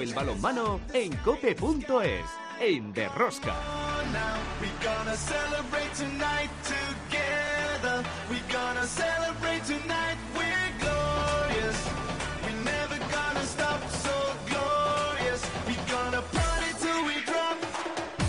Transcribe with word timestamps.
El 0.00 0.14
balonmano 0.14 0.80
en 0.94 1.14
cope.es, 1.18 2.24
en 2.60 2.92
Derrosca. 2.94 3.54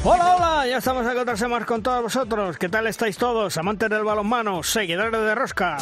Hola, 0.03 0.35
hola, 0.35 0.67
ya 0.67 0.77
estamos 0.79 1.05
a 1.05 1.21
otra 1.21 1.37
semana 1.37 1.65
con 1.65 1.81
todos 1.81 2.03
vosotros. 2.03 2.57
¿Qué 2.57 2.67
tal 2.67 2.87
estáis 2.87 3.17
todos? 3.17 3.57
Amantes 3.57 3.89
del 3.89 4.03
balonmano, 4.03 4.61
seguidores 4.63 5.11
de 5.13 5.33
Rosca. 5.33 5.77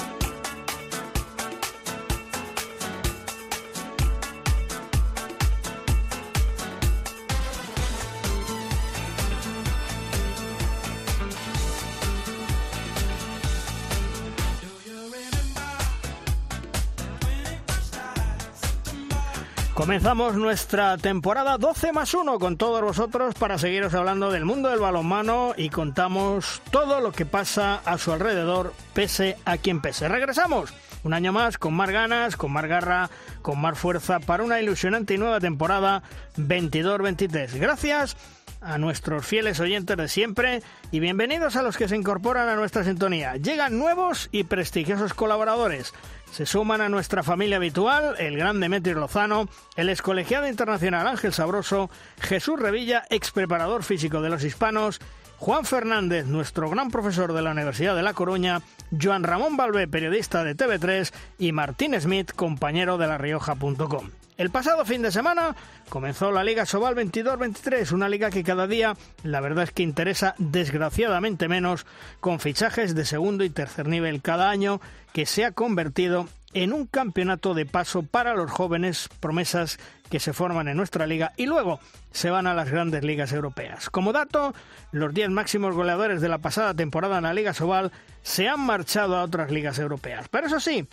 Comenzamos 19.91 20.35
nuestra 20.35 20.97
temporada 20.97 21.57
12 21.57 21.91
más 21.91 22.13
1 22.13 22.39
con 22.39 22.55
todos 22.55 22.81
vosotros 22.81 23.35
para 23.35 23.57
seguiros 23.57 23.93
hablando 23.93 24.31
del 24.31 24.45
mundo 24.45 24.69
del 24.69 24.79
balonmano 24.79 25.51
y 25.57 25.67
contamos 25.67 26.61
todo 26.71 27.01
lo 27.01 27.11
que 27.11 27.25
pasa 27.25 27.81
a 27.83 27.97
su 27.97 28.13
alrededor, 28.13 28.73
pese 28.93 29.35
a 29.43 29.57
quien 29.57 29.81
pese. 29.81 30.07
Regresamos 30.07 30.73
un 31.03 31.13
año 31.13 31.33
más 31.33 31.57
con 31.57 31.73
más 31.73 31.89
ganas, 31.89 32.37
con 32.37 32.53
más 32.53 32.67
garra, 32.67 33.09
con 33.41 33.59
más 33.59 33.77
fuerza 33.77 34.21
para 34.21 34.43
una 34.45 34.61
ilusionante 34.61 35.15
y 35.15 35.17
nueva 35.17 35.41
temporada 35.41 36.03
22-23. 36.37 37.59
Gracias 37.59 38.15
a 38.61 38.77
nuestros 38.77 39.25
fieles 39.25 39.59
oyentes 39.59 39.97
de 39.97 40.07
siempre 40.07 40.61
y 40.91 41.01
bienvenidos 41.01 41.57
a 41.57 41.63
los 41.63 41.75
que 41.75 41.89
se 41.89 41.97
incorporan 41.97 42.47
a 42.47 42.55
nuestra 42.55 42.85
sintonía. 42.85 43.35
Llegan 43.35 43.77
nuevos 43.77 44.29
y 44.31 44.45
prestigiosos 44.45 45.13
colaboradores. 45.13 45.93
Se 46.31 46.45
suman 46.45 46.79
a 46.79 46.87
nuestra 46.87 47.23
familia 47.23 47.57
habitual 47.57 48.15
el 48.17 48.37
gran 48.37 48.61
Demetrio 48.61 48.95
Lozano, 48.95 49.49
el 49.75 49.89
excolegiado 49.89 50.47
internacional 50.47 51.05
Ángel 51.05 51.33
Sabroso, 51.33 51.89
Jesús 52.19 52.57
Revilla, 52.57 53.03
ex 53.09 53.31
preparador 53.31 53.83
físico 53.83 54.21
de 54.21 54.29
los 54.29 54.43
hispanos, 54.43 55.01
Juan 55.37 55.65
Fernández, 55.65 56.27
nuestro 56.27 56.69
gran 56.69 56.89
profesor 56.89 57.33
de 57.33 57.41
la 57.41 57.51
Universidad 57.51 57.95
de 57.95 58.03
La 58.03 58.13
Coruña, 58.13 58.61
Joan 58.99 59.23
Ramón 59.23 59.57
Balbé, 59.57 59.87
periodista 59.87 60.43
de 60.43 60.55
TV3, 60.55 61.11
y 61.37 61.51
Martín 61.51 61.99
Smith, 61.99 62.31
compañero 62.33 62.97
de 62.97 63.07
La 63.07 63.17
Rioja.com. 63.17 64.20
El 64.37 64.49
pasado 64.49 64.85
fin 64.85 65.01
de 65.01 65.11
semana 65.11 65.55
comenzó 65.89 66.31
la 66.31 66.43
Liga 66.43 66.65
Sobal 66.65 66.95
22-23, 66.95 67.91
una 67.91 68.09
liga 68.09 68.31
que 68.31 68.43
cada 68.43 68.65
día 68.65 68.95
la 69.23 69.41
verdad 69.41 69.65
es 69.65 69.71
que 69.71 69.83
interesa 69.83 70.35
desgraciadamente 70.37 71.47
menos, 71.47 71.85
con 72.19 72.39
fichajes 72.39 72.95
de 72.95 73.05
segundo 73.05 73.43
y 73.43 73.49
tercer 73.49 73.87
nivel 73.87 74.21
cada 74.21 74.49
año, 74.49 74.81
que 75.13 75.25
se 75.25 75.45
ha 75.45 75.51
convertido 75.51 76.27
en 76.53 76.73
un 76.73 76.85
campeonato 76.85 77.53
de 77.53 77.65
paso 77.65 78.03
para 78.03 78.33
los 78.33 78.51
jóvenes 78.51 79.09
promesas 79.19 79.77
que 80.09 80.19
se 80.19 80.33
forman 80.33 80.67
en 80.67 80.77
nuestra 80.77 81.07
liga 81.07 81.33
y 81.37 81.45
luego 81.45 81.79
se 82.11 82.29
van 82.29 82.47
a 82.47 82.53
las 82.53 82.69
grandes 82.69 83.03
ligas 83.03 83.31
europeas. 83.31 83.89
Como 83.89 84.11
dato, 84.11 84.53
los 84.91 85.13
10 85.13 85.29
máximos 85.29 85.75
goleadores 85.75 86.19
de 86.19 86.29
la 86.29 86.39
pasada 86.39 86.73
temporada 86.73 87.17
en 87.17 87.23
la 87.23 87.33
Liga 87.33 87.53
Sobal 87.53 87.91
se 88.21 88.49
han 88.49 88.59
marchado 88.59 89.17
a 89.17 89.23
otras 89.23 89.51
ligas 89.51 89.79
europeas. 89.79 90.27
Pero 90.29 90.47
eso 90.47 90.59
sí, 90.59 90.87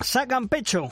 sacan 0.00 0.48
pecho 0.48 0.90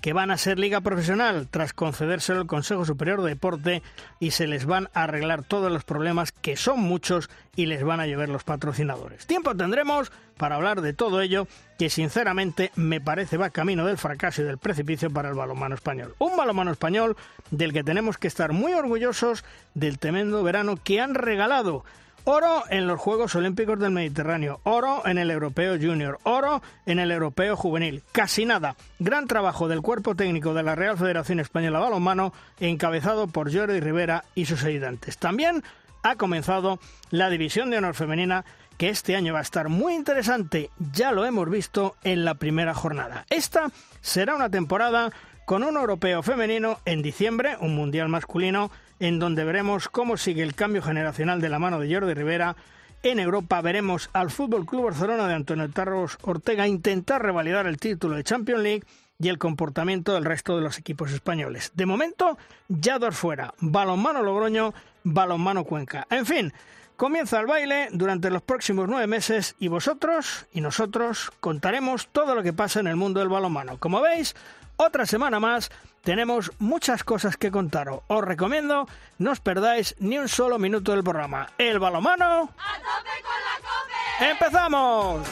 que 0.00 0.12
van 0.12 0.30
a 0.30 0.38
ser 0.38 0.58
liga 0.58 0.80
profesional 0.80 1.48
tras 1.50 1.72
concedérselo 1.72 2.40
el 2.40 2.46
Consejo 2.46 2.84
Superior 2.84 3.22
de 3.22 3.30
Deporte 3.30 3.82
y 4.20 4.32
se 4.32 4.46
les 4.46 4.66
van 4.66 4.88
a 4.94 5.04
arreglar 5.04 5.42
todos 5.42 5.70
los 5.70 5.84
problemas 5.84 6.32
que 6.32 6.56
son 6.56 6.80
muchos 6.80 7.30
y 7.56 7.66
les 7.66 7.82
van 7.82 8.00
a 8.00 8.06
llevar 8.06 8.28
los 8.28 8.44
patrocinadores. 8.44 9.26
Tiempo 9.26 9.54
tendremos 9.54 10.12
para 10.36 10.54
hablar 10.54 10.80
de 10.80 10.92
todo 10.92 11.20
ello 11.20 11.48
que 11.78 11.90
sinceramente 11.90 12.70
me 12.76 13.00
parece 13.00 13.36
va 13.36 13.50
camino 13.50 13.84
del 13.84 13.98
fracaso 13.98 14.42
y 14.42 14.44
del 14.44 14.58
precipicio 14.58 15.10
para 15.10 15.28
el 15.28 15.34
balonmano 15.34 15.74
español. 15.74 16.14
Un 16.18 16.36
balonmano 16.36 16.70
español 16.70 17.16
del 17.50 17.72
que 17.72 17.84
tenemos 17.84 18.18
que 18.18 18.28
estar 18.28 18.52
muy 18.52 18.72
orgullosos 18.72 19.44
del 19.74 19.98
tremendo 19.98 20.42
verano 20.42 20.76
que 20.82 21.00
han 21.00 21.14
regalado 21.14 21.84
Oro 22.30 22.64
en 22.68 22.86
los 22.86 23.00
Juegos 23.00 23.34
Olímpicos 23.36 23.78
del 23.78 23.90
Mediterráneo, 23.90 24.60
oro 24.64 25.00
en 25.06 25.16
el 25.16 25.30
Europeo 25.30 25.78
Junior, 25.80 26.18
oro 26.24 26.60
en 26.84 26.98
el 26.98 27.10
Europeo 27.10 27.56
Juvenil, 27.56 28.02
casi 28.12 28.44
nada. 28.44 28.76
Gran 28.98 29.26
trabajo 29.26 29.66
del 29.66 29.80
cuerpo 29.80 30.14
técnico 30.14 30.52
de 30.52 30.62
la 30.62 30.74
Real 30.74 30.98
Federación 30.98 31.40
Española 31.40 31.78
Balonmano, 31.78 32.34
encabezado 32.60 33.28
por 33.28 33.50
Jordi 33.50 33.80
Rivera 33.80 34.24
y 34.34 34.44
sus 34.44 34.62
ayudantes. 34.64 35.16
También 35.16 35.62
ha 36.02 36.16
comenzado 36.16 36.78
la 37.08 37.30
División 37.30 37.70
de 37.70 37.78
Honor 37.78 37.94
Femenina, 37.94 38.44
que 38.76 38.90
este 38.90 39.16
año 39.16 39.32
va 39.32 39.38
a 39.38 39.42
estar 39.42 39.70
muy 39.70 39.94
interesante, 39.94 40.68
ya 40.92 41.12
lo 41.12 41.24
hemos 41.24 41.48
visto 41.48 41.96
en 42.02 42.26
la 42.26 42.34
primera 42.34 42.74
jornada. 42.74 43.24
Esta 43.30 43.70
será 44.02 44.34
una 44.34 44.50
temporada 44.50 45.12
con 45.46 45.62
un 45.62 45.78
europeo 45.78 46.22
femenino 46.22 46.78
en 46.84 47.00
diciembre, 47.00 47.56
un 47.58 47.74
mundial 47.74 48.10
masculino, 48.10 48.70
en 49.00 49.18
donde 49.18 49.44
veremos 49.44 49.88
cómo 49.88 50.16
sigue 50.16 50.42
el 50.42 50.54
cambio 50.54 50.82
generacional 50.82 51.40
de 51.40 51.48
la 51.48 51.58
mano 51.58 51.80
de 51.80 51.92
Jordi 51.92 52.14
Rivera. 52.14 52.56
En 53.02 53.20
Europa 53.20 53.60
veremos 53.60 54.10
al 54.12 54.30
Fútbol 54.30 54.66
Club 54.66 54.86
Barcelona 54.86 55.28
de 55.28 55.34
Antonio 55.34 55.70
Tarros 55.70 56.18
Ortega 56.22 56.66
intentar 56.66 57.22
revalidar 57.22 57.66
el 57.66 57.78
título 57.78 58.16
de 58.16 58.24
Champions 58.24 58.62
League 58.62 58.84
y 59.20 59.28
el 59.28 59.38
comportamiento 59.38 60.14
del 60.14 60.24
resto 60.24 60.56
de 60.56 60.62
los 60.62 60.78
equipos 60.78 61.12
españoles. 61.12 61.72
De 61.74 61.86
momento, 61.86 62.38
ya 62.68 62.98
dos 62.98 63.16
fuera. 63.16 63.54
Balonmano 63.60 64.22
Logroño, 64.22 64.74
balonmano 65.02 65.64
Cuenca. 65.64 66.06
En 66.10 66.24
fin, 66.24 66.52
comienza 66.96 67.40
el 67.40 67.46
baile 67.46 67.88
durante 67.92 68.30
los 68.30 68.42
próximos 68.42 68.88
nueve 68.88 69.06
meses 69.06 69.56
y 69.58 69.68
vosotros 69.68 70.46
y 70.52 70.60
nosotros 70.60 71.32
contaremos 71.40 72.08
todo 72.08 72.34
lo 72.34 72.42
que 72.42 72.52
pasa 72.52 72.80
en 72.80 72.86
el 72.86 72.96
mundo 72.96 73.20
del 73.20 73.28
balonmano. 73.28 73.78
Como 73.78 74.00
veis, 74.00 74.36
otra 74.76 75.06
semana 75.06 75.40
más 75.40 75.70
tenemos 76.08 76.52
muchas 76.58 77.04
cosas 77.04 77.36
que 77.36 77.50
contaros. 77.50 78.00
Os 78.06 78.24
recomiendo 78.24 78.88
no 79.18 79.30
os 79.30 79.40
perdáis 79.40 79.94
ni 80.00 80.16
un 80.16 80.26
solo 80.26 80.58
minuto 80.58 80.92
del 80.92 81.04
programa. 81.04 81.50
El 81.58 81.78
balomano. 81.78 82.48
¡A 82.56 82.72
tope 82.80 83.14
con 83.20 83.36
la 83.44 83.56
cope! 83.60 84.30
¡Empezamos! 84.30 85.28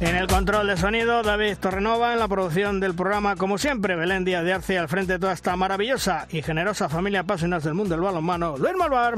En 0.00 0.16
el 0.16 0.26
control 0.26 0.68
de 0.68 0.78
sonido, 0.78 1.22
David 1.22 1.58
Torrenova, 1.58 2.14
en 2.14 2.18
la 2.18 2.28
producción 2.28 2.80
del 2.80 2.94
programa, 2.94 3.36
como 3.36 3.58
siempre, 3.58 3.94
Belén 3.94 4.24
Díaz 4.24 4.44
de 4.44 4.54
Arce 4.54 4.78
al 4.78 4.88
frente 4.88 5.12
de 5.12 5.18
toda 5.18 5.34
esta 5.34 5.54
maravillosa 5.54 6.28
y 6.30 6.40
generosa 6.40 6.88
familia 6.88 7.20
apasionadas 7.20 7.64
del 7.64 7.74
mundo 7.74 7.94
del 7.94 8.00
balonmano, 8.02 8.56
Luis 8.56 8.74
Malvar. 8.74 9.16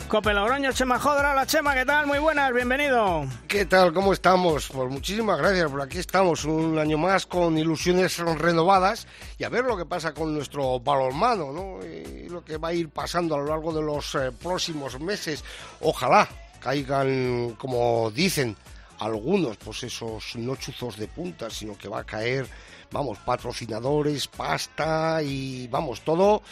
Cope 0.00 0.32
Logroño, 0.32 0.72
Chema 0.72 0.98
Jodra. 0.98 1.34
La 1.34 1.46
Chema, 1.46 1.74
¿qué 1.74 1.84
tal? 1.84 2.06
Muy 2.06 2.18
buenas, 2.18 2.52
bienvenido. 2.52 3.26
¿Qué 3.48 3.66
tal? 3.66 3.92
¿Cómo 3.92 4.12
estamos? 4.12 4.68
Pues 4.68 4.90
muchísimas 4.90 5.38
gracias. 5.38 5.70
Por 5.70 5.80
aquí 5.80 5.98
estamos 5.98 6.44
un 6.44 6.78
año 6.78 6.98
más 6.98 7.26
con 7.26 7.56
ilusiones 7.58 8.18
renovadas 8.18 9.06
y 9.38 9.44
a 9.44 9.48
ver 9.48 9.64
lo 9.64 9.76
que 9.76 9.86
pasa 9.86 10.12
con 10.14 10.34
nuestro 10.34 10.80
balonmano, 10.80 11.52
¿no? 11.52 11.84
Y 11.84 12.28
lo 12.28 12.44
que 12.44 12.56
va 12.58 12.68
a 12.68 12.72
ir 12.74 12.88
pasando 12.90 13.34
a 13.34 13.38
lo 13.38 13.46
largo 13.46 13.72
de 13.72 13.82
los 13.82 14.14
eh, 14.14 14.32
próximos 14.32 15.00
meses. 15.00 15.42
Ojalá 15.80 16.28
caigan, 16.60 17.54
como 17.58 18.10
dicen 18.10 18.56
algunos, 18.98 19.56
pues 19.56 19.82
esos 19.84 20.36
no 20.36 20.56
chuzos 20.56 20.96
de 20.96 21.08
punta, 21.08 21.50
sino 21.50 21.76
que 21.76 21.88
va 21.88 22.00
a 22.00 22.04
caer 22.04 22.46
vamos, 22.90 23.18
patrocinadores, 23.18 24.28
pasta 24.28 25.22
y 25.22 25.68
vamos, 25.68 26.02
todo 26.02 26.42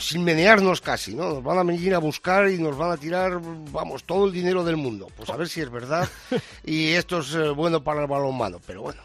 sin 0.00 0.24
menearnos 0.24 0.80
casi, 0.80 1.14
¿no? 1.14 1.34
Nos 1.34 1.42
van 1.42 1.58
a 1.58 1.62
venir 1.62 1.94
a 1.94 1.98
buscar 1.98 2.48
y 2.48 2.58
nos 2.58 2.76
van 2.76 2.92
a 2.92 2.96
tirar, 2.96 3.38
vamos, 3.70 4.04
todo 4.04 4.26
el 4.26 4.32
dinero 4.32 4.64
del 4.64 4.76
mundo. 4.76 5.08
Pues 5.16 5.28
a 5.30 5.36
ver 5.36 5.48
si 5.48 5.60
es 5.60 5.70
verdad 5.70 6.08
y 6.64 6.92
esto 6.92 7.20
es 7.20 7.34
eh, 7.34 7.48
bueno 7.50 7.82
para 7.82 8.02
el 8.02 8.06
balonmano, 8.06 8.60
pero 8.66 8.82
bueno. 8.82 9.00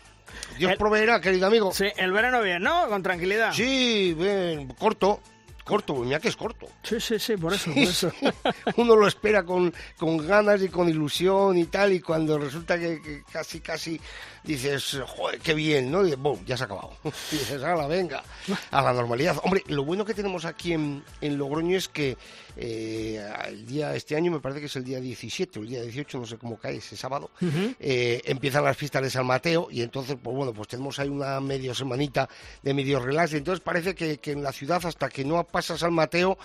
Dios 0.58 0.76
proveerá, 0.78 1.20
querido 1.20 1.48
amigo. 1.48 1.72
Sí, 1.72 1.86
el 1.98 2.12
verano 2.12 2.42
bien, 2.42 2.62
¿no? 2.62 2.88
Con 2.88 3.02
tranquilidad. 3.02 3.54
Sí, 3.54 4.14
bien, 4.18 4.68
corto, 4.74 5.20
corto, 5.64 5.96
mira 5.96 6.20
que 6.20 6.28
es 6.28 6.36
corto. 6.36 6.68
Sí, 6.84 7.00
sí, 7.00 7.18
sí, 7.20 7.38
por 7.38 7.54
eso, 7.54 7.72
por 7.72 7.84
eso. 7.84 8.12
Uno 8.78 8.96
lo 8.96 9.08
espera 9.08 9.44
con, 9.44 9.74
con, 9.98 10.18
ganas 10.18 10.62
y 10.62 10.70
con 10.70 10.90
ilusión 10.90 11.58
y 11.58 11.66
tal, 11.66 11.94
y 11.94 12.02
cuando 12.02 12.38
resulta 12.38 12.78
que, 12.78 13.02
que 13.02 13.24
casi, 13.32 13.62
casi 13.62 14.00
dices, 14.44 14.98
joder, 15.08 15.40
qué 15.40 15.54
bien, 15.54 15.92
¿no? 15.92 16.06
Y 16.06 16.16
boom, 16.16 16.44
ya 16.46 16.58
se 16.58 16.64
ha 16.64 16.66
acabado. 16.66 16.92
Y 17.32 17.38
dices, 17.38 17.64
ala, 17.64 17.88
venga, 17.88 18.24
a 18.72 18.82
la 18.82 18.94
normalidad. 18.94 19.38
Hombre, 19.44 19.64
lo 19.68 19.84
bueno 19.84 20.06
que 20.06 20.14
tenemos 20.14 20.46
aquí 20.46 20.74
en, 20.74 21.04
en 21.22 21.38
Logroño 21.38 21.78
es 21.78 21.88
que 21.88 22.18
eh, 22.56 23.26
el 23.48 23.66
día, 23.66 23.96
este 23.96 24.16
año 24.16 24.32
me 24.32 24.40
parece 24.40 24.60
que 24.60 24.66
es 24.68 24.76
el 24.76 24.84
día 24.84 25.00
17 25.00 25.60
o 25.60 25.64
el 25.64 25.70
día 25.70 25.82
18, 25.82 26.20
no 26.20 26.26
sé 26.26 26.38
cómo 26.38 26.58
cae 26.58 26.76
ese 26.78 26.96
sábado, 26.96 27.32
uh 27.42 27.46
-huh. 27.46 27.76
eh, 27.80 28.22
empiezan 28.26 28.64
las 28.64 28.78
fiestas 28.78 29.02
de 29.02 29.10
San 29.10 29.26
Mateo 29.26 29.68
y 29.72 29.82
entonces, 29.82 30.18
pues 30.22 30.36
bueno, 30.36 30.54
pues 30.54 30.68
tenemos 30.68 31.00
ahí 31.00 31.10
una 31.10 31.40
medio 31.40 31.74
semanita 31.74 32.30
de 32.62 32.74
medio 32.74 33.00
relax 33.00 33.34
y 33.34 33.38
entonces 33.38 33.64
parece 33.64 33.96
que, 33.96 34.18
que 34.20 34.32
en 34.32 34.44
la 34.44 34.52
ciudad 34.52 34.86
hasta 34.86 35.10
que 35.10 35.26
no 35.26 35.44
pasas 35.46 35.82
al 35.84 35.92
Mateo, 35.92 36.38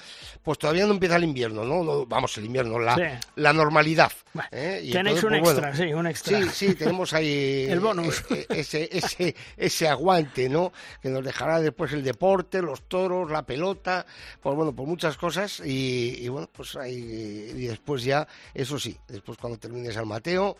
pues 0.42 0.58
todavía 0.58 0.86
no 0.86 0.92
empieza 0.92 1.16
el 1.16 1.24
invierno, 1.24 1.64
¿no? 1.64 2.06
vamos, 2.06 2.36
el 2.38 2.46
invierno, 2.46 2.78
la, 2.78 3.20
la 3.36 3.52
normalidad. 3.52 4.12
¿eh? 4.52 4.88
tenéis 4.92 5.22
un 5.22 5.30
pues, 5.40 5.52
extra, 5.52 5.74
sí, 5.74 5.92
un 5.92 6.06
extra. 6.06 6.42
Sí, 6.42 6.48
sí, 6.52 6.74
tenemos 6.74 7.12
ahí 7.12 7.66
el 7.68 7.80
bonus. 7.88 8.24
Eh, 8.30 8.46
eh, 8.50 8.60
ese, 8.60 8.88
ese, 8.92 9.34
ese 9.56 9.88
aguante, 9.88 10.48
¿no? 10.48 10.72
Que 11.00 11.08
nos 11.08 11.24
dejará 11.24 11.60
después 11.60 11.92
el 11.92 12.02
deporte, 12.02 12.62
los 12.62 12.82
toros, 12.82 13.30
la 13.30 13.44
pelota, 13.46 14.06
pues 14.40 14.54
bueno, 14.54 14.74
por 14.74 14.86
muchas 14.86 15.16
cosas 15.16 15.60
y, 15.64 16.16
y 16.20 16.28
bueno, 16.28 16.48
pues 16.52 16.76
ahí 16.76 16.94
y 16.94 17.66
después 17.66 18.04
ya, 18.04 18.26
eso 18.54 18.78
sí, 18.78 18.96
después 19.08 19.38
cuando 19.38 19.58
termines 19.58 19.96
al 19.96 20.06
Mateo, 20.06 20.56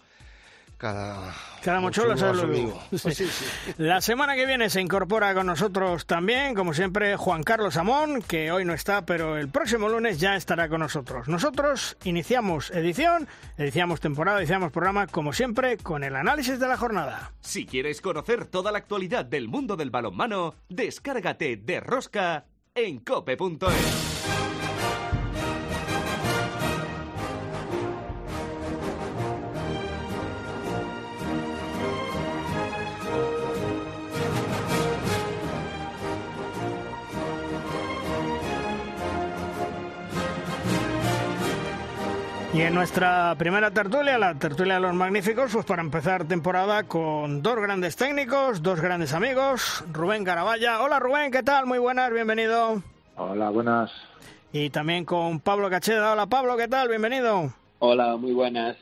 cada, 0.79 1.35
cada 1.63 1.81
mochuelo 1.81 2.15
La 3.79 4.01
semana 4.01 4.37
que 4.37 4.47
viene 4.47 4.71
se 4.71 4.81
incorpora 4.81 5.35
con 5.35 5.47
nosotros 5.47 6.07
también, 6.07 6.55
como 6.55 6.73
siempre, 6.73 7.17
Juan 7.17 7.43
Carlos 7.43 7.77
Amón, 7.77 8.23
que 8.23 8.53
hoy 8.53 8.65
no 8.65 8.73
está, 8.73 9.05
pero 9.05 9.37
el 9.37 9.49
próximo 9.49 9.89
lunes 9.89 10.21
ya 10.21 10.37
estará 10.37 10.69
con 10.69 10.81
nosotros. 10.81 11.29
Nosotros 11.29 11.97
iniciamos 12.05 12.71
edición, 12.71 13.29
iniciamos 13.59 14.01
temporada, 14.01 14.39
iniciamos 14.39 14.73
programa, 14.73 15.09
como 15.09 15.33
siempre, 15.33 15.77
con 15.77 16.05
el 16.05 16.17
análisis 16.17 16.59
de 16.61 16.69
la 16.69 16.77
jornada. 16.77 17.33
Si 17.41 17.67
quieres 17.67 18.01
conocer 18.01 18.47
toda 18.47 18.73
la 18.73 18.79
actualidad 18.79 19.25
del 19.25 19.49
mundo 19.49 19.77
del 19.77 19.91
balonmano, 19.91 20.55
descárgate 20.69 21.57
de 21.57 21.81
Rosca 21.81 22.47
en 22.75 23.01
cope.es. 23.01 24.18
Y 42.59 42.63
en 42.63 42.75
nuestra 42.75 43.37
primera 43.39 43.71
tertulia, 43.71 44.19
la 44.19 44.35
tertulia 44.35 44.75
de 44.75 44.81
los 44.81 44.93
magníficos, 44.93 45.53
pues 45.53 45.65
para 45.65 45.81
empezar 45.81 46.27
temporada 46.27 46.83
con 46.83 47.41
dos 47.41 47.55
grandes 47.55 47.95
técnicos, 47.95 48.65
dos 48.65 48.81
grandes 48.81 49.13
amigos, 49.15 49.85
Rubén 49.93 50.25
Garabaya. 50.25 50.83
Hola 50.83 50.99
Rubén, 50.99 51.31
¿qué 51.31 51.45
tal? 51.45 51.67
Muy 51.67 51.79
buenas, 51.79 52.13
bienvenido. 52.13 52.83
Hola, 53.15 53.51
buenas. 53.51 53.93
Y 54.53 54.71
también 54.71 55.05
con 55.05 55.39
Pablo 55.39 55.71
Cacheda. 55.71 56.11
Hola 56.11 56.27
Pablo, 56.27 56.57
¿qué 56.57 56.67
tal? 56.67 56.89
Bienvenido. 56.89 57.53
Hola, 57.79 58.17
muy 58.17 58.33
buenas. 58.33 58.77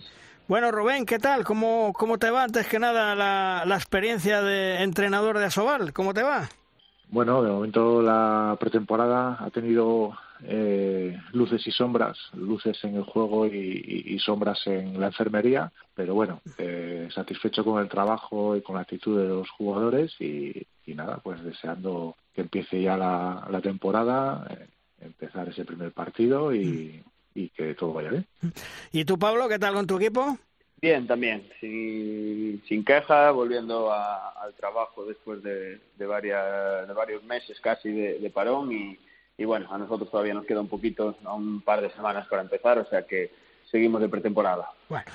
Bueno, 0.49 0.73
Rubén, 0.73 1.05
¿qué 1.05 1.19
tal? 1.19 1.45
¿Cómo, 1.45 1.93
cómo 1.93 2.17
te 2.17 2.31
va 2.31 2.45
antes 2.45 2.67
que 2.69 2.79
nada 2.79 3.15
la, 3.15 3.65
la 3.67 3.75
experiencia 3.75 4.41
de 4.41 4.85
entrenador 4.85 5.39
de 5.39 5.45
Asobal? 5.45 5.93
¿Cómo 5.93 6.15
te 6.15 6.23
va? 6.23 6.49
Bueno, 7.11 7.43
de 7.43 7.51
momento 7.51 8.01
la 8.01 8.57
pretemporada 8.59 9.37
ha 9.39 9.51
tenido 9.51 10.17
eh, 10.45 11.17
luces 11.33 11.67
y 11.67 11.71
sombras, 11.71 12.19
luces 12.35 12.83
en 12.85 12.97
el 12.97 13.05
juego 13.05 13.47
y, 13.47 14.19
sombras 14.19 14.67
en 14.67 15.01
la 15.01 15.07
enfermería, 15.07 15.73
pero 15.95 16.15
bueno, 16.15 16.41
eh, 16.59 17.09
satisfecho 17.15 17.65
con 17.65 17.81
el 17.81 17.89
trabajo 17.89 18.57
y 18.57 18.63
con 18.63 18.77
la 18.77 18.83
actitud 18.83 19.21
de 19.21 19.29
los 19.29 19.49
jugadores 19.51 20.13
y, 20.21 20.67
nada, 20.87 21.19
pues 21.19 21.43
deseando 21.43 22.17
que 22.35 22.43
empiece 22.43 22.81
ya 22.81 22.97
la, 22.97 23.61
temporada, 23.63 24.47
eh, 24.51 24.67
empezar 25.01 25.49
ese 25.49 25.65
primer 25.65 25.93
partido 25.93 26.55
y, 26.55 27.03
que 27.55 27.75
todo 27.75 27.93
vaya 27.93 28.11
bien. 28.11 28.27
¿Y 28.93 29.05
tú, 29.05 29.19
Pablo, 29.19 29.47
qué 29.47 29.59
tal 29.59 29.75
con 29.75 29.87
tu 29.87 29.99
equipo? 29.99 30.39
Bien, 30.81 31.07
también, 31.07 31.47
sin, 31.61 32.63
sin 32.67 32.85
queja, 32.85 33.31
volviendo 33.31 33.93
al 33.93 34.55
trabajo 34.55 35.05
después 35.05 35.43
de, 35.43 35.79
de, 35.97 36.07
varias, 36.07 36.89
de 36.89 36.95
varios 36.95 37.23
meses 37.25 37.61
casi 37.61 37.91
de, 37.91 38.19
de 38.19 38.31
parón 38.31 38.73
y, 38.73 38.99
y 39.39 39.45
bueno, 39.45 39.69
a 39.71 39.79
nosotros 39.79 40.11
todavía 40.11 40.35
nos 40.35 40.47
queda 40.47 40.61
un 40.61 40.69
poquito, 40.69 41.17
un 41.35 41.61
par 41.61 41.81
de 41.81 41.91
semanas 41.91 42.27
para 42.29 42.43
empezar, 42.43 42.79
o 42.79 42.87
sea 42.87 43.07
que 43.07 43.31
seguimos 43.71 44.01
de 44.01 44.09
pretemporada. 44.09 44.71
Bueno, 44.89 45.07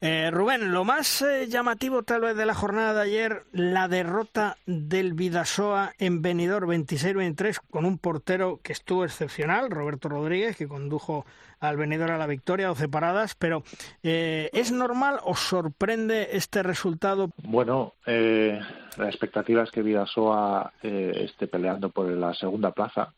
eh, 0.00 0.30
Rubén, 0.32 0.72
lo 0.72 0.84
más 0.84 1.22
eh, 1.22 1.48
llamativo 1.48 2.04
tal 2.04 2.20
vez 2.20 2.36
de 2.36 2.46
la 2.46 2.54
jornada 2.54 2.94
de 2.94 3.00
ayer, 3.02 3.42
la 3.52 3.88
derrota 3.88 4.56
del 4.64 5.12
Vidasoa 5.12 5.92
en 5.98 6.22
Benidorm 6.22 6.70
26-23 6.70 7.58
con 7.70 7.84
un 7.84 7.98
portero 7.98 8.60
que 8.62 8.72
estuvo 8.72 9.04
excepcional, 9.04 9.70
Roberto 9.70 10.08
Rodríguez, 10.08 10.56
que 10.56 10.68
condujo 10.68 11.26
al 11.58 11.76
Benidorm 11.76 12.12
a 12.12 12.18
la 12.18 12.28
victoria, 12.28 12.68
12 12.68 12.88
paradas, 12.88 13.34
pero 13.34 13.64
eh, 14.04 14.48
¿es 14.52 14.70
normal 14.70 15.18
o 15.24 15.34
sorprende 15.34 16.28
este 16.32 16.62
resultado? 16.62 17.30
Bueno, 17.42 17.94
la 18.06 19.08
expectativa 19.08 19.64
es 19.64 19.70
que 19.72 19.82
Vidasoa 19.82 20.72
esté 20.80 21.48
peleando 21.48 21.90
por 21.90 22.08
la 22.08 22.32
segunda 22.34 22.70
plaza, 22.70 23.12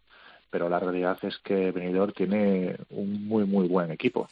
pero 0.50 0.68
la 0.68 0.80
realidad 0.80 1.18
es 1.22 1.38
que 1.38 1.70
Benidorm 1.70 2.12
tiene 2.12 2.76
un 2.90 3.26
muy 3.26 3.44
muy 3.44 3.68
buen 3.68 3.90
equipo. 3.90 4.28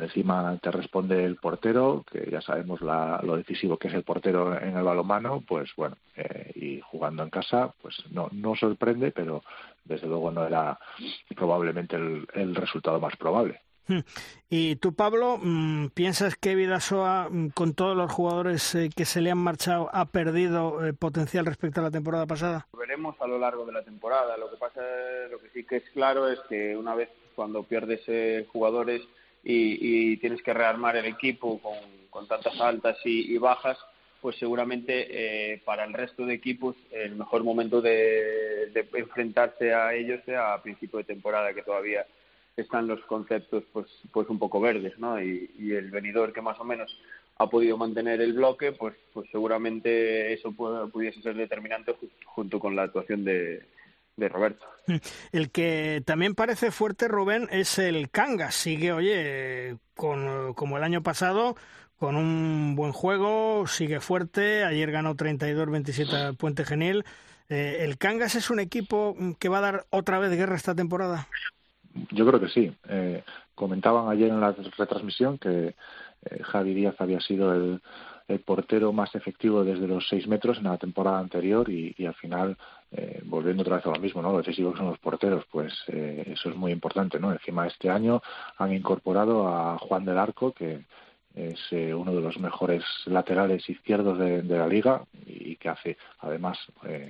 Encima 0.00 0.56
te 0.62 0.70
responde 0.70 1.24
el 1.24 1.36
portero, 1.36 2.04
que 2.10 2.30
ya 2.30 2.40
sabemos 2.40 2.80
lo 2.80 3.36
decisivo 3.36 3.76
que 3.76 3.88
es 3.88 3.94
el 3.94 4.04
portero 4.04 4.56
en 4.60 4.76
el 4.76 4.84
balonmano, 4.84 5.42
pues 5.46 5.70
bueno, 5.76 5.96
eh, 6.16 6.52
y 6.54 6.80
jugando 6.80 7.24
en 7.24 7.30
casa, 7.30 7.74
pues 7.82 7.96
no, 8.10 8.28
no 8.30 8.54
sorprende, 8.54 9.10
pero 9.10 9.42
desde 9.84 10.06
luego 10.06 10.30
no 10.30 10.46
era 10.46 10.78
probablemente 11.34 11.96
el 11.96 12.54
resultado 12.54 13.00
más 13.00 13.16
probable. 13.16 13.60
Hmm. 13.86 14.00
Y 14.48 14.76
tú, 14.76 14.94
Pablo, 14.94 15.38
mm, 15.42 15.88
¿piensas 15.88 16.36
que 16.36 16.54
Vidasoa, 16.54 17.28
mm, 17.30 17.48
con 17.50 17.74
todos 17.74 17.96
los 17.96 18.10
jugadores 18.10 18.74
eh, 18.74 18.88
que 18.94 19.04
se 19.04 19.20
le 19.20 19.30
han 19.30 19.38
marchado, 19.38 19.90
ha 19.92 20.06
perdido 20.06 20.86
eh, 20.86 20.92
potencial 20.92 21.44
respecto 21.44 21.80
a 21.80 21.84
la 21.84 21.90
temporada 21.90 22.26
pasada? 22.26 22.66
Lo 22.72 22.78
veremos 22.78 23.14
a 23.20 23.26
lo 23.26 23.38
largo 23.38 23.66
de 23.66 23.72
la 23.72 23.82
temporada. 23.82 24.36
Lo 24.36 24.50
que 24.50 24.56
pasa, 24.56 24.80
lo 25.30 25.38
que 25.38 25.50
sí 25.50 25.64
que 25.64 25.76
es 25.76 25.90
claro 25.90 26.30
es 26.30 26.40
que 26.48 26.76
una 26.76 26.94
vez 26.94 27.10
cuando 27.34 27.62
pierdes 27.64 28.00
eh, 28.06 28.46
jugadores 28.52 29.02
y, 29.42 30.16
tienes 30.18 30.42
que 30.42 30.54
rearmar 30.54 30.96
el 30.96 31.04
equipo 31.04 31.60
con, 31.60 32.26
tantas 32.26 32.58
altas 32.60 32.96
y, 33.04 33.36
bajas, 33.36 33.76
pues 34.22 34.36
seguramente 34.38 35.60
para 35.66 35.84
el 35.84 35.92
resto 35.92 36.24
de 36.24 36.32
equipos 36.32 36.76
el 36.90 37.16
mejor 37.16 37.44
momento 37.44 37.82
de, 37.82 38.70
de 38.72 38.88
enfrentarse 38.94 39.74
a 39.74 39.92
ellos 39.92 40.22
sea 40.24 40.54
a 40.54 40.62
principio 40.62 40.98
de 40.98 41.04
temporada, 41.04 41.52
que 41.52 41.62
todavía 41.62 42.06
están 42.56 42.86
los 42.86 43.00
conceptos 43.06 43.64
pues 43.72 43.86
pues 44.12 44.28
un 44.28 44.38
poco 44.38 44.60
verdes, 44.60 44.98
¿no? 44.98 45.20
Y, 45.22 45.50
el 45.72 45.90
venidor 45.90 46.32
que 46.32 46.42
más 46.42 46.58
o 46.60 46.64
menos 46.64 46.96
ha 47.38 47.48
podido 47.48 47.76
mantener 47.76 48.20
el 48.20 48.34
bloque, 48.34 48.72
pues 48.72 48.94
pues 49.12 49.28
seguramente 49.30 50.32
eso 50.32 50.52
pudiese 50.52 51.20
ser 51.22 51.34
determinante 51.34 51.94
junto 52.26 52.60
con 52.60 52.76
la 52.76 52.84
actuación 52.84 53.24
de, 53.24 53.62
de 54.16 54.28
Roberto. 54.28 54.64
El 55.32 55.50
que 55.50 56.02
también 56.04 56.34
parece 56.34 56.70
fuerte, 56.70 57.08
Rubén, 57.08 57.48
es 57.50 57.78
el 57.78 58.10
Cangas. 58.10 58.54
Sigue, 58.54 58.92
oye, 58.92 59.76
con, 59.94 60.54
como 60.54 60.76
el 60.76 60.84
año 60.84 61.02
pasado, 61.02 61.56
con 61.98 62.16
un 62.16 62.74
buen 62.76 62.92
juego, 62.92 63.66
sigue 63.66 64.00
fuerte. 64.00 64.64
Ayer 64.64 64.90
ganó 64.90 65.14
32-27 65.14 66.12
al 66.12 66.36
Puente 66.36 66.64
Genil. 66.64 67.04
Eh, 67.48 67.78
¿El 67.80 67.98
Cangas 67.98 68.34
es 68.34 68.50
un 68.50 68.60
equipo 68.60 69.16
que 69.38 69.48
va 69.48 69.58
a 69.58 69.62
dar 69.62 69.86
otra 69.90 70.18
vez 70.18 70.30
guerra 70.32 70.56
esta 70.56 70.74
temporada? 70.74 71.28
Yo 72.10 72.26
creo 72.26 72.40
que 72.40 72.48
sí. 72.48 72.72
Eh, 72.88 73.22
comentaban 73.54 74.08
ayer 74.08 74.30
en 74.30 74.40
la 74.40 74.52
retransmisión 74.52 75.38
que 75.38 75.74
eh, 76.24 76.42
Javi 76.42 76.74
Díaz 76.74 76.96
había 76.98 77.20
sido 77.20 77.54
el, 77.54 77.80
portero 78.46 78.90
más 78.90 79.14
efectivo 79.14 79.64
desde 79.64 79.86
los 79.86 80.08
seis 80.08 80.26
metros 80.26 80.56
en 80.56 80.64
la 80.64 80.78
temporada 80.78 81.18
anterior 81.18 81.68
y, 81.68 81.94
al 82.06 82.14
final, 82.14 82.56
eh, 82.90 83.20
volviendo 83.24 83.62
otra 83.62 83.76
vez 83.76 83.86
a 83.86 83.90
lo 83.90 84.00
mismo, 84.00 84.22
¿no? 84.22 84.32
Lo 84.32 84.38
decisivo 84.38 84.72
que 84.72 84.78
son 84.78 84.88
los 84.88 84.98
porteros, 84.98 85.44
pues 85.52 85.74
eso 85.88 86.48
es 86.48 86.56
muy 86.56 86.72
importante, 86.72 87.20
¿no? 87.20 87.30
Encima 87.30 87.66
este 87.66 87.90
año 87.90 88.22
han 88.56 88.72
incorporado 88.72 89.46
a 89.46 89.76
Juan 89.76 90.06
del 90.06 90.16
Arco, 90.16 90.52
que 90.52 90.86
es 91.34 91.60
uno 91.72 92.14
de 92.14 92.22
los 92.22 92.38
mejores 92.38 92.82
laterales 93.04 93.68
izquierdos 93.68 94.18
de, 94.18 94.40
de, 94.40 94.58
la 94.58 94.68
liga 94.68 95.02
y 95.26 95.56
que 95.56 95.68
hace 95.68 95.98
además 96.20 96.58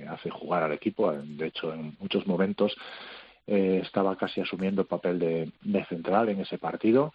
hace 0.09 0.29
jugar 0.29 0.63
al 0.63 0.73
equipo 0.73 1.13
de 1.13 1.47
hecho 1.47 1.71
en 1.71 1.95
muchos 1.99 2.27
momentos 2.27 2.75
eh, 3.47 3.81
estaba 3.83 4.15
casi 4.15 4.41
asumiendo 4.41 4.81
el 4.81 4.87
papel 4.87 5.19
de, 5.19 5.85
central 5.85 6.29
en 6.29 6.41
ese 6.41 6.57
partido. 6.57 7.13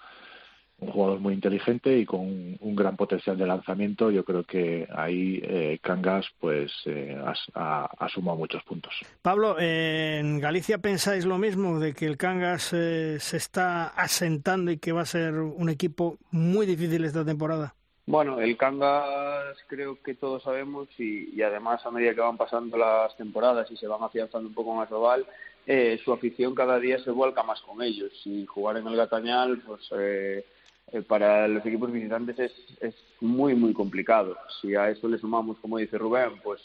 Un 0.79 0.93
jugador 0.93 1.21
muy 1.21 1.35
inteligente 1.35 1.99
y 1.99 2.07
con 2.07 2.21
un, 2.21 2.75
gran 2.75 2.97
potencial 2.97 3.37
de 3.37 3.47
lanzamiento. 3.47 4.11
Yo 4.11 4.25
creo 4.25 4.45
que 4.45 4.89
ahí 4.95 5.39
eh, 5.43 5.79
Cangas 5.83 6.27
pues 6.39 6.73
eh, 6.87 7.21
ha, 7.55 8.09
sumado 8.09 8.39
muchos 8.39 8.63
puntos. 8.63 8.95
Pablo, 9.21 9.57
¿en 9.59 10.41
Galicia 10.41 10.79
pensáis 10.79 11.27
lo 11.27 11.37
mismo 11.37 11.79
de 11.79 11.93
que 11.93 12.07
el 12.07 12.17
Cangas 12.17 12.73
eh, 12.73 13.19
se 13.21 13.37
está 13.37 13.89
asentando 13.89 14.71
y 14.71 14.79
que 14.79 14.93
va 14.93 15.03
a 15.03 15.07
ser 15.07 15.35
un 15.35 15.69
equipo 15.69 16.17
muy 16.31 16.65
difícil 16.65 17.05
esta 17.05 17.27
temporada? 17.27 17.75
Bueno, 18.07 18.41
el 18.41 18.57
Cangas 18.57 19.59
creo 19.67 20.03
que 20.03 20.15
todos 20.15 20.43
sabemos 20.43 20.89
y, 20.99 21.31
y, 21.37 21.43
además 21.43 21.85
a 21.85 21.91
medida 21.91 22.15
que 22.15 22.23
van 22.23 22.39
pasando 22.39 22.79
las 22.79 23.15
temporadas 23.19 23.71
y 23.71 23.77
se 23.77 23.87
van 23.87 24.03
afianzando 24.03 24.49
un 24.49 24.55
poco 24.55 24.75
más 24.75 24.89
global, 24.89 25.27
eh, 25.67 26.01
su 26.05 26.13
afición 26.13 26.55
cada 26.55 26.79
día 26.79 26.99
se 26.99 27.11
vuelca 27.11 27.43
más 27.43 27.61
con 27.63 27.83
ellos. 27.83 28.13
Y 28.25 28.47
jugar 28.47 28.77
en 28.79 28.87
el 28.87 28.97
Gatañal 28.97 29.63
pues 29.67 29.83
eh, 29.99 30.45
eh, 30.93 31.03
para 31.03 31.47
los 31.49 31.65
equipos 31.65 31.93
visitantes 31.93 32.39
es, 32.39 32.53
es 32.81 32.95
muy 33.21 33.55
muy 33.55 33.73
complicado. 33.73 34.37
Si 34.61 34.75
a 34.75 34.91
eso 34.91 35.09
le 35.09 35.19
sumamos 35.19 35.59
como 35.59 35.79
dice 35.79 35.99
Rubén 35.99 36.41
pues 36.43 36.61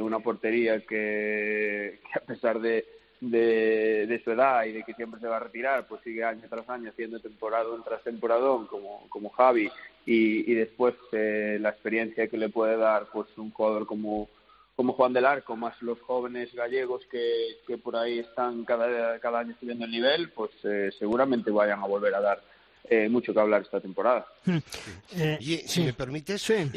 una 0.00 0.18
portería 0.18 0.84
que, 0.84 2.00
a 2.14 2.20
pesar 2.20 2.60
de, 2.60 2.84
de, 3.20 4.20
su 4.22 4.30
edad 4.32 4.64
y 4.64 4.72
de 4.72 4.82
que 4.82 4.94
siempre 4.94 5.20
se 5.20 5.26
va 5.26 5.36
a 5.36 5.40
retirar, 5.40 5.86
pues 5.86 6.02
sigue 6.02 6.24
año 6.24 6.42
tras 6.48 6.68
año 6.68 6.90
haciendo 6.90 7.18
temporada 7.20 7.68
tras 7.84 8.02
temporadón 8.02 8.66
como, 8.66 9.08
como 9.08 9.30
Javi 9.30 9.70
y, 10.06 10.54
después 10.54 10.94
eh, 11.12 11.58
la 11.60 11.70
experiencia 11.70 12.28
que 12.28 12.38
le 12.38 12.48
puede 12.48 12.76
dar 12.76 13.06
pues 13.12 13.26
un 13.36 13.50
jugador 13.50 13.86
como 13.86 14.28
como 14.78 14.92
Juan 14.92 15.12
del 15.12 15.26
Arco, 15.26 15.56
más 15.56 15.74
los 15.82 16.00
jóvenes 16.02 16.54
gallegos 16.54 17.02
que, 17.10 17.58
que 17.66 17.78
por 17.78 17.96
ahí 17.96 18.20
están 18.20 18.64
cada, 18.64 19.18
cada 19.18 19.40
año 19.40 19.52
subiendo 19.58 19.84
el 19.84 19.90
nivel, 19.90 20.30
pues 20.30 20.52
eh, 20.62 20.90
seguramente 20.96 21.50
vayan 21.50 21.80
a 21.80 21.86
volver 21.86 22.14
a 22.14 22.20
dar 22.20 22.40
eh, 22.88 23.08
mucho 23.08 23.34
que 23.34 23.40
hablar 23.40 23.62
esta 23.62 23.80
temporada. 23.80 24.24
Hmm. 24.44 24.58
Eh, 25.16 25.64
si 25.66 25.82
me 25.82 25.94
permites, 25.94 26.48
eh, 26.50 26.70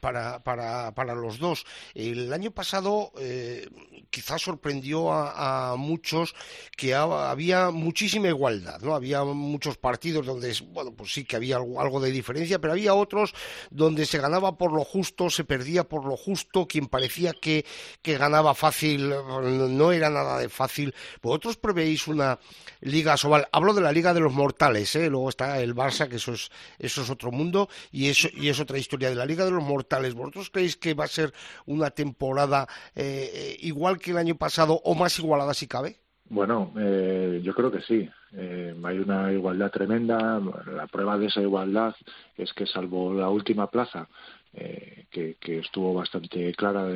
para, 0.00 0.38
para, 0.38 0.92
para 0.92 1.14
los 1.14 1.38
dos, 1.38 1.66
el 1.94 2.32
año 2.32 2.52
pasado 2.52 3.12
eh, 3.18 3.68
quizás 4.12 4.42
sorprendió 4.42 5.10
a, 5.10 5.74
muchos 5.76 6.34
que 6.76 6.94
había 6.94 7.70
muchísima 7.70 8.28
igualdad, 8.28 8.80
¿no? 8.82 8.94
Había 8.94 9.24
muchos 9.24 9.78
partidos 9.78 10.26
donde, 10.26 10.54
bueno, 10.68 10.92
pues 10.92 11.12
sí 11.12 11.24
que 11.24 11.36
había 11.36 11.56
algo, 11.56 12.00
de 12.00 12.10
diferencia, 12.10 12.60
pero 12.60 12.74
había 12.74 12.94
otros 12.94 13.34
donde 13.70 14.04
se 14.06 14.18
ganaba 14.18 14.56
por 14.58 14.72
lo 14.72 14.84
justo, 14.84 15.30
se 15.30 15.44
perdía 15.44 15.84
por 15.84 16.04
lo 16.04 16.16
justo, 16.16 16.68
quien 16.68 16.86
parecía 16.86 17.32
que, 17.32 17.64
que 18.02 18.18
ganaba 18.18 18.54
fácil 18.54 19.08
no 19.08 19.92
era 19.92 20.10
nada 20.10 20.38
de 20.38 20.48
fácil. 20.48 20.94
¿Vosotros 21.22 21.56
prevéis 21.56 22.06
una 22.06 22.38
Liga 22.80 23.16
Sobal? 23.16 23.48
Hablo 23.50 23.72
de 23.72 23.80
la 23.80 23.92
Liga 23.92 24.12
de 24.12 24.20
los 24.20 24.32
Mortales, 24.32 24.94
¿eh? 24.94 25.08
Luego 25.08 25.30
está 25.30 25.58
el 25.60 25.74
Barça, 25.74 26.08
que 26.08 26.16
eso 26.16 26.34
es, 26.34 26.50
eso 26.78 27.02
es 27.02 27.08
otro 27.08 27.32
mundo 27.32 27.70
y, 27.90 28.08
eso, 28.08 28.28
y 28.34 28.50
es 28.50 28.60
otra 28.60 28.76
historia 28.76 29.08
de 29.08 29.14
la 29.14 29.24
Liga 29.24 29.46
de 29.46 29.52
los 29.52 29.64
Mortales. 29.64 30.12
¿Vosotros 30.12 30.50
creéis 30.50 30.76
que 30.76 30.92
va 30.92 31.04
a 31.04 31.08
ser 31.08 31.32
una 31.64 31.90
temporada 31.90 32.68
eh, 32.94 33.30
eh, 33.32 33.56
igual 33.60 33.98
que 34.02 34.10
el 34.10 34.18
año 34.18 34.34
pasado 34.34 34.80
o 34.84 34.94
más 34.94 35.18
igualada 35.18 35.54
si 35.54 35.66
cabe? 35.66 35.96
Bueno, 36.28 36.72
eh, 36.78 37.40
yo 37.42 37.54
creo 37.54 37.70
que 37.70 37.82
sí. 37.82 38.08
hay 38.32 38.98
una 38.98 39.32
igualdad 39.32 39.70
tremenda. 39.70 40.40
La 40.66 40.86
prueba 40.86 41.18
de 41.18 41.26
esa 41.26 41.40
igualdad 41.40 41.94
es 42.36 42.52
que 42.52 42.66
salvo 42.66 43.12
la 43.12 43.28
última 43.28 43.70
plaza, 43.70 44.08
eh, 44.54 45.06
que, 45.10 45.36
estuvo 45.58 45.94
bastante 45.94 46.52
clara 46.54 46.86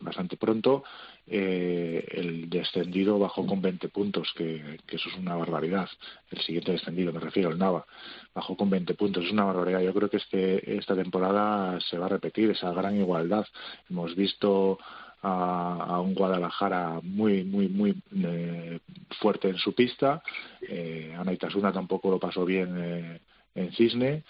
bastante 0.00 0.36
pronto. 0.36 0.84
Eh, 1.26 2.06
el 2.10 2.50
descendido 2.50 3.18
bajó 3.18 3.46
con 3.46 3.62
20 3.62 3.88
puntos, 3.88 4.32
que, 4.36 4.78
eso 4.88 5.08
es 5.08 5.16
una 5.16 5.36
barbaridad. 5.36 5.88
El 6.30 6.40
siguiente 6.42 6.72
descendido, 6.72 7.12
me 7.12 7.20
refiero 7.20 7.48
al 7.48 7.58
Nava, 7.58 7.86
bajó 8.34 8.56
con 8.56 8.68
20 8.68 8.94
puntos, 8.94 9.24
es 9.24 9.32
una 9.32 9.44
barbaridad. 9.44 9.80
Yo 9.80 9.94
creo 9.94 10.10
que 10.10 10.18
este, 10.18 10.76
esta 10.76 10.94
temporada 10.94 11.78
se 11.80 11.98
va 11.98 12.06
a 12.06 12.10
repetir 12.10 12.50
esa 12.50 12.72
gran 12.72 12.96
igualdad. 12.96 13.46
Hemos 13.88 14.14
visto 14.14 14.78
a, 15.24 16.00
un 16.00 16.14
Guadalajara 16.14 17.00
muy, 17.02 17.44
muy, 17.44 17.68
muy 17.68 17.94
eh, 18.14 18.78
fuerte 19.20 19.48
en 19.48 19.58
su 19.58 19.74
pista. 19.74 20.22
Eh, 20.60 21.14
Ana 21.18 21.72
tampoco 21.72 22.10
lo 22.10 22.18
pasó 22.18 22.44
bien 22.44 23.20
en 23.54 23.72
Cisne. 23.72 24.24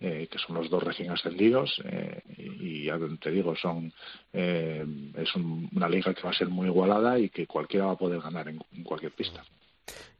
Eh, 0.00 0.28
que 0.30 0.38
son 0.38 0.54
los 0.54 0.70
dos 0.70 0.80
recién 0.80 1.10
ascendidos 1.10 1.82
eh, 1.84 2.22
y, 2.36 2.88
te 3.18 3.32
digo 3.32 3.56
son 3.56 3.92
eh, 4.32 4.86
es 5.16 5.34
una 5.34 5.88
liga 5.88 6.14
que 6.14 6.22
va 6.22 6.30
a 6.30 6.34
ser 6.34 6.48
muy 6.48 6.68
igualada 6.68 7.18
y 7.18 7.30
que 7.30 7.48
cualquiera 7.48 7.86
va 7.86 7.92
a 7.94 7.98
poder 7.98 8.20
ganar 8.20 8.46
en, 8.46 8.60
cualquier 8.84 9.10
pista. 9.10 9.42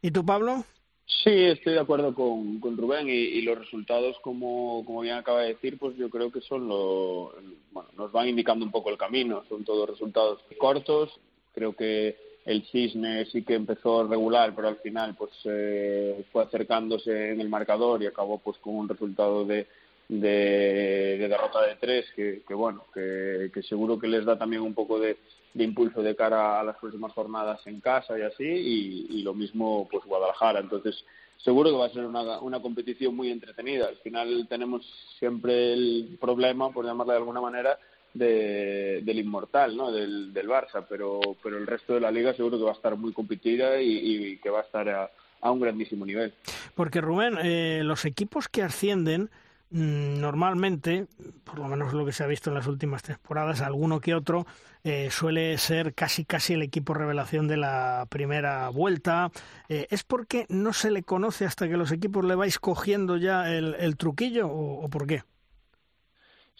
¿Y 0.02 0.10
tú, 0.10 0.26
Pablo? 0.26 0.64
Sí, 1.08 1.30
estoy 1.30 1.72
de 1.72 1.80
acuerdo 1.80 2.14
con, 2.14 2.60
con 2.60 2.76
Rubén 2.76 3.08
y, 3.08 3.40
los 3.40 3.58
resultados, 3.58 4.18
como, 4.20 4.84
como 4.84 5.00
bien 5.00 5.16
acaba 5.16 5.40
de 5.40 5.54
decir, 5.54 5.78
pues 5.78 5.96
yo 5.96 6.10
creo 6.10 6.30
que 6.30 6.42
son 6.42 6.68
lo, 6.68 7.32
bueno, 7.72 7.88
nos 7.96 8.12
van 8.12 8.28
indicando 8.28 8.64
un 8.64 8.70
poco 8.70 8.90
el 8.90 8.98
camino. 8.98 9.42
Son 9.48 9.64
todos 9.64 9.88
resultados 9.88 10.40
cortos. 10.58 11.18
Creo 11.54 11.74
que 11.74 12.14
el 12.44 12.62
Cisne 12.66 13.24
sí 13.26 13.42
que 13.42 13.54
empezó 13.54 14.06
regular, 14.06 14.54
pero 14.54 14.68
al 14.68 14.76
final 14.76 15.14
pues 15.16 15.30
eh, 15.44 16.24
fue 16.30 16.44
acercándose 16.44 17.30
en 17.32 17.40
el 17.40 17.48
marcador 17.48 18.02
y 18.02 18.06
acabó 18.06 18.38
pues 18.38 18.58
con 18.58 18.76
un 18.76 18.88
resultado 18.88 19.44
de, 19.44 19.66
de, 20.08 21.26
derrota 21.28 21.66
de 21.66 21.76
tres 21.76 22.06
que, 22.14 22.42
bueno, 22.54 22.84
que, 22.94 23.50
seguro 23.62 23.98
que 23.98 24.08
les 24.08 24.24
da 24.24 24.38
también 24.38 24.62
un 24.62 24.74
poco 24.74 24.98
de, 24.98 25.18
impulso 25.54 26.02
de 26.02 26.16
cara 26.16 26.60
a 26.60 26.64
las 26.64 26.76
próximas 26.76 27.12
jornadas 27.12 27.60
en 27.66 27.80
casa 27.80 28.18
y 28.18 28.22
así, 28.22 28.44
y, 28.44 29.22
lo 29.22 29.34
mismo 29.34 29.88
pues 29.90 30.04
Guadalajara. 30.04 30.60
Entonces 30.60 31.04
seguro 31.38 31.70
que 31.70 31.76
va 31.76 31.86
a 31.86 31.90
ser 31.90 32.04
una, 32.04 32.40
una 32.40 32.60
competición 32.60 33.14
muy 33.14 33.30
entretenida. 33.30 33.88
Al 33.88 33.96
final 33.98 34.46
tenemos 34.48 34.84
siempre 35.18 35.72
el 35.72 36.18
problema, 36.20 36.70
por 36.70 36.84
llamarle 36.84 37.12
de 37.12 37.18
alguna 37.18 37.40
manera, 37.40 37.78
del 38.14 39.18
inmortal, 39.18 39.76
¿no? 39.76 39.92
Del, 39.92 40.32
del 40.32 40.48
Barça, 40.48 40.84
pero, 40.88 41.20
pero 41.42 41.58
el 41.58 41.66
resto 41.66 41.94
de 41.94 42.00
la 42.00 42.10
liga 42.10 42.34
seguro 42.34 42.58
que 42.58 42.64
va 42.64 42.70
a 42.70 42.74
estar 42.74 42.96
muy 42.96 43.12
competida 43.12 43.80
y, 43.80 44.38
que 44.38 44.50
va 44.50 44.60
a 44.60 44.62
estar 44.62 44.88
a, 44.88 45.50
un 45.50 45.60
grandísimo 45.60 46.04
nivel. 46.04 46.32
Porque 46.74 47.00
Rubén, 47.00 47.36
eh, 47.42 47.82
los 47.84 48.04
equipos 48.04 48.48
que 48.48 48.62
ascienden 48.62 49.30
normalmente, 49.70 51.06
por 51.44 51.58
lo 51.58 51.68
menos 51.68 51.92
lo 51.92 52.04
que 52.06 52.12
se 52.12 52.24
ha 52.24 52.26
visto 52.26 52.50
en 52.50 52.54
las 52.54 52.66
últimas 52.66 53.02
temporadas, 53.02 53.60
alguno 53.60 54.00
que 54.00 54.14
otro, 54.14 54.46
eh, 54.84 55.10
suele 55.10 55.58
ser 55.58 55.94
casi 55.94 56.24
casi 56.24 56.54
el 56.54 56.62
equipo 56.62 56.94
revelación 56.94 57.48
de 57.48 57.56
la 57.58 58.06
primera 58.08 58.68
vuelta. 58.70 59.30
Eh, 59.68 59.86
¿Es 59.90 60.04
porque 60.04 60.46
no 60.48 60.72
se 60.72 60.90
le 60.90 61.02
conoce 61.02 61.44
hasta 61.44 61.68
que 61.68 61.76
los 61.76 61.92
equipos 61.92 62.24
le 62.24 62.34
vais 62.34 62.58
cogiendo 62.58 63.16
ya 63.16 63.52
el, 63.52 63.96
truquillo 63.96 64.48
o 64.48 64.88
por 64.88 65.06
qué? 65.06 65.22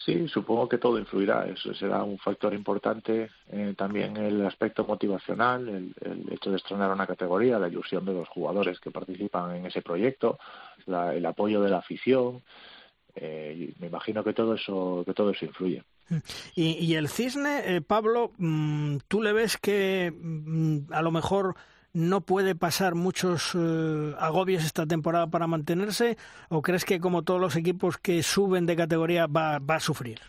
Sí, 0.05 0.29
supongo 0.29 0.69
que 0.69 0.77
todo 0.77 0.97
influirá. 0.97 1.45
Eso 1.45 1.73
será 1.73 2.03
un 2.03 2.17
factor 2.17 2.53
importante. 2.53 3.29
Eh, 3.51 3.73
también 3.77 4.15
el 4.15 4.45
aspecto 4.45 4.85
motivacional, 4.85 5.67
el, 5.67 6.25
hecho 6.31 6.51
de 6.51 6.57
estrenar 6.57 6.91
una 6.91 7.05
categoría, 7.05 7.59
la 7.59 7.67
ilusión 7.67 8.05
de 8.05 8.13
los 8.13 8.29
jugadores 8.29 8.79
que 8.79 8.91
participan 8.91 9.57
en 9.57 9.65
ese 9.65 9.81
proyecto, 9.81 10.39
el 10.87 11.25
apoyo 11.25 11.61
de 11.61 11.69
la 11.69 11.79
afición. 11.79 12.41
Eh, 13.15 13.73
me 13.79 13.87
imagino 13.87 14.23
que 14.23 14.33
todo 14.33 14.55
eso, 14.55 15.03
que 15.05 15.13
todo 15.13 15.31
eso 15.31 15.45
influye. 15.45 15.83
Y, 16.55 16.95
el 16.95 17.07
cisne, 17.07 17.75
eh, 17.75 17.81
Pablo, 17.81 18.31
mm, 18.37 18.97
¿tú 19.07 19.21
le 19.21 19.31
ves 19.31 19.57
que 19.57 20.11
mm, 20.11 20.91
a 20.91 21.01
lo 21.01 21.11
mejor 21.11 21.55
no 21.93 22.21
puede 22.21 22.55
pasar 22.55 22.95
muchos 22.95 23.51
eh, 23.55 24.13
agobios 24.19 24.63
esta 24.63 24.85
temporada 24.85 25.27
para 25.27 25.47
mantenerse 25.47 26.17
o 26.49 26.61
crees 26.61 26.85
que 26.85 26.99
como 26.99 27.23
todos 27.23 27.41
los 27.41 27.55
equipos 27.55 27.97
que 27.97 28.21
suben 28.23 28.65
de 28.65 28.75
categoría 28.75 29.27
va, 29.27 29.55
a 29.55 29.79
sufrir? 29.79 30.19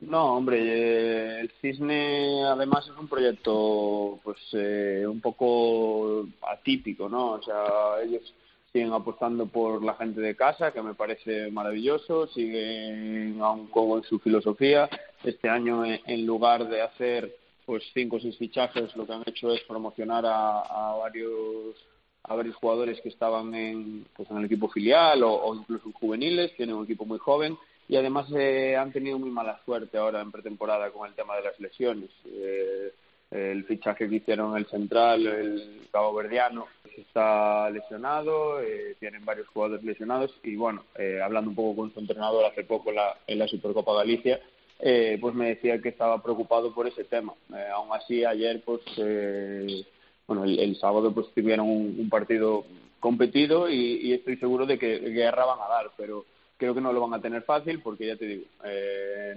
No, 0.00 0.36
hombre, 0.36 0.58
eh, 0.58 1.40
el 1.42 1.50
Cisne 1.60 2.44
además 2.44 2.88
es 2.88 2.98
un 2.98 3.08
proyecto 3.08 4.18
pues 4.24 4.38
eh, 4.52 5.04
un 5.06 5.20
poco 5.20 6.26
atípico, 6.50 7.08
¿no? 7.08 7.32
O 7.32 7.42
sea, 7.42 8.02
ellos 8.02 8.34
siguen 8.72 8.92
apostando 8.92 9.46
por 9.46 9.84
la 9.84 9.94
gente 9.94 10.20
de 10.20 10.34
casa, 10.34 10.72
que 10.72 10.82
me 10.82 10.94
parece 10.94 11.50
maravilloso, 11.50 12.26
siguen 12.28 13.38
aún 13.42 13.66
con 13.66 14.02
su 14.04 14.18
filosofía. 14.18 14.88
Este 15.22 15.48
año, 15.48 15.84
en 15.84 16.26
lugar 16.26 16.68
de 16.68 16.80
hacer 16.80 17.36
pues 17.66 17.84
cinco 17.94 18.16
o 18.16 18.20
seis 18.20 18.36
fichajes 18.38 18.94
lo 18.96 19.06
que 19.06 19.12
han 19.12 19.22
hecho 19.26 19.52
es 19.52 19.62
promocionar 19.62 20.24
a, 20.26 20.96
varios 20.98 21.76
a 22.24 22.34
varios 22.34 22.56
jugadores 22.56 23.00
que 23.00 23.08
estaban 23.08 23.54
en, 23.54 24.06
pues 24.16 24.30
en 24.30 24.38
el 24.38 24.44
equipo 24.44 24.68
filial 24.68 25.22
o, 25.24 25.54
incluso 25.54 25.86
en 25.86 25.92
juveniles, 25.92 26.54
tienen 26.56 26.76
un 26.76 26.84
equipo 26.84 27.04
muy 27.04 27.18
joven 27.18 27.56
y 27.88 27.96
además 27.96 28.26
eh, 28.32 28.76
han 28.76 28.92
tenido 28.92 29.18
muy 29.18 29.30
mala 29.30 29.60
suerte 29.64 29.98
ahora 29.98 30.20
en 30.20 30.30
pretemporada 30.30 30.90
con 30.92 31.08
el 31.08 31.14
tema 31.14 31.36
de 31.36 31.42
las 31.42 31.58
lesiones. 31.60 32.10
Eh, 32.26 32.92
el 33.32 33.64
fichaje 33.64 34.08
que 34.08 34.16
hicieron 34.16 34.56
el 34.56 34.66
central, 34.66 35.26
el 35.26 35.88
cabo 35.90 36.14
verdiano, 36.14 36.66
está 36.96 37.70
lesionado, 37.70 38.60
eh, 38.60 38.96
tienen 39.00 39.24
varios 39.24 39.48
jugadores 39.48 39.82
lesionados 39.82 40.32
y 40.42 40.56
bueno, 40.56 40.84
hablando 41.24 41.50
un 41.50 41.56
poco 41.56 41.82
con 41.82 41.94
su 41.94 42.00
entrenador 42.00 42.44
hace 42.44 42.64
poco 42.64 42.90
en 42.90 42.96
la, 42.96 43.16
en 43.26 43.38
la 43.38 43.48
Supercopa 43.48 43.94
Galicia, 43.94 44.40
eh, 44.84 45.16
pues 45.20 45.32
me 45.32 45.50
decía 45.50 45.80
que 45.80 45.90
estaba 45.90 46.20
preocupado 46.20 46.74
por 46.74 46.88
ese 46.88 47.04
tema. 47.04 47.32
Eh, 47.54 47.68
aún 47.72 47.90
así, 47.92 48.24
ayer, 48.24 48.62
pues, 48.64 48.80
eh, 48.96 49.86
bueno, 50.26 50.42
el, 50.42 50.74
sábado 50.76 51.14
pues 51.14 51.28
tuvieron 51.32 51.68
un, 51.68 52.08
partido 52.10 52.64
competido 52.98 53.70
y, 53.70 54.12
estoy 54.12 54.36
seguro 54.38 54.66
de 54.66 54.80
que 54.80 54.98
guerra 54.98 55.44
van 55.44 55.60
a 55.60 55.68
dar, 55.68 55.90
pero 55.96 56.24
creo 56.62 56.74
que 56.76 56.80
no 56.80 56.92
lo 56.92 57.00
van 57.00 57.14
a 57.14 57.20
tener 57.20 57.42
fácil 57.42 57.80
porque 57.80 58.06
ya 58.06 58.16
te 58.16 58.24
digo, 58.24 58.44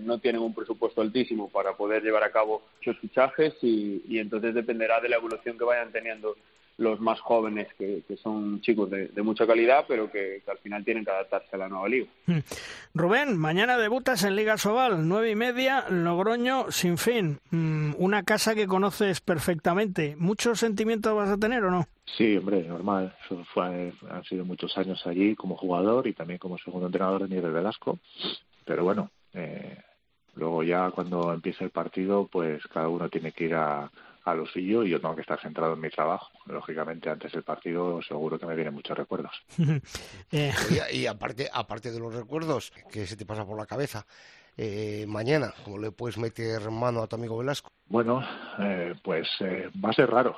no 0.02 0.20
tienen 0.20 0.44
un 0.44 0.54
presupuesto 0.54 1.02
altísimo 1.02 1.50
para 1.50 1.74
poder 1.74 2.04
llevar 2.04 2.24
a 2.24 2.32
cabo 2.32 2.62
sus 2.84 2.96
fichajes 3.00 3.56
y, 3.64 4.04
y 4.08 4.20
entonces 4.20 4.54
dependerá 4.54 5.02
de 5.02 5.10
la 5.10 5.16
evolución 5.16 5.58
que 5.58 5.64
vayan 5.64 5.92
teniendo 5.92 6.36
los 6.78 7.00
más 7.00 7.20
jóvenes, 7.22 7.68
que, 7.80 8.04
son 8.22 8.62
chicos 8.62 8.92
de, 8.92 9.10
mucha 9.24 9.48
calidad, 9.48 9.86
pero 9.88 10.12
que, 10.12 10.44
al 10.48 10.60
final 10.60 10.86
tienen 10.86 11.04
que 11.04 11.10
adaptarse 11.10 11.56
a 11.56 11.58
la 11.58 11.68
nueva 11.68 11.88
liga. 11.88 12.08
Hmm. 12.28 12.40
Rubén, 12.94 13.38
mañana 13.40 13.78
debutas 13.80 14.24
en 14.24 14.36
Liga 14.36 14.58
Sobal, 14.60 15.08
nueve 15.08 15.32
y 15.32 15.36
media, 15.36 15.86
Logroño, 15.90 16.72
sin 16.72 17.00
fin. 17.00 17.40
Hmm, 17.50 17.94
una 17.98 18.22
casa 18.22 18.54
que 18.54 18.68
conoces 18.68 19.20
perfectamente. 19.22 20.16
¿Muchos 20.20 20.60
sentimientos 20.60 21.16
vas 21.16 21.30
a 21.30 21.38
tener 21.38 21.64
o 21.64 21.72
no? 21.72 21.88
Sí, 22.06 22.38
hombre, 22.38 22.64
normal. 22.64 23.16
fue, 23.54 23.94
han 24.10 24.24
sido 24.24 24.46
muchos 24.46 24.78
años 24.78 25.06
allí 25.06 25.36
como 25.36 25.58
jugador 25.58 26.08
y 26.08 26.14
también 26.14 26.40
como 26.40 26.58
segundo 26.58 26.88
entrenador 26.88 27.24
de 27.24 27.36
Miguel 27.36 27.52
Velasco. 27.52 28.00
Pero 28.64 28.84
bueno, 28.84 29.12
eh, 29.34 29.78
luego 30.36 30.64
ya 30.64 30.92
cuando 30.92 31.34
empieza 31.34 31.64
el 31.64 31.72
partido, 31.72 32.28
pues 32.28 32.66
cada 32.68 32.88
uno 32.88 33.10
tiene 33.10 33.32
que 33.32 33.46
ir 33.46 33.56
a 33.56 33.92
a 34.26 34.34
lo 34.34 34.46
suyo 34.48 34.84
y 34.84 34.90
yo 34.90 35.00
tengo 35.00 35.16
que 35.16 35.22
estar 35.22 35.40
centrado 35.40 35.74
en 35.74 35.80
mi 35.80 35.90
trabajo. 35.90 36.32
Lógicamente, 36.48 37.10
antes 37.10 37.32
del 37.32 37.44
partido 37.44 38.02
seguro 38.02 38.40
que 38.40 38.46
me 38.46 38.56
vienen 38.56 38.74
muchos 38.74 38.98
recuerdos. 38.98 39.32
Eh. 40.32 40.52
y, 40.92 41.06
aparte, 41.06 41.48
aparte 41.54 41.92
de 41.92 42.00
los 42.00 42.14
recuerdos 42.14 42.72
que 42.92 43.06
se 43.06 43.16
te 43.16 43.26
pasa 43.26 43.46
por 43.46 43.58
la 43.58 43.66
cabeza, 43.66 44.06
eh, 44.58 45.06
mañana, 45.08 45.54
¿cómo 45.64 45.78
le 45.78 45.92
puedes 45.92 46.18
meter 46.18 46.72
mano 46.72 47.04
a 47.04 47.08
tu 47.08 47.16
amigo 47.16 47.38
Velasco? 47.38 47.70
Bueno, 47.88 48.26
eh, 48.60 48.96
pues 49.04 49.28
va 49.42 49.90
a 49.90 49.94
ser 49.94 50.10
raro, 50.10 50.36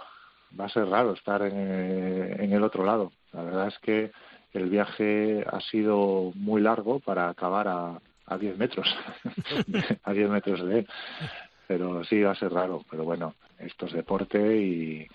va 0.60 0.66
a 0.66 0.70
ser 0.70 0.88
raro 0.88 1.14
estar 1.14 1.42
en, 1.42 2.42
en 2.42 2.54
el 2.54 2.64
otro 2.64 2.86
lado. 2.86 3.12
La 3.34 3.44
verdad 3.44 3.68
es 3.68 3.78
que 3.80 4.12
el 4.54 4.70
viaje 4.70 5.46
ha 5.48 5.62
sido 5.62 6.32
muy 6.36 6.62
largo 6.62 7.00
para 7.00 7.30
acabar 7.30 7.68
a, 7.68 8.02
a 8.26 8.38
10 8.38 8.58
metros, 8.58 8.88
a 10.04 10.14
10 10.14 10.30
metros 10.30 10.66
de 10.66 10.80
él. 10.80 10.88
Pero 11.68 12.04
sí, 12.06 12.22
va 12.22 12.32
a 12.32 12.36
ser 12.36 12.52
raro. 12.52 12.84
Pero 12.90 13.04
bueno, 13.04 13.36
esto 13.60 13.86
es 13.86 13.94
deporte 13.94 14.58
y 14.58 15.08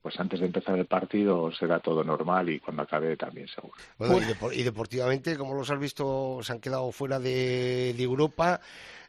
pues 0.00 0.18
antes 0.20 0.40
de 0.40 0.46
empezar 0.46 0.78
el 0.78 0.86
partido 0.86 1.50
será 1.52 1.80
todo 1.80 2.04
normal 2.04 2.48
y 2.48 2.60
cuando 2.60 2.82
acabe 2.82 3.16
también 3.16 3.48
seguro. 3.48 3.74
Bueno, 3.98 4.20
y, 4.52 4.62
deportivamente, 4.62 5.36
como 5.36 5.54
los 5.54 5.70
has 5.70 5.78
visto, 5.78 6.38
se 6.42 6.52
han 6.52 6.60
quedado 6.60 6.90
fuera 6.92 7.18
de, 7.18 7.90
Europa, 7.98 8.60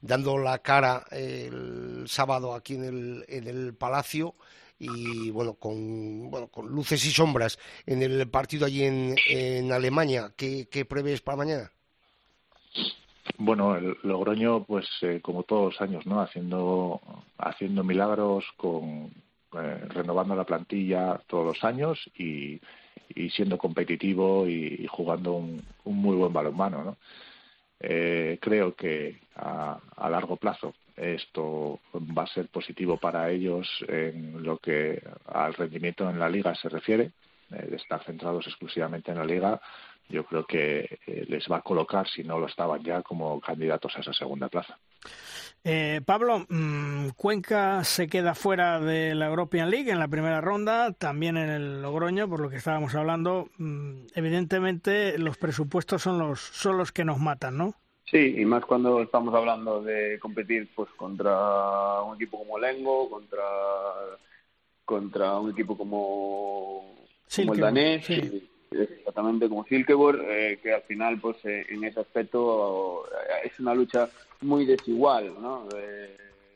dando 0.02 0.38
la 0.38 0.58
cara 0.60 1.06
el 1.12 2.06
sábado 2.08 2.54
aquí 2.54 2.76
en 2.76 2.84
el, 2.84 3.26
en 3.28 3.48
el 3.48 3.74
Palacio 3.76 4.36
y 4.80 5.30
bueno 5.32 5.54
con, 5.56 6.32
bueno, 6.32 6.48
con 6.48 6.68
luces 6.68 7.06
y 7.06 7.12
sombras 7.12 7.60
en 7.86 8.02
el 8.02 8.28
partido 8.30 8.66
allí 8.66 8.84
en, 8.84 9.16
en 9.30 9.72
Alemania. 9.72 10.32
¿Qué, 10.36 10.68
¿Qué 10.72 10.86
prevés 10.86 11.22
para 11.22 11.38
mañana? 11.38 11.72
Bueno, 13.38 13.76
el 13.76 13.98
Logroño, 14.04 14.64
pues 14.64 14.86
eh, 15.02 15.20
como 15.22 15.44
todos 15.44 15.74
los 15.74 15.82
años, 15.82 16.06
¿no? 16.06 16.22
Haciendo, 16.22 17.00
haciendo 17.38 17.84
milagros, 17.84 18.46
con, 18.58 19.12
eh, 19.54 19.86
renovando 19.90 20.36
la 20.36 20.44
plantilla 20.44 21.22
todos 21.28 21.46
los 21.46 21.64
años 21.64 22.00
y, 22.18 22.60
y 23.16 23.30
siendo 23.30 23.58
competitivo 23.58 24.48
y, 24.48 24.86
jugando 24.88 25.34
un, 25.34 25.62
un, 25.86 25.98
muy 25.98 26.16
buen 26.16 26.34
balonmano, 26.34 26.84
¿no? 26.84 26.98
Eh, 27.80 28.38
creo 28.42 28.76
que 28.76 29.20
a, 29.36 29.80
a, 29.96 30.10
largo 30.10 30.36
plazo 30.36 30.76
esto 30.98 31.80
va 31.96 32.24
a 32.24 32.28
ser 32.28 32.50
positivo 32.50 32.98
para 32.98 33.30
ellos 33.32 33.68
en 33.88 34.44
lo 34.44 34.58
que 34.58 35.02
al 35.28 35.54
rendimiento 35.54 36.10
en 36.10 36.20
la 36.20 36.30
liga 36.30 36.54
se 36.56 36.68
refiere, 36.68 37.12
de 37.50 37.78
estar 37.78 38.04
centrados 38.04 38.46
exclusivamente 38.48 39.12
en 39.12 39.18
la 39.18 39.26
liga 39.26 39.62
yo 40.10 40.26
creo 40.26 40.46
que 40.46 41.00
eh, 41.06 41.26
les 41.28 41.48
va 41.50 41.58
a 41.58 41.62
colocar, 41.62 42.08
si 42.10 42.24
no 42.24 42.40
lo 42.40 42.48
estaban 42.48 42.84
ya, 42.84 43.04
como 43.04 43.40
candidatos 43.40 43.96
a 43.96 44.00
esa 44.00 44.14
segunda 44.14 44.50
plaza. 44.50 44.78
Eh, 45.64 46.02
Pablo, 46.06 46.46
mm, 46.48 47.10
Cuenca 47.18 47.84
se 47.84 48.08
queda 48.08 48.34
fuera 48.34 48.80
de 48.80 49.14
la 49.14 49.28
European 49.28 49.70
League 49.70 49.92
en 49.92 50.00
la 50.00 50.08
primera 50.08 50.40
ronda, 50.42 50.94
también 50.94 51.36
en 51.38 51.50
el 51.50 51.82
Logroño, 51.82 52.30
por 52.30 52.40
lo 52.40 52.50
que 52.50 52.56
estábamos 52.56 52.96
hablando. 52.96 53.50
Mm, 53.58 54.08
evidentemente, 54.16 55.18
los 55.18 55.38
presupuestos 55.38 56.02
son 56.02 56.18
los, 56.18 56.40
son 56.40 56.78
los 56.78 56.92
que 56.92 57.04
nos 57.04 57.20
matan, 57.20 57.58
¿no? 57.58 57.76
Sí, 58.06 58.36
y 58.38 58.46
más 58.46 58.66
cuando 58.66 59.02
estamos 59.02 59.36
hablando 59.36 59.84
de 59.84 60.18
competir 60.20 60.70
pues 60.74 60.90
contra 60.96 62.02
un 62.02 62.16
equipo 62.16 62.40
como 62.40 62.58
Lengo, 62.58 63.10
contra 63.10 63.44
contra 64.86 65.38
un 65.38 65.52
equipo 65.52 65.78
como, 65.78 66.96
como 67.36 67.54
el 67.54 67.60
danés. 67.60 68.06
Sí 68.06 68.50
exactamente 68.72 69.50
como 69.50 69.66
Silkeborg, 69.66 70.22
eh, 70.22 70.60
que 70.62 70.74
al 70.74 70.82
final, 70.84 71.20
pues 71.20 71.38
eh, 71.46 71.66
en 71.70 71.84
ese 71.84 72.00
aspecto 72.00 73.06
eh, 73.08 73.48
es 73.48 73.60
una 73.60 73.74
lucha 73.74 74.10
muy 74.42 74.66
desigual, 74.66 75.34
¿no? 75.42 75.68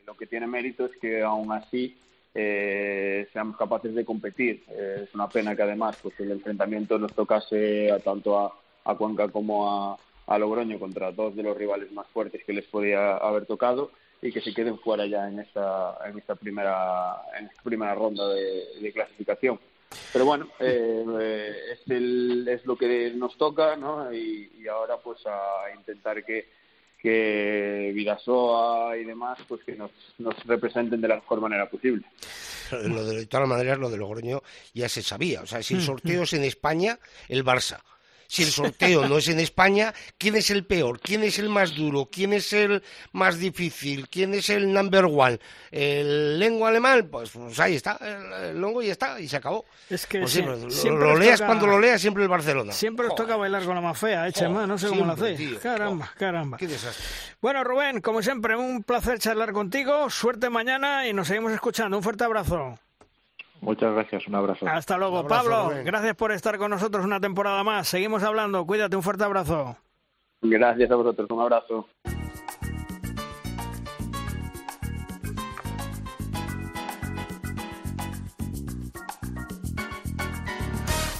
lo 0.06 0.16
que 0.16 0.26
tiene 0.26 0.46
mérito 0.46 0.86
es 0.86 0.96
que 0.98 1.22
aún 1.22 1.50
así 1.52 1.96
seamos 2.32 3.56
capaces 3.56 3.94
de 3.94 4.04
competir. 4.04 4.64
es 4.68 5.14
una 5.14 5.28
pena 5.28 5.54
que 5.54 5.62
además, 5.62 5.96
pues 6.02 6.18
el 6.20 6.32
enfrentamiento 6.32 6.98
nos 6.98 7.12
tocase 7.14 7.90
a 7.90 7.98
tanto 8.00 8.38
a, 8.38 8.52
a 8.84 8.94
Cuenca 8.96 9.28
como 9.28 9.70
a, 9.70 9.98
a 10.26 10.38
Logroño 10.38 10.78
contra 10.78 11.12
dos 11.12 11.36
de 11.36 11.42
los 11.42 11.56
rivales 11.56 11.92
más 11.92 12.06
fuertes 12.08 12.42
que 12.44 12.52
les 12.52 12.66
podía 12.66 13.16
haber 13.16 13.46
tocado 13.46 13.90
y 14.20 14.32
que 14.32 14.40
se 14.40 14.54
queden 14.54 14.78
fuera 14.78 15.06
ya 15.06 15.28
en 15.28 15.38
esta 15.38 15.98
en 16.06 16.18
esta 16.18 16.34
primera 16.34 17.16
en 17.38 17.46
esta 17.46 17.62
primera 17.62 17.94
ronda 17.94 18.26
de 18.28 18.92
clasificación 18.92 19.58
pero 20.12 20.24
bueno, 20.24 20.48
eh, 20.60 21.54
es, 21.72 21.90
el, 21.90 22.46
es 22.48 22.64
lo 22.66 22.76
que 22.76 23.10
nos 23.14 23.36
toca, 23.36 23.76
¿no? 23.76 24.12
Y, 24.12 24.50
ahora 24.68 24.96
pues 24.96 25.18
a 25.26 25.74
intentar 25.76 26.24
que, 26.24 26.48
que 27.04 27.92
Vidasoa 27.94 28.96
y 28.96 29.04
demás 29.04 29.38
pues 29.46 29.62
que 29.62 29.76
nos, 29.76 29.90
nos 30.16 30.34
representen 30.46 31.02
de 31.02 31.08
la 31.08 31.16
mejor 31.16 31.38
manera 31.38 31.68
posible. 31.68 32.06
Lo 32.72 33.04
de, 33.04 33.18
de 33.18 33.26
todas 33.26 33.46
maneras, 33.46 33.78
lo 33.78 33.90
de 33.90 33.98
Logroño 33.98 34.42
ya 34.72 34.88
se 34.88 35.02
sabía. 35.02 35.42
O 35.42 35.46
sea, 35.46 35.62
si 35.62 35.74
el 35.74 35.80
mm, 35.80 35.84
sorteo 35.84 36.20
mm. 36.20 36.22
es 36.22 36.32
en 36.32 36.44
España, 36.44 36.98
el 37.28 37.44
Barça 37.44 37.82
si 38.26 38.42
el 38.42 38.50
sorteo 38.50 39.08
no 39.08 39.18
es 39.18 39.28
en 39.28 39.40
España, 39.40 39.92
¿quién 40.18 40.36
es 40.36 40.50
el 40.50 40.66
peor? 40.66 41.00
¿Quién 41.00 41.22
es 41.22 41.38
el 41.38 41.48
más 41.48 41.74
duro? 41.74 42.08
¿Quién 42.10 42.32
es 42.32 42.52
el 42.52 42.82
más 43.12 43.38
difícil? 43.38 44.08
¿Quién 44.08 44.34
es 44.34 44.50
el 44.50 44.72
number 44.72 45.04
one? 45.04 45.38
¿El 45.70 46.38
lengua 46.38 46.68
alemán? 46.68 47.08
Pues, 47.10 47.30
pues 47.30 47.58
ahí 47.60 47.76
está, 47.76 47.98
el, 48.00 48.60
longo 48.60 48.82
y 48.82 48.90
está, 48.90 49.20
y 49.20 49.28
se 49.28 49.36
acabó. 49.36 49.64
Es 49.88 50.06
que 50.06 50.20
pues 50.20 50.32
siempre, 50.32 50.56
lo, 50.90 51.16
leas 51.16 51.40
cuando 51.40 51.66
lo 51.66 51.78
leas, 51.78 52.00
siempre 52.00 52.22
el 52.22 52.28
Barcelona. 52.28 52.72
Siempre 52.72 53.06
os 53.06 53.14
toca 53.14 53.36
bailar 53.36 53.64
con 53.64 53.74
la 53.74 53.80
más 53.80 53.98
fea, 53.98 54.28
echa 54.28 54.48
más, 54.48 54.66
no 54.66 54.78
sé 54.78 54.88
cómo 54.88 55.04
lo 55.04 55.12
hacéis. 55.12 55.58
Caramba, 55.58 56.12
caramba. 56.16 56.58
Qué 56.58 56.66
desastre. 56.66 57.04
Bueno, 57.40 57.62
Rubén, 57.62 58.00
como 58.00 58.22
siempre, 58.22 58.56
un 58.56 58.82
placer 58.82 59.18
charlar 59.18 59.52
contigo. 59.52 60.08
Suerte 60.08 60.48
mañana 60.48 61.06
y 61.06 61.12
nos 61.12 61.28
seguimos 61.28 61.52
escuchando. 61.52 61.96
Un 61.96 62.02
fuerte 62.02 62.24
abrazo. 62.24 62.78
Muchas 63.64 63.94
gracias, 63.94 64.28
un 64.28 64.34
abrazo. 64.34 64.66
Hasta 64.68 64.98
luego, 64.98 65.26
Pablo. 65.26 65.70
Gracias 65.84 66.14
por 66.14 66.32
estar 66.32 66.58
con 66.58 66.70
nosotros 66.70 67.02
una 67.02 67.18
temporada 67.18 67.64
más. 67.64 67.88
Seguimos 67.88 68.22
hablando. 68.22 68.66
Cuídate, 68.66 68.94
un 68.94 69.02
fuerte 69.02 69.24
abrazo. 69.24 69.78
Gracias 70.42 70.90
a 70.90 70.94
vosotros, 70.94 71.30
un 71.30 71.40
abrazo. 71.40 71.88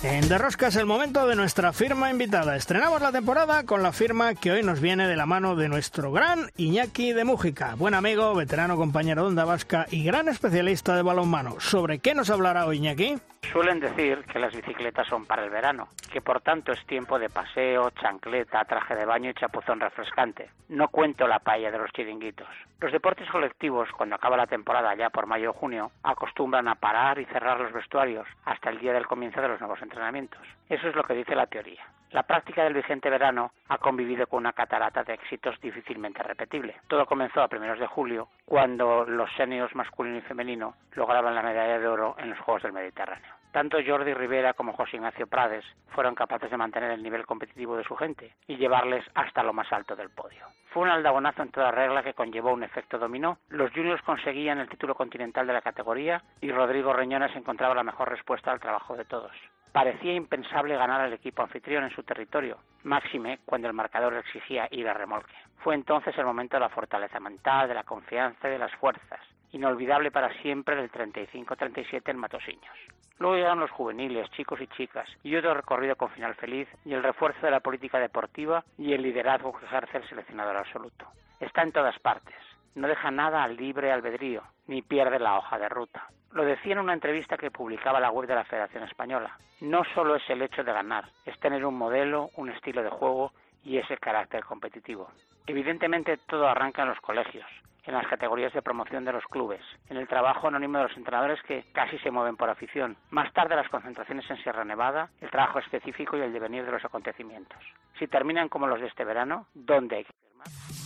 En 0.04 0.28
Derrosca 0.28 0.66
es 0.66 0.76
el 0.76 0.84
momento 0.84 1.26
de 1.26 1.34
nuestra 1.34 1.72
firma 1.72 2.10
invitada. 2.10 2.56
Estrenamos 2.56 3.00
la 3.00 3.10
temporada 3.10 3.64
con 3.64 3.82
la 3.82 3.90
firma 3.90 4.34
que 4.34 4.52
hoy 4.52 4.62
nos 4.62 4.78
viene 4.78 5.08
de 5.08 5.16
la 5.16 5.24
mano 5.24 5.56
de 5.56 5.70
nuestro 5.70 6.12
gran 6.12 6.50
Iñaki 6.58 7.14
de 7.14 7.24
Mújica, 7.24 7.74
buen 7.74 7.94
amigo, 7.94 8.34
veterano 8.34 8.76
compañero 8.76 9.22
de 9.22 9.28
Onda 9.28 9.46
Vasca 9.46 9.86
y 9.90 10.04
gran 10.04 10.28
especialista 10.28 10.94
de 10.94 11.00
balonmano. 11.00 11.56
¿Sobre 11.58 12.00
qué 12.00 12.14
nos 12.14 12.28
hablará 12.28 12.66
hoy 12.66 12.76
Iñaki? 12.76 13.16
Suelen 13.52 13.80
decir 13.80 14.24
que 14.24 14.38
las 14.38 14.54
bicicletas 14.54 15.06
son 15.06 15.26
para 15.26 15.44
el 15.44 15.50
verano, 15.50 15.88
que 16.12 16.20
por 16.20 16.40
tanto 16.40 16.72
es 16.72 16.84
tiempo 16.86 17.18
de 17.18 17.28
paseo, 17.28 17.90
chancleta, 17.90 18.64
traje 18.64 18.96
de 18.96 19.04
baño 19.04 19.30
y 19.30 19.34
chapuzón 19.34 19.80
refrescante. 19.80 20.50
No 20.68 20.88
cuento 20.88 21.26
la 21.28 21.38
paella 21.38 21.70
de 21.70 21.78
los 21.78 21.92
chiringuitos. 21.92 22.48
Los 22.80 22.92
deportes 22.92 23.28
colectivos, 23.30 23.88
cuando 23.96 24.16
acaba 24.16 24.36
la 24.36 24.46
temporada 24.46 24.94
ya 24.94 25.10
por 25.10 25.26
mayo 25.26 25.50
o 25.50 25.54
junio, 25.54 25.92
acostumbran 26.02 26.68
a 26.68 26.74
parar 26.74 27.18
y 27.18 27.24
cerrar 27.26 27.60
los 27.60 27.72
vestuarios 27.72 28.26
hasta 28.44 28.70
el 28.70 28.78
día 28.78 28.92
del 28.92 29.06
comienzo 29.06 29.40
de 29.40 29.48
los 29.48 29.60
nuevos 29.60 29.80
entrenamientos. 29.82 30.42
Eso 30.68 30.88
es 30.88 30.94
lo 30.96 31.04
que 31.04 31.14
dice 31.14 31.34
la 31.34 31.46
teoría. 31.46 31.84
La 32.14 32.22
práctica 32.22 32.62
del 32.62 32.74
vigente 32.74 33.10
verano 33.10 33.50
ha 33.66 33.78
convivido 33.78 34.28
con 34.28 34.38
una 34.38 34.52
catarata 34.52 35.02
de 35.02 35.14
éxitos 35.14 35.60
difícilmente 35.60 36.22
repetible. 36.22 36.76
Todo 36.86 37.06
comenzó 37.06 37.42
a 37.42 37.48
primeros 37.48 37.80
de 37.80 37.88
julio, 37.88 38.28
cuando 38.44 39.04
los 39.04 39.28
seniors 39.32 39.74
masculino 39.74 40.18
y 40.18 40.20
femenino 40.20 40.76
lograban 40.92 41.34
la 41.34 41.42
medalla 41.42 41.76
de 41.76 41.88
oro 41.88 42.14
en 42.18 42.30
los 42.30 42.38
Juegos 42.38 42.62
del 42.62 42.72
Mediterráneo. 42.72 43.34
Tanto 43.50 43.78
Jordi 43.84 44.14
Rivera 44.14 44.54
como 44.54 44.74
José 44.74 44.94
Ignacio 44.96 45.26
Prades 45.26 45.64
fueron 45.88 46.14
capaces 46.14 46.52
de 46.52 46.56
mantener 46.56 46.92
el 46.92 47.02
nivel 47.02 47.26
competitivo 47.26 47.76
de 47.76 47.82
su 47.82 47.96
gente 47.96 48.36
y 48.46 48.58
llevarles 48.58 49.04
hasta 49.16 49.42
lo 49.42 49.52
más 49.52 49.72
alto 49.72 49.96
del 49.96 50.10
podio. 50.10 50.46
Fue 50.70 50.84
un 50.84 50.90
aldabonazo 50.90 51.42
en 51.42 51.50
toda 51.50 51.72
regla 51.72 52.04
que 52.04 52.14
conllevó 52.14 52.52
un 52.52 52.62
efecto 52.62 52.96
dominó. 52.96 53.38
Los 53.48 53.72
juniors 53.72 54.02
conseguían 54.02 54.60
el 54.60 54.68
título 54.68 54.94
continental 54.94 55.48
de 55.48 55.52
la 55.52 55.62
categoría 55.62 56.22
y 56.40 56.52
Rodrigo 56.52 56.92
Reñones 56.92 57.34
encontraba 57.34 57.74
la 57.74 57.82
mejor 57.82 58.08
respuesta 58.08 58.52
al 58.52 58.60
trabajo 58.60 58.94
de 58.94 59.04
todos 59.04 59.32
parecía 59.74 60.14
impensable 60.14 60.76
ganar 60.76 61.00
al 61.00 61.12
equipo 61.12 61.42
anfitrión 61.42 61.82
en 61.82 61.90
su 61.90 62.04
territorio, 62.04 62.58
máxime 62.84 63.40
cuando 63.44 63.66
el 63.66 63.74
marcador 63.74 64.14
exigía 64.14 64.68
ir 64.70 64.88
a 64.88 64.94
remolque. 64.94 65.34
Fue 65.64 65.74
entonces 65.74 66.16
el 66.16 66.24
momento 66.24 66.56
de 66.56 66.60
la 66.60 66.68
fortaleza 66.68 67.18
mental, 67.18 67.66
de 67.66 67.74
la 67.74 67.82
confianza 67.82 68.46
y 68.46 68.52
de 68.52 68.58
las 68.60 68.72
fuerzas, 68.76 69.18
inolvidable 69.50 70.12
para 70.12 70.32
siempre 70.42 70.80
el 70.80 70.92
35-37 70.92 72.02
en 72.08 72.18
Matosiños. 72.18 72.76
Luego 73.18 73.34
llegaron 73.34 73.58
los 73.58 73.70
juveniles, 73.72 74.30
chicos 74.30 74.60
y 74.60 74.68
chicas, 74.68 75.08
y 75.24 75.34
otro 75.34 75.54
recorrido 75.54 75.96
con 75.96 76.10
final 76.10 76.36
feliz, 76.36 76.68
y 76.84 76.92
el 76.92 77.02
refuerzo 77.02 77.44
de 77.44 77.50
la 77.50 77.58
política 77.58 77.98
deportiva 77.98 78.62
y 78.78 78.92
el 78.92 79.02
liderazgo 79.02 79.58
que 79.58 79.66
ejerce 79.66 79.98
el 79.98 80.08
seleccionador 80.08 80.56
absoluto. 80.56 81.08
Está 81.40 81.62
en 81.62 81.72
todas 81.72 81.98
partes, 81.98 82.36
no 82.74 82.88
deja 82.88 83.10
nada 83.10 83.42
al 83.42 83.56
libre 83.56 83.92
albedrío, 83.92 84.42
ni 84.66 84.82
pierde 84.82 85.18
la 85.18 85.38
hoja 85.38 85.58
de 85.58 85.68
ruta. 85.68 86.08
Lo 86.32 86.44
decía 86.44 86.72
en 86.72 86.80
una 86.80 86.94
entrevista 86.94 87.36
que 87.36 87.50
publicaba 87.50 88.00
la 88.00 88.10
web 88.10 88.26
de 88.26 88.34
la 88.34 88.44
Federación 88.44 88.82
Española. 88.84 89.38
No 89.60 89.84
solo 89.94 90.16
es 90.16 90.28
el 90.28 90.42
hecho 90.42 90.64
de 90.64 90.72
ganar, 90.72 91.04
es 91.24 91.38
tener 91.38 91.64
un 91.64 91.76
modelo, 91.78 92.30
un 92.36 92.50
estilo 92.50 92.82
de 92.82 92.90
juego 92.90 93.32
y 93.62 93.78
ese 93.78 93.96
carácter 93.98 94.44
competitivo. 94.44 95.08
Evidentemente 95.46 96.16
todo 96.26 96.48
arranca 96.48 96.82
en 96.82 96.88
los 96.88 97.00
colegios. 97.00 97.46
en 97.86 97.94
las 97.94 98.06
categorías 98.06 98.52
de 98.52 98.62
promoción 98.62 99.04
de 99.04 99.12
los 99.12 99.24
clubes, 99.26 99.60
en 99.90 99.96
el 99.96 100.08
trabajo 100.08 100.48
anónimo 100.48 100.78
de 100.78 100.84
los 100.84 100.96
entrenadores 100.96 101.40
que 101.42 101.64
casi 101.72 101.98
se 101.98 102.10
mueven 102.10 102.36
por 102.36 102.48
afición, 102.48 102.96
más 103.10 103.32
tarde 103.32 103.56
las 103.56 103.68
concentraciones 103.68 104.28
en 104.30 104.38
Sierra 104.38 104.64
Nevada, 104.64 105.10
el 105.20 105.30
trabajo 105.30 105.58
específico 105.58 106.16
y 106.16 106.20
el 106.22 106.32
devenir 106.32 106.64
de 106.64 106.72
los 106.72 106.84
acontecimientos. 106.84 107.62
Si 107.98 108.06
terminan 108.06 108.48
como 108.48 108.66
los 108.66 108.80
de 108.80 108.86
este 108.86 109.04
verano, 109.04 109.46
¿dónde 109.54 109.96
hay 109.96 110.04
que 110.04 110.12
firmar? 110.12 110.83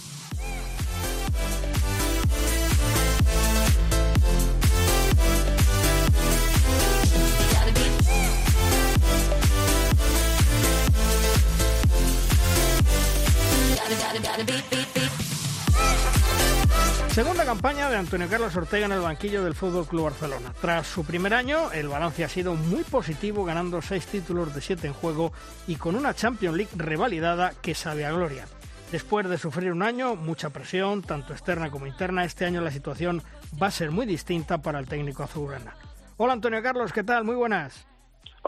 Segunda 17.10 17.44
campaña 17.44 17.90
de 17.90 17.96
Antonio 17.96 18.28
Carlos 18.28 18.54
Ortega 18.54 18.86
en 18.86 18.92
el 18.92 19.00
banquillo 19.00 19.42
del 19.42 19.54
Fútbol 19.54 19.86
Club 19.86 20.04
Barcelona. 20.04 20.52
Tras 20.60 20.86
su 20.86 21.04
primer 21.04 21.34
año, 21.34 21.72
el 21.72 21.88
balance 21.88 22.22
ha 22.22 22.28
sido 22.28 22.54
muy 22.54 22.84
positivo, 22.84 23.44
ganando 23.44 23.82
seis 23.82 24.06
títulos 24.06 24.54
de 24.54 24.60
siete 24.60 24.86
en 24.86 24.92
juego 24.92 25.32
y 25.66 25.76
con 25.76 25.96
una 25.96 26.14
Champions 26.14 26.56
League 26.56 26.70
revalidada 26.76 27.54
que 27.60 27.74
sabe 27.74 28.06
a 28.06 28.12
gloria. 28.12 28.46
Después 28.92 29.28
de 29.28 29.36
sufrir 29.36 29.72
un 29.72 29.82
año, 29.82 30.14
mucha 30.14 30.50
presión, 30.50 31.02
tanto 31.02 31.32
externa 31.32 31.70
como 31.70 31.86
interna, 31.86 32.24
este 32.24 32.44
año 32.44 32.60
la 32.60 32.70
situación 32.70 33.22
va 33.60 33.66
a 33.66 33.72
ser 33.72 33.90
muy 33.90 34.06
distinta 34.06 34.58
para 34.58 34.78
el 34.78 34.86
técnico 34.86 35.22
azulgrana. 35.24 35.74
Hola 36.18 36.34
Antonio 36.34 36.62
Carlos, 36.62 36.92
¿qué 36.92 37.02
tal? 37.04 37.24
Muy 37.24 37.34
buenas. 37.34 37.86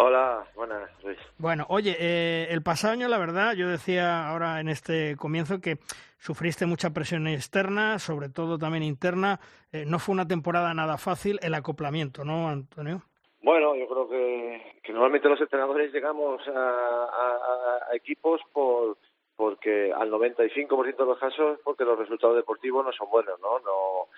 Hola, 0.02 0.46
buenas, 0.54 0.88
Luis. 1.04 1.18
Bueno, 1.36 1.66
oye, 1.68 1.94
eh, 2.00 2.46
el 2.48 2.62
pasado 2.62 2.94
año, 2.94 3.06
la 3.06 3.18
verdad, 3.18 3.52
yo 3.52 3.68
decía 3.68 4.30
ahora 4.30 4.58
en 4.58 4.70
este 4.70 5.14
comienzo 5.18 5.60
que 5.60 5.76
sufriste 6.16 6.64
mucha 6.64 6.88
presión 6.88 7.26
externa, 7.26 7.98
sobre 7.98 8.30
todo 8.30 8.56
también 8.56 8.82
interna. 8.82 9.40
Eh, 9.72 9.84
no 9.86 9.98
fue 9.98 10.14
una 10.14 10.26
temporada 10.26 10.72
nada 10.72 10.96
fácil 10.96 11.38
el 11.42 11.52
acoplamiento, 11.52 12.24
¿no, 12.24 12.48
Antonio? 12.48 13.02
Bueno, 13.42 13.76
yo 13.76 13.86
creo 13.88 14.08
que, 14.08 14.80
que 14.82 14.94
normalmente 14.94 15.28
los 15.28 15.40
entrenadores 15.42 15.92
llegamos 15.92 16.40
a, 16.48 17.90
a, 17.90 17.94
equipos 17.94 18.40
por 18.54 18.96
porque 19.36 19.92
al 19.92 20.10
95% 20.10 20.96
de 20.96 21.04
los 21.04 21.18
casos 21.18 21.58
porque 21.62 21.84
los 21.84 21.98
resultados 21.98 22.36
deportivos 22.36 22.86
no 22.86 22.92
son 22.92 23.10
buenos, 23.10 23.38
¿no? 23.40 23.58
No 23.58 24.08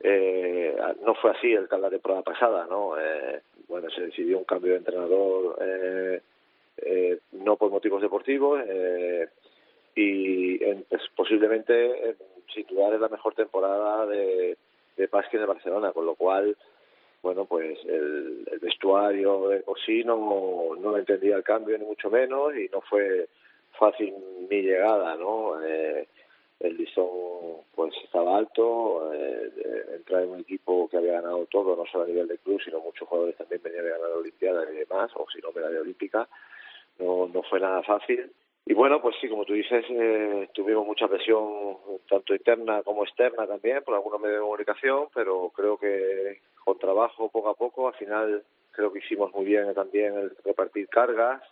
eh, 0.00 0.76
no 1.04 1.14
fue 1.14 1.32
así 1.32 1.52
el 1.52 1.66
la 1.70 1.90
temporada 1.90 2.22
pasada, 2.22 2.66
¿no? 2.68 2.98
Eh, 2.98 3.40
bueno, 3.68 3.90
se 3.90 4.02
decidió 4.02 4.38
un 4.38 4.44
cambio 4.44 4.72
de 4.72 4.78
entrenador 4.78 5.58
eh, 5.60 6.20
eh, 6.78 7.18
no 7.32 7.56
por 7.56 7.70
motivos 7.70 8.00
deportivos 8.00 8.60
eh, 8.66 9.28
y 9.94 10.58
pues, 10.58 11.02
posiblemente 11.16 12.16
sin 12.54 12.66
dudar 12.66 12.94
es 12.94 13.00
la 13.00 13.08
mejor 13.08 13.34
temporada 13.34 14.06
de, 14.06 14.56
de 14.96 15.08
en 15.42 15.46
Barcelona, 15.46 15.92
con 15.92 16.06
lo 16.06 16.14
cual 16.14 16.56
bueno, 17.22 17.46
pues 17.46 17.78
el, 17.84 18.46
el 18.50 18.58
vestuario 18.60 19.48
de 19.48 19.60
por 19.60 19.78
no, 20.04 20.76
no 20.78 20.96
entendía 20.96 21.36
el 21.36 21.42
cambio 21.42 21.76
ni 21.76 21.84
mucho 21.84 22.10
menos 22.10 22.54
y 22.54 22.68
no 22.72 22.80
fue 22.82 23.28
fácil 23.78 24.14
mi 24.48 24.62
llegada, 24.62 25.16
¿no? 25.16 25.60
Eh, 25.62 26.06
el 26.60 26.76
listón 26.76 27.06
pues 27.74 27.94
estaba 28.02 28.36
alto, 28.36 29.12
eh, 29.14 29.52
entrar 29.94 30.22
en 30.22 30.30
un 30.30 30.40
equipo 30.40 30.88
que 30.88 30.96
había 30.96 31.20
ganado 31.20 31.46
todo, 31.46 31.76
no 31.76 31.86
solo 31.86 32.04
a 32.04 32.08
nivel 32.08 32.26
de 32.26 32.38
club, 32.38 32.60
sino 32.64 32.80
muchos 32.80 33.08
jugadores 33.08 33.36
también 33.36 33.62
venían 33.62 33.84
de 33.84 33.90
ganar 33.90 34.10
la 34.10 34.16
Olimpiada 34.16 34.72
y 34.72 34.76
demás, 34.76 35.10
o 35.14 35.26
si 35.30 35.40
no 35.40 35.52
medalla 35.52 35.80
olímpica, 35.80 36.28
no, 36.98 37.28
no 37.28 37.42
fue 37.44 37.60
nada 37.60 37.82
fácil. 37.82 38.32
Y 38.66 38.74
bueno, 38.74 39.00
pues 39.00 39.16
sí, 39.20 39.28
como 39.28 39.44
tú 39.44 39.54
dices, 39.54 39.84
eh, 39.88 40.48
tuvimos 40.52 40.84
mucha 40.84 41.08
presión, 41.08 41.78
tanto 42.08 42.34
interna 42.34 42.82
como 42.82 43.04
externa 43.04 43.46
también, 43.46 43.82
por 43.82 43.94
algunos 43.94 44.20
medios 44.20 44.38
de 44.38 44.42
comunicación, 44.42 45.08
pero 45.14 45.50
creo 45.54 45.78
que 45.78 46.40
con 46.64 46.78
trabajo 46.78 47.30
poco 47.30 47.48
a 47.48 47.54
poco, 47.54 47.88
al 47.88 47.94
final 47.94 48.42
creo 48.72 48.92
que 48.92 48.98
hicimos 48.98 49.32
muy 49.32 49.46
bien 49.46 49.72
también 49.72 50.14
el 50.18 50.36
repartir 50.44 50.88
cargas, 50.88 51.42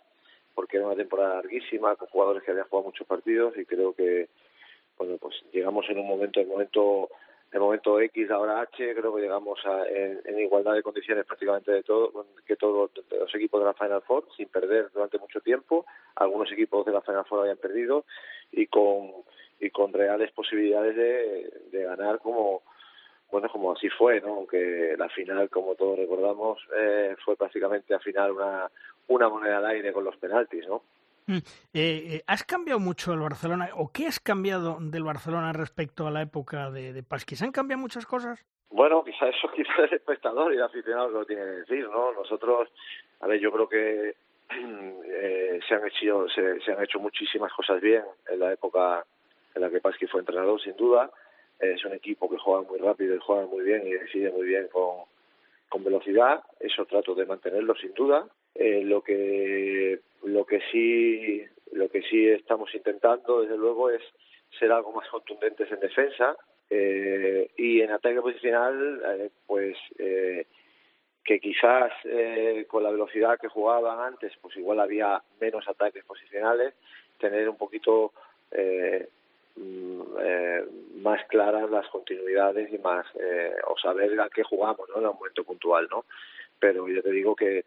porque 0.53 0.77
era 0.77 0.85
una 0.87 0.95
temporada 0.95 1.35
larguísima, 1.35 1.95
con 1.95 2.07
jugadores 2.09 2.43
que 2.43 2.51
habían 2.51 2.67
jugado 2.67 2.89
muchos 2.89 3.07
partidos 3.07 3.57
y 3.57 3.65
creo 3.65 3.93
que 3.93 4.27
bueno, 4.97 5.17
pues 5.17 5.35
llegamos 5.51 5.85
en 5.89 5.99
un 5.99 6.07
momento, 6.07 6.39
el 6.39 6.47
momento, 6.47 7.09
el 7.51 7.59
momento 7.59 7.99
X, 7.99 8.31
ahora 8.31 8.61
H, 8.61 8.95
creo 8.95 9.15
que 9.15 9.21
llegamos 9.21 9.59
a, 9.65 9.87
en, 9.87 10.39
igualdad 10.39 10.73
de 10.73 10.83
condiciones 10.83 11.25
prácticamente 11.25 11.71
de 11.71 11.83
todo, 11.83 12.25
que 12.45 12.55
todos 12.55 12.91
los 13.11 13.35
equipos 13.35 13.61
de 13.61 13.67
la 13.67 13.73
Final 13.73 14.01
Four, 14.01 14.27
sin 14.35 14.49
perder 14.49 14.89
durante 14.93 15.17
mucho 15.17 15.39
tiempo. 15.41 15.85
Algunos 16.15 16.51
equipos 16.51 16.85
de 16.85 16.91
la 16.91 17.01
Final 17.01 17.25
Four 17.25 17.41
habían 17.41 17.57
perdido 17.57 18.05
y 18.51 18.67
con 18.67 19.11
y 19.59 19.69
con 19.71 19.91
reales 19.91 20.31
posibilidades 20.31 20.95
de, 20.95 21.51
de 21.71 21.83
ganar 21.83 22.19
como 22.19 22.61
bueno 23.31 23.49
como 23.49 23.71
así 23.71 23.89
fue 23.89 24.21
no 24.21 24.35
aunque 24.35 24.95
la 24.97 25.09
final 25.09 25.49
como 25.49 25.75
todos 25.75 25.97
recordamos 25.97 26.59
eh, 26.77 27.15
fue 27.25 27.35
prácticamente 27.35 27.93
al 27.93 28.01
final 28.01 28.31
una 28.33 28.69
una 29.07 29.29
moneda 29.29 29.57
al 29.57 29.65
aire 29.65 29.91
con 29.91 30.03
los 30.03 30.15
penaltis 30.17 30.67
no. 30.67 30.83
Eh, 31.27 31.41
eh, 31.73 32.23
¿Has 32.25 32.43
cambiado 32.43 32.79
mucho 32.79 33.13
el 33.13 33.19
Barcelona? 33.19 33.69
¿O 33.75 33.91
qué 33.91 34.07
has 34.07 34.19
cambiado 34.19 34.77
del 34.79 35.03
Barcelona 35.03 35.51
respecto 35.51 36.07
a 36.07 36.11
la 36.11 36.21
época 36.21 36.71
de, 36.71 36.93
de 36.93 37.03
Pasquis? 37.03 37.41
¿Han 37.41 37.51
cambiado 37.51 37.81
muchas 37.81 38.05
cosas? 38.05 38.45
Bueno, 38.69 39.03
quizás 39.03 39.35
eso 39.35 39.49
quizás 39.55 39.91
el 39.91 39.93
espectador 39.93 40.53
y 40.53 40.57
el 40.57 40.63
aficionado 40.63 41.09
lo 41.09 41.25
tiene 41.25 41.43
que 41.43 41.51
decir, 41.51 41.89
¿no? 41.89 42.11
Nosotros, 42.13 42.69
a 43.19 43.27
ver, 43.27 43.39
yo 43.39 43.51
creo 43.51 43.69
que 43.69 44.15
eh, 44.49 45.59
se 45.67 45.75
han 45.75 45.85
hecho 45.87 46.27
se, 46.29 46.61
se, 46.61 46.71
han 46.71 46.83
hecho 46.83 46.99
muchísimas 46.99 47.51
cosas 47.53 47.81
bien 47.81 48.03
en 48.29 48.39
la 48.39 48.53
época 48.53 49.05
en 49.55 49.61
la 49.61 49.69
que 49.69 49.81
Pasqui 49.81 50.07
fue 50.07 50.21
entrenador, 50.21 50.61
sin 50.61 50.75
duda. 50.75 51.09
Es 51.59 51.83
un 51.85 51.93
equipo 51.93 52.29
que 52.29 52.37
juega 52.37 52.61
muy 52.61 52.77
rápido 52.77 53.15
y 53.15 53.19
juega 53.19 53.47
muy 53.47 53.63
bien 53.63 53.85
y 53.87 53.91
decide 53.91 54.31
muy 54.31 54.45
bien 54.45 54.67
con, 54.71 55.05
con 55.69 55.83
velocidad. 55.83 56.43
Eso 56.59 56.85
trato 56.85 57.15
de 57.15 57.25
mantenerlo, 57.25 57.73
sin 57.75 57.93
duda. 57.95 58.27
Eh, 58.59 58.81
lo 58.83 59.03
que 59.03 59.99
lo 60.23 60.45
que 60.45 60.59
sí 60.71 61.45
lo 61.73 61.89
que 61.89 62.01
sí 62.01 62.27
estamos 62.27 62.73
intentando 62.73 63.41
desde 63.41 63.55
luego 63.55 63.91
es 63.91 64.01
ser 64.57 64.71
algo 64.71 64.91
más 64.93 65.07
contundentes 65.09 65.71
en 65.71 65.79
defensa 65.79 66.35
eh, 66.69 67.51
y 67.55 67.81
en 67.81 67.91
ataque 67.91 68.19
posicional 68.19 69.01
eh, 69.05 69.29
pues 69.45 69.77
eh, 69.99 70.47
que 71.23 71.39
quizás 71.39 71.91
eh, 72.05 72.65
con 72.67 72.81
la 72.81 72.89
velocidad 72.89 73.39
que 73.39 73.47
jugaban 73.47 73.99
antes 73.99 74.33
pues 74.41 74.57
igual 74.57 74.79
había 74.79 75.21
menos 75.39 75.67
ataques 75.67 76.03
posicionales 76.05 76.73
tener 77.19 77.47
un 77.47 77.57
poquito 77.57 78.13
eh, 78.51 79.07
mm, 79.55 81.01
más 81.01 81.23
claras 81.27 81.69
las 81.69 81.87
continuidades 81.89 82.73
y 82.73 82.79
más 82.79 83.05
o 83.67 83.77
saber 83.77 84.19
a 84.19 84.29
qué 84.29 84.43
jugamos 84.43 84.89
¿no? 84.89 84.97
en 84.97 85.05
un 85.05 85.15
momento 85.15 85.43
puntual 85.43 85.87
no 85.91 86.05
pero 86.59 86.87
yo 86.87 87.03
te 87.03 87.11
digo 87.11 87.35
que 87.35 87.65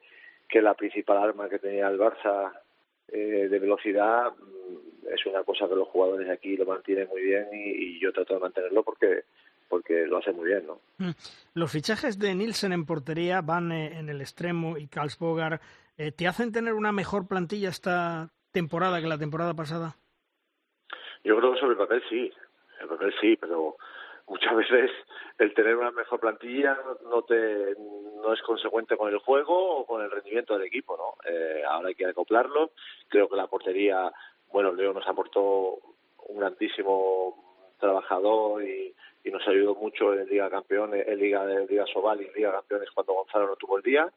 que 0.51 0.63
la 0.63 0.75
principal 0.75 1.19
arma 1.19 1.49
que 1.49 1.59
tenía 1.59 1.89
el 1.89 1.99
Barça 1.99 2.53
eh, 3.09 3.49
de 3.49 3.59
velocidad 3.59 4.33
mm, 4.33 5.09
es 5.13 5.27
una 5.27 5.43
cosa 5.45 5.69
que 5.69 5.75
los 5.75 5.89
jugadores 5.89 6.29
aquí 6.29 6.57
lo 6.57 6.67
mantienen 6.67 7.09
muy 7.09 7.23
bien 7.23 7.49
y, 7.53 7.97
y 7.97 8.01
yo 8.01 8.13
trato 8.13 8.35
de 8.35 8.41
mantenerlo 8.41 8.83
porque 8.83 9.25
porque 9.71 10.05
lo 10.05 10.19
hace 10.19 10.33
muy 10.33 10.49
bien, 10.49 10.67
¿no? 10.67 10.81
Mm. 10.99 11.13
Los 11.55 11.71
fichajes 11.71 12.19
de 12.19 12.35
Nielsen 12.35 12.73
en 12.73 12.85
portería, 12.85 13.41
Van 13.41 13.71
eh, 13.71 13.99
en 13.99 14.09
el 14.09 14.21
extremo 14.21 14.77
y 14.77 14.89
Karlsbogar, 14.89 15.61
eh, 15.97 16.11
¿te 16.11 16.27
hacen 16.27 16.53
tener 16.53 16.75
una 16.75 16.93
mejor 16.93 17.29
plantilla 17.29 17.69
esta 17.69 18.31
temporada 18.53 19.01
que 19.01 19.07
la 19.07 19.17
temporada 19.17 19.55
pasada? 19.55 19.95
Yo 21.23 21.37
creo 21.39 21.53
que 21.53 21.61
sobre 21.61 21.73
el 21.73 21.79
papel 21.79 22.03
sí, 22.09 22.33
el 22.81 22.89
papel 22.89 23.15
sí, 23.21 23.37
pero 23.37 23.77
muchas 24.31 24.55
veces 24.55 24.91
el 25.39 25.53
tener 25.55 25.77
una 25.77 25.91
mejor 25.91 26.21
plantilla 26.21 26.79
no 27.11 27.23
te 27.23 27.75
no 28.23 28.33
es 28.33 28.41
consecuente 28.43 28.97
con 28.97 29.13
el 29.13 29.19
juego 29.19 29.79
o 29.79 29.87
con 29.87 30.03
el 30.03 30.11
rendimiento 30.11 30.55
del 30.55 30.69
equipo 30.69 30.97
no 30.97 31.31
eh, 31.31 31.63
ahora 31.69 31.89
hay 31.89 31.95
que 31.97 32.07
acoplarlo. 32.07 32.71
Creo 33.09 33.29
que 33.29 33.37
la 33.37 33.49
portería 33.49 34.13
bueno 34.53 34.73
Leo 34.73 34.93
nos 34.93 35.07
aportó 35.09 35.79
un 36.29 36.39
grandísimo 36.39 37.75
trabajador 37.81 38.63
y, 38.63 38.95
y 39.25 39.31
nos 39.31 39.47
ayudó 39.49 39.75
mucho 39.75 40.15
en 40.15 40.29
Liga 40.29 40.49
Campeones 40.49 41.09
en 41.09 41.19
Liga 41.19 41.45
de 41.45 41.67
Liga 41.67 41.85
Sobal 41.93 42.23
y 42.23 42.27
en 42.27 42.35
Liga 42.35 42.53
Campeones 42.53 42.91
cuando 42.93 43.15
Gonzalo 43.15 43.49
no 43.49 43.57
tuvo 43.57 43.79
el 43.79 43.83
día. 43.83 44.09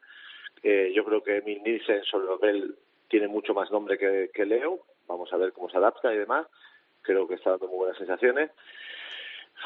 Eh, 0.62 0.92
yo 0.94 1.04
creo 1.04 1.22
que 1.24 1.38
Emil 1.38 1.60
Nielsen 1.64 2.04
sobre 2.04 2.50
él 2.50 2.76
tiene 3.08 3.26
mucho 3.26 3.52
más 3.52 3.70
nombre 3.72 3.98
que, 3.98 4.30
que 4.32 4.46
Leo. 4.46 4.78
Vamos 5.08 5.32
a 5.32 5.36
ver 5.36 5.52
cómo 5.52 5.68
se 5.68 5.76
adapta 5.76 6.14
y 6.14 6.18
demás. 6.18 6.46
Creo 7.02 7.26
que 7.26 7.34
está 7.34 7.50
dando 7.50 7.66
muy 7.66 7.78
buenas 7.78 7.98
sensaciones 7.98 8.50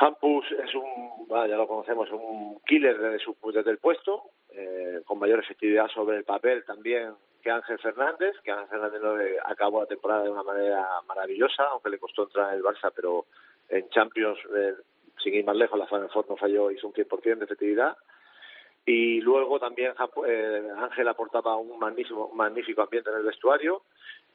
Hampus 0.00 0.46
es 0.52 0.74
un, 0.74 1.26
bueno, 1.26 1.46
ya 1.46 1.56
lo 1.56 1.66
conocemos, 1.66 2.10
un 2.10 2.60
killer 2.66 2.98
desde, 2.98 3.18
su, 3.18 3.36
desde 3.52 3.70
el 3.70 3.78
puesto, 3.78 4.22
eh, 4.50 5.02
con 5.04 5.18
mayor 5.18 5.40
efectividad 5.40 5.88
sobre 5.88 6.16
el 6.16 6.24
papel 6.24 6.64
también 6.64 7.14
que 7.42 7.50
Ángel 7.50 7.78
Fernández, 7.78 8.36
que 8.42 8.50
Ángel 8.50 8.68
Fernández 8.68 9.00
lo 9.00 9.16
acabó 9.44 9.80
la 9.80 9.86
temporada 9.86 10.24
de 10.24 10.30
una 10.30 10.42
manera 10.42 10.86
maravillosa, 11.06 11.64
aunque 11.64 11.90
le 11.90 11.98
costó 11.98 12.24
entrar 12.24 12.52
en 12.52 12.58
el 12.58 12.64
Barça, 12.64 12.92
pero 12.94 13.26
en 13.68 13.88
Champions, 13.90 14.38
eh, 14.56 14.74
sin 15.22 15.34
ir 15.34 15.44
más 15.44 15.56
lejos, 15.56 15.78
la 15.78 15.86
Final 15.86 16.10
Four 16.10 16.26
no 16.28 16.36
falló, 16.36 16.70
hizo 16.70 16.86
un 16.88 16.94
100% 16.94 17.38
de 17.38 17.44
efectividad. 17.44 17.96
Y 18.84 19.20
luego 19.20 19.60
también 19.60 19.92
eh, 20.26 20.68
Ángel 20.76 21.08
aportaba 21.08 21.56
un 21.56 21.78
magnífico, 21.78 22.30
magnífico 22.34 22.82
ambiente 22.82 23.10
en 23.10 23.16
el 23.16 23.24
vestuario, 23.24 23.82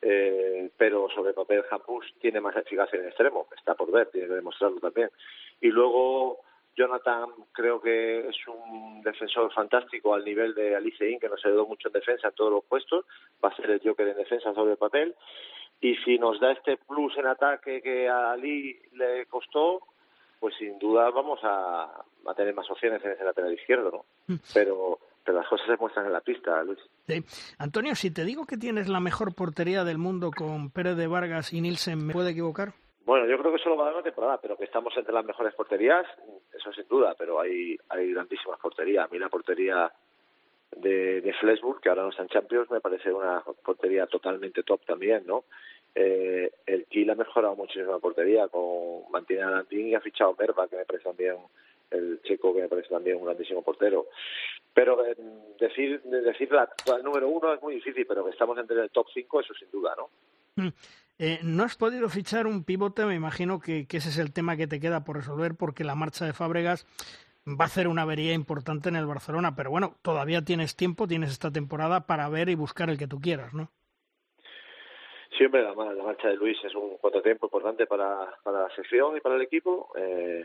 eh, 0.03 0.69
pero 0.77 1.07
sobre 1.09 1.33
papel 1.33 1.63
Hampus 1.69 2.13
tiene 2.19 2.41
más 2.41 2.55
eficacia 2.55 2.99
en 2.99 3.07
extremo, 3.07 3.47
está 3.55 3.73
por 3.75 3.91
ver, 3.91 4.09
tiene 4.11 4.27
que 4.27 4.33
demostrarlo 4.33 4.79
también. 4.79 5.09
Y 5.61 5.67
luego 5.67 6.39
Jonathan 6.75 7.29
creo 7.51 7.79
que 7.79 8.27
es 8.27 8.35
un 8.47 9.01
defensor 9.01 9.53
fantástico 9.53 10.13
al 10.13 10.25
nivel 10.25 10.53
de 10.55 10.75
Alice 10.75 11.17
que 11.19 11.29
nos 11.29 11.45
ayudó 11.45 11.65
mucho 11.65 11.87
en 11.87 11.93
defensa 11.93 12.27
en 12.27 12.33
todos 12.35 12.51
los 12.51 12.65
puestos, 12.65 13.05
va 13.43 13.49
a 13.49 13.55
ser 13.55 13.69
el 13.71 13.81
Joker 13.83 14.07
en 14.07 14.17
defensa 14.17 14.53
sobre 14.53 14.75
papel. 14.75 15.15
Y 15.79 15.95
si 15.97 16.17
nos 16.17 16.39
da 16.39 16.51
este 16.51 16.77
plus 16.77 17.17
en 17.17 17.27
ataque 17.27 17.81
que 17.81 18.07
a 18.07 18.31
Ali 18.31 18.79
le 18.93 19.25
costó, 19.27 19.81
pues 20.39 20.55
sin 20.55 20.79
duda 20.79 21.09
vamos 21.11 21.39
a, 21.43 22.03
a 22.25 22.33
tener 22.35 22.53
más 22.53 22.69
opciones 22.69 23.03
en 23.03 23.11
ese 23.11 23.23
lateral 23.23 23.53
izquierdo, 23.53 23.91
¿no? 23.91 24.33
Mm. 24.33 24.39
Pero 24.53 24.99
pero 25.23 25.39
las 25.39 25.47
cosas 25.47 25.67
se 25.67 25.77
muestran 25.77 26.05
en 26.05 26.13
la 26.13 26.21
pista, 26.21 26.63
Luis. 26.63 26.79
Sí. 27.07 27.23
Antonio, 27.57 27.95
si 27.95 28.11
te 28.11 28.25
digo 28.25 28.45
que 28.45 28.57
tienes 28.57 28.87
la 28.87 28.99
mejor 28.99 29.33
portería 29.35 29.83
del 29.83 29.97
mundo 29.97 30.31
con 30.35 30.69
Pérez 30.69 30.95
de 30.97 31.07
Vargas 31.07 31.53
y 31.53 31.61
Nielsen, 31.61 32.05
¿me 32.05 32.13
puede 32.13 32.31
equivocar? 32.31 32.73
Bueno, 33.05 33.27
yo 33.27 33.37
creo 33.37 33.51
que 33.51 33.61
solo 33.61 33.75
va 33.75 33.83
a 33.83 33.85
dar 33.87 33.95
una 33.95 34.03
temporada, 34.03 34.39
pero 34.41 34.57
que 34.57 34.63
estamos 34.63 34.95
entre 34.95 35.13
las 35.13 35.25
mejores 35.25 35.53
porterías, 35.55 36.05
eso 36.57 36.71
sin 36.71 36.87
duda, 36.87 37.15
pero 37.17 37.39
hay, 37.39 37.77
hay 37.89 38.13
grandísimas 38.13 38.59
porterías. 38.59 39.05
A 39.05 39.11
mí 39.11 39.19
la 39.19 39.29
portería 39.29 39.91
de, 40.77 41.21
de 41.21 41.33
Flesburg, 41.33 41.81
que 41.81 41.89
ahora 41.89 42.03
no 42.03 42.09
está 42.09 42.23
en 42.23 42.29
Champions, 42.29 42.71
me 42.71 42.79
parece 42.79 43.11
una 43.11 43.43
portería 43.63 44.07
totalmente 44.07 44.63
top 44.63 44.85
también, 44.85 45.23
¿no? 45.27 45.43
Eh, 45.95 46.49
el 46.65 46.85
Kiel 46.85 47.09
ha 47.11 47.15
mejorado 47.15 47.55
muchísimo 47.55 47.91
la 47.91 47.99
portería, 47.99 48.47
con 48.47 49.11
mantiene 49.11 49.43
a 49.43 49.51
Landín 49.51 49.89
y 49.89 49.95
ha 49.95 50.01
fichado 50.01 50.35
Merva, 50.39 50.67
que 50.67 50.77
me 50.77 50.85
parece 50.85 51.03
también 51.03 51.35
el 51.91 52.21
checo 52.23 52.53
que 52.53 52.61
me 52.61 52.69
parece 52.69 52.89
también 52.89 53.17
un 53.17 53.25
grandísimo 53.25 53.61
portero. 53.61 54.07
Pero 54.73 55.05
eh, 55.05 55.15
decir 55.59 56.01
decir 56.03 56.51
la, 56.51 56.69
el 56.97 57.03
número 57.03 57.27
uno 57.27 57.53
es 57.53 57.61
muy 57.61 57.75
difícil, 57.75 58.05
pero 58.07 58.25
que 58.25 58.31
estamos 58.31 58.57
entre 58.57 58.81
el 58.81 58.89
top 58.89 59.07
cinco, 59.13 59.39
eso 59.39 59.53
sin 59.53 59.69
duda, 59.71 59.95
¿no? 59.95 60.09
Mm. 60.55 60.69
Eh, 61.19 61.39
no 61.43 61.63
has 61.63 61.77
podido 61.77 62.09
fichar 62.09 62.47
un 62.47 62.63
pivote, 62.63 63.05
me 63.05 63.15
imagino 63.15 63.59
que, 63.59 63.85
ese 63.89 64.09
es 64.09 64.17
el 64.17 64.33
tema 64.33 64.57
que 64.57 64.67
te 64.67 64.79
queda 64.79 65.03
por 65.03 65.17
resolver, 65.17 65.55
porque 65.55 65.83
la 65.83 65.95
marcha 65.95 66.25
de 66.25 66.33
Fábregas 66.33 66.85
va 67.47 67.65
a 67.65 67.67
hacer 67.67 67.87
una 67.87 68.01
avería 68.01 68.33
importante 68.33 68.89
en 68.89 68.95
el 68.95 69.05
Barcelona, 69.05 69.55
pero 69.55 69.69
bueno, 69.69 69.95
todavía 70.01 70.41
tienes 70.41 70.75
tiempo, 70.75 71.07
tienes 71.07 71.29
esta 71.29 71.51
temporada 71.51 72.07
para 72.07 72.27
ver 72.29 72.49
y 72.49 72.55
buscar 72.55 72.89
el 72.89 72.97
que 72.97 73.07
tú 73.07 73.21
quieras, 73.21 73.53
¿no? 73.53 73.69
Siempre 75.37 75.63
la, 75.63 75.73
la 75.73 76.03
marcha 76.03 76.27
de 76.27 76.35
Luis 76.35 76.57
es 76.63 76.73
un 76.75 76.97
contratiempo 76.97 77.47
importante 77.47 77.85
para, 77.85 78.35
para 78.43 78.63
la 78.63 78.75
sección 78.75 79.17
y 79.17 79.19
para 79.19 79.35
el 79.35 79.41
equipo. 79.41 79.91
Eh, 79.95 80.43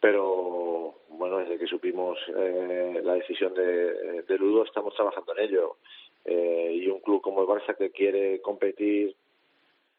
pero 0.00 0.94
bueno, 1.08 1.38
desde 1.38 1.58
que 1.58 1.66
supimos 1.66 2.18
eh, 2.36 3.00
la 3.02 3.14
decisión 3.14 3.54
de, 3.54 4.38
Ludo 4.38 4.64
estamos 4.64 4.94
trabajando 4.94 5.36
en 5.36 5.44
ello. 5.44 5.76
Eh, 6.24 6.80
y 6.82 6.88
un 6.88 7.00
club 7.00 7.20
como 7.20 7.42
el 7.42 7.46
Barça 7.46 7.76
que 7.76 7.90
quiere 7.90 8.40
competir 8.40 9.14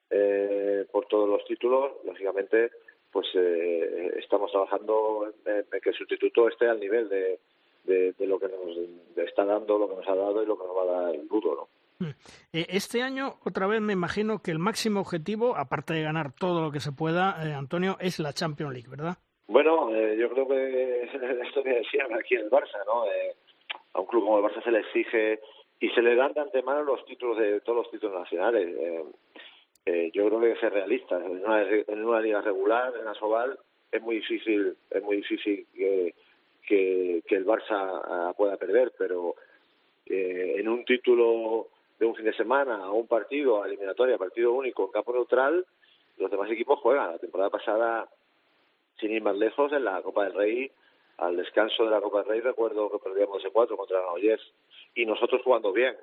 eh, 0.10 0.86
por 0.92 1.06
todos 1.06 1.30
los 1.30 1.46
títulos, 1.46 1.94
lógicamente, 2.04 2.72
pues 3.12 3.28
eh, 3.36 4.12
estamos 4.18 4.52
trabajando 4.52 5.32
en, 5.46 5.82
que 5.82 5.90
el 5.90 5.96
sustituto 5.96 6.48
esté 6.50 6.68
al 6.68 6.80
nivel 6.80 7.08
de, 7.10 7.40
de, 7.86 8.28
lo 8.28 8.40
que 8.40 8.48
nos 8.48 9.28
está 9.28 9.46
dando, 9.46 9.78
lo 9.78 9.88
que 9.88 9.96
nos 9.98 10.08
ha 10.08 10.16
dado 10.16 10.42
y 10.42 10.48
lo 10.48 10.58
que 10.58 10.66
nos 10.66 10.76
va 10.76 10.82
a 10.82 11.02
dar 11.02 11.16
el 11.16 11.28
Ludo, 11.28 11.56
¿no? 11.56 11.70
Hmm. 11.98 12.12
Este 12.52 13.02
año, 13.02 13.36
otra 13.46 13.68
vez 13.68 13.80
me 13.80 13.94
imagino 13.94 14.40
que 14.40 14.52
el 14.52 14.60
máximo 14.60 15.00
objetivo, 15.00 15.56
aparte 15.56 15.94
de 15.94 16.02
ganar 16.02 16.34
todo 16.34 16.62
lo 16.62 16.72
que 16.72 16.82
se 16.82 16.92
pueda, 16.92 17.40
Antonio, 17.58 17.98
es 18.02 18.20
la 18.20 18.34
Champions 18.34 18.74
League, 18.74 18.90
¿verdad? 18.90 19.18
Bueno, 19.48 19.94
eh, 19.94 20.18
yo 20.18 20.30
creo 20.30 20.48
que 20.48 21.04
esto 21.48 21.64
que 21.64 21.74
decían 21.74 22.14
aquí 22.14 22.36
en 22.36 22.42
el 22.42 22.50
Barça, 22.50 22.84
¿no? 22.86 23.06
Eh, 23.06 23.36
a 23.94 24.02
un 24.02 24.08
club 24.08 24.24
como 24.24 24.40
el 24.40 24.46
Barça 24.46 24.64
se 24.64 24.72
le 24.72 24.80
exige 24.80 25.40
y 25.80 25.90
se 25.90 26.02
le 26.02 26.16
dan 26.16 26.34
de 26.34 26.42
antemano 26.42 26.84
los 26.84 27.06
títulos 27.06 27.38
de 27.38 27.62
todos 27.62 27.78
los 27.80 27.92
títulos 27.92 28.20
nacionales. 28.20 28.76
Eh, 28.78 29.04
eh, 29.86 30.12
yo 30.14 30.26
creo 30.26 30.40
que 30.40 30.48
hay 30.48 30.54
que 30.54 30.60
ser 30.60 30.74
realista. 30.74 31.18
En 31.18 31.46
una, 31.46 31.64
en 31.70 32.06
una 32.06 32.20
liga 32.20 32.42
regular, 32.42 32.94
en 33.00 33.08
Asobal, 33.08 33.58
es 33.92 34.02
muy 34.02 34.16
difícil, 34.16 34.76
es 34.90 35.04
muy 35.04 35.18
difícil 35.18 35.66
que, 35.74 36.14
el 37.30 37.46
Barça 37.46 38.02
ah, 38.04 38.34
pueda 38.36 38.58
perder, 38.58 38.94
pero 38.98 39.36
eh, 40.06 40.56
en 40.58 40.68
un 40.68 40.84
título 40.86 41.68
de 42.00 42.06
un 42.06 42.16
fin 42.16 42.26
de 42.26 42.34
semana, 42.34 42.92
o 42.92 42.96
un 42.96 43.08
partido, 43.08 43.62
a 43.62 43.68
eliminatoria, 43.68 44.18
partido 44.18 44.54
único, 44.54 44.86
en 44.86 44.92
campo 44.92 45.14
neutral, 45.14 45.66
los 46.18 46.32
demás 46.32 46.50
equipos 46.50 46.80
juegan. 46.80 47.12
La 47.12 47.20
temporada 47.20 47.50
pasada 47.50 48.10
sin 49.00 49.12
ir 49.12 49.22
más 49.22 49.36
lejos, 49.36 49.72
en 49.72 49.84
la 49.84 50.02
Copa 50.02 50.26
del 50.26 50.34
Rey, 50.34 50.72
al 51.18 51.38
descanso 51.38 51.84
de 51.84 51.92
la 51.92 52.02
Copa 52.02 52.20
del 52.20 52.30
Rey, 52.30 52.42
recuerdo 52.42 52.90
que 52.92 53.00
perdíamos 53.00 53.40
ese 53.40 53.52
4 53.52 53.78
contra 53.78 54.00
Granollers 54.00 54.44
y 54.96 55.06
nosotros 55.06 55.42
jugando 55.44 55.72
bien, 55.72 55.96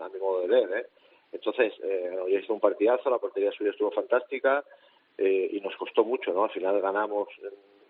a 0.00 0.08
mi 0.08 0.18
modo 0.18 0.42
de 0.42 0.48
ver. 0.48 0.78
¿eh? 0.78 0.86
Entonces, 1.32 1.72
eh, 1.82 2.16
hizo 2.28 2.52
un 2.52 2.60
partidazo, 2.60 3.10
la 3.10 3.18
portería 3.18 3.52
suya 3.52 3.70
estuvo 3.70 3.90
fantástica 3.90 4.64
eh, 5.18 5.48
y 5.52 5.60
nos 5.60 5.76
costó 5.76 6.04
mucho, 6.04 6.32
¿no? 6.32 6.44
Al 6.44 6.50
final 6.50 6.80
ganamos 6.80 7.28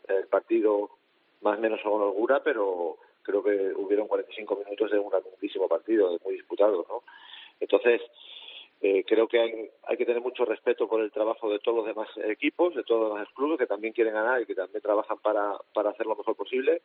el 0.08 0.26
partido 0.26 0.90
más 1.42 1.58
o 1.58 1.60
menos 1.60 1.80
con 1.82 2.00
holgura, 2.00 2.42
pero 2.42 2.96
creo 3.22 3.42
que 3.42 3.72
hubieron 3.74 4.08
45 4.08 4.56
minutos 4.64 4.90
de 4.90 4.98
un 4.98 5.10
grandísimo 5.10 5.68
partido, 5.68 6.18
muy 6.24 6.34
disputado, 6.34 6.84
¿no? 6.88 7.02
Entonces, 7.60 8.00
eh, 8.80 9.04
creo 9.06 9.28
que 9.28 9.40
hay, 9.40 9.96
que 9.96 10.06
tener 10.06 10.22
mucho 10.22 10.44
respeto 10.44 10.88
por 10.88 11.00
el 11.00 11.12
trabajo 11.12 11.50
de 11.50 11.58
todos 11.58 11.78
los 11.78 11.86
demás 11.86 12.08
equipos, 12.24 12.74
de 12.74 12.84
todos 12.84 13.02
los 13.02 13.14
demás 13.14 13.28
clubes 13.34 13.58
que 13.58 13.66
también 13.66 13.92
quieren 13.92 14.14
ganar 14.14 14.40
y 14.40 14.46
que 14.46 14.54
también 14.54 14.82
trabajan 14.82 15.18
para, 15.18 15.52
para 15.74 15.90
hacer 15.90 16.06
lo 16.06 16.16
mejor 16.16 16.34
posible. 16.36 16.82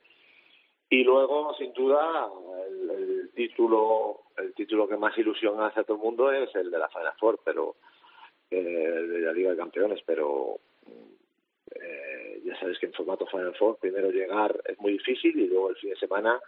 Y 0.89 1.03
luego, 1.03 1.53
sin 1.55 1.73
duda, 1.73 2.29
el, 2.69 2.89
el 2.91 3.31
título 3.33 4.25
el 4.37 4.53
título 4.53 4.87
que 4.87 4.97
más 4.97 5.17
ilusión 5.17 5.61
hace 5.61 5.79
a 5.79 5.83
todo 5.83 5.97
el 5.97 6.03
mundo 6.03 6.31
es 6.31 6.53
el 6.55 6.69
de 6.69 6.77
la 6.77 6.89
Final 6.89 7.13
Four, 7.19 7.39
pero 7.43 7.75
eh, 8.51 8.57
de 8.57 9.19
la 9.21 9.33
Liga 9.33 9.51
de 9.51 9.57
Campeones, 9.57 10.01
pero 10.05 10.59
eh, 11.73 12.41
ya 12.43 12.59
sabes 12.59 12.77
que 12.79 12.87
en 12.87 12.93
formato 12.93 13.25
Final 13.27 13.55
Four 13.55 13.77
primero 13.77 14.11
llegar 14.11 14.61
es 14.65 14.79
muy 14.79 14.93
difícil 14.93 15.39
y 15.39 15.47
luego 15.47 15.69
el 15.69 15.75
fin 15.77 15.91
de 15.91 15.95
semana 15.97 16.39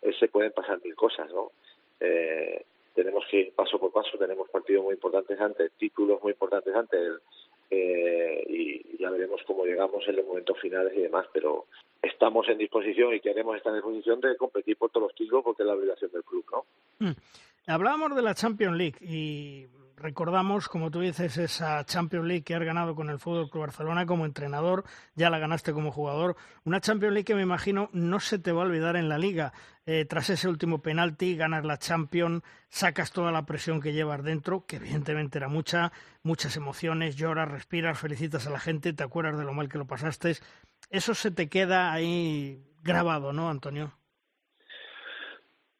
eh, 0.00 0.12
se 0.18 0.28
pueden 0.28 0.52
pasar 0.52 0.80
mil 0.82 0.94
cosas, 0.94 1.30
¿no? 1.30 1.52
Eh, 2.00 2.64
tenemos 2.94 3.24
que 3.30 3.40
ir 3.40 3.54
paso 3.54 3.78
por 3.78 3.92
paso, 3.92 4.18
tenemos 4.18 4.48
partidos 4.50 4.84
muy 4.84 4.94
importantes 4.94 5.40
antes, 5.40 5.72
títulos 5.72 6.22
muy 6.22 6.32
importantes 6.32 6.74
antes, 6.74 7.20
eh, 7.70 8.44
y 8.48 8.98
ya 8.98 9.10
veremos 9.10 9.42
cómo 9.46 9.64
llegamos 9.64 10.06
en 10.06 10.16
los 10.16 10.26
momentos 10.26 10.58
finales 10.60 10.92
y 10.96 11.02
demás, 11.02 11.26
pero 11.32 11.66
estamos 12.02 12.48
en 12.48 12.58
disposición 12.58 13.14
y 13.14 13.20
queremos 13.20 13.56
estar 13.56 13.70
en 13.70 13.76
disposición 13.76 14.20
de 14.20 14.36
competir 14.36 14.76
por 14.76 14.90
todos 14.90 15.08
los 15.08 15.14
títulos 15.14 15.44
porque 15.44 15.62
es 15.62 15.66
la 15.66 15.74
obligación 15.74 16.10
del 16.10 16.24
club, 16.24 16.44
¿no? 16.52 16.64
Hmm. 16.98 17.12
Hablábamos 17.66 18.16
de 18.16 18.22
la 18.22 18.34
Champions 18.34 18.76
League 18.76 18.98
y 19.00 19.68
recordamos, 19.96 20.68
como 20.68 20.90
tú 20.90 21.00
dices, 21.00 21.38
esa 21.38 21.84
Champions 21.84 22.26
League 22.26 22.42
que 22.42 22.56
has 22.56 22.62
ganado 22.64 22.96
con 22.96 23.08
el 23.08 23.20
Fútbol 23.20 23.48
Club 23.48 23.62
Barcelona 23.62 24.04
como 24.04 24.26
entrenador, 24.26 24.84
ya 25.14 25.30
la 25.30 25.38
ganaste 25.38 25.72
como 25.72 25.92
jugador. 25.92 26.36
Una 26.64 26.80
Champions 26.80 27.14
League 27.14 27.24
que 27.24 27.36
me 27.36 27.42
imagino 27.42 27.88
no 27.92 28.18
se 28.18 28.40
te 28.40 28.50
va 28.50 28.62
a 28.62 28.66
olvidar 28.66 28.96
en 28.96 29.08
la 29.08 29.16
liga. 29.16 29.52
Eh, 29.86 30.04
tras 30.04 30.30
ese 30.30 30.48
último 30.48 30.82
penalti, 30.82 31.36
ganas 31.36 31.64
la 31.64 31.78
Champions, 31.78 32.42
sacas 32.68 33.12
toda 33.12 33.30
la 33.30 33.46
presión 33.46 33.80
que 33.80 33.92
llevas 33.92 34.24
dentro, 34.24 34.64
que 34.66 34.76
evidentemente 34.76 35.38
era 35.38 35.48
mucha, 35.48 35.92
muchas 36.22 36.56
emociones, 36.56 37.14
lloras, 37.14 37.48
respiras, 37.48 37.98
felicitas 37.98 38.46
a 38.46 38.50
la 38.50 38.60
gente, 38.60 38.92
te 38.92 39.04
acuerdas 39.04 39.38
de 39.38 39.44
lo 39.44 39.52
mal 39.52 39.68
que 39.68 39.78
lo 39.78 39.86
pasaste. 39.86 40.36
Eso 40.92 41.14
se 41.14 41.30
te 41.30 41.48
queda 41.48 41.90
ahí 41.90 42.58
grabado, 42.84 43.32
¿no, 43.32 43.48
Antonio? 43.48 43.94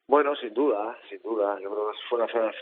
Bueno, 0.07 0.35
sin 0.37 0.55
duda, 0.55 0.99
sin 1.11 1.21
duda. 1.21 1.61
Yo 1.61 1.71
creo 1.71 1.91
que 1.91 1.99
fue 2.09 2.19
una 2.19 2.29
Final 2.29 2.55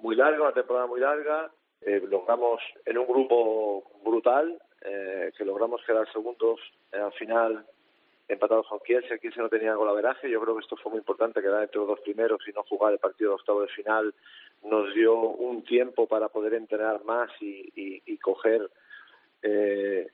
muy 0.00 0.14
larga, 0.14 0.40
una 0.40 0.52
temporada 0.52 0.86
muy 0.86 1.00
larga. 1.00 1.50
Eh, 1.80 2.00
logramos 2.08 2.60
en 2.86 2.96
un 2.96 3.08
grupo 3.08 3.90
brutal, 4.04 4.56
eh, 4.82 5.32
que 5.36 5.44
logramos 5.44 5.82
quedar 5.84 6.10
segundos 6.12 6.60
eh, 6.92 6.98
al 6.98 7.12
final 7.14 7.66
empatados 8.28 8.68
con 8.68 8.78
Kielce. 8.78 9.18
Kielce 9.18 9.40
no 9.40 9.48
tenía 9.48 9.74
golaveraje. 9.74 10.30
Yo 10.30 10.40
creo 10.40 10.54
que 10.54 10.62
esto 10.62 10.76
fue 10.76 10.92
muy 10.92 11.00
importante, 11.00 11.42
quedar 11.42 11.64
entre 11.64 11.80
los 11.80 11.88
dos 11.88 12.00
primeros 12.00 12.40
y 12.46 12.52
no 12.52 12.62
jugar 12.62 12.92
el 12.92 13.00
partido 13.00 13.30
de 13.30 13.34
octavo 13.34 13.62
de 13.62 13.68
final. 13.68 14.14
Nos 14.62 14.94
dio 14.94 15.18
un 15.18 15.64
tiempo 15.64 16.06
para 16.06 16.28
poder 16.28 16.54
entrenar 16.54 17.02
más 17.04 17.30
y, 17.40 17.72
y, 17.74 18.02
y 18.06 18.16
coger 18.18 18.70
eh, 19.42 20.06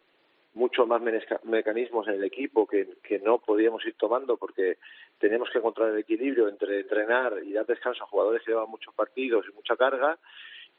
mucho 0.55 0.87
más 0.87 1.01
mecanismos 1.45 2.09
en 2.09 2.15
el 2.15 2.25
equipo 2.25 2.67
que, 2.67 2.89
que 3.03 3.21
no 3.21 3.39
podíamos 3.39 3.85
ir 3.87 3.95
tomando 3.95 4.37
porque 4.37 4.79
tenemos 5.19 5.49
que 5.51 5.59
encontrar 5.59 5.91
el 5.91 5.99
equilibrio 5.99 6.49
entre 6.49 6.81
entrenar 6.81 7.35
y 7.45 7.53
dar 7.53 7.67
descanso 7.67 8.03
a 8.03 8.09
jugadores 8.09 8.43
que 8.43 8.51
llevan 8.51 8.69
muchos 8.69 8.93
partidos 8.95 9.47
y 9.49 9.55
mucha 9.55 9.77
carga 9.77 10.19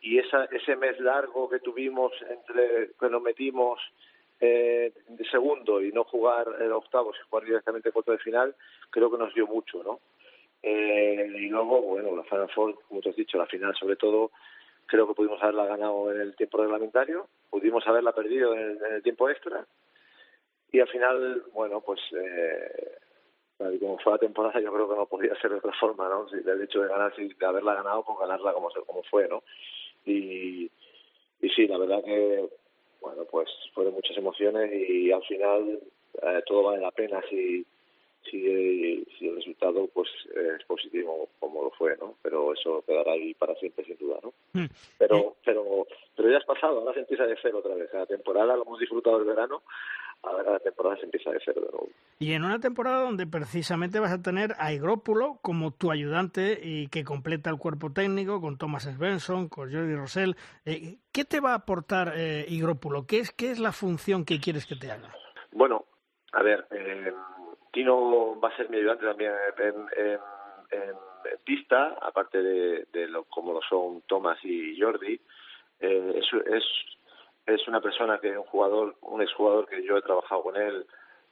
y 0.01 0.17
esa, 0.17 0.45
ese 0.45 0.75
mes 0.75 0.99
largo 0.99 1.49
que 1.49 1.59
tuvimos 1.59 2.11
entre 2.29 2.91
que 2.99 3.09
nos 3.09 3.21
metimos 3.21 3.79
eh, 4.39 4.91
de 5.07 5.25
segundo 5.29 5.81
y 5.81 5.91
no 5.91 6.03
jugar 6.03 6.47
el 6.59 6.71
octavo, 6.71 7.11
y 7.11 7.29
jugar 7.29 7.45
directamente 7.45 7.91
contra 7.91 8.15
el 8.15 8.19
final, 8.19 8.55
creo 8.89 9.11
que 9.11 9.17
nos 9.19 9.33
dio 9.35 9.45
mucho, 9.45 9.83
¿no? 9.83 9.99
Eh, 10.63 11.27
y 11.35 11.47
luego, 11.49 11.81
bueno, 11.81 12.15
la 12.15 12.23
Final 12.23 12.49
Four, 12.49 12.79
como 12.87 13.01
te 13.01 13.09
has 13.09 13.15
dicho, 13.15 13.37
la 13.37 13.45
final 13.45 13.75
sobre 13.75 13.95
todo, 13.95 14.31
creo 14.91 15.07
que 15.07 15.13
pudimos 15.13 15.41
haberla 15.41 15.65
ganado 15.65 16.11
en 16.11 16.19
el 16.19 16.35
tiempo 16.35 16.57
reglamentario, 16.57 17.27
pudimos 17.49 17.87
haberla 17.87 18.11
perdido 18.11 18.53
en 18.53 18.77
el, 18.91 19.01
tiempo 19.01 19.29
extra, 19.29 19.65
y 20.69 20.81
al 20.81 20.89
final, 20.89 21.43
bueno, 21.53 21.79
pues 21.79 22.01
eh, 22.13 22.97
como 23.79 23.97
fue 23.99 24.11
la 24.11 24.19
temporada, 24.19 24.59
yo 24.59 24.73
creo 24.73 24.89
que 24.89 24.95
no 24.95 25.05
podía 25.05 25.33
ser 25.35 25.51
de 25.51 25.57
otra 25.57 25.73
forma, 25.79 26.09
¿no? 26.09 26.27
El 26.29 26.61
hecho 26.61 26.81
de 26.81 26.89
ganar, 26.89 27.15
de 27.15 27.45
haberla 27.45 27.75
ganado, 27.75 28.03
pues 28.03 28.19
ganarla 28.19 28.53
como, 28.53 28.69
como 28.85 29.03
fue, 29.03 29.27
¿no? 29.29 29.43
y, 30.05 30.69
y 31.41 31.49
sí, 31.55 31.67
la 31.67 31.77
verdad 31.77 32.03
que, 32.03 32.49
bueno, 32.99 33.23
pues 33.31 33.49
fueron 33.73 33.93
muchas 33.93 34.17
emociones 34.17 34.71
y 34.73 35.11
al 35.11 35.23
final 35.23 35.79
eh, 36.21 36.43
todo 36.45 36.63
vale 36.63 36.81
la 36.81 36.91
pena 36.91 37.21
si, 37.29 37.65
si, 38.29 39.05
si 39.17 39.27
el 39.27 39.35
resultado 39.35 39.87
pues 39.93 40.09
es 40.35 40.63
positivo 40.65 41.29
como 41.39 41.63
lo 41.63 41.71
fue, 41.71 41.97
¿no? 41.97 42.15
Pero 42.21 42.53
eso 42.53 42.83
quedará 42.85 43.13
ahí 43.13 43.33
para 43.33 43.55
siempre 43.55 43.85
sin 43.85 43.97
duda, 43.97 44.19
¿no? 44.23 44.33
Hmm. 44.53 44.67
Pero, 44.97 45.35
pero, 45.45 45.87
pero 46.15 46.29
ya 46.29 46.37
has 46.37 46.45
pasado, 46.45 46.79
ahora 46.79 46.93
se 46.93 47.01
empieza 47.01 47.25
de 47.25 47.37
cero 47.41 47.59
otra 47.59 47.75
vez. 47.75 47.89
La 47.93 48.05
temporada 48.05 48.55
lo 48.55 48.63
hemos 48.63 48.79
disfrutado 48.79 49.17
el 49.17 49.25
verano, 49.25 49.63
ahora 50.23 50.53
la 50.53 50.59
temporada 50.59 50.97
se 50.97 51.05
empieza 51.05 51.31
de 51.31 51.39
cero 51.43 51.61
de 51.61 51.71
nuevo. 51.71 51.89
Y 52.19 52.33
en 52.33 52.43
una 52.43 52.59
temporada 52.59 53.01
donde 53.01 53.25
precisamente 53.25 53.99
vas 53.99 54.11
a 54.11 54.21
tener 54.21 54.53
a 54.59 54.71
Igrópulo 54.73 55.39
como 55.41 55.71
tu 55.71 55.91
ayudante 55.91 56.59
y 56.61 56.87
que 56.89 57.03
completa 57.03 57.49
el 57.49 57.57
cuerpo 57.57 57.91
técnico 57.91 58.39
con 58.39 58.59
Thomas 58.59 58.83
Svensson, 58.83 59.49
con 59.49 59.73
Jordi 59.73 59.95
Rosell, 59.95 60.35
eh, 60.65 60.97
¿qué 61.11 61.25
te 61.25 61.39
va 61.39 61.53
a 61.53 61.55
aportar 61.55 62.13
eh, 62.15 62.45
Igrópulo? 62.47 63.07
¿Qué 63.07 63.19
es, 63.19 63.31
¿Qué 63.31 63.49
es 63.49 63.59
la 63.59 63.71
función 63.71 64.23
que 64.23 64.39
quieres 64.39 64.67
que 64.67 64.75
te 64.75 64.91
haga? 64.91 65.11
Bueno, 65.51 65.85
a 66.33 66.43
ver, 66.43 66.67
eh, 66.71 67.11
Tino 67.71 68.39
va 68.39 68.49
a 68.49 68.57
ser 68.57 68.69
mi 68.69 68.77
ayudante 68.77 69.05
también 69.05 69.33
en, 69.57 70.95
pista, 71.43 71.97
aparte 72.01 72.41
de, 72.41 72.85
de 72.91 73.07
lo, 73.07 73.23
como 73.25 73.53
lo 73.53 73.61
son 73.61 74.01
Thomas 74.01 74.37
y 74.43 74.79
Jordi. 74.79 75.19
Eh, 75.79 76.13
es, 76.15 76.25
es, 76.47 76.63
es 77.45 77.67
una 77.67 77.81
persona 77.81 78.19
que 78.19 78.37
un 78.37 78.43
jugador, 78.45 78.95
un 79.01 79.21
exjugador 79.21 79.67
que 79.67 79.83
yo 79.83 79.97
he 79.97 80.01
trabajado 80.01 80.43
con 80.43 80.55
él 80.55 80.85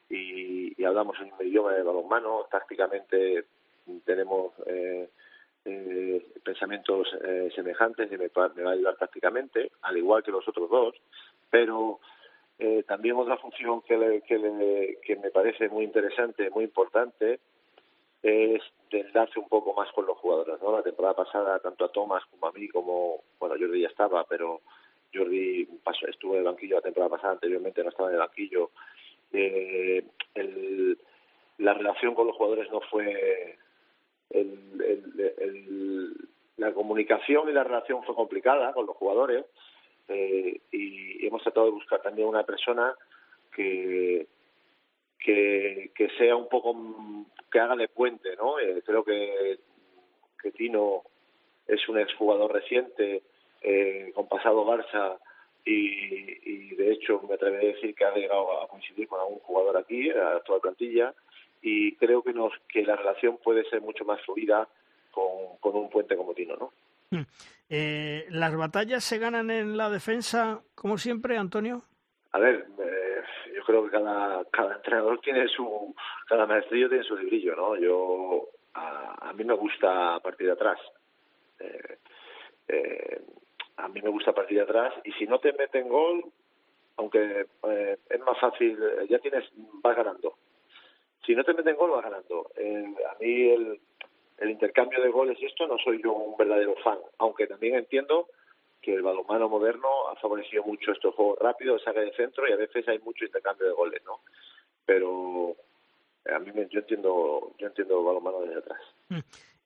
y, 0.10 0.84
hablamos 0.84 1.18
en 1.20 1.32
un 1.32 1.48
idioma 1.48 1.74
de 1.74 1.84
balonmano. 1.84 2.48
Tácticamente 2.50 3.46
tenemos 4.06 4.54
eh, 4.66 5.10
eh, 5.66 6.26
pensamientos 6.44 7.08
eh, 7.24 7.52
semejantes 7.56 8.12
y 8.12 8.18
me, 8.18 8.30
me, 8.56 8.64
va 8.64 8.72
a 8.72 8.74
ayudar 8.74 8.96
tácticamente, 8.98 9.72
al 9.82 9.98
igual 9.98 10.24
que 10.24 10.32
los 10.32 10.48
otros 10.48 10.70
dos. 10.70 10.96
Pero 11.50 12.00
eh, 12.60 12.84
también 12.86 13.16
otra 13.16 13.38
función 13.38 13.82
que, 13.84 14.22
que, 14.28 15.16
me 15.16 15.32
parece 15.32 15.70
muy 15.70 15.86
interesante, 15.86 16.50
muy 16.50 16.66
importante, 16.66 17.40
es 18.22 18.62
darse 19.14 19.40
un 19.40 19.48
poco 19.48 19.74
más 19.74 19.90
con 19.94 20.06
los 20.06 20.18
jugadores. 20.18 20.62
¿no? 20.62 20.74
La 20.76 20.84
temporada 20.84 21.16
pasada, 21.16 21.60
tanto 21.60 21.86
a 21.86 21.92
Thomas 21.92 22.22
como 22.30 22.48
a 22.48 22.52
mí, 22.52 22.68
como, 22.68 23.24
bueno, 23.40 23.56
Jordi 23.58 23.82
ya 23.82 23.88
estaba, 23.88 24.26
pero 24.26 24.60
Jordi 25.14 25.70
estuvo 26.10 26.34
en 26.34 26.40
el 26.40 26.46
banquillo 26.46 26.76
la 26.76 26.82
temporada 26.82 27.16
pasada, 27.16 27.34
anteriormente 27.34 27.82
no 27.82 27.90
estaba 27.92 28.10
en 28.10 28.16
el 28.16 28.20
banquillo. 28.20 28.72
Eh, 29.32 30.04
el, 30.36 30.98
la 31.60 31.74
relación 31.74 32.14
con 32.14 32.28
los 32.28 32.36
jugadores 32.36 32.70
no 32.72 32.82
fue. 32.82 33.58
El, 34.32 34.82
el, 35.38 36.14
la 36.58 36.74
comunicación 36.74 37.48
y 37.48 37.54
la 37.54 37.64
relación 37.64 38.04
fue 38.04 38.14
complicada 38.16 38.74
con 38.74 38.86
los 38.86 38.98
jugadores 38.98 39.46
eh, 40.10 40.60
y 40.72 41.26
hemos 41.26 41.42
tratado 41.44 41.68
de 41.68 41.72
buscar 41.72 42.02
también 42.02 42.28
una 42.28 42.44
persona 42.44 42.96
que, 43.56 44.28
que, 45.20 46.10
sea 46.18 46.36
un 46.36 46.50
poco 46.50 46.76
que 47.52 47.60
haga 47.60 47.76
de 47.76 47.88
puente, 47.88 48.36
¿no? 48.36 48.60
Eh, 48.60 48.82
creo 48.86 49.04
que, 49.04 49.60
que 50.42 50.52
Tino 50.52 51.04
es 51.68 51.88
un 51.88 52.00
exjugador 52.00 52.52
reciente 52.52 53.24
eh, 53.62 54.12
con 54.16 54.28
pasado 54.28 54.66
Barça 54.66 55.18
y, 55.66 56.40
y, 56.44 56.76
de 56.76 56.94
hecho 56.94 57.22
me 57.28 57.36
atrevería 57.36 57.72
a 57.72 57.74
decir 57.74 57.94
que 57.94 58.06
ha 58.06 58.16
llegado 58.16 58.62
a 58.62 58.68
coincidir 58.68 59.08
con 59.08 59.20
algún 59.20 59.40
jugador 59.40 59.78
aquí, 59.78 60.10
a 60.10 60.40
toda 60.40 60.60
plantilla, 60.60 61.14
y 61.62 61.96
creo 61.98 62.24
que 62.24 62.34
nos 62.34 62.54
que 62.68 62.84
la 62.84 62.96
relación 62.96 63.38
puede 63.38 63.70
ser 63.70 63.82
mucho 63.82 64.06
más 64.06 64.22
fluida 64.22 64.68
con, 65.12 65.58
con 65.60 65.76
un 65.76 65.90
puente 65.90 66.16
como 66.16 66.34
Tino, 66.34 66.56
¿no? 66.56 66.72
Eh, 67.72 68.26
¿Las 68.32 68.58
batallas 68.58 69.04
se 69.04 69.20
ganan 69.20 69.52
en 69.52 69.78
la 69.78 69.92
defensa, 69.92 70.64
como 70.74 70.98
siempre, 70.98 71.38
Antonio? 71.38 71.84
A 72.32 72.40
ver, 72.40 72.66
eh, 72.80 73.22
yo 73.56 73.64
creo 73.64 73.86
que 73.86 73.92
cada, 73.92 74.44
cada 74.46 74.78
entrenador 74.78 75.22
tiene 75.22 75.48
su, 75.50 75.94
cada 76.28 76.48
maestrillo 76.48 76.90
tiene 76.90 77.04
su 77.04 77.16
librillo, 77.16 77.56
¿no? 77.56 77.76
Yo, 77.78 78.50
a, 78.74 79.30
a 79.30 79.34
mí 79.34 79.44
me 79.44 79.54
gusta 79.54 80.20
partir 80.20 80.48
de 80.48 80.54
atrás. 80.54 80.80
Eh, 81.60 81.98
eh, 82.70 83.22
a 83.78 83.88
mí 83.88 84.02
me 84.02 84.10
gusta 84.10 84.34
partir 84.34 84.58
de 84.58 84.64
atrás 84.64 84.94
y 85.04 85.12
si 85.14 85.26
no 85.26 85.40
te 85.40 85.54
meten 85.54 85.88
gol, 85.88 86.24
aunque 86.98 87.46
eh, 87.64 87.98
es 88.10 88.20
más 88.22 88.40
fácil, 88.40 88.78
ya 89.08 89.20
tienes, 89.20 89.46
vas 89.56 89.96
ganando. 89.96 90.36
Si 91.26 91.36
no 91.36 91.44
te 91.44 91.54
meten 91.54 91.76
gol, 91.76 91.92
vas 91.92 92.04
ganando. 92.04 92.52
a 92.58 93.16
mí 93.20 93.50
el, 93.50 93.80
el 94.42 94.52
intercambio 94.52 95.02
de 95.02 95.10
goles 95.10 95.38
y 95.40 95.46
esto 95.46 95.68
no 95.68 95.78
soy 95.78 96.02
yo 96.02 96.14
un 96.14 96.38
verdadero 96.38 96.76
fan, 96.84 96.98
aunque 97.18 97.48
también 97.48 97.76
entiendo 97.76 98.28
que 98.82 98.94
el 98.94 99.02
balonmano 99.02 99.50
moderno 99.50 99.88
ha 100.10 100.16
favorecido 100.16 100.64
mucho 100.64 100.92
estos 100.92 101.14
juegos 101.16 101.38
rápidos, 101.40 101.84
saque 101.84 102.00
de 102.00 102.14
centro 102.14 102.48
y 102.48 102.54
a 102.54 102.58
veces 102.58 102.88
hay 102.88 103.00
mucho 103.00 103.26
intercambio 103.26 103.68
de 103.68 103.74
goles, 103.74 104.02
¿no? 104.06 104.22
Pero 104.86 105.56
eh, 106.26 106.34
a 106.34 106.40
mí 106.40 106.52
me, 106.54 106.68
yo 106.70 106.80
entiendo 106.80 107.52
yo 107.58 107.68
entiendo 107.68 108.00
el 108.00 108.06
balonmano 108.06 108.42
desde 108.42 108.60
atrás. 108.60 108.80
Mm. 109.10 109.20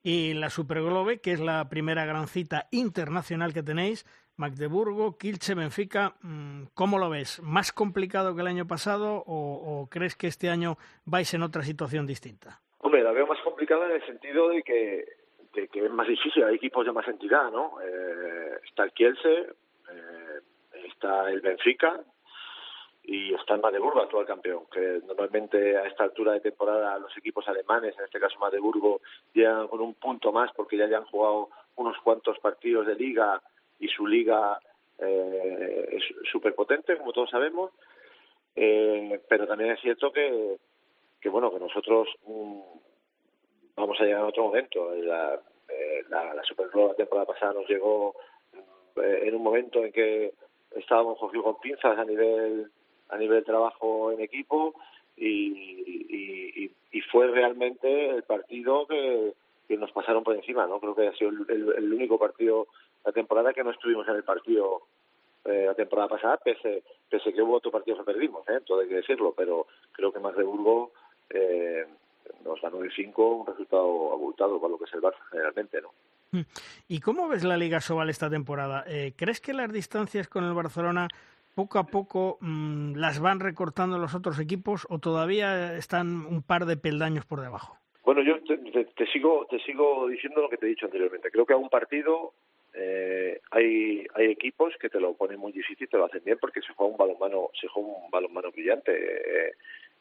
Y 0.05 0.33
la 0.33 0.49
Superglobe, 0.49 1.21
que 1.21 1.31
es 1.31 1.39
la 1.39 1.69
primera 1.69 2.05
gran 2.05 2.27
cita 2.27 2.67
internacional 2.71 3.53
que 3.53 3.63
tenéis, 3.63 4.05
Magdeburgo, 4.35 5.17
Kilche, 5.17 5.53
Benfica, 5.53 6.15
mm, 6.21 6.63
¿cómo 6.73 6.97
lo 6.97 7.09
ves? 7.09 7.41
¿Más 7.41 7.71
complicado 7.71 8.35
que 8.35 8.41
el 8.41 8.47
año 8.47 8.67
pasado 8.67 9.23
o 9.25 9.87
crees 9.89 10.15
que 10.15 10.27
este 10.27 10.49
año 10.49 10.77
vais 11.05 11.33
en 11.33 11.43
otra 11.43 11.63
situación 11.63 12.05
distinta? 12.07 12.61
Hombre, 12.83 13.01
la 13.01 13.13
veo 13.13 13.25
más 13.25 13.39
complicada 13.39 13.85
en 13.85 13.93
el 13.93 14.05
sentido 14.05 14.49
de 14.49 14.61
que, 14.61 15.05
es 15.55 15.91
más 15.91 16.05
difícil, 16.05 16.43
hay 16.43 16.55
equipos 16.55 16.85
de 16.85 16.91
más 16.91 17.07
entidad, 17.07 17.49
¿no? 17.49 17.77
Eh, 17.81 18.57
está 18.65 18.83
el 18.83 18.91
Kielce, 18.91 19.31
eh, 19.31 20.39
está 20.89 21.29
el 21.29 21.39
Benfica 21.39 22.01
y 23.03 23.33
está 23.33 23.53
el 23.53 23.61
Magdeburgo, 23.61 24.01
actual 24.01 24.25
campeón, 24.25 24.65
que 24.69 24.99
normalmente 25.07 25.77
a 25.77 25.85
esta 25.87 26.03
altura 26.03 26.33
de 26.33 26.41
temporada 26.41 26.99
los 26.99 27.15
equipos 27.17 27.47
alemanes, 27.47 27.97
en 27.97 28.03
este 28.03 28.19
caso 28.19 28.37
Magdeburgo, 28.37 28.99
llegan 29.33 29.69
con 29.69 29.79
un 29.79 29.93
punto 29.93 30.33
más 30.33 30.51
porque 30.53 30.77
ya 30.77 30.85
han 30.85 31.05
jugado 31.05 31.51
unos 31.77 31.97
cuantos 31.99 32.37
partidos 32.39 32.85
de 32.85 32.95
liga 32.95 33.41
y 33.79 33.87
su 33.87 34.05
liga 34.05 34.59
eh, 34.99 35.87
es 35.89 36.03
súper 36.29 36.53
potente, 36.53 36.97
como 36.97 37.13
todos 37.13 37.29
sabemos, 37.29 37.71
eh, 38.57 39.21
pero 39.29 39.47
también 39.47 39.71
es 39.71 39.79
cierto 39.79 40.11
que 40.11 40.57
que 41.23 41.29
bueno, 41.29 41.51
que 41.51 41.59
nosotros 41.59 42.09
mm, 42.27 42.59
vamos 43.77 43.99
a 43.99 44.03
llegar 44.03 44.19
en 44.19 44.27
otro 44.27 44.43
momento. 44.43 44.93
La, 44.93 45.39
eh, 45.69 46.03
la, 46.09 46.33
la 46.33 46.43
la 46.43 46.93
temporada 46.95 47.25
pasada 47.25 47.53
nos 47.53 47.67
llegó 47.67 48.13
eh, 48.97 49.21
en 49.23 49.33
un 49.33 49.41
momento 49.41 49.83
en 49.83 49.93
que 49.93 50.33
estábamos 50.75 51.17
cogidos 51.17 51.45
con 51.45 51.59
pinzas 51.61 51.97
a 51.97 52.03
nivel 52.03 52.69
a 53.09 53.17
nivel 53.17 53.43
trabajo 53.45 54.11
en 54.11 54.19
equipo 54.19 54.75
y, 55.15 56.69
y, 56.91 57.01
fue 57.11 57.27
realmente 57.27 58.09
el 58.09 58.23
partido 58.23 58.87
que, 58.87 59.33
nos 59.69 59.91
pasaron 59.91 60.23
por 60.23 60.35
encima, 60.35 60.65
¿no? 60.65 60.79
Creo 60.79 60.95
que 60.95 61.07
ha 61.07 61.13
sido 61.13 61.29
el, 61.29 61.93
único 61.93 62.17
partido 62.17 62.67
la 63.05 63.11
temporada 63.11 63.53
que 63.53 63.63
no 63.63 63.69
estuvimos 63.69 64.07
en 64.07 64.15
el 64.15 64.23
partido 64.23 64.81
eh, 65.45 65.65
la 65.67 65.75
temporada 65.75 66.07
pasada, 66.07 66.37
pese, 66.37 66.83
pese 67.09 67.33
que 67.33 67.41
hubo 67.41 67.57
otro 67.57 67.69
partido 67.69 67.97
que 67.97 68.03
perdimos, 68.03 68.47
¿eh? 68.49 68.61
todo 68.65 68.79
hay 68.79 68.87
que 68.87 68.95
decirlo, 68.95 69.33
pero 69.35 69.67
creo 69.91 70.11
que 70.11 70.19
más 70.19 70.35
de 70.35 70.43
Burgos 70.43 70.89
eh, 71.29 71.85
nos 72.43 72.61
ganó 72.61 72.83
el 72.83 72.91
5, 72.91 73.35
un 73.35 73.47
resultado 73.47 74.13
abultado 74.13 74.59
para 74.59 74.71
lo 74.71 74.77
que 74.77 74.85
es 74.85 74.93
el 74.93 75.01
Barça 75.01 75.19
generalmente, 75.29 75.81
¿no? 75.81 75.91
Mm. 76.31 76.45
¿Y 76.87 76.99
cómo 76.99 77.27
ves 77.27 77.43
la 77.43 77.57
Liga 77.57 77.79
Sobal 77.79 78.09
esta 78.09 78.29
temporada? 78.29 78.83
Eh, 78.87 79.13
¿Crees 79.15 79.39
que 79.39 79.53
las 79.53 79.71
distancias 79.71 80.27
con 80.27 80.43
el 80.43 80.53
Barcelona 80.53 81.07
poco 81.55 81.79
a 81.79 81.85
poco 81.85 82.37
mm, 82.41 82.95
las 82.95 83.19
van 83.19 83.39
recortando 83.39 83.97
los 83.97 84.15
otros 84.15 84.39
equipos 84.39 84.87
o 84.89 84.99
todavía 84.99 85.75
están 85.75 86.25
un 86.25 86.41
par 86.41 86.65
de 86.65 86.77
peldaños 86.77 87.25
por 87.25 87.41
debajo? 87.41 87.77
Bueno, 88.03 88.21
yo 88.21 88.41
te, 88.43 89.05
sigo 89.07 89.45
te 89.49 89.59
sigo 89.59 90.07
diciendo 90.07 90.41
lo 90.41 90.49
que 90.49 90.57
te 90.57 90.65
he 90.65 90.69
dicho 90.69 90.87
anteriormente. 90.87 91.31
Creo 91.31 91.45
que 91.45 91.53
a 91.53 91.57
un 91.57 91.69
partido 91.69 92.33
eh, 92.73 93.39
hay 93.51 94.05
hay 94.15 94.31
equipos 94.31 94.73
que 94.79 94.89
te 94.89 94.99
lo 94.99 95.13
ponen 95.13 95.39
muy 95.39 95.51
difícil, 95.51 95.87
te 95.87 95.97
lo 95.97 96.05
hacen 96.05 96.23
bien 96.25 96.37
porque 96.41 96.61
se 96.61 96.73
juega 96.73 96.91
un 96.91 96.97
balonmano 96.97 97.49
se 97.59 97.67
juega 97.67 97.89
un 97.89 98.11
balonmano 98.11 98.51
brillante. 98.51 98.91
Eh, 98.91 99.53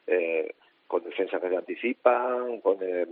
eh, 0.07 0.55
con 0.87 1.03
defensas 1.03 1.41
que 1.41 1.49
se 1.49 1.55
anticipan, 1.55 2.61
con 2.61 2.77
eh, 2.81 3.07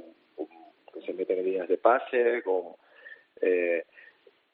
que 0.94 1.02
se 1.02 1.14
meten 1.14 1.40
en 1.40 1.46
líneas 1.46 1.68
de 1.68 1.78
pase, 1.78 2.42
con 2.44 2.76
eh, 3.42 3.84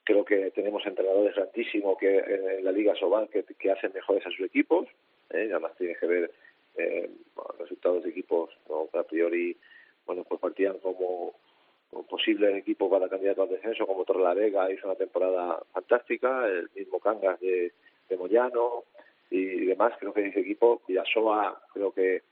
creo 0.04 0.24
que 0.24 0.52
tenemos 0.52 0.86
entrenadores 0.86 1.36
grandísimos 1.36 1.98
que 1.98 2.20
en, 2.20 2.64
la 2.64 2.72
Liga 2.72 2.96
Sobal 2.96 3.30
que, 3.30 3.44
que, 3.44 3.72
hacen 3.72 3.92
mejores 3.94 4.26
a 4.26 4.32
sus 4.32 4.46
equipos, 4.46 4.88
¿eh? 5.32 5.50
además 5.52 5.76
tienes 5.78 5.98
que 5.98 6.08
ver 6.08 6.32
eh, 6.78 7.10
resultados 7.60 8.04
de 8.04 8.12
equipos 8.12 8.50
¿no? 8.70 8.88
que 8.92 9.00
a 9.00 9.04
priori 9.04 9.58
bueno 10.06 10.24
pues 10.24 10.40
partían 10.40 10.78
como, 10.80 11.34
como 11.90 12.04
posible 12.04 12.58
equipo 12.58 12.90
para 12.90 13.10
candidato 13.10 13.44
al 13.44 13.50
descenso 13.50 13.86
como 13.86 14.06
Torre 14.06 14.24
la 14.24 14.34
Vega 14.34 14.72
hizo 14.72 14.88
una 14.88 14.96
temporada 14.96 15.60
fantástica, 15.74 16.48
el 16.48 16.70
mismo 16.76 17.00
Cangas 17.00 17.40
de, 17.42 17.74
de 18.08 18.18
Moyano 18.18 18.86
y 19.30 19.66
demás, 19.66 19.94
creo 20.00 20.14
que 20.14 20.26
ese 20.26 20.40
equipo, 20.40 20.82
Villasoa 20.88 21.62
creo 21.74 21.92
que 21.92 22.24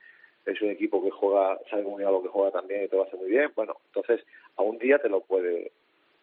es 0.46 0.62
un 0.62 0.70
equipo 0.70 1.04
que 1.04 1.12
juega, 1.12 1.60
sabe 1.70 1.84
muy 1.84 1.98
bien 1.98 2.10
a 2.10 2.12
lo 2.12 2.22
que 2.22 2.30
juega 2.30 2.52
también 2.52 2.84
y 2.84 2.88
te 2.88 2.96
lo 2.96 3.04
hace 3.04 3.18
muy 3.18 3.30
bien. 3.30 3.52
Bueno, 3.56 3.78
entonces 3.88 4.26
a 4.58 4.62
un 4.62 4.78
día 4.78 5.00
te 5.00 5.10
lo 5.10 5.22
puede, 5.22 5.72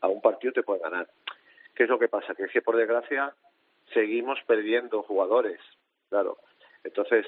a 0.00 0.08
un 0.08 0.20
partido 0.20 0.52
te 0.52 0.62
puede 0.62 0.80
ganar. 0.80 1.08
¿Qué 1.74 1.84
es 1.84 1.88
lo 1.88 1.98
que 1.98 2.08
pasa? 2.08 2.34
Que 2.34 2.44
es 2.44 2.52
que 2.52 2.62
por 2.62 2.76
desgracia 2.76 3.34
seguimos 3.92 4.38
perdiendo 4.46 5.02
jugadores, 5.02 5.60
claro. 6.08 6.38
Entonces, 6.84 7.26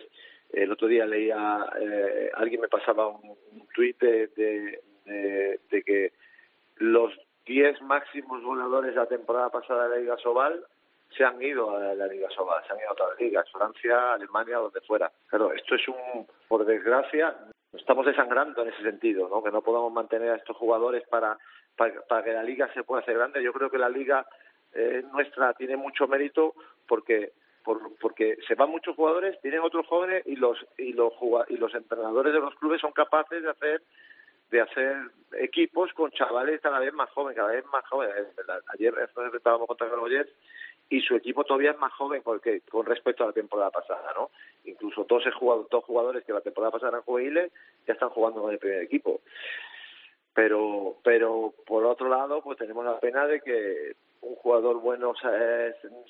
el 0.53 0.71
otro 0.71 0.89
día 0.89 1.07
leía, 1.07 1.67
eh, 1.81 2.31
alguien 2.35 2.61
me 2.61 2.69
pasaba 2.69 3.09
un, 3.09 3.37
tuit 3.75 3.99
de, 4.01 4.29
de, 5.07 5.83
que 5.83 6.13
los 6.77 7.13
10 7.47 7.83
máximos 7.83 8.43
goleadores 8.43 8.95
de 8.95 9.01
la 9.01 9.07
temporada 9.07 9.51
pasada 9.51 9.85
de 9.85 9.97
la 9.97 10.01
Liga 10.01 10.19
Sobal 10.19 10.65
se 11.17 11.25
han 11.25 11.41
ido 11.43 11.77
a 11.77 11.95
la 11.95 12.07
Liga 12.07 12.29
Sobal, 12.31 12.63
se 12.67 12.73
han 12.73 12.79
ido 12.79 12.89
a 12.89 12.93
otras 12.93 13.21
ligas, 13.21 13.51
Francia, 13.51 14.15
Alemania, 14.15 14.59
donde 14.59 14.81
fuera. 14.83 15.11
Pero 15.31 15.53
esto 15.53 15.75
es 15.75 15.89
un, 15.89 16.27
por 16.49 16.65
desgracia, 16.65 17.35
estamos 17.73 18.07
desangrando 18.07 18.63
en 18.63 18.69
ese 18.69 18.83
sentido, 18.83 19.29
¿no? 19.29 19.43
Que 19.43 19.51
no 19.51 19.63
podamos 19.63 19.93
mantener 19.93 20.31
a 20.31 20.37
estos 20.37 20.57
jugadores 20.57 21.07
para, 21.09 21.39
para, 21.77 22.23
que 22.23 22.33
la 22.33 22.43
liga 22.43 22.73
se 22.73 22.85
pueda 22.85 23.03
hacer 23.03 23.17
grande. 23.17 23.43
Yo 23.43 23.53
creo 23.53 23.71
que 23.71 23.79
la 23.79 23.89
liga 23.89 24.27
eh, 24.73 25.05
nuestra 25.13 25.55
tiene 25.55 25.77
mucho 25.77 26.07
mérito 26.07 26.55
porque 26.87 27.33
porque 27.99 28.37
se 28.47 28.55
van 28.57 28.69
muchos 28.69 28.95
jugadores, 28.95 29.41
vienen 29.43 29.63
otros 29.63 29.87
jóvenes 29.87 30.23
y 30.27 30.37
los 30.37 30.59
y 30.77 30.93
los 30.93 31.15
y 31.49 31.57
los 31.57 31.75
entrenadores 31.75 32.35
de 32.35 32.41
los 32.41 32.55
clubes 32.57 32.79
son 32.79 32.93
capaces 32.93 33.43
de 33.43 33.49
hacer 33.49 33.83
de 34.51 34.61
hacer 34.61 34.97
equipos 35.39 35.91
con 35.95 36.11
chavales 36.11 36.61
cada 36.61 36.79
vez 36.79 36.93
más 36.93 37.09
jóvenes, 37.11 37.37
cada 37.37 37.53
vez 37.53 37.65
más 37.73 37.83
jóvenes. 37.89 38.15
Ayer 38.75 38.95
estábamos 39.35 39.67
contra 39.67 39.89
Granollers 39.89 40.29
y 40.89 41.01
su 41.01 41.17
equipo 41.17 41.45
todavía 41.45 41.73
es 41.73 41.79
más 41.79 41.93
joven 41.93 42.23
porque, 42.23 42.61
con 42.71 42.87
respecto 42.87 43.25
a 43.25 43.29
la 43.29 43.33
temporada 43.33 43.71
pasada, 43.71 44.13
¿no? 44.15 44.31
Incluso 44.65 45.05
dos, 45.09 45.25
dos 45.71 45.85
jugadores 45.85 46.25
que 46.25 46.33
la 46.33 46.41
temporada 46.41 46.73
pasada 46.73 46.91
eran 46.91 47.03
juveniles 47.03 47.53
ya 47.87 47.95
están 47.95 48.11
jugando 48.11 48.43
con 48.43 48.53
el 48.53 48.59
primer 48.59 48.83
equipo. 48.83 49.21
Pero, 50.35 50.97
pero 51.03 51.55
por 51.67 51.85
otro 51.85 52.09
lado, 52.09 52.43
pues 52.43 52.59
tenemos 52.59 52.85
la 52.85 52.99
pena 52.99 53.27
de 53.27 53.41
que 53.41 53.95
un 54.21 54.35
jugador 54.37 54.81
bueno 54.81 55.15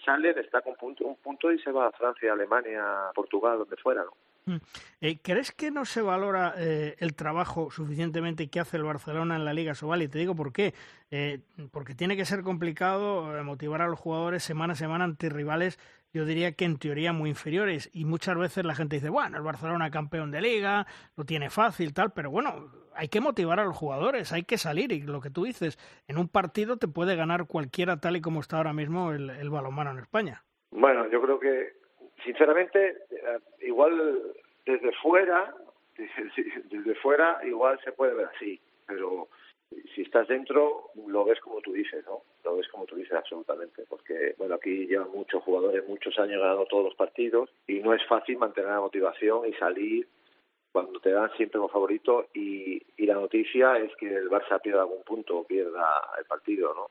sale, 0.04 0.34
destaca 0.34 0.70
un 0.70 0.76
punto, 0.76 1.04
un 1.04 1.16
punto 1.16 1.52
y 1.52 1.58
se 1.58 1.72
va 1.72 1.88
a 1.88 1.92
Francia, 1.92 2.32
Alemania, 2.32 3.10
Portugal, 3.14 3.58
donde 3.58 3.76
fuera, 3.76 4.04
¿no? 4.04 4.12
Mm. 4.46 4.56
Eh, 5.00 5.18
¿Crees 5.22 5.52
que 5.52 5.70
no 5.70 5.84
se 5.84 6.02
valora 6.02 6.54
eh, 6.56 6.96
el 6.98 7.14
trabajo 7.14 7.70
suficientemente 7.70 8.48
que 8.48 8.60
hace 8.60 8.76
el 8.76 8.84
Barcelona 8.84 9.36
en 9.36 9.44
la 9.44 9.54
Liga 9.54 9.74
Sobal? 9.74 10.02
Y 10.02 10.08
te 10.08 10.18
digo 10.18 10.34
por 10.34 10.52
qué. 10.52 10.74
Eh, 11.10 11.40
porque 11.70 11.94
tiene 11.94 12.16
que 12.16 12.24
ser 12.24 12.42
complicado 12.42 13.42
motivar 13.44 13.82
a 13.82 13.88
los 13.88 13.98
jugadores 13.98 14.42
semana 14.42 14.74
a 14.74 14.76
semana 14.76 15.04
ante 15.04 15.28
rivales, 15.28 15.78
yo 16.12 16.24
diría 16.24 16.52
que 16.52 16.64
en 16.64 16.78
teoría 16.78 17.12
muy 17.12 17.30
inferiores. 17.30 17.90
Y 17.92 18.04
muchas 18.04 18.36
veces 18.36 18.64
la 18.64 18.74
gente 18.74 18.96
dice, 18.96 19.08
bueno, 19.08 19.36
el 19.36 19.42
Barcelona 19.42 19.90
campeón 19.90 20.30
de 20.30 20.40
liga, 20.40 20.86
lo 21.16 21.24
tiene 21.24 21.50
fácil, 21.50 21.94
tal, 21.94 22.12
pero 22.12 22.30
bueno, 22.30 22.70
hay 22.94 23.08
que 23.08 23.20
motivar 23.20 23.60
a 23.60 23.64
los 23.64 23.76
jugadores, 23.76 24.32
hay 24.32 24.44
que 24.44 24.58
salir. 24.58 24.92
Y 24.92 25.02
lo 25.02 25.20
que 25.20 25.30
tú 25.30 25.44
dices, 25.44 25.78
en 26.06 26.18
un 26.18 26.28
partido 26.28 26.76
te 26.76 26.88
puede 26.88 27.16
ganar 27.16 27.46
cualquiera 27.46 27.98
tal 27.98 28.16
y 28.16 28.20
como 28.20 28.40
está 28.40 28.58
ahora 28.58 28.72
mismo 28.72 29.12
el, 29.12 29.30
el 29.30 29.50
balonmano 29.50 29.90
en 29.90 29.98
España. 29.98 30.44
Bueno, 30.70 31.08
yo 31.10 31.22
creo 31.22 31.38
que 31.38 31.83
sinceramente, 32.24 32.98
eh, 33.10 33.38
igual 33.60 34.34
desde 34.66 34.92
fuera, 35.02 35.54
desde 35.96 36.94
fuera 36.96 37.40
igual 37.44 37.78
se 37.84 37.92
puede 37.92 38.14
ver 38.14 38.28
así, 38.34 38.60
pero 38.86 39.28
si 39.94 40.02
estás 40.02 40.28
dentro 40.28 40.90
lo 41.06 41.24
ves 41.24 41.40
como 41.40 41.60
tú 41.60 41.72
dices, 41.72 42.04
¿no? 42.06 42.22
Lo 42.44 42.56
ves 42.56 42.68
como 42.68 42.86
tú 42.86 42.96
dices 42.96 43.14
absolutamente, 43.14 43.84
porque 43.88 44.34
bueno, 44.38 44.54
aquí 44.54 44.86
llevan 44.86 45.10
muchos 45.10 45.42
jugadores, 45.42 45.86
muchos 45.88 46.18
años 46.18 46.40
ganando 46.40 46.66
todos 46.66 46.84
los 46.84 46.94
partidos 46.94 47.50
y 47.66 47.80
no 47.80 47.94
es 47.94 48.04
fácil 48.06 48.38
mantener 48.38 48.70
la 48.70 48.80
motivación 48.80 49.48
y 49.48 49.52
salir 49.54 50.06
cuando 50.72 50.98
te 51.00 51.12
dan 51.12 51.30
siempre 51.36 51.58
como 51.58 51.68
favorito 51.68 52.28
y, 52.34 52.82
y 52.96 53.06
la 53.06 53.14
noticia 53.14 53.78
es 53.78 53.94
que 53.96 54.12
el 54.12 54.28
Barça 54.28 54.60
pierda 54.60 54.82
algún 54.82 55.04
punto 55.04 55.38
o 55.38 55.46
pierda 55.46 55.86
el 56.18 56.24
partido, 56.24 56.74
¿no? 56.74 56.90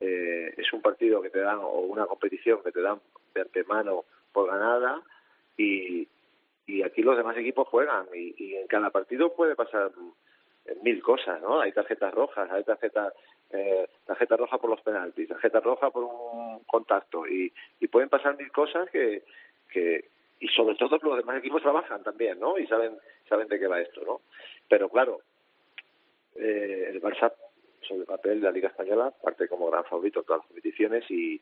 Eh, 0.00 0.52
es 0.56 0.72
un 0.72 0.82
partido 0.82 1.22
que 1.22 1.30
te 1.30 1.38
dan 1.38 1.58
o 1.58 1.78
una 1.78 2.06
competición 2.06 2.62
que 2.62 2.72
te 2.72 2.80
dan 2.80 3.00
de 3.32 3.40
antemano 3.40 4.04
por 4.34 4.50
ganada 4.50 5.00
y, 5.56 6.06
y 6.66 6.82
aquí 6.82 7.02
los 7.02 7.16
demás 7.16 7.36
equipos 7.38 7.68
juegan 7.68 8.06
y, 8.12 8.56
en 8.56 8.66
cada 8.66 8.90
partido 8.90 9.32
puede 9.32 9.54
pasar 9.54 9.92
mil 10.82 11.02
cosas, 11.02 11.40
¿no? 11.40 11.60
Hay 11.60 11.72
tarjetas 11.72 12.12
rojas, 12.12 12.50
hay 12.50 12.64
tarjetas 12.64 13.14
eh, 13.50 13.88
tarjeta 14.04 14.36
roja 14.36 14.58
por 14.58 14.70
los 14.70 14.80
penaltis, 14.80 15.28
tarjeta 15.28 15.60
roja 15.60 15.90
por 15.90 16.04
un 16.04 16.64
contacto 16.64 17.26
y, 17.26 17.52
y 17.80 17.88
pueden 17.88 18.08
pasar 18.08 18.36
mil 18.36 18.50
cosas 18.50 18.90
que, 18.90 19.22
que 19.70 20.10
y 20.40 20.48
sobre 20.48 20.74
todo 20.74 20.98
los 21.02 21.16
demás 21.16 21.38
equipos 21.38 21.62
trabajan 21.62 22.02
también, 22.02 22.40
¿no? 22.40 22.58
Y 22.58 22.66
saben 22.66 22.98
saben 23.28 23.48
de 23.48 23.58
qué 23.58 23.66
va 23.68 23.80
esto, 23.80 24.02
¿no? 24.04 24.20
Pero 24.68 24.88
claro, 24.88 25.20
eh, 26.34 26.90
el 26.90 27.00
Barça 27.00 27.32
sobre 27.82 28.00
el 28.00 28.06
papel 28.06 28.40
de 28.40 28.46
la 28.46 28.52
Liga 28.52 28.68
Española 28.68 29.12
parte 29.22 29.46
como 29.46 29.70
gran 29.70 29.84
favorito 29.84 30.20
en 30.20 30.26
todas 30.26 30.40
las 30.40 30.48
competiciones 30.48 31.08
y, 31.10 31.40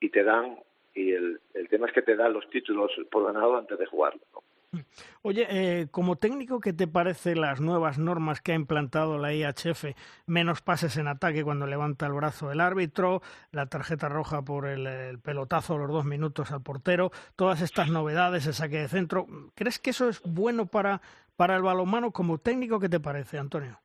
y 0.00 0.10
te 0.10 0.22
dan 0.22 0.58
y 0.98 1.12
el, 1.12 1.40
el 1.54 1.68
tema 1.68 1.86
es 1.86 1.92
que 1.92 2.02
te 2.02 2.16
dan 2.16 2.32
los 2.32 2.48
títulos 2.50 2.90
por 3.10 3.24
ganado 3.24 3.56
antes 3.56 3.78
de 3.78 3.86
jugarlo. 3.86 4.20
Oye, 5.22 5.46
eh, 5.50 5.88
como 5.90 6.16
técnico, 6.16 6.60
¿qué 6.60 6.72
te 6.72 6.86
parece 6.86 7.34
las 7.34 7.60
nuevas 7.60 7.98
normas 7.98 8.40
que 8.40 8.52
ha 8.52 8.54
implantado 8.54 9.18
la 9.18 9.32
IHF? 9.32 9.94
Menos 10.26 10.60
pases 10.60 10.96
en 10.98 11.08
ataque 11.08 11.42
cuando 11.42 11.66
levanta 11.66 12.06
el 12.06 12.12
brazo 12.12 12.52
el 12.52 12.60
árbitro, 12.60 13.22
la 13.50 13.66
tarjeta 13.66 14.08
roja 14.08 14.42
por 14.42 14.66
el, 14.66 15.18
pelotazo 15.20 15.78
los 15.78 15.90
dos 15.90 16.04
minutos 16.04 16.52
al 16.52 16.62
portero, 16.62 17.10
todas 17.34 17.62
estas 17.62 17.88
novedades, 17.88 18.46
el 18.46 18.54
saque 18.54 18.78
de 18.78 18.88
centro. 18.88 19.26
¿Crees 19.54 19.78
que 19.78 19.90
eso 19.90 20.08
es 20.08 20.20
bueno 20.22 20.66
para, 20.66 21.00
para 21.36 21.56
el 21.56 21.62
balonmano? 21.62 22.12
Como 22.12 22.38
técnico, 22.38 22.78
¿qué 22.78 22.88
te 22.88 23.00
parece, 23.00 23.38
Antonio? 23.38 23.80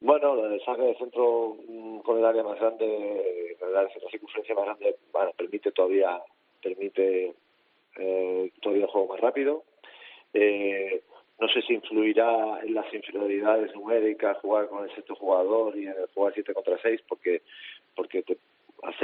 Bueno, 0.00 0.44
el 0.44 0.60
saque 0.64 0.82
de 0.82 0.94
centro 0.96 1.56
mm, 1.66 1.98
con 2.00 2.18
el 2.18 2.24
área 2.24 2.42
más 2.42 2.58
grande, 2.60 3.56
la 3.60 3.88
circunferencia 4.10 4.54
más 4.54 4.66
grande, 4.66 4.96
bueno, 5.12 5.32
permite 5.36 5.72
todavía 5.72 6.20
permite 6.62 7.34
eh, 7.98 8.50
todavía 8.60 8.84
el 8.84 8.90
juego 8.90 9.08
más 9.08 9.20
rápido. 9.20 9.64
Eh, 10.34 11.02
no 11.38 11.48
sé 11.48 11.62
si 11.62 11.74
influirá 11.74 12.60
en 12.62 12.74
las 12.74 12.92
inferioridades 12.92 13.74
numéricas 13.74 14.38
jugar 14.38 14.68
con 14.68 14.84
el 14.84 14.94
sexto 14.94 15.14
jugador 15.14 15.76
y 15.76 15.86
en 15.86 15.94
el 15.98 16.06
jugar 16.14 16.32
7 16.34 16.54
contra 16.54 16.78
6 16.80 17.02
porque 17.08 17.42
porque 17.94 18.22
te 18.22 18.38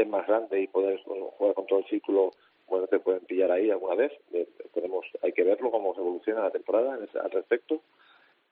más 0.07 0.26
grande 0.26 0.61
y 0.61 0.66
poder 0.66 1.01
jugar 1.03 1.55
con 1.55 1.66
todo 1.66 1.80
el 1.80 1.86
círculo 1.86 2.30
bueno 2.68 2.86
te 2.86 3.01
pueden 3.01 3.24
pillar 3.24 3.51
ahí 3.51 3.70
alguna 3.70 3.97
vez 3.97 4.12
eh, 4.32 4.49
tenemos 4.72 5.05
hay 5.22 5.32
que 5.32 5.43
verlo 5.43 5.70
cómo 5.70 5.95
se 5.95 6.01
evoluciona 6.01 6.43
la 6.43 6.51
temporada 6.51 6.95
al 6.95 7.30
respecto 7.30 7.82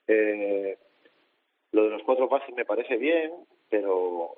eh, 0.07 0.77
lo 1.71 1.83
de 1.83 1.89
los 1.89 2.03
cuatro 2.03 2.27
pases 2.27 2.53
me 2.55 2.65
parece 2.65 2.97
bien, 2.97 3.31
pero 3.69 4.37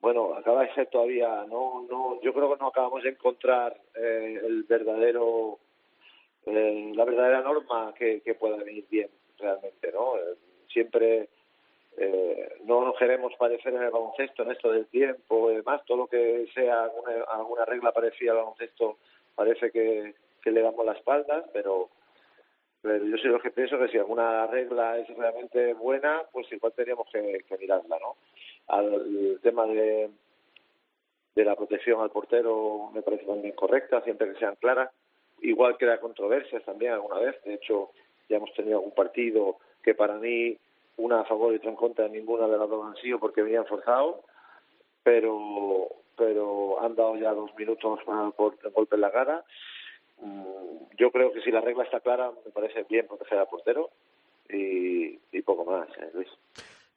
bueno, 0.00 0.34
acaba 0.34 0.62
de 0.62 0.74
ser 0.74 0.86
todavía, 0.88 1.44
no, 1.48 1.86
no, 1.90 2.20
yo 2.22 2.32
creo 2.32 2.52
que 2.52 2.60
no 2.60 2.68
acabamos 2.68 3.02
de 3.02 3.10
encontrar 3.10 3.76
eh, 3.94 4.40
el 4.44 4.62
verdadero, 4.62 5.58
eh, 6.46 6.92
la 6.94 7.04
verdadera 7.04 7.42
norma 7.42 7.92
que, 7.98 8.20
que 8.20 8.34
pueda 8.34 8.56
venir 8.56 8.86
bien 8.90 9.10
realmente, 9.38 9.92
¿no? 9.92 10.16
Eh, 10.16 10.36
siempre 10.68 11.28
eh, 11.96 12.58
no 12.64 12.84
nos 12.84 12.96
queremos 12.96 13.34
parecer 13.36 13.74
en 13.74 13.82
el 13.82 13.90
baloncesto 13.90 14.44
en 14.44 14.52
esto 14.52 14.70
del 14.70 14.86
tiempo 14.86 15.50
y 15.50 15.56
demás, 15.56 15.84
todo 15.84 15.98
lo 15.98 16.06
que 16.06 16.46
sea 16.54 16.84
alguna, 16.84 17.24
alguna 17.28 17.64
regla 17.64 17.92
parecida 17.92 18.30
al 18.30 18.38
baloncesto 18.38 18.98
parece 19.34 19.72
que, 19.72 20.14
que 20.42 20.50
le 20.52 20.62
damos 20.62 20.86
la 20.86 20.92
espalda, 20.92 21.44
pero 21.52 21.90
pero 22.80 23.04
yo 23.04 23.16
soy 23.16 23.30
lo 23.30 23.40
que 23.40 23.50
pienso 23.50 23.78
que 23.78 23.88
si 23.88 23.98
alguna 23.98 24.46
regla 24.46 24.98
es 24.98 25.08
realmente 25.16 25.74
buena, 25.74 26.22
pues 26.32 26.50
igual 26.52 26.72
tendríamos 26.72 27.08
que, 27.12 27.44
mirarla, 27.58 27.98
¿no? 27.98 28.16
Al 28.68 29.40
tema 29.42 29.66
de, 29.66 30.10
de 31.34 31.44
la 31.44 31.56
protección 31.56 32.00
al 32.00 32.10
portero 32.10 32.90
me 32.94 33.02
parece 33.02 33.24
también 33.24 33.54
correcta, 33.54 34.00
siempre 34.02 34.32
que 34.32 34.38
sean 34.38 34.56
claras. 34.56 34.90
Igual 35.40 35.76
la 35.80 36.00
controversias 36.00 36.64
también 36.64 36.92
alguna 36.92 37.20
vez. 37.20 37.42
De 37.44 37.54
hecho, 37.54 37.90
ya 38.28 38.36
hemos 38.36 38.52
tenido 38.54 38.78
algún 38.78 38.94
partido 38.94 39.56
que 39.82 39.94
para 39.94 40.14
mí 40.14 40.56
una 40.96 41.20
a 41.20 41.24
favor 41.24 41.52
y 41.52 41.56
otra 41.56 41.70
en 41.70 41.76
contra, 41.76 42.08
ninguna 42.08 42.48
de 42.48 42.58
las 42.58 42.68
dos 42.68 42.86
han 42.86 43.00
sido 43.02 43.18
porque 43.18 43.42
venían 43.42 43.66
forzado, 43.66 44.22
pero 45.02 45.88
pero 46.16 46.82
han 46.82 46.96
dado 46.96 47.16
ya 47.16 47.32
dos 47.32 47.54
minutos 47.56 48.00
por 48.36 48.72
golpe 48.72 48.96
en 48.96 49.00
la 49.00 49.12
cara 49.12 49.44
yo 50.98 51.10
creo 51.10 51.32
que 51.32 51.40
si 51.42 51.50
la 51.50 51.60
regla 51.60 51.84
está 51.84 52.00
clara, 52.00 52.30
me 52.44 52.50
parece 52.50 52.84
bien 52.88 53.06
proteger 53.06 53.38
al 53.38 53.46
portero 53.46 53.90
y, 54.48 55.18
poco 55.42 55.64
más, 55.64 55.88
¿eh, 55.96 56.10
Luis. 56.12 56.28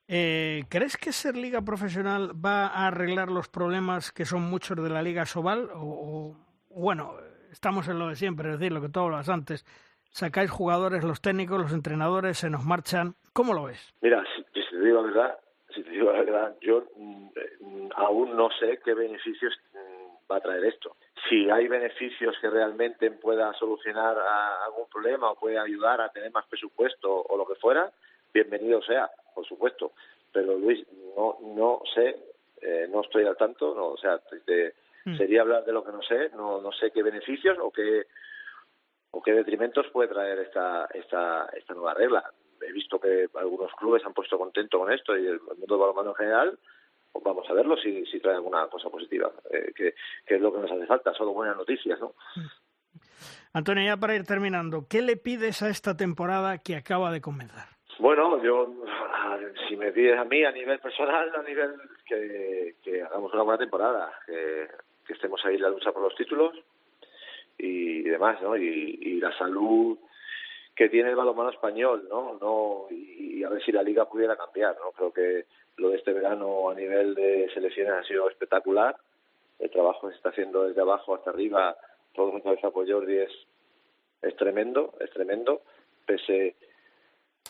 Eh, 0.08 0.64
¿Crees 0.70 0.98
que 0.98 1.14
ser 1.14 1.38
liga 1.38 1.62
profesional 1.62 2.32
va 2.34 2.68
a 2.68 2.88
arreglar 2.88 3.30
los 3.30 3.48
problemas 3.48 4.12
que 4.12 4.26
son 4.26 4.42
muchos 4.42 4.84
de 4.84 4.90
la 4.90 5.02
liga 5.02 5.26
Sobal? 5.26 5.70
O, 5.74 6.36
bueno, 6.70 7.16
estamos 7.52 7.88
en 7.88 8.00
lo 8.00 8.10
de 8.10 8.16
siempre, 8.16 8.50
es 8.50 8.60
decir, 8.60 8.74
lo 8.74 8.82
que 8.82 8.90
tú 8.90 9.00
hablas 9.00 9.30
antes. 9.30 9.64
Sacáis 10.10 10.52
jugadores, 10.52 11.06
los 11.06 11.22
técnicos, 11.22 11.62
los 11.62 11.72
entrenadores, 11.72 12.40
se 12.40 12.50
nos 12.50 12.66
marchan. 12.66 13.16
¿Cómo 13.32 13.54
lo 13.54 13.64
ves? 13.64 13.94
Mira, 14.02 14.22
si, 14.36 14.44
te 14.54 14.80
digo 14.84 15.02
la 15.02 15.08
verdad, 15.08 15.40
si 15.74 15.84
te 15.84 15.92
digo 15.92 16.12
la 16.12 16.20
verdad, 16.20 16.58
yo 16.60 16.84
mm, 16.98 17.28
eh, 17.28 17.90
aún 17.96 18.36
no 18.36 18.50
sé 18.60 18.82
qué 18.84 18.94
beneficios 18.94 19.54
mm, 19.74 20.30
va 20.30 20.38
a 20.38 20.42
traer 20.42 20.66
esto 20.66 20.98
si 21.30 21.50
hay 21.50 21.68
beneficios 21.68 22.36
que 22.40 22.50
realmente 22.50 23.10
pueda 23.12 23.54
solucionar 23.54 24.18
algún 24.66 24.88
problema 24.90 25.32
o 25.32 25.36
puede 25.36 25.60
ayudar 25.60 26.02
a 26.02 26.10
tener 26.10 26.32
más 26.32 26.46
presupuesto 26.48 27.10
o 27.10 27.38
lo 27.38 27.46
que 27.46 27.56
fuera, 27.56 27.92
bienvenido 28.34 28.82
sea, 28.82 29.10
por 29.34 29.46
supuesto. 29.46 29.94
Pero 30.32 30.58
Luis, 30.58 30.86
no, 31.16 31.38
no 31.42 31.82
sé 31.94 32.16
eh, 32.62 32.88
no 32.92 33.02
estoy 33.02 33.26
al 33.26 33.38
tanto, 33.38 33.74
no, 33.74 33.88
o 33.88 33.98
sea, 33.98 34.22
mm. 35.06 35.18
sería 35.18 35.42
hablar 35.42 35.66
de 35.66 35.74
lo 35.74 35.84
que 35.84 35.92
no 35.92 36.02
sé, 36.04 36.30
no, 36.36 36.62
no 36.62 36.72
sé 36.72 36.92
qué 36.92 37.02
beneficios 37.02 37.58
o 37.60 37.72
qué 37.72 38.06
o 39.14 39.22
qué 39.22 39.34
detrimentos 39.34 39.88
puede 39.92 40.08
traer 40.08 40.40
esta, 40.40 40.88
esta, 40.94 41.50
esta 41.54 41.74
nueva 41.74 41.94
regla. 41.94 42.24
He 42.62 42.72
visto 42.72 43.00
que 43.00 43.28
algunos 43.34 43.74
clubes 43.74 44.06
han 44.06 44.14
puesto 44.14 44.38
contento 44.38 44.80
con 44.80 44.92
esto 44.92 45.18
y 45.18 45.26
el 45.26 45.42
mundo 45.42 45.66
del 45.68 45.80
balonmano 45.80 46.12
en 46.12 46.16
general, 46.16 46.60
vamos 47.24 47.50
a 47.50 47.54
verlo 47.54 47.78
si, 47.78 48.06
si 48.06 48.20
trae 48.20 48.36
alguna 48.36 48.68
cosa 48.68 48.90
positiva, 48.90 49.32
eh, 49.50 49.72
que, 49.76 49.96
que, 50.26 50.36
es 50.36 50.42
lo 50.42 50.54
que 50.54 50.60
nos 50.60 50.72
hace 50.72 50.86
falta, 50.86 51.14
solo 51.14 51.34
buenas 51.34 51.58
noticias, 51.58 52.00
¿no? 52.00 52.14
Antonio, 53.54 53.84
ya 53.84 53.98
para 53.98 54.16
ir 54.16 54.24
terminando, 54.26 54.86
¿qué 54.90 55.02
le 55.02 55.18
pides 55.18 55.62
a 55.62 55.70
esta 55.70 55.98
temporada 55.98 56.58
que 56.60 56.76
acaba 56.76 57.12
de 57.12 57.22
comenzar? 57.22 57.68
Bueno, 58.00 58.42
yo, 58.42 58.74
si 59.68 59.76
me 59.76 59.92
pides 59.92 60.18
a 60.18 60.26
mí 60.26 60.44
a 60.44 60.52
nivel 60.52 60.80
personal, 60.80 61.32
a 61.36 61.44
nivel 61.44 61.76
que, 62.06 62.76
que 62.84 63.04
hagamos 63.04 63.34
una 63.34 63.44
buena 63.44 63.60
temporada, 63.60 64.12
que, 64.26 64.68
que 65.06 65.14
estemos 65.14 65.44
ahí 65.46 65.56
en 65.56 65.62
la 65.62 65.70
lucha 65.70 65.92
por 65.92 66.02
los 66.02 66.16
títulos 66.16 66.56
y, 67.58 68.02
demás, 68.04 68.42
¿no? 68.42 68.58
Y, 68.58 68.98
y, 69.02 69.20
la 69.20 69.38
salud 69.38 70.00
que 70.76 70.90
tiene 70.90 71.10
el 71.10 71.16
balonmano 71.16 71.50
español, 71.50 72.08
¿no? 72.10 72.38
no 72.40 72.88
y, 72.90 73.44
a 73.44 73.50
ver 73.50 73.64
si 73.64 73.72
la 73.72 73.84
liga 73.84 74.08
pudiera 74.08 74.36
cambiar, 74.36 74.78
¿no? 74.80 74.92
Creo 74.92 75.12
que 75.12 75.46
lo 75.78 75.90
de 75.90 75.98
este 75.98 76.14
verano 76.14 76.70
a 76.70 76.76
nivel 76.76 77.16
de 77.16 77.50
selecciones 77.54 77.94
ha 77.94 78.04
sido 78.04 78.30
espectacular. 78.30 78.96
El 79.60 79.70
trabajo 79.70 80.10
se 80.10 80.16
está 80.16 80.30
haciendo 80.30 80.64
desde 80.64 80.82
abajo 80.82 81.16
hasta 81.16 81.32
arriba, 81.32 81.76
todo 82.14 82.32
mi 82.32 82.42
cabeza 82.42 82.72
por 82.72 82.90
Jordi 82.90 83.18
es, 83.18 83.32
es 84.22 84.36
tremendo, 84.36 84.94
es 85.00 85.10
tremendo, 85.12 85.62
pese 86.06 86.56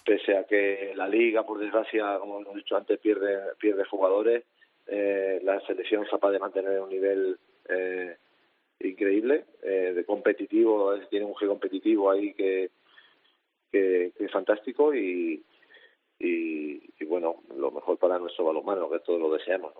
pese 0.05 0.35
a 0.35 0.45
que 0.45 0.93
la 0.95 1.07
liga, 1.07 1.43
por 1.43 1.59
desgracia, 1.59 2.17
como 2.19 2.41
hemos 2.41 2.55
dicho 2.55 2.75
antes, 2.75 2.99
pierde, 2.99 3.53
pierde 3.59 3.85
jugadores, 3.85 4.43
eh, 4.87 5.39
la 5.43 5.59
selección 5.61 6.03
es 6.03 6.09
capaz 6.09 6.31
de 6.31 6.39
mantener 6.39 6.79
un 6.79 6.89
nivel 6.89 7.37
eh, 7.69 8.17
increíble, 8.79 9.45
eh, 9.61 9.93
de 9.95 10.05
competitivo, 10.05 10.97
tiene 11.09 11.25
un 11.25 11.33
juego 11.33 11.53
competitivo 11.53 12.09
ahí 12.09 12.33
que, 12.33 12.71
que, 13.71 14.11
es 14.17 14.31
fantástico 14.31 14.93
y, 14.93 15.43
y, 16.19 17.05
bueno, 17.05 17.43
lo 17.55 17.71
mejor 17.71 17.97
para 17.97 18.19
nuestro 18.19 18.45
balonmano, 18.45 18.89
que 18.89 18.99
todos 18.99 19.19
lo 19.19 19.33
deseamos. 19.33 19.73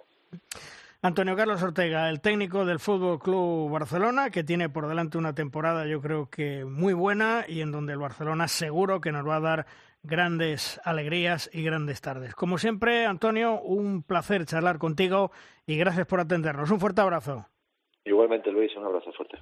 Antonio 1.03 1.35
Carlos 1.35 1.63
Ortega, 1.63 2.09
el 2.09 2.21
técnico 2.21 2.63
del 2.63 2.79
Fútbol 2.79 3.19
Club 3.19 3.71
Barcelona, 3.71 4.29
que 4.29 4.43
tiene 4.43 4.69
por 4.69 4.87
delante 4.87 5.17
una 5.17 5.33
temporada, 5.33 5.87
yo 5.87 5.99
creo 5.99 6.29
que 6.29 6.63
muy 6.63 6.93
buena 6.93 7.45
y 7.47 7.61
en 7.61 7.71
donde 7.71 7.93
el 7.93 7.99
Barcelona 7.99 8.47
seguro 8.47 9.01
que 9.01 9.11
nos 9.11 9.27
va 9.27 9.37
a 9.37 9.39
dar 9.39 9.65
grandes 10.03 10.79
alegrías 10.83 11.49
y 11.53 11.63
grandes 11.63 12.01
tardes. 12.01 12.35
Como 12.35 12.57
siempre, 12.57 13.05
Antonio, 13.05 13.59
un 13.61 14.03
placer 14.03 14.45
charlar 14.45 14.77
contigo 14.77 15.31
y 15.65 15.77
gracias 15.77 16.05
por 16.07 16.19
atendernos. 16.19 16.69
Un 16.69 16.79
fuerte 16.79 17.01
abrazo. 17.01 17.47
Igualmente, 18.05 18.51
Luis, 18.51 18.75
un 18.75 18.85
abrazo 18.85 19.11
fuerte. 19.13 19.37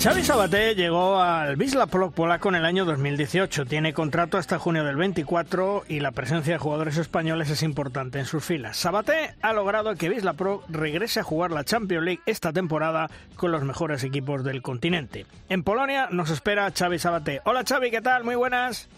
Xavi 0.00 0.22
Sabaté 0.22 0.76
llegó 0.76 1.20
al 1.20 1.58
Wisla 1.58 1.88
polaco 1.88 2.48
en 2.50 2.54
el 2.54 2.64
año 2.64 2.84
2018. 2.84 3.66
Tiene 3.66 3.92
contrato 3.92 4.38
hasta 4.38 4.56
junio 4.56 4.84
del 4.84 4.94
24 4.94 5.86
y 5.88 5.98
la 5.98 6.12
presencia 6.12 6.52
de 6.52 6.58
jugadores 6.60 6.98
españoles 6.98 7.50
es 7.50 7.64
importante 7.64 8.20
en 8.20 8.24
sus 8.24 8.44
filas. 8.44 8.76
Sabaté 8.76 9.34
ha 9.42 9.52
logrado 9.52 9.96
que 9.96 10.08
Wisla 10.08 10.34
Pro 10.34 10.62
regrese 10.68 11.18
a 11.18 11.24
jugar 11.24 11.50
la 11.50 11.64
Champions 11.64 12.04
League 12.04 12.22
esta 12.26 12.52
temporada 12.52 13.10
con 13.34 13.50
los 13.50 13.64
mejores 13.64 14.04
equipos 14.04 14.44
del 14.44 14.62
continente. 14.62 15.26
En 15.48 15.64
Polonia 15.64 16.06
nos 16.12 16.30
espera 16.30 16.70
Xavi 16.70 17.00
Sabaté. 17.00 17.40
Hola 17.44 17.64
Xavi, 17.68 17.90
¿qué 17.90 18.00
tal? 18.00 18.22
Muy 18.22 18.36
buenas. 18.36 18.88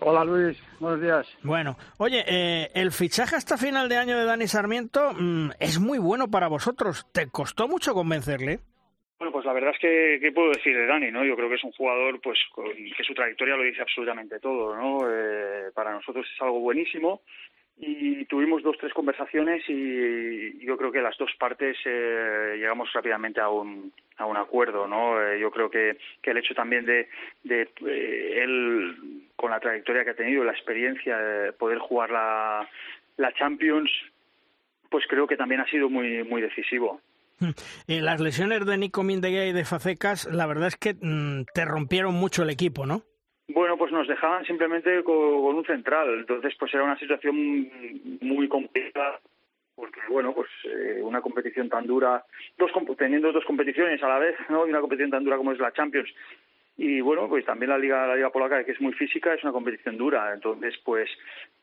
Hola 0.00 0.24
Luis, 0.24 0.58
buenos 0.78 1.00
días. 1.00 1.26
Bueno, 1.42 1.78
oye, 1.96 2.22
eh, 2.26 2.70
el 2.74 2.92
fichaje 2.92 3.34
hasta 3.34 3.56
final 3.56 3.88
de 3.88 3.96
año 3.96 4.18
de 4.18 4.26
Dani 4.26 4.46
Sarmiento 4.46 5.14
mm, 5.18 5.52
es 5.58 5.80
muy 5.80 5.98
bueno 5.98 6.28
para 6.28 6.48
vosotros. 6.48 7.06
¿Te 7.12 7.28
costó 7.28 7.66
mucho 7.66 7.94
convencerle? 7.94 8.60
Bueno, 9.18 9.32
pues 9.32 9.46
la 9.46 9.54
verdad 9.54 9.72
es 9.72 9.78
que, 9.78 10.18
¿qué 10.20 10.30
puedo 10.30 10.50
decir 10.50 10.76
de 10.76 10.86
Dani? 10.86 11.10
¿no? 11.10 11.24
Yo 11.24 11.36
creo 11.36 11.48
que 11.48 11.54
es 11.54 11.64
un 11.64 11.72
jugador 11.72 12.20
pues 12.20 12.38
que 12.96 13.04
su 13.04 13.14
trayectoria 13.14 13.56
lo 13.56 13.62
dice 13.62 13.80
absolutamente 13.80 14.38
todo. 14.40 14.76
¿no? 14.76 15.10
Eh, 15.10 15.70
para 15.74 15.92
nosotros 15.92 16.26
es 16.30 16.42
algo 16.42 16.60
buenísimo 16.60 17.22
y 17.78 18.26
tuvimos 18.26 18.62
dos, 18.62 18.76
tres 18.78 18.92
conversaciones 18.92 19.64
y 19.68 20.64
yo 20.64 20.76
creo 20.76 20.92
que 20.92 21.00
las 21.00 21.16
dos 21.16 21.30
partes 21.38 21.78
eh, 21.86 22.56
llegamos 22.58 22.92
rápidamente 22.92 23.40
a 23.40 23.48
un, 23.48 23.90
a 24.18 24.26
un 24.26 24.36
acuerdo. 24.36 24.86
¿no? 24.86 25.22
Eh, 25.22 25.40
yo 25.40 25.50
creo 25.50 25.70
que, 25.70 25.96
que 26.20 26.32
el 26.32 26.38
hecho 26.38 26.54
también 26.54 26.84
de, 26.84 27.08
de 27.42 28.42
él, 28.42 29.24
con 29.34 29.50
la 29.50 29.60
trayectoria 29.60 30.04
que 30.04 30.10
ha 30.10 30.14
tenido, 30.16 30.44
la 30.44 30.52
experiencia 30.52 31.16
de 31.16 31.52
poder 31.54 31.78
jugar 31.78 32.10
la, 32.10 32.68
la 33.16 33.32
Champions, 33.32 33.90
pues 34.90 35.06
creo 35.08 35.26
que 35.26 35.38
también 35.38 35.62
ha 35.62 35.70
sido 35.70 35.88
muy, 35.88 36.22
muy 36.22 36.42
decisivo. 36.42 37.00
Las 37.86 38.20
lesiones 38.20 38.64
de 38.66 38.78
Nico 38.78 39.02
Mindeguía 39.02 39.46
y 39.46 39.52
de 39.52 39.64
Facecas, 39.64 40.26
la 40.32 40.46
verdad 40.46 40.68
es 40.68 40.76
que 40.76 40.94
mm, 40.94 41.44
te 41.52 41.64
rompieron 41.64 42.14
mucho 42.14 42.42
el 42.42 42.50
equipo, 42.50 42.86
¿no? 42.86 43.02
Bueno, 43.48 43.76
pues 43.76 43.92
nos 43.92 44.08
dejaban 44.08 44.44
simplemente 44.44 45.04
con, 45.04 45.14
un 45.14 45.64
central, 45.64 46.18
entonces 46.18 46.54
pues 46.58 46.74
era 46.74 46.82
una 46.82 46.98
situación 46.98 47.70
muy 48.20 48.48
complicada 48.48 49.20
porque 49.76 50.00
bueno, 50.08 50.34
pues 50.34 50.48
eh, 50.64 51.00
una 51.02 51.20
competición 51.20 51.68
tan 51.68 51.86
dura, 51.86 52.24
dos 52.56 52.70
teniendo 52.96 53.30
dos 53.30 53.44
competiciones 53.44 54.02
a 54.02 54.08
la 54.08 54.18
vez, 54.18 54.34
¿no? 54.48 54.66
Y 54.66 54.70
una 54.70 54.80
competición 54.80 55.10
tan 55.10 55.22
dura 55.22 55.36
como 55.36 55.52
es 55.52 55.58
la 55.58 55.72
Champions 55.72 56.08
y 56.78 57.00
bueno 57.00 57.28
pues 57.28 57.44
también 57.44 57.70
la 57.70 57.78
liga 57.78 58.06
la 58.06 58.16
liga 58.16 58.30
polaca 58.30 58.62
que 58.64 58.72
es 58.72 58.80
muy 58.80 58.92
física 58.92 59.32
es 59.32 59.42
una 59.42 59.52
competición 59.52 59.96
dura 59.96 60.32
entonces 60.34 60.74
pues 60.84 61.08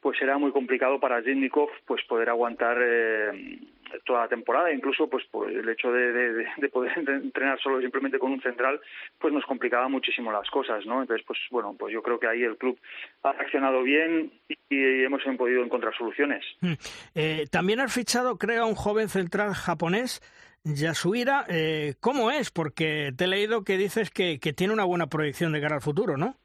pues 0.01 0.19
era 0.21 0.38
muy 0.38 0.51
complicado 0.51 0.99
para 0.99 1.21
Zindikov 1.21 1.69
pues 1.86 2.03
poder 2.05 2.30
aguantar 2.30 2.78
eh, 2.82 3.59
toda 4.06 4.22
la 4.22 4.28
temporada 4.28 4.72
incluso 4.72 5.10
pues 5.10 5.26
por 5.28 5.52
el 5.52 5.68
hecho 5.68 5.91
de, 5.91 6.12
de, 6.12 6.70
poder 6.70 6.91
entrenar 6.98 7.60
solo 7.62 7.82
simplemente 7.82 8.20
con 8.20 8.32
un 8.32 8.41
central 8.41 8.80
pues 9.20 9.34
nos 9.34 9.46
complicaba 9.46 9.88
muchísimo 9.88 10.32
las 10.32 10.50
cosas 10.50 10.86
no 10.86 11.02
entonces 11.02 11.26
pues 11.26 11.39
bueno 11.52 11.76
pues 11.78 11.94
yo 11.94 12.02
creo 12.02 12.20
que 12.20 12.28
ahí 12.28 12.44
el 12.44 12.58
club 12.58 12.80
ha 13.24 13.34
reaccionado 13.34 13.84
bien 13.84 14.32
y, 14.70 15.04
hemos 15.04 15.22
podido 15.38 15.64
encontrar 15.64 15.96
soluciones 15.96 16.44
mm. 16.62 16.74
eh, 17.16 17.46
también 17.52 17.80
has 17.80 17.94
fichado 17.94 18.38
creo 18.38 18.64
a 18.64 18.68
un 18.68 18.76
joven 18.76 19.10
central 19.10 19.54
japonés 19.54 20.22
Yasuira, 20.66 21.46
eh, 21.50 21.96
¿cómo 22.00 22.32
es? 22.32 22.50
Porque 22.50 23.12
te 23.18 23.26
he 23.26 23.28
leído 23.28 23.66
que 23.66 23.78
dices 23.78 24.10
que, 24.10 24.39
que, 24.39 24.54
tiene 24.54 24.72
una 24.72 24.86
buena 24.86 25.08
proyección 25.08 25.52
de 25.52 25.60
cara 25.60 25.76
al 25.76 25.82
futuro, 25.82 26.16
¿no? 26.16 26.38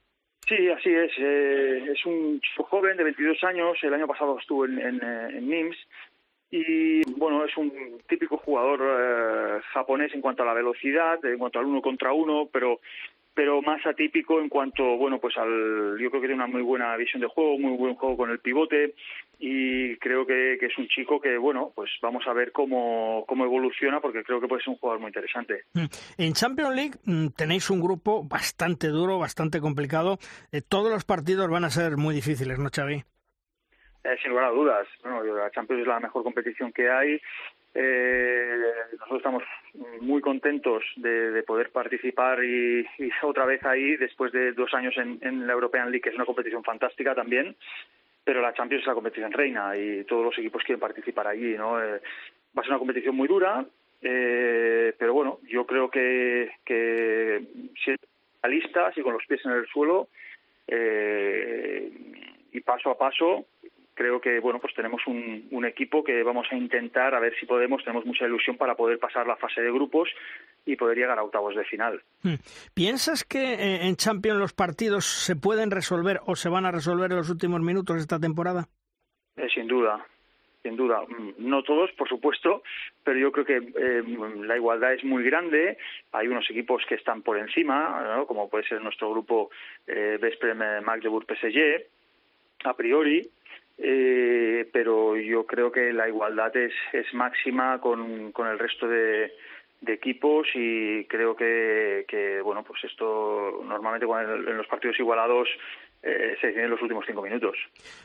Sí, 0.48 0.68
así 0.70 0.88
es. 0.88 1.12
Eh, 1.18 1.92
es 1.92 2.06
un 2.06 2.40
chico 2.40 2.64
joven 2.64 2.96
de 2.96 3.04
22 3.04 3.44
años. 3.44 3.76
El 3.82 3.92
año 3.92 4.06
pasado 4.06 4.38
estuvo 4.38 4.64
en, 4.64 4.78
en, 4.78 4.96
eh, 4.96 5.28
en 5.36 5.48
NIMS. 5.48 5.76
Y 6.50 7.02
bueno, 7.12 7.44
es 7.44 7.56
un 7.56 7.72
típico 8.08 8.38
jugador 8.38 8.80
eh, 8.82 9.60
japonés 9.72 10.14
en 10.14 10.20
cuanto 10.20 10.42
a 10.42 10.46
la 10.46 10.54
velocidad, 10.54 11.22
en 11.24 11.38
cuanto 11.38 11.58
al 11.58 11.66
uno 11.66 11.82
contra 11.82 12.12
uno, 12.12 12.48
pero 12.50 12.80
pero 13.38 13.62
más 13.62 13.86
atípico 13.86 14.40
en 14.40 14.48
cuanto, 14.48 14.82
bueno, 14.96 15.20
pues 15.20 15.36
al, 15.36 15.96
yo 16.00 16.10
creo 16.10 16.20
que 16.20 16.26
tiene 16.26 16.42
una 16.42 16.48
muy 16.48 16.60
buena 16.60 16.96
visión 16.96 17.20
de 17.20 17.28
juego, 17.28 17.56
muy 17.56 17.76
buen 17.76 17.94
juego 17.94 18.16
con 18.16 18.30
el 18.30 18.40
pivote 18.40 18.96
y 19.38 19.96
creo 19.98 20.26
que, 20.26 20.54
es 20.54 20.76
un 20.76 20.88
chico 20.88 21.20
que, 21.20 21.38
bueno, 21.38 21.70
pues 21.72 21.88
vamos 22.02 22.24
a 22.26 22.32
ver 22.32 22.50
cómo, 22.50 23.24
cómo 23.28 23.44
evoluciona 23.44 24.00
porque 24.00 24.24
creo 24.24 24.40
que 24.40 24.48
puede 24.48 24.64
ser 24.64 24.72
un 24.72 24.78
jugador 24.78 25.00
muy 25.00 25.10
interesante. 25.10 25.62
Mm. 25.74 25.84
En 26.16 26.32
Champions 26.32 26.74
League 26.74 26.94
mm, 27.04 27.28
tenéis 27.36 27.70
un 27.70 27.80
grupo 27.80 28.24
bastante 28.24 28.88
duro, 28.88 29.20
bastante 29.20 29.60
complicado. 29.60 30.18
Eh, 30.50 30.60
todos 30.60 30.90
los 30.90 31.04
partidos 31.04 31.48
van 31.48 31.62
a 31.62 31.70
ser 31.70 31.96
muy 31.96 32.16
difíciles, 32.16 32.58
¿no, 32.58 32.70
Xavi? 32.74 33.04
Eh, 34.08 34.16
sin 34.22 34.30
lugar 34.30 34.46
a 34.46 34.50
dudas. 34.50 34.88
Bueno, 35.02 35.22
la 35.22 35.50
Champions 35.50 35.82
es 35.82 35.88
la 35.88 36.00
mejor 36.00 36.22
competición 36.22 36.72
que 36.72 36.88
hay 36.88 37.20
eh, 37.74 38.58
nosotros 38.92 39.18
estamos 39.18 39.42
muy 40.00 40.20
contentos 40.20 40.82
de, 40.96 41.42
poder 41.44 41.70
participar 41.70 42.42
y, 42.42 42.84
otra 43.22 43.44
vez 43.44 43.64
ahí 43.64 43.96
después 43.96 44.32
de 44.32 44.52
dos 44.52 44.72
años 44.74 44.94
en, 44.96 45.46
la 45.46 45.52
European 45.52 45.90
League, 45.90 46.00
que 46.00 46.08
es 46.08 46.14
una 46.14 46.24
competición 46.24 46.64
fantástica 46.64 47.14
también, 47.14 47.54
pero 48.24 48.40
la 48.40 48.54
Champions 48.54 48.82
es 48.82 48.86
la 48.88 48.94
competición 48.94 49.32
reina 49.32 49.76
y 49.76 50.04
todos 50.04 50.24
los 50.24 50.38
equipos 50.38 50.62
quieren 50.64 50.80
participar 50.80 51.28
allí, 51.28 51.56
¿no? 51.56 51.80
Eh, 51.80 52.00
va 52.56 52.60
a 52.60 52.62
ser 52.62 52.70
una 52.70 52.78
competición 52.78 53.14
muy 53.14 53.28
dura, 53.28 53.64
eh, 54.02 54.92
pero 54.98 55.14
bueno, 55.14 55.38
yo 55.48 55.66
creo 55.66 55.90
que, 55.90 56.50
que 56.64 57.42
si 57.84 57.94
realistas 58.42 58.96
y 58.96 59.02
con 59.02 59.12
los 59.12 59.26
pies 59.26 59.44
en 59.44 59.52
el 59.52 59.66
suelo 59.66 60.08
eh, 60.66 61.90
y 62.52 62.60
paso 62.60 62.90
a 62.90 62.98
paso 62.98 63.46
creo 63.98 64.20
que 64.20 64.38
bueno 64.38 64.60
pues 64.60 64.72
tenemos 64.74 65.02
un, 65.08 65.48
un, 65.50 65.64
equipo 65.64 66.04
que 66.04 66.22
vamos 66.22 66.46
a 66.52 66.56
intentar 66.56 67.16
a 67.16 67.20
ver 67.20 67.34
si 67.38 67.46
podemos 67.46 67.82
tenemos 67.82 68.06
mucha 68.06 68.24
ilusión 68.24 68.56
para 68.56 68.76
poder 68.76 69.00
pasar 69.00 69.26
la 69.26 69.34
fase 69.34 69.60
de 69.60 69.72
grupos 69.72 70.08
y 70.64 70.76
poder 70.76 70.96
llegar 70.96 71.18
a 71.18 71.24
octavos 71.24 71.56
de 71.56 71.64
final 71.64 72.00
hmm. 72.22 72.34
piensas 72.74 73.24
que 73.24 73.54
eh, 73.54 73.86
en 73.88 73.96
Champions 73.96 74.38
los 74.38 74.52
partidos 74.52 75.04
se 75.04 75.34
pueden 75.34 75.72
resolver 75.72 76.20
o 76.26 76.36
se 76.36 76.48
van 76.48 76.64
a 76.64 76.70
resolver 76.70 77.10
en 77.10 77.16
los 77.16 77.28
últimos 77.28 77.60
minutos 77.60 77.96
de 77.96 78.02
esta 78.02 78.20
temporada 78.20 78.68
eh, 79.36 79.48
sin 79.52 79.66
duda 79.66 80.06
sin 80.62 80.76
duda. 80.76 81.02
Mm, 81.08 81.34
no 81.38 81.62
todos, 81.62 81.90
por 81.92 82.08
supuesto, 82.08 82.62
pero 83.04 83.18
yo 83.18 83.32
creo 83.32 83.44
que 83.44 83.56
eh, 83.56 84.02
la 84.44 84.56
igualdad 84.56 84.92
es 84.92 85.04
muy 85.04 85.22
grande. 85.22 85.78
Hay 86.12 86.28
unos 86.28 86.50
equipos 86.50 86.82
que 86.88 86.96
están 86.96 87.22
por 87.22 87.38
encima, 87.38 88.24
como 88.26 88.50
puede 88.50 88.66
ser 88.66 88.82
nuestro 88.82 89.10
grupo 89.10 89.50
eh, 89.86 90.18
Vesprem 90.20 90.58
Magdeburg 90.84 91.26
PSG, 91.26 91.84
a 92.64 92.74
priori. 92.74 93.28
Eh, 93.78 94.68
pero 94.72 95.16
yo 95.16 95.46
creo 95.46 95.70
que 95.70 95.92
la 95.92 96.08
igualdad 96.08 96.54
es, 96.56 96.72
es 96.92 97.12
máxima 97.14 97.80
con, 97.80 98.32
con 98.32 98.48
el 98.48 98.58
resto 98.58 98.88
de, 98.88 99.32
equipos 99.86 100.48
y 100.54 101.04
creo 101.04 101.36
que, 101.36 102.40
bueno 102.42 102.64
pues 102.64 102.82
esto 102.82 103.62
normalmente 103.64 104.06
en 104.06 104.56
los 104.56 104.66
partidos 104.66 104.98
igualados 104.98 105.48
eh, 106.02 106.36
se 106.40 106.48
en 106.48 106.70
los 106.70 106.82
últimos 106.82 107.04
cinco 107.06 107.22
minutos. 107.22 107.56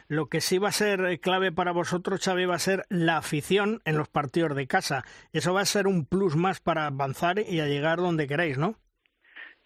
Lo 0.08 0.28
que 0.28 0.42
sí 0.42 0.58
va 0.58 0.70
a 0.70 0.72
ser 0.72 1.02
eh, 1.06 1.20
clave 1.20 1.52
para 1.52 1.72
vosotros, 1.72 2.24
Xavi, 2.24 2.46
va 2.46 2.56
a 2.56 2.60
ser 2.60 2.84
la 2.90 3.18
afición 3.18 3.82
en 3.86 3.98
los 3.98 4.10
partidos 4.10 4.56
de 4.56 4.68
casa. 4.68 5.04
Eso 5.32 5.54
va 5.54 5.62
a 5.62 5.66
ser 5.66 5.88
un 5.88 6.06
plus 6.06 6.36
más 6.36 6.60
para 6.60 6.88
avanzar 6.88 7.40
y 7.40 7.60
a 7.60 7.68
llegar 7.68 7.98
donde 7.98 8.28
queráis, 8.28 8.58
¿no? 8.58 8.76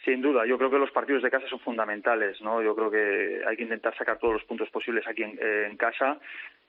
Sin 0.07 0.21
duda, 0.21 0.45
yo 0.45 0.57
creo 0.57 0.71
que 0.71 0.79
los 0.79 0.91
partidos 0.91 1.21
de 1.21 1.29
casa 1.29 1.49
son 1.49 1.59
fundamentales, 1.59 2.39
¿no? 2.41 2.61
Yo 2.61 2.73
creo 2.73 2.89
que 2.89 3.41
hay 3.45 3.57
que 3.57 3.63
intentar 3.63 3.93
sacar 3.97 4.17
todos 4.17 4.35
los 4.35 4.43
puntos 4.45 4.69
posibles 4.69 5.05
aquí 5.05 5.21
en, 5.21 5.37
eh, 5.37 5.75
casa. 5.77 6.17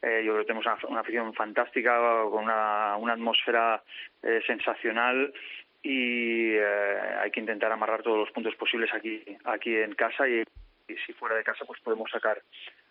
Eh, 0.02 0.24
yo 0.26 0.32
creo 0.32 0.38
que 0.38 0.52
tenemos 0.52 0.66
una, 0.88 0.98
afición 0.98 1.32
fantástica, 1.34 2.00
con 2.32 2.42
una, 2.42 2.96
una 2.96 3.12
atmósfera 3.12 3.80
eh, 4.24 4.40
sensacional 4.44 5.32
y 5.84 6.56
hay 6.56 7.30
que 7.30 7.38
intentar 7.38 7.70
amarrar 7.70 8.02
todos 8.02 8.18
los 8.18 8.30
puntos 8.32 8.56
posibles 8.56 8.92
aquí, 8.92 9.22
aquí 9.44 9.72
en 9.76 9.94
casa 9.94 10.28
y 10.28 10.42
si 11.06 11.12
fuera 11.12 11.36
de 11.36 11.44
casa 11.44 11.64
pues 11.64 11.78
podemos 11.80 12.10
sacar 12.10 12.42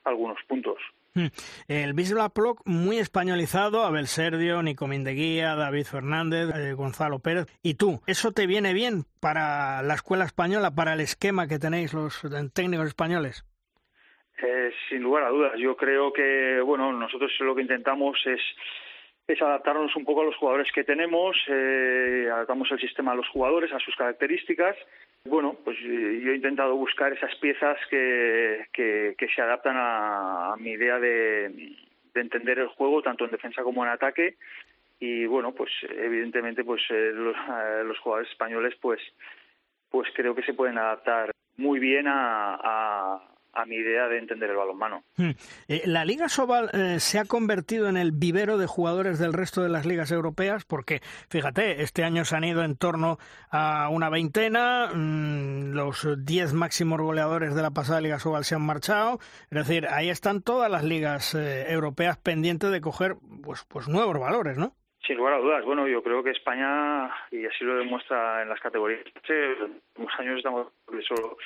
algunos 0.05 0.41
puntos. 0.47 0.77
El 1.68 1.93
Bisla 1.93 2.30
Ploc 2.30 2.61
muy 2.65 2.97
españolizado, 2.97 3.84
Abel 3.84 4.07
Serdio, 4.07 4.61
Nico 4.61 4.88
Mindeguía, 4.88 5.55
David 5.55 5.86
Fernández, 5.86 6.49
eh, 6.55 6.74
Gonzalo 6.74 7.20
Pérez. 7.20 7.47
¿Y 7.63 7.76
tú? 7.76 8.01
¿Eso 8.07 8.32
te 8.32 8.47
viene 8.47 8.74
bien 8.74 9.03
para 9.20 9.82
la 9.82 9.95
escuela 9.95 10.26
española, 10.26 10.72
para 10.72 10.93
el 10.93 11.01
esquema 11.01 11.47
que 11.47 11.59
tenéis 11.59 11.93
los 11.93 12.22
técnicos 12.53 12.88
españoles? 12.88 13.45
Eh, 14.41 14.72
sin 14.89 15.01
lugar 15.01 15.24
a 15.24 15.30
dudas. 15.30 15.53
Yo 15.57 15.76
creo 15.76 16.13
que, 16.13 16.61
bueno, 16.61 16.93
nosotros 16.93 17.32
lo 17.39 17.55
que 17.55 17.63
intentamos 17.63 18.18
es 18.26 18.41
es 19.28 19.41
adaptarnos 19.41 19.95
un 19.95 20.05
poco 20.05 20.21
a 20.21 20.25
los 20.25 20.36
jugadores 20.38 20.71
que 20.71 20.84
tenemos, 20.84 21.36
eh, 21.47 22.30
adaptamos 22.32 22.71
el 22.71 22.80
sistema 22.80 23.11
a 23.11 23.15
los 23.15 23.28
jugadores, 23.30 23.71
a 23.73 23.80
sus 23.80 23.95
características 23.95 24.75
bueno, 25.30 25.57
pues 25.63 25.78
eh, 25.82 26.21
yo 26.23 26.32
he 26.32 26.36
intentado 26.36 26.75
buscar 26.75 27.11
esas 27.13 27.36
piezas 27.36 27.78
que, 27.89 28.65
que, 28.71 29.28
se 29.36 29.41
adaptan 29.41 29.75
a, 29.78 30.55
mi 30.57 30.71
idea 30.71 30.99
de, 30.99 31.75
entender 32.15 32.59
el 32.59 32.67
juego, 32.67 33.03
tanto 33.03 33.25
en 33.25 33.32
defensa 33.32 33.61
como 33.61 33.84
en 33.84 33.91
ataque. 33.91 34.38
Y 34.99 35.25
bueno, 35.25 35.51
pues 35.53 35.69
evidentemente, 35.84 36.63
pues 36.63 36.82
eh, 36.89 37.11
los, 37.13 37.36
eh, 37.36 37.84
los, 37.86 37.99
jugadores 37.99 38.32
españoles, 38.32 38.73
pues, 38.82 38.99
pues 39.91 40.09
creo 40.15 40.34
que 40.34 40.41
se 40.41 40.53
pueden 40.53 40.78
adaptar 40.78 41.32
muy 41.57 41.80
bien 41.80 42.07
a, 42.07 42.55
a 42.55 43.21
mi 43.66 43.76
idea 43.76 44.08
de 44.08 44.20
entender 44.20 44.49
el 44.49 44.58
balonmano. 44.58 45.03
Hmm. 45.16 45.32
Eh, 45.68 45.84
la 45.86 46.05
Liga 46.05 46.30
Sobal 46.30 46.70
eh, 46.74 46.99
se 46.99 47.20
ha 47.20 47.26
convertido 47.26 47.89
en 47.89 47.97
el 47.97 48.12
vivero 48.12 48.58
de 48.58 48.68
jugadores 48.68 49.20
del 49.20 49.34
resto 49.34 49.62
de 49.62 49.70
las 49.70 49.86
ligas 49.86 50.12
europeas 50.12 50.66
porque, 50.66 51.01
fíjate, 51.30 51.82
este 51.82 52.03
año 52.03 52.26
se 52.26 52.36
han 52.36 52.43
ido 52.43 52.64
en 52.64 52.76
torno 52.76 53.18
a 53.49 53.89
una 53.89 54.10
veintena, 54.10 54.91
mm, 54.93 55.72
los 55.72 56.08
diez 56.20 56.53
máximos 56.53 57.01
goleadores 57.01 57.55
de 57.55 57.62
la 57.62 57.72
pasada 57.72 58.01
Liga 58.01 58.20
Sobal 58.20 58.45
se 58.45 58.55
han 58.55 58.62
marchado, 58.62 59.20
es 59.49 59.68
decir, 59.68 59.88
ahí 59.88 60.10
están 60.10 60.41
todas 60.41 60.70
las 60.70 60.84
ligas 60.84 61.36
eh, 61.36 61.72
europeas 61.72 62.18
pendientes 62.18 62.72
de 62.72 62.82
coger 62.82 63.18
pues, 63.43 63.66
pues 63.68 63.88
nuevos 63.88 64.20
valores, 64.20 64.58
¿no? 64.58 64.76
Sin 65.08 65.16
lugar 65.16 65.36
a 65.36 65.38
dudas. 65.38 65.64
Bueno, 65.64 65.88
yo 65.88 66.03
creo 66.03 66.22
que 66.22 66.32
España, 66.32 67.10
y 67.32 67.45
así 67.45 67.64
lo 67.64 67.78
demuestra 67.78 68.41
en 68.41 68.49
las 68.49 68.60
categorías, 68.60 68.99
en 69.30 69.80
unos 69.95 70.20
años 70.20 70.38
estamos 70.38 70.68
solo, 71.08 71.38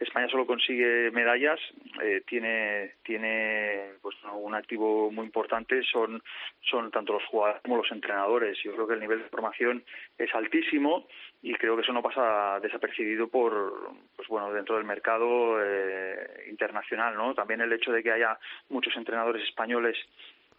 España 0.00 0.28
solo 0.30 0.46
consigue 0.46 1.10
medallas, 1.10 1.60
eh, 2.02 2.22
tiene 2.26 2.94
tiene 3.02 3.90
pues 4.00 4.16
un 4.32 4.54
activo 4.54 5.10
muy 5.10 5.26
importante, 5.26 5.82
son 5.82 6.22
son 6.62 6.90
tanto 6.90 7.12
los 7.12 7.24
jugadores 7.26 7.60
como 7.60 7.76
los 7.76 7.92
entrenadores. 7.92 8.58
Yo 8.64 8.72
creo 8.72 8.88
que 8.88 8.94
el 8.94 9.00
nivel 9.00 9.18
de 9.18 9.28
formación 9.28 9.84
es 10.16 10.34
altísimo 10.34 11.06
y 11.42 11.52
creo 11.54 11.76
que 11.76 11.82
eso 11.82 11.92
no 11.92 12.02
pasa 12.02 12.60
desapercibido 12.60 13.28
por 13.28 13.92
pues 14.16 14.26
bueno 14.28 14.50
dentro 14.54 14.76
del 14.76 14.86
mercado 14.86 15.58
eh, 15.62 16.46
internacional, 16.48 17.14
¿no? 17.14 17.34
También 17.34 17.60
el 17.60 17.72
hecho 17.74 17.92
de 17.92 18.02
que 18.02 18.12
haya 18.12 18.38
muchos 18.70 18.96
entrenadores 18.96 19.42
españoles 19.44 19.98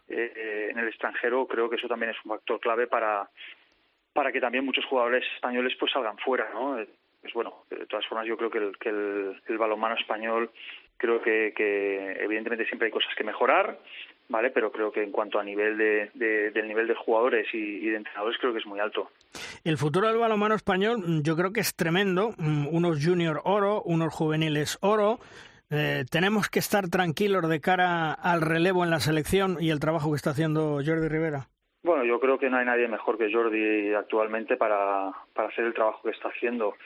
eh, 0.08 0.68
en 0.70 0.78
el 0.78 0.88
extranjero, 0.88 1.46
creo 1.46 1.68
que 1.68 1.76
eso 1.76 1.88
también 1.88 2.10
es 2.10 2.16
un 2.24 2.32
factor 2.32 2.60
clave 2.60 2.86
para, 2.86 3.28
para 4.12 4.32
que 4.32 4.40
también 4.40 4.64
muchos 4.64 4.84
jugadores 4.86 5.24
españoles 5.34 5.74
pues 5.78 5.92
salgan 5.92 6.18
fuera, 6.18 6.48
¿no? 6.52 6.78
Pues 7.20 7.32
bueno, 7.32 7.64
de 7.70 7.86
todas 7.86 8.06
formas 8.06 8.26
yo 8.26 8.36
creo 8.36 8.50
que 8.50 8.58
el, 8.58 8.76
que 8.78 8.90
el, 8.90 9.58
balonmano 9.58 9.94
español 9.96 10.50
creo 10.98 11.22
que, 11.22 11.54
que, 11.56 12.12
evidentemente 12.22 12.66
siempre 12.66 12.86
hay 12.86 12.92
cosas 12.92 13.14
que 13.16 13.24
mejorar, 13.24 13.78
¿vale? 14.28 14.50
Pero 14.50 14.70
creo 14.70 14.92
que 14.92 15.02
en 15.02 15.10
cuanto 15.10 15.38
a 15.38 15.42
nivel 15.42 15.78
de, 15.78 16.10
del 16.14 16.68
nivel 16.68 16.86
de 16.86 16.94
jugadores 16.94 17.46
y, 17.54 17.56
y, 17.56 17.88
de 17.88 17.96
entrenadores 17.96 18.38
creo 18.38 18.52
que 18.52 18.58
es 18.58 18.66
muy 18.66 18.78
alto. 18.78 19.10
El 19.64 19.78
futuro 19.78 20.08
del 20.08 20.18
balonmano 20.18 20.54
español 20.54 20.98
mm, 20.98 21.22
yo 21.22 21.34
creo 21.34 21.50
que 21.50 21.60
es 21.60 21.74
tremendo. 21.74 22.34
Mm, 22.36 22.68
unos 22.70 23.02
junior 23.02 23.40
oro, 23.44 23.82
unos 23.82 24.12
juveniles 24.12 24.76
oro. 24.82 25.18
Eh, 25.76 26.04
tenemos 26.08 26.48
que 26.48 26.60
estar 26.60 26.88
tranquilos 26.88 27.48
de 27.48 27.60
cara 27.60 28.12
al 28.12 28.42
relevo 28.42 28.84
en 28.84 28.90
la 28.90 29.00
selección 29.00 29.56
y 29.58 29.70
el 29.70 29.80
trabajo 29.80 30.10
que 30.10 30.16
está 30.16 30.30
haciendo 30.30 30.80
Jordi 30.84 31.08
Rivera. 31.08 31.48
Bueno, 31.82 32.04
yo 32.04 32.20
creo 32.20 32.38
que 32.38 32.48
no 32.48 32.58
hay 32.58 32.64
nadie 32.64 32.86
mejor 32.86 33.18
que 33.18 33.32
Jordi 33.32 33.92
actualmente 33.92 34.56
para, 34.56 35.10
para 35.34 35.48
hacer 35.48 35.64
el 35.64 35.74
trabajo 35.74 36.02
que 36.04 36.10
está 36.10 36.28
haciendo. 36.28 36.76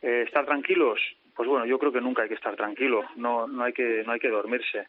Eh, 0.00 0.24
¿Estar 0.26 0.46
tranquilos? 0.46 0.98
Pues 1.36 1.46
bueno, 1.46 1.66
yo 1.66 1.78
creo 1.78 1.92
que 1.92 2.00
nunca 2.00 2.22
hay 2.22 2.28
que 2.28 2.34
estar 2.34 2.56
tranquilo, 2.56 3.04
no, 3.16 3.46
no, 3.46 3.62
hay, 3.62 3.72
que, 3.72 4.02
no 4.04 4.12
hay 4.12 4.18
que 4.18 4.30
dormirse. 4.30 4.88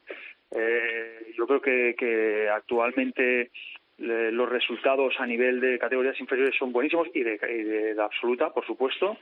Eh, 0.52 1.34
yo 1.38 1.46
creo 1.46 1.62
que, 1.62 1.96
que 1.98 2.50
actualmente 2.50 3.52
los 3.98 4.50
resultados 4.50 5.14
a 5.20 5.26
nivel 5.26 5.60
de 5.60 5.78
categorías 5.78 6.20
inferiores 6.22 6.56
son 6.58 6.72
buenísimos 6.72 7.10
y 7.14 7.22
de, 7.22 7.38
de, 7.38 7.94
de 7.94 8.02
absoluta, 8.02 8.52
por 8.52 8.66
supuesto. 8.66 9.18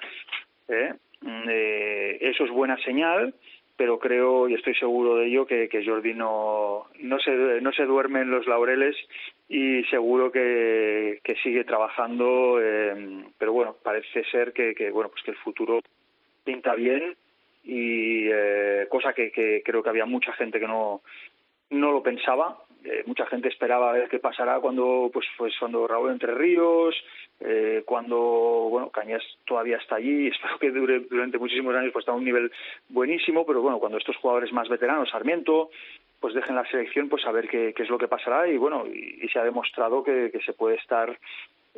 Mm, 1.21 1.49
eso 1.49 2.45
es 2.45 2.51
buena 2.51 2.77
señal 2.83 3.33
pero 3.77 3.99
creo 3.99 4.49
y 4.49 4.55
estoy 4.55 4.73
seguro 4.75 5.17
de 5.17 5.27
ello 5.27 5.45
que, 5.45 5.69
Jordi 5.85 6.13
no, 6.15 6.87
no, 6.99 7.19
se, 7.19 7.61
no 7.61 7.71
se 7.71 7.85
duerme 7.85 8.21
en 8.21 8.31
los 8.31 8.47
laureles 8.47 8.95
y 9.47 9.83
seguro 9.85 10.31
que, 10.31 11.21
sigue 11.43 11.63
trabajando, 11.63 12.59
eh, 12.59 13.23
pero 13.37 13.53
bueno, 13.53 13.75
parece 13.83 14.23
ser 14.25 14.51
que, 14.51 14.73
que, 14.73 14.89
bueno, 14.89 15.09
pues 15.09 15.23
que 15.23 15.31
el 15.31 15.37
futuro 15.37 15.79
pinta 16.43 16.73
bien 16.73 17.15
y 17.63 18.27
eh, 18.31 18.87
cosa 18.89 19.13
que, 19.13 19.31
que 19.31 19.61
creo 19.63 19.83
que 19.83 19.89
había 19.89 20.05
mucha 20.05 20.33
gente 20.33 20.59
que 20.59 20.67
no, 20.67 21.01
no 21.69 21.91
lo 21.91 22.01
pensaba. 22.01 22.57
Eh, 22.83 23.03
mucha 23.05 23.25
gente 23.25 23.49
esperaba 23.49 23.91
ver 23.91 24.07
qué 24.07 24.19
pasará 24.19 24.59
cuando 24.59 25.09
pues 25.11 25.25
pues 25.37 25.53
cuando 25.59 25.87
Raúl 25.87 26.11
Entre 26.11 26.33
Ríos 26.33 26.95
eh, 27.39 27.83
cuando 27.85 28.17
bueno 28.69 28.89
Cañas 28.89 29.23
todavía 29.45 29.77
está 29.77 29.95
allí 29.95 30.27
espero 30.33 30.57
que 30.59 30.71
dure 30.71 31.01
durante 31.01 31.37
muchísimos 31.37 31.75
años 31.75 31.91
pues 31.93 32.03
está 32.03 32.11
a 32.11 32.15
un 32.15 32.25
nivel 32.25 32.51
buenísimo 32.89 33.45
pero 33.45 33.61
bueno 33.61 33.79
cuando 33.79 33.97
estos 33.97 34.17
jugadores 34.17 34.51
más 34.51 34.67
veteranos 34.69 35.09
Sarmiento 35.09 35.69
pues 36.19 36.33
dejen 36.33 36.55
la 36.55 36.65
selección 36.69 37.09
pues 37.09 37.25
a 37.25 37.31
ver 37.31 37.47
qué, 37.47 37.73
qué 37.75 37.83
es 37.83 37.89
lo 37.89 37.97
que 37.97 38.07
pasará 38.07 38.47
y 38.47 38.57
bueno 38.57 38.85
y, 38.87 39.27
se 39.27 39.39
ha 39.39 39.43
demostrado 39.43 40.03
que, 40.03 40.31
que 40.31 40.41
se 40.41 40.53
puede 40.53 40.77
estar 40.77 41.17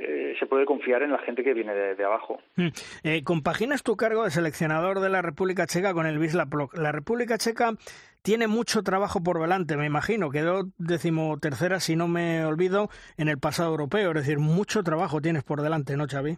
eh, 0.01 0.33
se 0.39 0.45
puede 0.45 0.65
confiar 0.65 1.03
en 1.03 1.11
la 1.11 1.17
gente 1.17 1.43
que 1.43 1.53
viene 1.53 1.73
de, 1.73 2.05
abajo. 2.05 2.39
Mm. 2.55 2.67
Eh, 3.03 3.21
compaginas 3.25 3.83
tu 3.83 3.97
cargo 3.97 4.23
de 4.23 4.31
seleccionador 4.31 5.01
de 5.01 5.09
la 5.09 5.21
República 5.21 5.67
Checa 5.67 5.93
con 5.93 6.05
el 6.05 6.17
Wisla 6.17 6.47
La 6.75 6.93
República 6.93 7.37
Checa 7.37 7.73
tiene 8.21 8.47
mucho 8.47 8.83
trabajo 8.83 9.21
por 9.23 9.41
delante, 9.41 9.77
me 9.77 9.85
imagino. 9.85 10.29
Quedó 10.29 10.63
decimotercera, 10.77 11.79
si 11.79 11.95
no 11.95 12.07
me 12.07 12.45
olvido, 12.45 12.89
en 13.17 13.29
el 13.29 13.39
pasado 13.39 13.71
europeo. 13.71 14.09
Es 14.09 14.15
decir, 14.15 14.39
mucho 14.39 14.83
trabajo 14.83 15.21
tienes 15.21 15.43
por 15.43 15.61
delante, 15.61 15.95
¿no, 15.97 16.05
Xavi? 16.07 16.37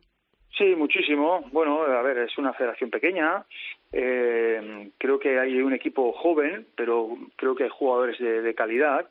Sí, 0.57 0.75
muchísimo. 0.75 1.45
Bueno, 1.51 1.84
a 1.84 2.01
ver, 2.01 2.19
es 2.19 2.38
una 2.38 2.53
federación 2.53 2.89
pequeña. 2.89 3.45
Eh, 3.91 4.91
creo 4.97 5.19
que 5.19 5.39
hay 5.39 5.61
un 5.61 5.73
equipo 5.73 6.13
joven, 6.13 6.67
pero 6.75 7.17
creo 7.36 7.55
que 7.55 7.63
hay 7.63 7.69
jugadores 7.69 8.19
de 8.19 8.53
calidad 8.53 9.07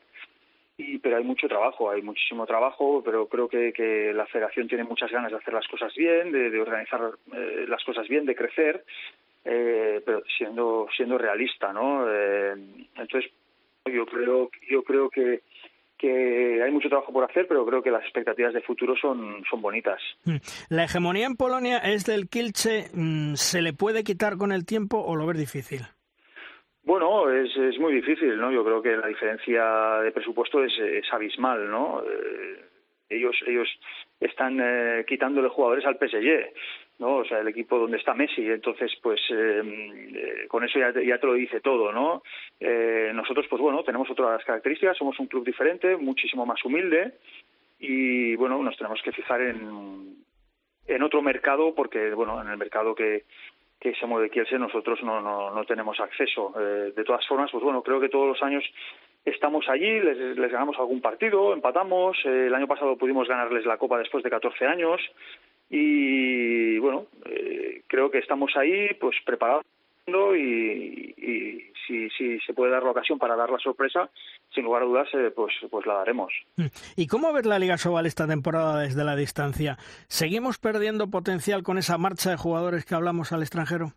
pero 1.01 1.17
hay 1.17 1.23
mucho 1.23 1.47
trabajo, 1.47 1.89
hay 1.89 2.01
muchísimo 2.01 2.45
trabajo, 2.45 3.01
pero 3.03 3.27
creo 3.27 3.47
que, 3.47 4.11
la 4.13 4.25
federación 4.27 4.67
tiene 4.67 4.83
muchas 4.83 5.11
ganas 5.11 5.31
de 5.31 5.37
hacer 5.37 5.53
las 5.53 5.67
cosas 5.67 5.93
bien, 5.95 6.31
de, 6.31 6.59
organizar 6.59 7.01
eh, 7.33 7.65
las 7.67 7.83
cosas 7.83 8.07
bien, 8.07 8.25
de 8.25 8.35
crecer, 8.35 8.83
eh, 9.45 10.01
pero 10.05 10.23
siendo 10.37 10.87
siendo 10.95 11.17
realista, 11.17 11.73
¿no? 11.73 12.05
Eh, 12.09 12.53
entonces 12.95 13.31
yo 13.85 14.05
creo 14.05 14.49
yo 14.69 14.83
creo 14.83 15.09
que 15.09 15.41
que 16.01 16.63
hay 16.63 16.71
mucho 16.71 16.89
trabajo 16.89 17.13
por 17.13 17.23
hacer, 17.23 17.47
pero 17.47 17.63
creo 17.63 17.83
que 17.83 17.91
las 17.91 18.01
expectativas 18.01 18.55
de 18.55 18.61
futuro 18.61 18.95
son, 18.99 19.43
son 19.47 19.61
bonitas. 19.61 20.01
Mm. 20.25 20.37
¿La 20.69 20.85
hegemonía 20.85 21.27
en 21.27 21.35
Polonia 21.35 21.77
es 21.77 22.05
del 22.05 22.27
Kilche? 22.27 22.87
Mm, 22.91 23.35
¿Se 23.35 23.61
le 23.61 23.73
puede 23.73 24.03
quitar 24.03 24.37
con 24.37 24.51
el 24.51 24.65
tiempo 24.65 24.97
o 24.97 25.15
lo 25.15 25.27
ves 25.27 25.37
difícil? 25.37 25.81
Bueno, 26.83 27.29
es, 27.29 27.55
es 27.55 27.77
muy 27.77 27.93
difícil, 27.93 28.35
¿no? 28.37 28.51
Yo 28.51 28.65
creo 28.65 28.81
que 28.81 28.97
la 28.97 29.05
diferencia 29.05 29.99
de 30.01 30.11
presupuesto 30.11 30.63
es, 30.63 30.73
es 30.79 31.05
abismal, 31.13 31.69
¿no? 31.69 32.01
Eh, 32.01 32.65
ellos 33.09 33.35
ellos 33.45 33.67
están 34.19 34.59
eh, 34.59 35.05
quitándole 35.07 35.49
jugadores 35.49 35.85
al 35.85 35.97
PSG, 35.97 36.51
¿no? 37.01 37.17
O 37.17 37.25
sea, 37.25 37.39
el 37.39 37.47
equipo 37.47 37.79
donde 37.79 37.97
está 37.97 38.13
Messi, 38.13 38.45
entonces 38.47 38.91
pues 39.01 39.19
eh, 39.31 39.61
eh, 40.13 40.47
con 40.47 40.63
eso 40.63 40.79
ya 40.79 40.93
ya 41.01 41.17
te 41.17 41.27
lo 41.27 41.33
dice 41.33 41.59
todo, 41.59 41.91
¿no? 41.91 42.21
Eh, 42.59 43.11
nosotros 43.13 43.47
pues 43.49 43.61
bueno, 43.61 43.83
tenemos 43.83 44.09
otras 44.09 44.43
características, 44.45 44.95
somos 44.95 45.19
un 45.19 45.25
club 45.25 45.43
diferente, 45.43 45.97
muchísimo 45.97 46.45
más 46.45 46.63
humilde 46.63 47.15
y 47.79 48.35
bueno, 48.35 48.61
nos 48.61 48.77
tenemos 48.77 49.01
que 49.01 49.11
fijar 49.11 49.41
en 49.41 50.21
en 50.87 51.03
otro 51.03 51.21
mercado 51.21 51.73
porque 51.73 52.11
bueno, 52.13 52.39
en 52.41 52.49
el 52.49 52.57
mercado 52.57 52.93
que 52.93 53.23
que 53.81 53.95
se 53.95 54.05
mueve 54.05 54.29
Kielce 54.29 54.59
nosotros 54.59 55.01
no, 55.01 55.19
no, 55.19 55.49
no 55.49 55.65
tenemos 55.65 55.99
acceso. 55.99 56.53
Eh, 56.55 56.93
de 56.95 57.03
todas 57.03 57.27
formas, 57.27 57.49
pues 57.51 57.63
bueno, 57.63 57.81
creo 57.81 57.99
que 57.99 58.09
todos 58.09 58.27
los 58.27 58.43
años 58.43 58.63
estamos 59.25 59.67
allí, 59.67 59.99
les, 59.99 60.37
les 60.37 60.51
ganamos 60.51 60.77
algún 60.77 61.01
partido, 61.01 61.51
empatamos. 61.51 62.15
Eh, 62.23 62.45
el 62.45 62.53
año 62.53 62.67
pasado 62.67 62.95
pudimos 62.95 63.27
ganarles 63.27 63.65
la 63.65 63.77
Copa 63.77 63.97
después 63.97 64.23
de 64.23 64.29
14 64.29 64.67
años. 64.67 65.01
Y 65.73 66.77
bueno, 66.79 67.07
eh, 67.25 67.83
creo 67.87 68.11
que 68.11 68.19
estamos 68.19 68.51
ahí, 68.57 68.93
pues 68.99 69.15
preparados 69.25 69.65
y, 70.35 71.13
y 71.17 71.71
si, 71.87 72.09
si, 72.09 72.39
se 72.39 72.53
puede 72.53 72.71
dar 72.71 72.83
la 72.83 72.91
ocasión 72.91 73.17
para 73.17 73.37
dar 73.37 73.49
la 73.49 73.59
sorpresa, 73.59 74.09
sin 74.53 74.65
lugar 74.65 74.83
a 74.83 74.85
dudas, 74.85 75.07
eh, 75.13 75.31
pues, 75.33 75.53
pues 75.69 75.85
la 75.85 75.95
daremos. 75.95 76.33
¿Y 76.97 77.07
cómo 77.07 77.31
ves 77.31 77.45
la 77.45 77.59
Liga 77.59 77.77
Sobal 77.77 78.05
esta 78.05 78.27
temporada 78.27 78.81
desde 78.81 79.03
la 79.05 79.15
distancia? 79.15 79.77
¿Seguimos 80.07 80.57
perdiendo 80.57 81.09
potencial 81.09 81.63
con 81.63 81.77
esa 81.77 81.97
marcha 81.97 82.31
de 82.31 82.37
jugadores 82.37 82.85
que 82.85 82.95
hablamos 82.95 83.31
al 83.31 83.41
extranjero? 83.41 83.93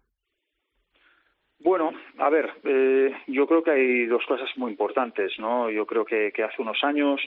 Bueno, 1.59 1.93
a 2.19 2.29
ver, 2.29 2.51
eh, 2.63 3.11
yo 3.27 3.47
creo 3.47 3.63
que 3.63 3.71
hay 3.71 4.07
dos 4.07 4.23
cosas 4.29 4.51
muy 4.57 4.71
importantes, 4.71 5.33
¿no? 5.39 5.71
Yo 5.71 5.87
creo 5.87 6.05
que, 6.05 6.31
que 6.31 6.45
hace 6.45 6.61
unos 6.61 6.85
años 6.85 7.21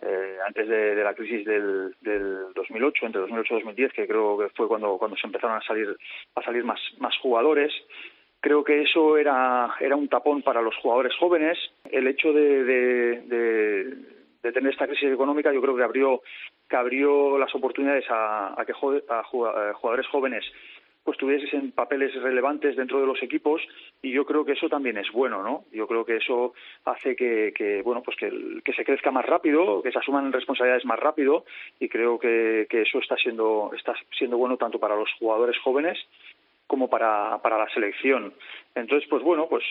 eh, 0.00 0.38
antes 0.46 0.68
de, 0.68 0.94
la 0.96 1.14
crisis 1.14 1.44
del, 1.44 1.94
del 2.00 2.52
2008, 2.54 3.06
entre 3.06 3.20
2008 3.20 3.54
y 3.54 3.56
2010, 3.56 3.92
que 3.92 4.06
creo 4.06 4.38
que 4.38 4.48
fue 4.50 4.66
cuando, 4.66 4.96
cuando 4.96 5.16
se 5.16 5.26
empezaron 5.26 5.56
a 5.56 5.62
salir, 5.62 5.96
a 6.34 6.42
salir 6.42 6.64
más, 6.64 6.80
más 6.98 7.16
jugadores. 7.18 7.72
Creo 8.40 8.64
que 8.64 8.82
eso 8.82 9.18
era, 9.18 9.74
era 9.80 9.94
un 9.94 10.08
tapón 10.08 10.42
para 10.42 10.62
los 10.62 10.74
jugadores 10.76 11.14
jóvenes. 11.16 11.58
El 11.90 12.08
hecho 12.08 12.32
de, 12.32 12.64
de, 12.64 14.52
tener 14.52 14.72
esta 14.72 14.88
crisis 14.88 15.12
económica 15.12 15.52
yo 15.52 15.60
creo 15.60 15.76
que 15.76 15.84
abrió, 15.84 16.22
que 16.68 16.76
abrió 16.76 17.38
las 17.38 17.54
oportunidades 17.54 18.04
a, 18.10 18.60
a 18.60 18.64
que 18.64 18.72
a 18.72 19.22
jugadores 19.74 20.06
jóvenes 20.08 20.44
pues 21.04 21.18
tuviesen 21.18 21.72
papeles 21.72 22.14
relevantes 22.22 22.76
dentro 22.76 23.00
de 23.00 23.06
los 23.06 23.22
equipos 23.22 23.60
y 24.02 24.12
yo 24.12 24.24
creo 24.24 24.44
que 24.44 24.52
eso 24.52 24.68
también 24.68 24.98
es 24.98 25.10
bueno, 25.12 25.42
¿no? 25.42 25.64
Yo 25.72 25.86
creo 25.86 26.04
que 26.04 26.16
eso 26.16 26.54
hace 26.84 27.16
que, 27.16 27.52
que 27.54 27.82
bueno, 27.82 28.02
pues 28.02 28.16
que, 28.16 28.60
que, 28.64 28.72
se 28.72 28.84
crezca 28.84 29.10
más 29.10 29.26
rápido, 29.26 29.82
que 29.82 29.90
se 29.90 29.98
asuman 29.98 30.32
responsabilidades 30.32 30.84
más 30.84 30.98
rápido 30.98 31.44
y 31.80 31.88
creo 31.88 32.18
que, 32.18 32.66
que 32.70 32.82
eso 32.82 32.98
está 32.98 33.16
siendo, 33.16 33.70
está 33.76 33.94
siendo 34.16 34.36
bueno 34.36 34.56
tanto 34.56 34.78
para 34.78 34.96
los 34.96 35.10
jugadores 35.18 35.58
jóvenes 35.58 35.98
como 36.66 36.88
para, 36.88 37.38
para 37.42 37.58
la 37.58 37.68
selección. 37.70 38.32
Entonces, 38.74 39.08
pues 39.08 39.22
bueno, 39.22 39.46
pues 39.48 39.64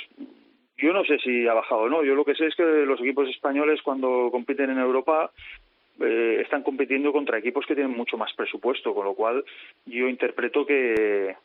yo 0.78 0.94
no 0.94 1.04
sé 1.06 1.20
si 1.20 1.48
ha 1.48 1.54
bajado 1.54 1.82
o 1.82 1.90
no. 1.90 2.04
Yo 2.04 2.16
lo 2.16 2.26
que 2.26 2.36
sé 2.36 2.48
es 2.48 2.56
que 2.56 2.64
los 2.64 3.00
equipos 3.00 3.30
españoles 3.30 3.82
cuando 3.84 4.30
compiten 4.32 4.72
en 4.72 4.80
Europa 4.80 5.32
eh, 6.04 6.42
están 6.42 6.64
compitiendo 6.64 7.12
contra 7.12 7.38
equipos 7.38 7.66
que 7.66 7.76
tienen 7.76 7.96
mucho 7.96 8.18
más 8.18 8.32
presupuesto, 8.34 8.94
con 8.94 9.06
lo 9.06 9.14
cual 9.14 9.44
yo 9.86 10.08
interpreto 10.08 10.66
que, 10.66 11.36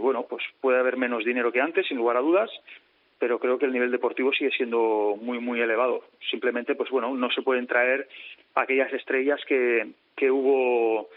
bueno, 0.00 0.26
pues 0.28 0.42
puede 0.60 0.78
haber 0.78 0.96
menos 0.96 1.24
dinero 1.24 1.52
que 1.52 1.60
antes, 1.60 1.86
sin 1.86 1.96
lugar 1.96 2.16
a 2.16 2.20
dudas, 2.20 2.50
pero 3.18 3.38
creo 3.38 3.58
que 3.58 3.66
el 3.66 3.72
nivel 3.72 3.90
deportivo 3.90 4.32
sigue 4.32 4.50
siendo 4.50 5.16
muy 5.20 5.38
muy 5.38 5.60
elevado. 5.60 6.04
Simplemente, 6.30 6.74
pues 6.74 6.90
bueno, 6.90 7.14
no 7.14 7.30
se 7.30 7.42
pueden 7.42 7.66
traer 7.66 8.08
aquellas 8.54 8.92
estrellas 8.92 9.40
que, 9.48 9.92
que 10.16 10.30
hubo 10.30 11.08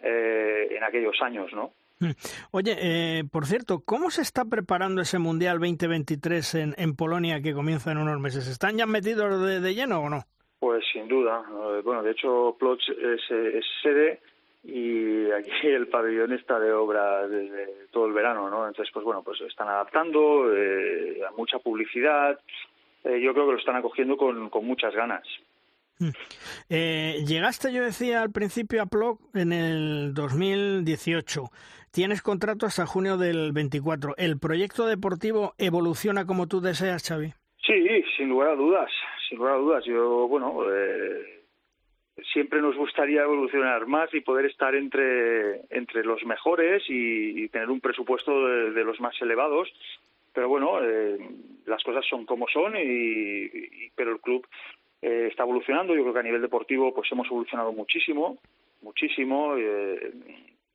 eh, 0.00 0.68
en 0.70 0.84
aquellos 0.84 1.20
años, 1.22 1.52
¿no? 1.52 1.72
Hmm. 2.00 2.12
Oye, 2.52 2.76
eh, 2.78 3.24
por 3.32 3.46
cierto, 3.46 3.80
¿cómo 3.84 4.10
se 4.10 4.22
está 4.22 4.44
preparando 4.44 5.00
ese 5.00 5.18
Mundial 5.18 5.58
2023 5.58 6.54
en, 6.54 6.74
en 6.78 6.94
Polonia 6.94 7.40
que 7.40 7.54
comienza 7.54 7.90
en 7.90 7.98
unos 7.98 8.20
meses? 8.20 8.46
¿Están 8.46 8.76
ya 8.76 8.86
metidos 8.86 9.62
de 9.62 9.74
lleno 9.74 10.00
o 10.02 10.08
no? 10.08 10.24
Pues 10.58 10.84
sin 10.92 11.06
duda. 11.06 11.42
Bueno, 11.84 12.02
de 12.02 12.10
hecho, 12.10 12.56
Plots 12.58 12.88
es, 12.88 13.30
es, 13.30 13.64
sede 13.82 14.20
y 14.64 15.30
aquí 15.30 15.50
el 15.68 15.88
pabellón 15.88 16.32
está 16.32 16.58
de 16.58 16.72
obra 16.72 17.28
desde 17.28 17.86
todo 17.90 18.06
el 18.06 18.12
verano, 18.12 18.50
¿no? 18.50 18.66
Entonces, 18.66 18.92
pues 18.92 19.04
bueno, 19.04 19.22
pues 19.22 19.40
están 19.42 19.68
adaptando, 19.68 20.52
eh, 20.54 21.20
a 21.28 21.32
mucha 21.36 21.58
publicidad. 21.58 22.38
Eh, 23.04 23.20
yo 23.20 23.32
creo 23.32 23.46
que 23.46 23.52
lo 23.52 23.58
están 23.58 23.76
acogiendo 23.76 24.16
con, 24.16 24.50
con 24.50 24.64
muchas 24.64 24.94
ganas. 24.94 25.26
Eh, 26.68 27.24
llegaste, 27.26 27.72
yo 27.72 27.84
decía 27.84 28.22
al 28.22 28.30
principio, 28.30 28.82
a 28.82 28.86
Plog 28.86 29.18
en 29.34 29.52
el 29.52 30.14
2018. 30.14 31.44
Tienes 31.92 32.22
contrato 32.22 32.66
hasta 32.66 32.86
junio 32.86 33.16
del 33.16 33.52
24. 33.52 34.14
¿El 34.16 34.38
proyecto 34.38 34.86
deportivo 34.86 35.54
evoluciona 35.58 36.26
como 36.26 36.46
tú 36.46 36.60
deseas, 36.60 37.06
Xavi? 37.08 37.32
Sí, 37.66 38.04
sin 38.16 38.28
lugar 38.28 38.50
a 38.50 38.54
dudas 38.54 38.90
sin 39.28 39.38
lugar 39.38 39.54
a 39.54 39.58
dudas. 39.58 39.84
Yo, 39.84 40.26
bueno, 40.28 40.62
eh, 40.72 41.42
siempre 42.32 42.60
nos 42.60 42.76
gustaría 42.76 43.22
evolucionar 43.22 43.86
más 43.86 44.12
y 44.14 44.20
poder 44.20 44.46
estar 44.46 44.74
entre, 44.74 45.62
entre 45.70 46.04
los 46.04 46.24
mejores 46.24 46.82
y, 46.88 47.44
y 47.44 47.48
tener 47.48 47.70
un 47.70 47.80
presupuesto 47.80 48.46
de, 48.46 48.84
los 48.84 49.00
más 49.00 49.20
elevados. 49.20 49.68
Pero 50.32 50.48
bueno, 50.48 50.82
eh, 50.82 51.18
las 51.66 51.82
cosas 51.82 52.04
son 52.06 52.24
como 52.24 52.46
son, 52.48 52.74
y, 52.76 53.90
pero 53.94 54.12
el 54.12 54.20
club 54.20 54.46
eh, 55.02 55.28
está 55.30 55.44
evolucionando. 55.44 55.94
Yo 55.94 56.02
creo 56.02 56.14
que 56.14 56.20
a 56.20 56.24
nivel 56.24 56.42
deportivo 56.42 56.94
pues 56.94 57.10
hemos 57.12 57.26
evolucionado 57.26 57.72
muchísimo, 57.72 58.38
muchísimo. 58.82 59.56
Eh, 59.56 60.12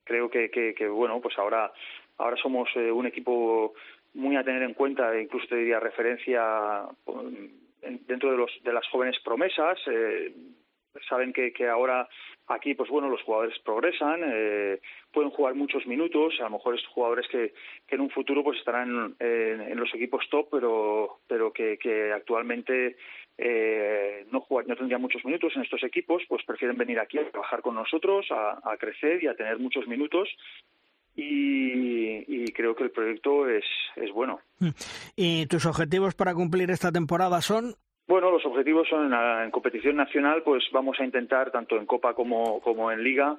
creo 0.03 0.29
que, 0.29 0.49
que, 0.49 0.87
bueno, 0.87 1.19
pues 1.21 1.37
ahora, 1.37 1.71
ahora 2.17 2.37
somos 2.37 2.69
eh, 2.75 2.91
un 2.91 3.05
equipo 3.07 3.73
muy 4.13 4.35
a 4.35 4.43
tener 4.43 4.61
en 4.63 4.73
cuenta, 4.73 5.19
incluso 5.19 5.47
te 5.47 5.55
diría 5.55 5.79
referencia 5.79 6.83
dentro 8.07 8.31
de, 8.31 8.37
los, 8.37 8.51
de 8.63 8.73
las 8.73 8.87
jóvenes 8.87 9.17
promesas. 9.23 9.79
Eh, 9.87 10.33
saben 11.09 11.33
que, 11.33 11.51
que 11.51 11.67
ahora 11.67 12.07
aquí, 12.47 12.75
pues 12.75 12.89
bueno, 12.89 13.09
los 13.09 13.21
jugadores 13.23 13.57
progresan, 13.59 14.21
eh, 14.23 14.79
pueden 15.11 15.31
jugar 15.31 15.55
muchos 15.55 15.85
minutos, 15.87 16.35
a 16.39 16.43
lo 16.43 16.51
mejor 16.51 16.75
estos 16.75 16.91
jugadores 16.91 17.27
que, 17.27 17.53
en 17.87 18.01
un 18.01 18.09
futuro 18.09 18.43
pues 18.43 18.59
estarán 18.59 19.15
en, 19.19 19.61
en 19.61 19.79
los 19.79 19.93
equipos 19.93 20.27
top, 20.29 20.49
pero, 20.51 21.19
pero 21.27 21.51
que, 21.51 21.77
que 21.77 22.11
actualmente 22.11 22.97
eh, 23.37 24.25
no, 24.31 24.41
jugar, 24.41 24.67
no 24.67 24.75
tendrían 24.75 25.01
muchos 25.01 25.23
minutos 25.25 25.53
en 25.55 25.63
estos 25.63 25.83
equipos, 25.83 26.23
pues 26.27 26.43
prefieren 26.45 26.77
venir 26.77 26.99
aquí 26.99 27.17
a 27.17 27.29
trabajar 27.29 27.61
con 27.61 27.75
nosotros, 27.75 28.27
a, 28.31 28.59
a 28.63 28.77
crecer 28.77 29.23
y 29.23 29.27
a 29.27 29.35
tener 29.35 29.57
muchos 29.59 29.87
minutos 29.87 30.29
y, 31.15 32.43
y, 32.45 32.51
creo 32.53 32.75
que 32.75 32.83
el 32.83 32.91
proyecto 32.91 33.47
es, 33.47 33.65
es 33.95 34.11
bueno. 34.11 34.39
¿Y 35.15 35.45
tus 35.47 35.65
objetivos 35.65 36.15
para 36.15 36.33
cumplir 36.33 36.71
esta 36.71 36.91
temporada 36.91 37.41
son? 37.41 37.75
Bueno, 38.07 38.31
los 38.31 38.45
objetivos 38.45 38.87
son 38.89 39.13
en 39.13 39.51
competición 39.51 39.95
nacional, 39.95 40.43
pues 40.43 40.63
vamos 40.71 40.99
a 40.99 41.05
intentar, 41.05 41.51
tanto 41.51 41.77
en 41.77 41.85
Copa 41.85 42.13
como, 42.13 42.59
como 42.61 42.91
en 42.91 43.03
Liga, 43.03 43.37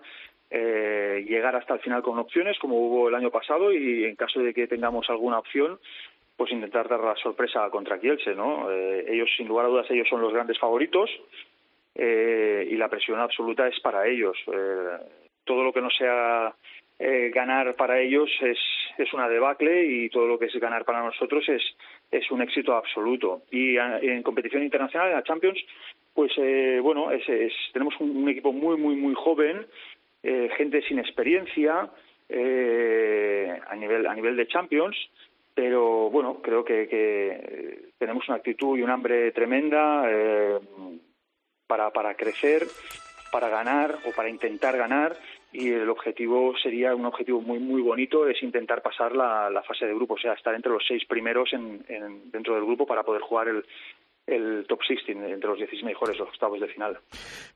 eh, 0.50 1.24
llegar 1.28 1.56
hasta 1.56 1.74
el 1.74 1.80
final 1.80 2.02
con 2.02 2.18
opciones, 2.18 2.58
como 2.58 2.76
hubo 2.76 3.08
el 3.08 3.14
año 3.14 3.30
pasado, 3.30 3.72
y 3.72 4.04
en 4.04 4.16
caso 4.16 4.40
de 4.40 4.54
que 4.54 4.66
tengamos 4.66 5.10
alguna 5.10 5.38
opción, 5.38 5.78
pues 6.36 6.50
intentar 6.52 6.88
dar 6.88 7.00
la 7.00 7.16
sorpresa 7.16 7.68
contra 7.70 7.98
Kielce, 7.98 8.34
¿no? 8.34 8.70
Eh, 8.70 9.04
ellos, 9.08 9.28
sin 9.36 9.48
lugar 9.48 9.66
a 9.66 9.68
dudas, 9.68 9.90
ellos 9.90 10.08
son 10.08 10.20
los 10.20 10.32
grandes 10.32 10.58
favoritos 10.58 11.10
eh, 11.94 12.66
y 12.70 12.76
la 12.76 12.88
presión 12.88 13.20
absoluta 13.20 13.68
es 13.68 13.78
para 13.80 14.06
ellos. 14.06 14.36
Eh, 14.52 14.98
todo 15.44 15.62
lo 15.62 15.72
que 15.72 15.80
no 15.80 15.90
sea 15.90 16.54
eh, 16.98 17.30
ganar 17.34 17.74
para 17.76 18.00
ellos 18.00 18.30
es, 18.40 18.58
es 18.98 19.12
una 19.12 19.28
debacle 19.28 19.84
y 19.84 20.08
todo 20.08 20.26
lo 20.26 20.38
que 20.38 20.46
es 20.46 20.54
ganar 20.54 20.84
para 20.84 21.02
nosotros 21.02 21.48
es, 21.48 21.62
es 22.10 22.30
un 22.30 22.42
éxito 22.42 22.74
absoluto. 22.74 23.42
Y 23.50 23.76
en 23.76 24.22
competición 24.22 24.62
internacional, 24.62 25.08
en 25.08 25.16
la 25.16 25.22
Champions, 25.22 25.58
pues 26.14 26.32
eh, 26.36 26.78
bueno, 26.80 27.10
es, 27.10 27.28
es, 27.28 27.52
tenemos 27.72 27.94
un, 27.98 28.16
un, 28.16 28.28
equipo 28.28 28.52
muy, 28.52 28.76
muy, 28.76 28.94
muy 28.94 29.14
joven, 29.14 29.66
eh, 30.22 30.48
gente 30.56 30.80
sin 30.82 30.98
experiencia 30.98 31.90
eh, 32.28 33.60
a, 33.66 33.76
nivel, 33.76 34.06
a 34.06 34.14
nivel 34.14 34.36
de 34.36 34.46
Champions, 34.46 34.96
pero 35.54 36.08
bueno, 36.10 36.40
creo 36.40 36.64
que, 36.64 36.88
que 36.88 37.90
tenemos 37.98 38.26
una 38.28 38.38
actitud 38.38 38.78
y 38.78 38.82
un 38.82 38.90
hambre 38.90 39.32
tremenda 39.32 40.04
eh, 40.08 40.58
para, 41.66 41.90
para 41.90 42.14
crecer, 42.14 42.62
para 43.30 43.48
ganar 43.48 43.98
o 44.06 44.12
para 44.12 44.28
intentar 44.28 44.76
ganar 44.76 45.16
y 45.54 45.70
el 45.70 45.88
objetivo 45.88 46.52
sería 46.60 46.94
un 46.96 47.06
objetivo 47.06 47.40
muy 47.40 47.60
muy 47.60 47.80
bonito 47.80 48.28
es 48.28 48.42
intentar 48.42 48.82
pasar 48.82 49.14
la, 49.14 49.48
la 49.50 49.62
fase 49.62 49.86
de 49.86 49.94
grupo, 49.94 50.14
o 50.14 50.18
sea, 50.18 50.32
estar 50.32 50.52
entre 50.54 50.72
los 50.72 50.84
seis 50.86 51.04
primeros 51.06 51.52
en, 51.52 51.84
en, 51.88 52.30
dentro 52.32 52.56
del 52.56 52.64
grupo 52.64 52.86
para 52.86 53.04
poder 53.04 53.22
jugar 53.22 53.48
el, 53.48 53.64
el 54.26 54.66
top 54.68 54.80
16 54.88 55.16
entre 55.16 55.48
los 55.48 55.58
16 55.58 55.84
mejores 55.84 56.20
octavos 56.20 56.60
de 56.60 56.66
final. 56.66 56.98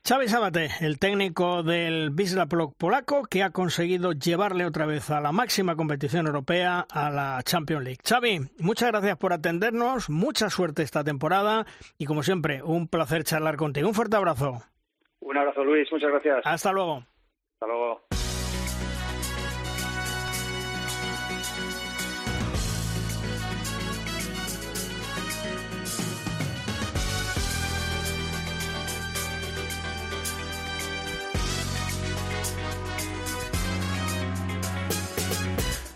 Xavi 0.07 0.29
Sabate, 0.29 0.69
el 0.81 1.01
técnico 1.01 1.65
del 1.65 2.13
Wisla 2.17 2.47
polaco 2.47 3.25
que 3.25 3.43
ha 3.43 3.51
conseguido 3.51 4.13
llevarle 4.13 4.65
otra 4.65 4.87
vez 4.87 5.11
a 5.11 5.21
la 5.21 5.33
máxima 5.33 5.75
competición 5.75 6.27
europea, 6.27 6.87
a 6.89 7.11
la 7.11 7.43
Champions 7.43 7.83
League. 7.83 8.01
Xavi, 8.09 8.41
muchas 8.61 8.91
gracias 8.93 9.17
por 9.17 9.33
atendernos, 9.33 10.09
mucha 10.09 10.51
suerte 10.51 10.85
esta 10.85 11.03
temporada 11.03 11.67
y 11.99 12.07
como 12.07 12.23
siempre, 12.23 12.63
un 12.63 12.87
placer 12.87 13.25
charlar 13.25 13.57
contigo. 13.57 13.89
Un 13.89 13.95
fuerte 13.95 14.17
abrazo. 14.17 14.63
Un 15.19 15.37
abrazo 15.37 15.65
Luis, 15.65 15.91
muchas 15.91 16.11
gracias. 16.11 16.43
Hasta 16.45 16.73
luego. 16.73 17.03
Hasta 17.61 17.67
luego. 17.67 18.01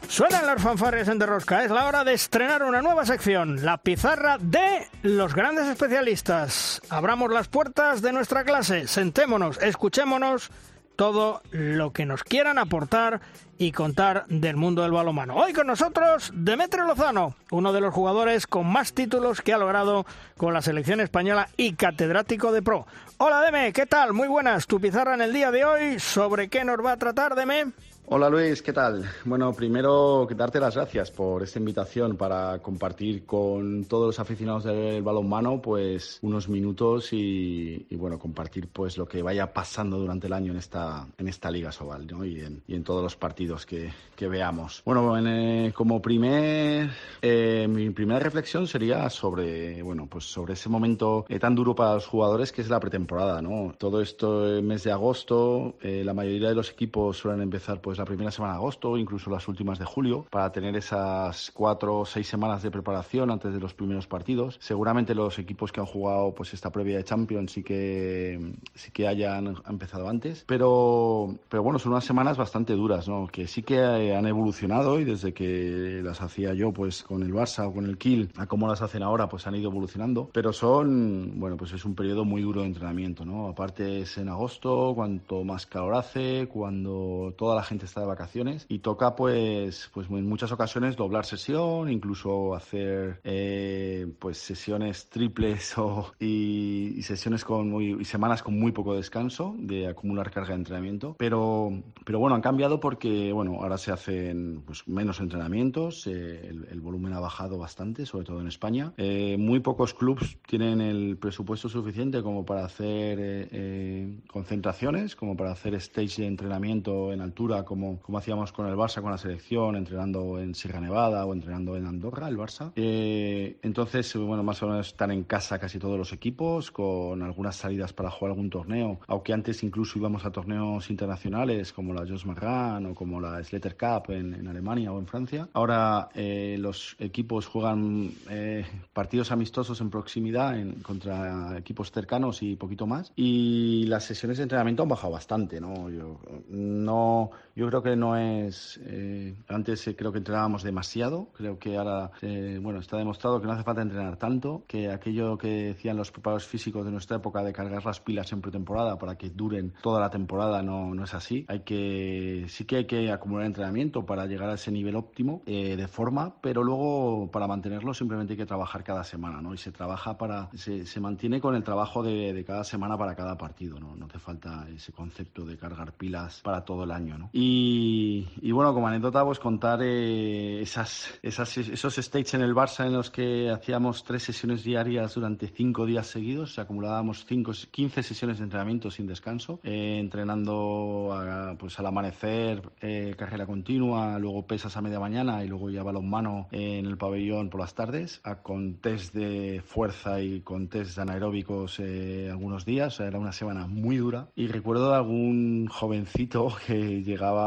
Suenan 0.08 0.46
las 0.46 0.60
fanfarrias 0.60 1.06
en 1.06 1.20
Derrosca. 1.20 1.64
Es 1.64 1.70
la 1.70 1.86
hora 1.86 2.02
de 2.02 2.14
estrenar 2.14 2.64
una 2.64 2.82
nueva 2.82 3.06
sección, 3.06 3.64
la 3.64 3.78
pizarra 3.78 4.36
de 4.40 4.88
los 5.02 5.32
grandes 5.32 5.68
especialistas. 5.68 6.82
Abramos 6.90 7.30
las 7.30 7.46
puertas 7.46 8.02
de 8.02 8.12
nuestra 8.12 8.42
clase, 8.42 8.88
sentémonos, 8.88 9.62
escuchémonos 9.62 10.50
todo 10.96 11.42
lo 11.50 11.92
que 11.92 12.06
nos 12.06 12.24
quieran 12.24 12.58
aportar 12.58 13.20
y 13.58 13.72
contar 13.72 14.24
del 14.28 14.56
mundo 14.56 14.82
del 14.82 14.92
balonmano. 14.92 15.36
Hoy 15.36 15.52
con 15.52 15.66
nosotros 15.66 16.32
Demetrio 16.34 16.84
Lozano, 16.84 17.34
uno 17.50 17.72
de 17.72 17.80
los 17.80 17.94
jugadores 17.94 18.46
con 18.46 18.66
más 18.66 18.92
títulos 18.92 19.40
que 19.40 19.52
ha 19.52 19.58
logrado 19.58 20.04
con 20.36 20.52
la 20.52 20.62
selección 20.62 21.00
española 21.00 21.48
y 21.56 21.74
catedrático 21.74 22.52
de 22.52 22.62
pro. 22.62 22.86
Hola 23.18 23.40
Deme, 23.40 23.72
¿qué 23.72 23.86
tal? 23.86 24.12
Muy 24.12 24.28
buenas. 24.28 24.66
Tu 24.66 24.80
pizarra 24.80 25.14
en 25.14 25.22
el 25.22 25.32
día 25.32 25.50
de 25.50 25.64
hoy, 25.64 26.00
¿sobre 26.00 26.48
qué 26.48 26.64
nos 26.64 26.84
va 26.84 26.92
a 26.92 26.96
tratar 26.96 27.34
Deme? 27.34 27.72
Hola 28.14 28.28
Luis, 28.28 28.60
¿qué 28.60 28.74
tal? 28.74 29.06
Bueno, 29.24 29.54
primero 29.54 30.28
darte 30.36 30.60
las 30.60 30.76
gracias 30.76 31.10
por 31.10 31.42
esta 31.42 31.58
invitación 31.58 32.18
para 32.18 32.58
compartir 32.58 33.24
con 33.24 33.86
todos 33.86 34.08
los 34.08 34.20
aficionados 34.20 34.64
del 34.64 35.02
balonmano 35.02 35.62
pues 35.62 36.18
unos 36.20 36.46
minutos 36.46 37.08
y, 37.14 37.86
bueno, 37.92 38.18
compartir 38.18 38.68
pues 38.68 38.98
lo 38.98 39.08
que 39.08 39.22
vaya 39.22 39.54
pasando 39.54 39.96
durante 39.96 40.26
el 40.26 40.34
año 40.34 40.52
en 40.52 40.58
esta, 40.58 41.06
en 41.16 41.26
esta 41.26 41.50
Liga 41.50 41.72
Sobal 41.72 42.06
¿no? 42.06 42.22
y, 42.22 42.42
en, 42.42 42.84
todos 42.84 43.02
los 43.02 43.16
partidos 43.16 43.64
que, 43.64 43.90
veamos. 44.28 44.82
Bueno, 44.84 45.18
eh, 45.18 45.72
como 45.74 46.00
primer, 46.00 46.90
eh, 47.22 47.66
mi 47.68 47.90
primera 47.90 48.20
reflexión 48.20 48.68
sería 48.68 49.08
sobre, 49.10 49.82
bueno, 49.82 50.06
pues 50.06 50.26
sobre 50.26 50.52
ese 50.52 50.68
momento 50.68 51.24
eh, 51.28 51.40
tan 51.40 51.54
duro 51.54 51.74
para 51.74 51.94
los 51.94 52.06
jugadores 52.06 52.52
que 52.52 52.60
es 52.60 52.68
la 52.68 52.78
pretemporada, 52.78 53.42
¿no? 53.42 53.74
Todo 53.78 54.00
esto 54.00 54.46
el 54.46 54.62
mes 54.62 54.84
de 54.84 54.92
agosto, 54.92 55.74
la 55.82 56.14
mayoría 56.14 56.50
de 56.50 56.54
los 56.54 56.70
equipos 56.70 57.16
suelen 57.16 57.40
empezar 57.40 57.80
pues 57.80 57.98
la 58.02 58.06
primera 58.06 58.32
semana 58.32 58.54
de 58.54 58.58
agosto, 58.58 58.96
incluso 58.96 59.30
las 59.30 59.46
últimas 59.46 59.78
de 59.78 59.84
julio, 59.84 60.26
para 60.28 60.50
tener 60.50 60.74
esas 60.74 61.52
cuatro 61.52 62.00
o 62.00 62.04
seis 62.04 62.26
semanas 62.26 62.60
de 62.62 62.70
preparación 62.70 63.30
antes 63.30 63.52
de 63.52 63.60
los 63.60 63.74
primeros 63.74 64.08
partidos. 64.08 64.58
Seguramente 64.60 65.14
los 65.14 65.38
equipos 65.38 65.70
que 65.70 65.78
han 65.78 65.86
jugado 65.86 66.34
pues 66.34 66.52
esta 66.52 66.70
previa 66.70 66.96
de 66.96 67.04
Champions 67.04 67.52
sí 67.52 67.62
que 67.62 68.54
sí 68.74 68.90
que 68.90 69.06
hayan 69.06 69.54
empezado 69.68 70.08
antes, 70.08 70.44
pero 70.48 71.36
pero 71.48 71.62
bueno, 71.62 71.78
son 71.78 71.92
unas 71.92 72.04
semanas 72.04 72.36
bastante 72.36 72.72
duras, 72.72 73.06
¿no? 73.06 73.28
Que 73.28 73.46
sí 73.46 73.62
que 73.62 73.80
han 73.80 74.26
evolucionado 74.26 74.98
y 74.98 75.04
desde 75.04 75.32
que 75.32 76.00
las 76.02 76.20
hacía 76.22 76.54
yo 76.54 76.72
pues 76.72 77.04
con 77.04 77.22
el 77.22 77.32
Barça 77.32 77.68
o 77.68 77.72
con 77.72 77.86
el 77.86 77.98
Kiel 77.98 78.32
a 78.36 78.46
cómo 78.46 78.66
las 78.66 78.82
hacen 78.82 79.04
ahora 79.04 79.28
pues 79.28 79.46
han 79.46 79.54
ido 79.54 79.70
evolucionando, 79.70 80.28
pero 80.32 80.52
son 80.52 81.38
bueno, 81.38 81.56
pues 81.56 81.72
es 81.72 81.84
un 81.84 81.94
periodo 81.94 82.24
muy 82.24 82.42
duro 82.42 82.62
de 82.62 82.66
entrenamiento, 82.66 83.24
¿no? 83.24 83.46
Aparte 83.46 84.00
es 84.00 84.18
en 84.18 84.28
agosto, 84.28 84.92
cuanto 84.96 85.44
más 85.44 85.66
calor 85.66 85.94
hace, 85.94 86.48
cuando 86.48 87.32
toda 87.36 87.54
la 87.54 87.62
gente 87.62 87.81
está 87.86 88.00
de 88.00 88.06
vacaciones 88.06 88.66
y 88.68 88.80
toca 88.80 89.14
pues, 89.16 89.90
pues 89.92 90.08
en 90.10 90.28
muchas 90.28 90.52
ocasiones 90.52 90.96
doblar 90.96 91.24
sesión, 91.24 91.90
incluso 91.90 92.54
hacer 92.54 93.20
eh, 93.24 94.06
pues 94.18 94.38
sesiones 94.38 95.08
triples 95.08 95.76
o, 95.78 96.12
y, 96.18 97.00
sesiones 97.02 97.44
con 97.44 97.70
muy, 97.70 97.96
y 98.00 98.04
semanas 98.04 98.42
con 98.42 98.58
muy 98.58 98.72
poco 98.72 98.94
descanso 98.94 99.54
de 99.58 99.88
acumular 99.88 100.30
carga 100.30 100.50
de 100.50 100.56
entrenamiento. 100.56 101.16
Pero, 101.18 101.82
pero 102.04 102.18
bueno, 102.18 102.36
han 102.36 102.42
cambiado 102.42 102.80
porque 102.80 103.32
bueno, 103.32 103.58
ahora 103.60 103.78
se 103.78 103.92
hacen 103.92 104.62
pues, 104.64 104.86
menos 104.86 105.20
entrenamientos, 105.20 106.06
eh, 106.06 106.48
el, 106.70 106.80
volumen 106.80 107.12
ha 107.12 107.20
bajado 107.20 107.58
bastante, 107.58 108.06
sobre 108.06 108.24
todo 108.24 108.40
en 108.40 108.48
España. 108.48 108.92
Eh, 108.96 109.36
muy 109.38 109.60
pocos 109.60 109.94
clubes 109.94 110.38
tienen 110.46 110.80
el 110.80 111.16
presupuesto 111.16 111.68
suficiente 111.68 112.22
como 112.22 112.44
para 112.44 112.64
hacer 112.64 114.20
concentraciones, 114.26 115.14
como 115.14 115.36
para 115.36 115.52
hacer 115.52 115.74
stage 115.74 116.22
de 116.22 116.26
entrenamiento 116.26 117.12
en 117.12 117.20
altura 117.20 117.64
como 117.72 117.82
como, 118.00 118.18
hacíamos 118.18 118.52
con 118.52 118.66
el 118.66 118.76
Barça, 118.76 119.00
con 119.00 119.10
la 119.10 119.18
selección, 119.18 119.76
entrenando 119.76 120.38
en 120.38 120.54
Sierra 120.54 120.80
Nevada 120.80 121.24
o 121.24 121.32
entrenando 121.32 121.76
en 121.76 121.86
Andorra, 121.86 122.28
el 122.28 122.36
Barça. 122.36 122.72
Eh, 122.76 123.58
entonces, 123.62 124.14
bueno, 124.16 124.42
más 124.42 124.62
o 124.62 124.68
menos 124.68 124.88
están 124.88 125.10
en 125.10 125.24
casa 125.24 125.58
casi 125.58 125.78
todos 125.78 125.98
los 125.98 126.12
equipos, 126.12 126.70
con 126.70 127.22
algunas 127.22 127.56
salidas 127.56 127.92
para 127.92 128.10
jugar 128.10 128.32
algún 128.32 128.50
torneo, 128.50 129.00
aunque 129.06 129.32
antes 129.32 129.62
incluso 129.62 129.98
íbamos 129.98 130.24
a 130.24 130.30
torneos 130.30 130.90
internacionales 130.90 131.72
como 131.72 131.94
la 131.94 132.06
Jos 132.06 132.26
Marran 132.26 132.86
o 132.86 132.94
como 132.94 133.20
la 133.20 133.42
Slater 133.42 133.76
Cup 133.76 134.12
en, 134.12 134.46
Alemania 134.46 134.92
o 134.92 134.98
en 134.98 135.06
Francia. 135.06 135.48
Ahora 135.52 136.08
eh, 136.14 136.56
los 136.58 136.96
equipos 136.98 137.46
juegan 137.46 138.10
eh, 138.28 138.64
partidos 138.92 139.32
amistosos 139.32 139.80
en 139.80 139.90
proximidad 139.90 140.58
en, 140.58 140.74
contra 140.82 141.56
equipos 141.56 141.90
cercanos 141.90 142.42
y 142.42 142.56
poquito 142.56 142.86
más. 142.86 143.12
Y 143.16 143.84
las 143.86 144.04
sesiones 144.04 144.38
de 144.38 144.44
entrenamiento 144.44 144.82
han 144.82 144.88
bajado 144.88 145.12
bastante, 145.12 145.60
¿no? 145.60 145.88
Yo, 145.90 146.20
no, 146.48 147.30
yo 147.54 147.61
creo 147.68 147.82
que 147.82 147.96
no 147.96 148.16
es. 148.16 148.80
Eh, 148.84 149.34
antes 149.48 149.86
eh, 149.86 149.96
creo 149.96 150.12
que 150.12 150.18
entrenábamos 150.18 150.62
demasiado. 150.62 151.28
Creo 151.36 151.58
que 151.58 151.76
ahora, 151.76 152.10
eh, 152.22 152.58
bueno, 152.62 152.80
está 152.80 152.96
demostrado 152.96 153.40
que 153.40 153.46
no 153.46 153.52
hace 153.52 153.62
falta 153.62 153.82
entrenar 153.82 154.16
tanto. 154.16 154.64
Que 154.66 154.90
aquello 154.90 155.36
que 155.36 155.48
decían 155.48 155.96
los 155.96 156.10
preparados 156.10 156.46
físicos 156.46 156.84
de 156.84 156.90
nuestra 156.90 157.18
época 157.18 157.42
de 157.42 157.52
cargar 157.52 157.84
las 157.84 158.00
pilas 158.00 158.32
en 158.32 158.40
pretemporada 158.40 158.98
para 158.98 159.16
que 159.16 159.30
duren 159.30 159.74
toda 159.82 160.00
la 160.00 160.10
temporada 160.10 160.62
no, 160.62 160.94
no 160.94 161.04
es 161.04 161.14
así. 161.14 161.44
Hay 161.48 161.60
que. 161.60 162.46
Sí 162.48 162.64
que 162.64 162.76
hay 162.76 162.86
que 162.86 163.10
acumular 163.10 163.46
entrenamiento 163.46 164.06
para 164.06 164.26
llegar 164.26 164.48
a 164.48 164.54
ese 164.54 164.70
nivel 164.70 164.96
óptimo 164.96 165.42
de 165.46 165.88
forma, 165.88 166.34
pero 166.40 166.62
luego 166.62 167.30
para 167.30 167.46
mantenerlo 167.46 167.94
simplemente 167.94 168.34
hay 168.34 168.36
que 168.36 168.46
trabajar 168.46 168.84
cada 168.84 169.04
semana, 169.04 169.40
¿no? 169.40 169.54
Y 169.54 169.58
se 169.58 169.72
trabaja 169.72 170.16
para. 170.16 170.50
Se, 170.54 170.86
se 170.86 171.00
mantiene 171.00 171.40
con 171.40 171.54
el 171.54 171.62
trabajo 171.62 172.02
de, 172.02 172.32
de, 172.32 172.44
cada 172.44 172.64
semana 172.64 172.96
para 172.96 173.14
cada 173.14 173.36
partido, 173.36 173.78
¿no? 173.78 173.94
No 173.96 174.06
hace 174.06 174.18
falta 174.18 174.66
ese 174.74 174.92
concepto 174.92 175.44
de 175.44 175.56
cargar 175.56 175.92
pilas 175.92 176.40
para 176.42 176.64
todo 176.64 176.84
el 176.84 176.90
año, 176.90 177.18
¿no? 177.18 177.30
Y 177.32 177.51
y, 177.54 178.52
bueno, 178.52 178.72
como 178.72 178.88
anécdota, 178.88 179.24
pues 179.24 179.38
contar 179.38 179.80
eh, 179.82 180.62
esas, 180.62 181.18
esas, 181.22 181.58
esos 181.58 181.94
stages 181.96 182.34
en 182.34 182.42
el 182.42 182.54
Barça 182.54 182.86
en 182.86 182.94
los 182.94 183.10
que 183.10 183.50
hacíamos 183.50 184.04
tres 184.04 184.22
sesiones 184.22 184.64
diarias 184.64 185.14
durante 185.14 185.48
cinco 185.48 185.84
días 185.84 186.06
seguidos, 186.06 186.58
acumulábamos 186.58 187.26
cinco, 187.26 187.52
15 187.70 188.02
sesiones 188.02 188.38
de 188.38 188.44
entrenamiento 188.44 188.90
sin 188.90 189.06
descanso, 189.06 189.60
eh, 189.64 189.98
entrenando 189.98 191.14
pues 191.58 191.78
al 191.78 191.86
amanecer, 191.86 192.62
eh, 192.80 193.14
carrera 193.18 193.44
continua, 193.46 194.18
luego 194.18 194.46
pesas 194.46 194.76
a 194.76 194.80
media 194.80 195.00
mañana 195.00 195.44
y 195.44 195.48
luego 195.48 195.70
ya 195.70 195.82
balonmano 195.82 196.48
en 196.52 196.86
el 196.86 196.96
pabellón 196.96 197.50
por 197.50 197.60
las 197.60 197.74
tardes, 197.74 198.22
con 198.42 198.76
test 198.76 199.14
de 199.14 199.62
fuerza 199.64 200.20
y 200.20 200.40
con 200.40 200.68
test 200.68 200.98
anaeróbicos 200.98 201.80
algunos 201.80 202.64
días, 202.64 202.98
era 203.00 203.18
una 203.18 203.32
semana 203.32 203.66
muy 203.66 203.96
dura. 203.96 204.28
Y 204.34 204.46
recuerdo 204.46 204.94
algún 204.94 205.66
jovencito 205.68 206.54
que 206.66 207.02
llegaba 207.02 207.41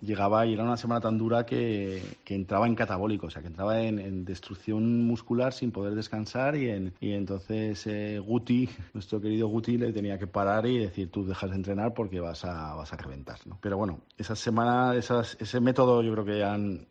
llegaba, 0.00 0.46
y 0.46 0.54
era 0.54 0.64
una 0.64 0.76
semana 0.76 1.00
tan 1.00 1.18
dura 1.18 1.44
que, 1.46 2.02
entraba 2.26 2.66
en 2.66 2.74
catabólico, 2.74 3.26
o 3.26 3.30
sea, 3.30 3.42
que 3.42 3.48
entraba 3.48 3.80
en, 3.80 4.24
destrucción 4.24 5.06
muscular 5.06 5.52
sin 5.52 5.70
poder 5.70 5.94
descansar 5.94 6.56
y, 6.56 6.70
en, 6.70 6.94
y 7.00 7.12
entonces 7.12 7.86
eh, 7.86 8.18
Guti, 8.18 8.68
nuestro 8.94 9.20
querido 9.20 9.48
Guti, 9.48 9.76
le 9.76 9.92
tenía 9.92 10.18
que 10.18 10.26
parar 10.26 10.66
y 10.66 10.78
decir, 10.78 11.10
tú 11.10 11.26
dejas 11.26 11.50
de 11.50 11.56
entrenar 11.56 11.92
porque 11.94 12.20
vas 12.20 12.44
a, 12.44 12.74
vas 12.74 12.92
a 12.92 12.96
reventar. 12.96 13.38
¿no? 13.46 13.58
Pero 13.60 13.76
bueno, 13.76 14.00
esa 14.16 14.34
semana, 14.34 14.94
esas, 14.96 15.36
ese 15.40 15.60
método 15.60 16.02
yo 16.02 16.12
creo 16.12 16.24
que 16.24 16.42
han, 16.42 16.86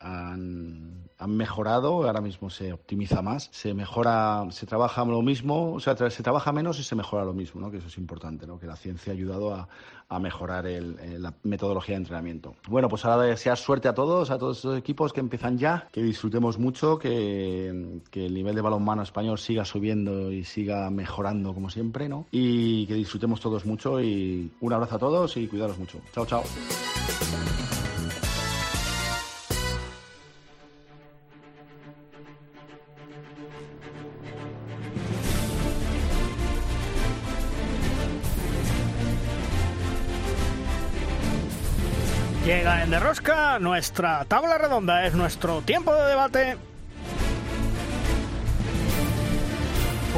han 1.22 1.38
mejorado, 1.38 2.08
ahora 2.08 2.20
mismo 2.20 2.50
se 2.50 2.74
optimiza 2.74 3.22
más, 3.22 3.50
se 3.52 3.76
mejora, 3.76 4.48
se 4.50 4.66
trabaja 4.66 5.06
lo 5.06 5.22
mismo, 5.22 5.74
o 5.74 5.80
sea, 5.80 5.96
se 6.10 6.24
trabaja 6.24 6.52
menos 6.52 6.80
y 6.80 6.84
se 6.84 6.96
mejora 6.96 7.24
lo 7.24 7.34
mismo, 7.34 7.62
¿no? 7.62 7.70
que 7.70 7.78
eso 7.78 7.88
es 7.88 7.98
importante, 8.00 8.48
¿no? 8.48 8.60
que 8.60 8.66
la 8.66 8.76
ciencia 8.76 9.14
ha 9.14 9.16
ayudado 9.16 9.54
a, 9.54 9.70
a 10.10 10.20
mejorar 10.20 10.66
el, 10.66 11.22
la 11.22 11.32
metodología 11.44 11.94
de 11.94 12.02
entrenamiento. 12.02 12.56
Bueno, 12.68 12.90
pues 12.90 13.06
ahora 13.06 13.22
desear 13.28 13.56
suerte 13.56 13.88
a 13.88 13.94
todos, 13.94 14.32
a 14.32 14.40
todos 14.40 14.58
esos 14.58 14.76
equipos 14.76 15.14
que 15.14 15.20
empiezan 15.20 15.60
ya, 15.60 15.88
que 15.92 16.02
disfrutemos 16.02 16.58
mucho, 16.58 16.98
que, 16.98 18.02
que 18.10 18.26
el 18.26 18.34
nivel 18.34 18.56
de 18.56 18.62
balonmano 18.62 19.04
español 19.04 19.38
siga 19.38 19.64
subiendo 19.64 20.32
y 20.32 20.44
siga 20.44 20.90
mejorando 20.90 21.54
como 21.54 21.70
siempre, 21.70 22.10
¿no? 22.10 22.26
Y 22.32 22.88
que 22.88 22.96
disfrutemos 22.96 23.40
todos 23.40 23.64
mucho 23.68 24.02
y 24.02 24.52
un 24.60 24.74
abrazo 24.74 24.96
a 24.96 25.00
todos 25.00 25.38
y 25.38 25.48
cuidaros 25.48 25.78
mucho. 25.78 26.00
Chao, 26.14 26.26
chao. 26.26 26.44
Llega 42.72 42.84
en 42.84 42.90
Derrosca 42.92 43.60
nuestra 43.60 44.24
tabla 44.26 44.58
redonda, 44.58 45.06
es 45.06 45.14
nuestro 45.14 45.62
tiempo 45.62 45.94
de 45.94 46.08
debate. 46.08 46.58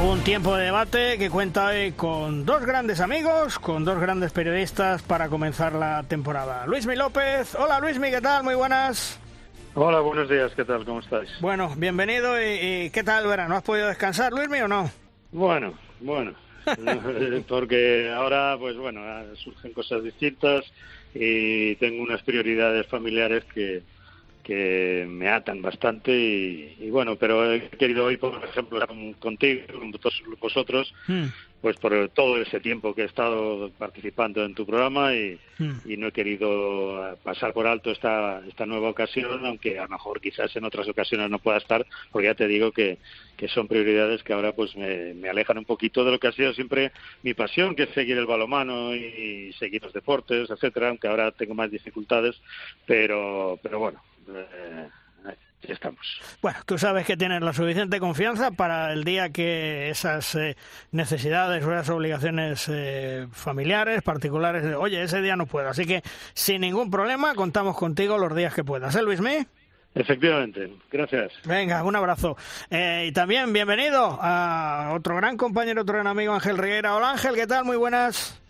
Un 0.00 0.20
tiempo 0.20 0.54
de 0.54 0.66
debate 0.66 1.18
que 1.18 1.30
cuenta 1.30 1.66
hoy 1.66 1.92
con 1.92 2.46
dos 2.46 2.64
grandes 2.64 3.00
amigos, 3.00 3.58
con 3.58 3.84
dos 3.84 3.98
grandes 3.98 4.32
periodistas 4.32 5.02
para 5.02 5.28
comenzar 5.28 5.72
la 5.72 6.04
temporada. 6.04 6.64
Luismi 6.66 6.94
López, 6.94 7.56
hola 7.56 7.80
Luismi, 7.80 8.10
¿qué 8.10 8.20
tal? 8.20 8.44
Muy 8.44 8.54
buenas. 8.54 9.18
Hola, 9.74 9.98
buenos 9.98 10.28
días, 10.28 10.52
¿qué 10.54 10.64
tal? 10.64 10.84
¿Cómo 10.84 11.00
estáis? 11.00 11.30
Bueno, 11.40 11.72
bienvenido 11.76 12.40
y, 12.40 12.90
¿qué 12.90 13.02
tal 13.04 13.24
el 13.24 13.30
verano? 13.30 13.56
¿Has 13.56 13.64
podido 13.64 13.88
descansar, 13.88 14.32
Luismi, 14.32 14.60
o 14.60 14.68
no? 14.68 14.90
Bueno, 15.32 15.74
bueno, 15.98 16.34
porque 17.48 18.12
ahora, 18.14 18.56
pues 18.60 18.76
bueno, 18.76 19.00
surgen 19.34 19.72
cosas 19.72 20.04
distintas 20.04 20.64
y 21.14 21.76
tengo 21.76 22.02
unas 22.02 22.22
prioridades 22.22 22.86
familiares 22.86 23.44
que, 23.54 23.82
que 24.44 25.06
me 25.08 25.28
atan 25.28 25.62
bastante 25.62 26.12
y, 26.12 26.90
bueno, 26.90 27.16
pero 27.16 27.52
he 27.52 27.70
querido 27.70 28.04
hoy, 28.04 28.16
por 28.16 28.44
ejemplo, 28.44 28.78
contigo, 29.18 29.62
con 29.72 29.90
vosotros, 30.38 30.94
hmm 31.08 31.24
pues 31.64 31.78
por 31.78 32.10
todo 32.10 32.36
ese 32.42 32.60
tiempo 32.60 32.94
que 32.94 33.00
he 33.00 33.06
estado 33.06 33.70
participando 33.78 34.44
en 34.44 34.54
tu 34.54 34.66
programa 34.66 35.14
y, 35.14 35.40
hmm. 35.58 35.98
no 35.98 36.08
he 36.08 36.12
querido 36.12 37.16
pasar 37.22 37.54
por 37.54 37.66
alto 37.66 37.90
esta, 37.90 38.42
esta 38.46 38.66
nueva 38.66 38.90
ocasión, 38.90 39.46
aunque 39.46 39.78
a 39.78 39.84
lo 39.84 39.88
mejor 39.88 40.20
quizás 40.20 40.54
en 40.56 40.64
otras 40.64 40.86
ocasiones 40.86 41.30
no 41.30 41.38
pueda 41.38 41.56
estar, 41.56 41.86
porque 42.12 42.26
ya 42.26 42.34
te 42.34 42.48
digo 42.48 42.70
que, 42.70 42.98
que 43.38 43.48
son 43.48 43.66
prioridades 43.66 44.22
que 44.22 44.34
ahora 44.34 44.52
pues 44.52 44.76
me, 44.76 45.14
me, 45.14 45.30
alejan 45.30 45.56
un 45.56 45.64
poquito 45.64 46.04
de 46.04 46.10
lo 46.10 46.18
que 46.18 46.28
ha 46.28 46.32
sido 46.32 46.52
siempre 46.52 46.92
mi 47.22 47.32
pasión, 47.32 47.74
que 47.74 47.84
es 47.84 47.90
seguir 47.94 48.18
el 48.18 48.26
balomano 48.26 48.94
y 48.94 49.54
seguir 49.58 49.82
los 49.82 49.94
deportes, 49.94 50.50
etcétera, 50.50 50.90
aunque 50.90 51.08
ahora 51.08 51.30
tengo 51.30 51.54
más 51.54 51.70
dificultades, 51.70 52.36
pero, 52.84 53.58
pero 53.62 53.78
bueno. 53.78 54.02
Eh, 54.28 54.88
estamos. 55.72 56.20
Bueno, 56.42 56.58
tú 56.66 56.78
sabes 56.78 57.06
que 57.06 57.16
tienes 57.16 57.42
la 57.42 57.52
suficiente 57.52 58.00
confianza 58.00 58.50
para 58.50 58.92
el 58.92 59.04
día 59.04 59.30
que 59.30 59.90
esas 59.90 60.34
eh, 60.34 60.56
necesidades 60.92 61.64
o 61.64 61.72
esas 61.72 61.90
obligaciones 61.90 62.68
eh, 62.68 63.26
familiares, 63.32 64.02
particulares, 64.02 64.74
oye, 64.76 65.02
ese 65.02 65.22
día 65.22 65.36
no 65.36 65.46
puedo. 65.46 65.68
Así 65.68 65.86
que 65.86 66.02
sin 66.34 66.60
ningún 66.60 66.90
problema 66.90 67.34
contamos 67.34 67.76
contigo 67.76 68.18
los 68.18 68.34
días 68.34 68.54
que 68.54 68.64
puedas. 68.64 68.94
¿Eh, 68.94 69.02
Luismi? 69.02 69.46
Efectivamente, 69.94 70.72
gracias. 70.90 71.32
Venga, 71.44 71.84
un 71.84 71.94
abrazo. 71.94 72.36
Eh, 72.68 73.06
y 73.08 73.12
también 73.12 73.52
bienvenido 73.52 74.18
a 74.20 74.92
otro 74.92 75.14
gran 75.16 75.36
compañero, 75.36 75.82
otro 75.82 75.94
gran 75.94 76.08
amigo, 76.08 76.34
Ángel 76.34 76.58
Riguera. 76.58 76.96
Hola 76.96 77.12
Ángel, 77.12 77.36
¿qué 77.36 77.46
tal? 77.46 77.64
Muy 77.64 77.76
buenas. 77.76 78.40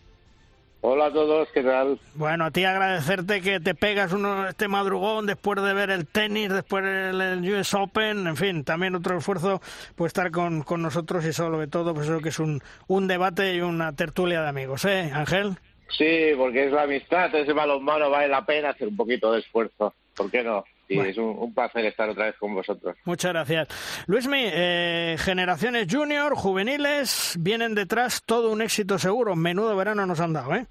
Hola 0.87 1.07
a 1.07 1.11
todos, 1.11 1.49
¿qué 1.55 1.63
tal? 1.63 1.99
Bueno, 2.15 2.45
a 2.45 2.51
ti 2.51 2.63
agradecerte 2.67 3.41
que 3.41 3.59
te 3.59 3.75
pegas 3.75 4.13
uno 4.13 4.47
este 4.47 4.69
madrugón 4.69 5.25
después 5.25 5.63
de 5.63 5.73
ver 5.73 5.89
el 5.89 6.07
tenis, 6.07 6.51
después 6.51 6.85
del 6.85 7.41
US 7.55 7.73
Open, 7.73 8.27
en 8.27 8.37
fin, 8.37 8.65
también 8.65 8.95
otro 8.95 9.17
esfuerzo 9.17 9.63
pues 9.95 10.11
estar 10.11 10.31
con, 10.31 10.63
con 10.63 10.83
nosotros 10.83 11.25
y 11.25 11.33
sobre 11.33 11.69
todo 11.69 11.95
pues 11.95 12.07
eso 12.07 12.21
que 12.21 12.29
es 12.29 12.39
un, 12.39 12.61
un 12.87 13.09
debate 13.09 13.55
y 13.55 13.63
una 13.63 13.97
tertulia 13.97 14.43
de 14.43 14.49
amigos, 14.51 14.85
¿eh, 14.85 15.11
Ángel? 15.15 15.55
Sí, 15.89 16.33
porque 16.37 16.67
es 16.67 16.73
la 16.73 16.83
amistad, 16.83 17.35
ese 17.35 17.55
balonmano 17.55 18.11
vale 18.11 18.29
la 18.29 18.45
pena 18.45 18.69
hacer 18.69 18.89
un 18.89 18.97
poquito 18.97 19.33
de 19.33 19.41
esfuerzo, 19.41 19.95
¿por 20.15 20.31
qué 20.31 20.45
no? 20.45 20.65
Sí, 20.87 20.99
es 20.99 21.17
un, 21.17 21.55
placer 21.55 21.87
estar 21.87 22.11
otra 22.11 22.27
vez 22.27 22.37
con 22.39 22.55
vosotros. 22.55 22.95
Muchas 23.07 23.33
gracias. 23.33 23.69
Luismi, 24.07 24.43
eh, 24.53 25.17
generaciones 25.19 25.87
junior, 25.91 26.35
juveniles, 26.35 27.37
vienen 27.41 27.75
detrás 27.75 28.23
todo 28.23 28.51
un 28.51 28.61
éxito 28.61 28.99
seguro. 28.99 29.35
Menudo 29.35 29.75
verano 29.77 30.05
nos 30.05 30.21
han 30.21 30.35
dado, 30.35 30.55
¿eh? 30.55 30.67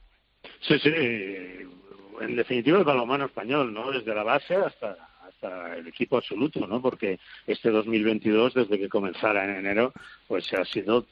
Sí, 0.62 0.80
sí. 0.80 0.90
En 2.22 2.36
definitiva, 2.36 2.78
el 2.78 2.84
balonmano 2.84 3.26
español, 3.26 3.74
¿no? 3.74 3.92
Desde 3.92 4.14
la 4.14 4.24
base 4.24 4.56
hasta 4.56 5.10
hasta 5.28 5.78
el 5.78 5.88
equipo 5.88 6.18
absoluto, 6.18 6.66
¿no? 6.68 6.82
Porque 6.82 7.20
este 7.48 7.70
2022, 7.70 8.54
desde 8.54 8.80
que 8.80 8.90
comenzara 8.90 9.46
en 9.46 9.58
enero, 9.58 9.94
pues 10.28 10.52
ha 10.54 10.66
sido 10.66 11.06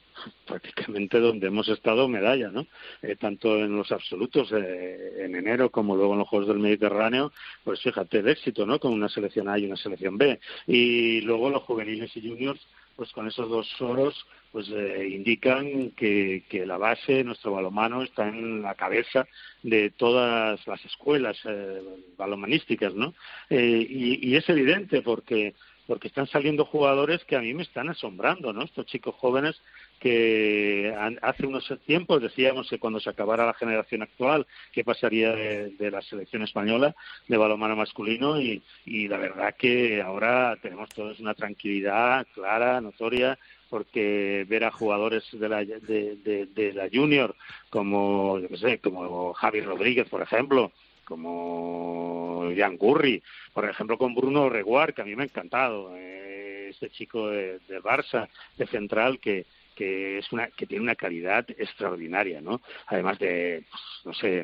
prácticamente 0.45 1.19
donde 1.19 1.47
hemos 1.47 1.67
estado 1.69 2.07
medalla, 2.07 2.49
¿no? 2.49 2.67
Eh, 3.01 3.15
tanto 3.15 3.57
en 3.57 3.75
los 3.75 3.91
absolutos 3.91 4.51
eh, 4.51 5.25
en 5.25 5.35
enero 5.35 5.69
como 5.69 5.95
luego 5.95 6.13
en 6.13 6.19
los 6.19 6.27
Juegos 6.27 6.49
del 6.49 6.59
Mediterráneo, 6.59 7.31
pues 7.63 7.81
fíjate 7.81 8.19
el 8.19 8.29
éxito, 8.29 8.65
¿no? 8.65 8.79
Con 8.79 8.93
una 8.93 9.09
selección 9.09 9.49
A 9.49 9.57
y 9.57 9.65
una 9.65 9.77
selección 9.77 10.17
B. 10.17 10.39
Y 10.67 11.21
luego 11.21 11.49
los 11.49 11.63
juveniles 11.63 12.15
y 12.15 12.27
juniors, 12.27 12.61
pues 12.95 13.11
con 13.11 13.27
esos 13.27 13.49
dos 13.49 13.81
oros 13.81 14.25
pues 14.51 14.69
eh, 14.69 15.07
indican 15.09 15.91
que, 15.91 16.43
que, 16.49 16.65
la 16.65 16.77
base, 16.77 17.23
nuestro 17.23 17.53
balomano, 17.53 18.03
está 18.03 18.27
en 18.27 18.61
la 18.61 18.75
cabeza 18.75 19.25
de 19.63 19.91
todas 19.91 20.65
las 20.67 20.85
escuelas 20.85 21.37
eh, 21.45 21.81
balomanísticas, 22.17 22.93
¿no? 22.93 23.13
Eh, 23.49 23.85
y, 23.89 24.35
es 24.35 24.47
evidente 24.49 25.01
porque 25.01 25.53
porque 25.87 26.07
están 26.07 26.27
saliendo 26.27 26.63
jugadores 26.63 27.25
que 27.25 27.35
a 27.35 27.41
mí 27.41 27.53
me 27.53 27.63
están 27.63 27.89
asombrando, 27.89 28.53
¿no? 28.53 28.63
Estos 28.63 28.85
chicos 28.85 29.13
jóvenes 29.15 29.61
que 29.99 30.95
hace 31.21 31.45
unos 31.45 31.73
tiempos 31.85 32.21
decíamos 32.21 32.69
que 32.69 32.79
cuando 32.79 33.01
se 33.01 33.09
acabara 33.09 33.45
la 33.45 33.55
generación 33.55 34.01
actual, 34.01 34.47
qué 34.71 34.85
pasaría 34.85 35.35
de, 35.35 35.71
de 35.71 35.91
la 35.91 36.01
selección 36.01 36.43
española 36.43 36.95
de 37.27 37.35
balonmano 37.35 37.75
masculino 37.75 38.39
y, 38.39 38.63
y 38.85 39.09
la 39.09 39.17
verdad 39.17 39.55
que 39.57 40.01
ahora 40.01 40.55
tenemos 40.61 40.87
todos 40.89 41.19
una 41.19 41.33
tranquilidad 41.33 42.25
clara, 42.33 42.79
notoria 42.79 43.37
porque 43.71 44.45
ver 44.49 44.65
a 44.65 44.71
jugadores 44.71 45.23
de 45.31 45.47
la, 45.47 45.63
de, 45.63 46.71
la 46.75 46.89
Junior 46.91 47.33
como, 47.69 48.37
yo 48.37 48.57
sé, 48.57 48.79
como 48.79 49.33
Javi 49.33 49.61
Rodríguez, 49.61 50.09
por 50.09 50.21
ejemplo, 50.21 50.73
como 51.05 52.51
Jan 52.55 52.75
Gurri, 52.75 53.23
por 53.53 53.67
ejemplo, 53.67 53.97
con 53.97 54.13
Bruno 54.13 54.49
Reguar, 54.49 54.93
que 54.93 55.01
a 55.01 55.05
mí 55.05 55.15
me 55.15 55.23
ha 55.23 55.25
encantado, 55.25 55.95
eh, 55.95 56.67
este 56.71 56.89
chico 56.89 57.29
de, 57.29 57.59
Barça, 57.81 58.27
de 58.57 58.67
central, 58.67 59.19
que, 59.19 59.45
que 59.73 60.17
es 60.17 60.29
una 60.33 60.47
que 60.47 60.65
tiene 60.65 60.83
una 60.83 60.95
calidad 60.95 61.49
extraordinaria, 61.51 62.41
¿no? 62.41 62.59
Además 62.87 63.19
de, 63.19 63.63
pues, 63.71 63.83
no 64.03 64.13
sé, 64.13 64.43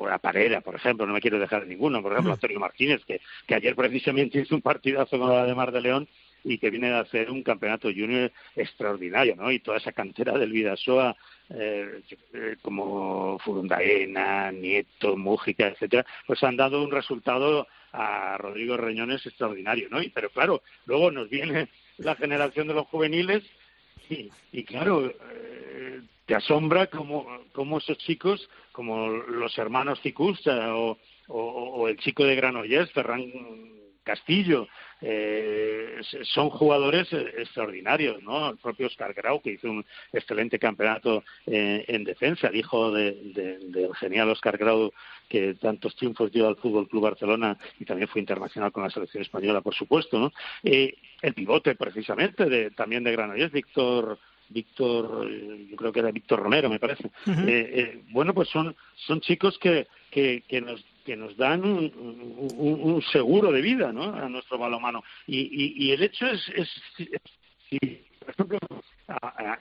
la 0.00 0.18
Parera, 0.18 0.62
por 0.62 0.74
ejemplo, 0.74 1.06
no 1.06 1.12
me 1.12 1.20
quiero 1.20 1.38
dejar 1.38 1.64
de 1.64 1.68
ninguno, 1.68 2.00
por 2.00 2.12
ejemplo, 2.12 2.32
Antonio 2.32 2.60
Martínez, 2.60 3.04
que, 3.04 3.20
que 3.46 3.56
ayer 3.56 3.76
precisamente 3.76 4.40
hizo 4.40 4.54
un 4.54 4.62
partidazo 4.62 5.18
con 5.18 5.28
la 5.28 5.44
de 5.44 5.54
Mar 5.54 5.70
de 5.70 5.82
León 5.82 6.08
y 6.44 6.58
que 6.58 6.70
viene 6.70 6.92
a 6.92 7.00
hacer 7.00 7.30
un 7.30 7.42
campeonato 7.42 7.88
junior 7.88 8.30
extraordinario, 8.54 9.34
¿no? 9.34 9.50
Y 9.50 9.60
toda 9.60 9.78
esa 9.78 9.92
cantera 9.92 10.36
del 10.38 10.52
Vidasoa, 10.52 11.16
eh, 11.50 12.02
eh, 12.34 12.56
como 12.62 13.38
Furundaena, 13.38 14.52
Nieto, 14.52 15.16
Mújica, 15.16 15.68
etcétera, 15.68 16.04
pues 16.26 16.42
han 16.44 16.56
dado 16.56 16.82
un 16.82 16.90
resultado 16.90 17.66
a 17.92 18.36
Rodrigo 18.38 18.76
Reñones 18.76 19.24
extraordinario, 19.24 19.88
¿no? 19.90 20.02
Y, 20.02 20.10
pero 20.10 20.28
claro, 20.30 20.62
luego 20.86 21.10
nos 21.10 21.30
viene 21.30 21.68
la 21.96 22.14
generación 22.14 22.68
de 22.68 22.74
los 22.74 22.86
juveniles 22.88 23.42
y, 24.10 24.30
y 24.52 24.64
claro, 24.64 25.06
eh, 25.06 26.00
te 26.26 26.34
asombra 26.34 26.88
cómo, 26.88 27.26
cómo 27.52 27.78
esos 27.78 27.98
chicos, 27.98 28.48
como 28.72 29.08
los 29.08 29.56
hermanos 29.58 30.00
Cicusta 30.02 30.74
o, 30.76 30.98
o, 31.28 31.88
el 31.88 31.96
chico 31.98 32.24
de 32.24 32.36
Granollers, 32.36 32.92
Ferran 32.92 33.22
Castillo, 34.04 34.68
eh, 35.00 36.00
son 36.22 36.50
jugadores 36.50 37.12
eh, 37.12 37.34
extraordinarios, 37.38 38.22
¿no? 38.22 38.50
El 38.50 38.58
propio 38.58 38.86
Oscar 38.86 39.12
Grau, 39.12 39.40
que 39.40 39.52
hizo 39.52 39.68
un 39.68 39.84
excelente 40.12 40.58
campeonato 40.58 41.24
eh, 41.46 41.84
en 41.88 42.04
defensa, 42.04 42.48
el 42.48 42.56
hijo 42.56 42.92
del 42.92 43.90
genial 43.98 44.30
Oscar 44.30 44.56
Grau, 44.56 44.92
que 45.28 45.54
tantos 45.54 45.96
triunfos 45.96 46.30
dio 46.30 46.46
al 46.46 46.56
Fútbol 46.56 46.88
Club 46.88 47.02
Barcelona 47.02 47.58
y 47.80 47.84
también 47.84 48.08
fue 48.08 48.20
internacional 48.20 48.70
con 48.70 48.84
la 48.84 48.90
selección 48.90 49.22
española, 49.22 49.60
por 49.60 49.74
supuesto, 49.74 50.18
¿no? 50.18 50.32
el 50.62 51.34
pivote, 51.34 51.74
precisamente, 51.74 52.44
de, 52.44 52.70
también 52.70 53.02
de 53.02 53.12
Granollers, 53.12 53.52
Víctor 53.52 54.18
Víctor, 54.46 55.26
yo 55.26 55.74
creo 55.74 55.90
que 55.90 56.00
era 56.00 56.10
Víctor 56.10 56.40
Romero, 56.40 56.68
me 56.68 56.78
parece. 56.78 57.10
bueno, 58.10 58.34
pues 58.34 58.50
son, 58.50 58.76
son 58.94 59.20
chicos 59.22 59.58
que, 59.58 59.86
que, 60.10 60.44
que 60.46 60.60
nos 60.60 60.84
que 61.04 61.16
nos 61.16 61.36
dan 61.36 61.64
un, 61.64 63.02
seguro 63.12 63.52
de 63.52 63.60
vida 63.60 63.92
¿no? 63.92 64.14
a 64.14 64.28
nuestro 64.28 64.58
balomano. 64.58 65.04
Y, 65.26 65.40
y, 65.40 65.86
y 65.86 65.92
el 65.92 66.02
hecho 66.02 66.26
es, 66.26 66.48
es, 66.56 66.68
si, 67.68 67.78
por 68.18 68.30
ejemplo, 68.30 68.58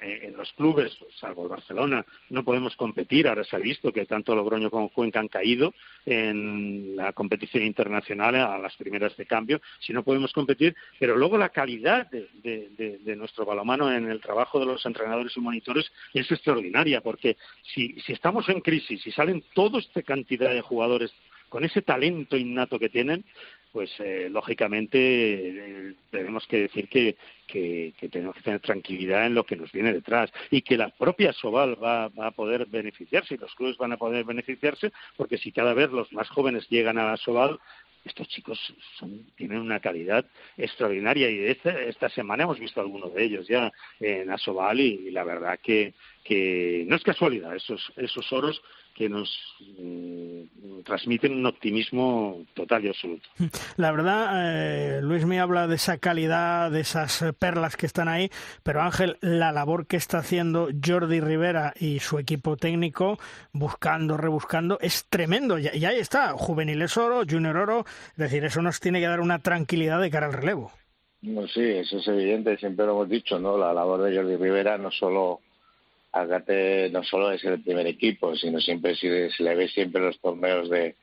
en 0.02 0.38
los 0.38 0.52
clubes, 0.54 0.98
salvo 1.20 1.44
el 1.44 1.50
Barcelona, 1.50 2.06
no 2.30 2.44
podemos 2.44 2.76
competir. 2.76 3.28
Ahora 3.28 3.44
se 3.44 3.56
ha 3.56 3.60
visto 3.60 3.92
que 3.92 4.06
tanto 4.06 4.36
Logroño 4.36 4.70
como 4.70 4.90
Cuenca 4.90 5.20
han 5.20 5.28
caído 5.28 5.74
en 6.06 6.96
la 6.96 7.12
competición 7.14 7.64
internacional 7.64 8.36
a 8.36 8.58
las 8.58 8.76
primeras 8.78 9.16
de 9.18 9.26
cambio. 9.26 9.62
Si 9.80 9.92
no 9.92 10.04
podemos 10.04 10.32
competir, 10.32 10.76
pero 11.00 11.18
luego 11.18 11.38
la 11.38 11.50
calidad 11.50 12.10
de 12.10 13.16
nuestro 13.18 13.46
balomano 13.46 13.92
en 13.92 14.10
el 14.10 14.22
trabajo 14.22 14.60
de 14.60 14.66
los 14.66 14.86
entrenadores 14.86 15.36
y 15.36 15.42
monitores 15.42 15.92
es 16.14 16.32
extraordinaria, 16.32 17.02
porque 17.02 17.38
si, 17.74 18.00
si 18.02 18.14
estamos 18.14 18.48
en 18.50 18.62
crisis 18.62 19.06
y 19.06 19.12
salen 19.12 19.44
toda 19.54 19.80
esta 19.80 20.02
cantidad 20.04 20.52
de 20.54 20.62
jugadores 20.62 21.12
con 21.54 21.64
ese 21.64 21.84
talento 21.84 22.36
innato 22.36 22.80
que 22.80 22.90
tienen, 22.90 23.24
pues 23.72 23.92
eh, 24.00 24.28
lógicamente 24.28 24.98
eh, 24.98 25.94
tenemos 26.10 26.48
que 26.48 26.62
decir 26.62 26.90
que, 26.90 27.16
que, 27.46 27.94
tenemos 28.10 28.36
que 28.36 28.42
tener 28.42 28.60
tranquilidad 28.60 29.28
en 29.28 29.36
lo 29.36 29.44
que 29.44 29.56
nos 29.56 29.72
viene 29.72 29.94
detrás 29.94 30.32
y 30.50 30.64
que 30.64 30.78
la 30.78 30.90
propia 30.90 31.32
Sobal 31.32 31.78
va, 31.82 32.06
a 32.06 32.32
poder 32.32 32.66
beneficiarse 32.66 33.36
y 33.36 33.38
los 33.38 33.54
clubes 33.54 33.78
van 33.78 33.92
a 33.92 33.98
poder 33.98 34.26
beneficiarse 34.26 34.92
porque 35.16 35.38
si 35.38 35.52
cada 35.52 35.76
vez 35.76 35.92
los 35.92 36.12
más 36.12 36.28
jóvenes 36.30 36.68
llegan 36.72 36.98
a 36.98 37.12
la 37.12 37.60
estos 38.04 38.28
chicos 38.30 38.60
tienen 39.36 39.60
una 39.60 39.80
calidad 39.80 40.26
extraordinaria 40.58 41.30
y 41.30 41.46
esta, 41.46 41.80
esta 41.82 42.10
semana 42.10 42.44
hemos 42.46 42.60
visto 42.60 42.82
algunos 42.82 43.14
de 43.14 43.24
ellos 43.24 43.48
ya 43.48 43.72
en 44.00 44.32
Asobal 44.32 44.80
y, 44.80 45.12
la 45.12 45.24
verdad 45.24 45.60
que, 45.62 45.94
que 46.24 46.84
no 46.88 46.96
es 46.96 47.04
casualidad 47.04 47.56
esos, 47.56 47.94
esos 47.96 48.34
oros 48.34 48.60
que 48.94 49.10
nos 49.10 49.30
mm, 49.60 50.82
transmiten 50.84 51.34
un 51.34 51.46
optimismo 51.46 52.46
total 52.54 52.86
y 52.86 52.90
absoluto. 52.90 53.28
La 53.78 53.92
verdad, 53.92 54.98
eh, 54.98 55.02
Luis 55.02 55.26
me 55.26 55.40
habla 55.40 55.68
de 55.68 55.76
esa 55.76 55.98
calidad, 55.98 56.72
de 56.72 56.82
esas 56.82 57.26
perlas 57.40 57.76
que 57.76 57.86
están 57.86 58.08
ahí, 58.08 58.30
pero 58.62 58.82
Ángel, 58.82 59.18
la 59.22 59.52
labor 59.52 59.88
que 59.88 59.98
está 59.98 60.20
haciendo 60.20 60.70
Jordi 60.84 61.20
Rivera 61.20 61.74
y 61.80 62.00
su 62.00 62.20
equipo 62.20 62.58
técnico, 62.58 63.18
buscando, 63.52 64.18
rebuscando, 64.18 64.78
es 64.82 65.06
tremendo. 65.10 65.58
Y, 65.58 65.68
ahí 65.68 65.98
está, 65.98 66.34
juveniles 66.34 66.98
oro, 66.98 67.24
junior 67.30 67.58
oro, 67.58 67.86
es 68.12 68.18
decir, 68.18 68.44
eso 68.46 68.62
nos 68.62 68.80
tiene 68.80 69.00
que 69.00 69.08
dar 69.08 69.22
una 69.22 69.40
tranquilidad 69.40 70.00
de 70.02 70.12
cara 70.12 70.28
al 70.28 70.34
relevo. 70.34 70.72
No, 71.22 71.48
sí, 71.48 71.62
eso 71.62 71.98
es 71.98 72.08
evidente, 72.10 72.58
siempre 72.58 72.86
lo 72.86 72.92
hemos 72.92 73.10
dicho, 73.10 73.40
¿no? 73.40 73.58
La 73.58 73.74
labor 73.74 74.04
de 74.04 74.16
Jordi 74.16 74.36
Rivera 74.36 74.78
no 74.78 74.92
solo 74.92 75.40
Agate 76.14 76.92
no 76.92 77.04
solo 77.04 77.32
es 77.32 77.44
el 77.44 77.62
primer 77.62 77.88
equipo, 77.88 78.36
sino 78.36 78.60
siempre 78.60 78.96
se, 78.96 79.32
le 79.40 79.56
ve 79.56 79.68
siempre 79.68 80.00
los 80.00 80.20
torneos 80.20 80.70
de, 80.70 80.96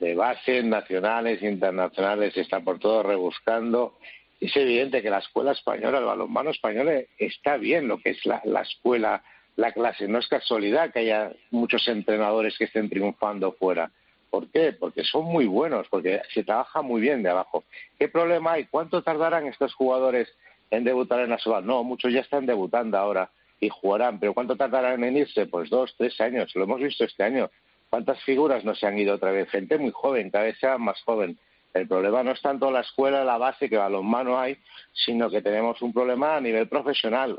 de 0.00 0.14
base, 0.14 0.62
nacionales, 0.62 1.42
internacionales, 1.42 2.34
está 2.36 2.60
por 2.60 2.78
todo 2.78 3.02
rebuscando. 3.02 3.98
Es 4.40 4.56
evidente 4.56 5.02
que 5.02 5.10
la 5.10 5.18
escuela 5.18 5.52
española, 5.52 5.98
el 5.98 6.06
balonmano 6.06 6.50
español, 6.50 7.06
está 7.18 7.58
bien 7.58 7.88
lo 7.88 7.98
que 7.98 8.10
es 8.10 8.24
la, 8.24 8.40
la 8.44 8.62
escuela, 8.62 9.22
la 9.56 9.72
clase. 9.72 10.08
No 10.08 10.18
es 10.18 10.28
casualidad 10.28 10.92
que 10.92 11.00
haya 11.00 11.30
muchos 11.50 11.86
entrenadores 11.86 12.56
que 12.56 12.64
estén 12.64 12.88
triunfando 12.88 13.52
fuera. 13.52 13.90
¿Por 14.30 14.50
qué? 14.50 14.72
Porque 14.72 15.04
son 15.04 15.26
muy 15.26 15.44
buenos, 15.44 15.86
porque 15.90 16.22
se 16.32 16.42
trabaja 16.42 16.80
muy 16.80 17.02
bien 17.02 17.22
de 17.22 17.28
abajo. 17.28 17.64
¿Qué 17.98 18.08
problema 18.08 18.52
hay? 18.52 18.64
¿Cuánto 18.64 19.02
tardarán 19.02 19.46
estos 19.46 19.74
jugadores 19.74 20.28
en 20.70 20.84
debutar 20.84 21.20
en 21.20 21.30
la 21.30 21.38
SOBA? 21.38 21.60
No, 21.60 21.84
muchos 21.84 22.12
ya 22.14 22.20
están 22.20 22.46
debutando 22.46 22.96
ahora 22.96 23.30
y 23.64 23.68
jugarán. 23.70 24.20
¿Pero 24.20 24.34
cuánto 24.34 24.56
tardarán 24.56 25.02
en 25.04 25.16
irse? 25.16 25.46
Pues 25.46 25.70
dos, 25.70 25.94
tres 25.96 26.20
años. 26.20 26.54
Lo 26.54 26.64
hemos 26.64 26.80
visto 26.80 27.04
este 27.04 27.22
año. 27.22 27.50
¿Cuántas 27.90 28.22
figuras 28.24 28.64
no 28.64 28.74
se 28.74 28.86
han 28.86 28.98
ido 28.98 29.14
otra 29.14 29.30
vez? 29.30 29.48
Gente 29.50 29.78
muy 29.78 29.92
joven, 29.92 30.30
cada 30.30 30.44
vez 30.44 30.58
sea 30.58 30.78
más 30.78 31.00
joven. 31.02 31.38
El 31.72 31.88
problema 31.88 32.22
no 32.22 32.30
es 32.30 32.40
tanto 32.40 32.70
la 32.70 32.80
escuela, 32.80 33.24
la 33.24 33.36
base, 33.36 33.68
que 33.68 33.76
balonmano 33.76 34.38
hay, 34.38 34.56
sino 34.92 35.28
que 35.28 35.42
tenemos 35.42 35.82
un 35.82 35.92
problema 35.92 36.36
a 36.36 36.40
nivel 36.40 36.68
profesional, 36.68 37.36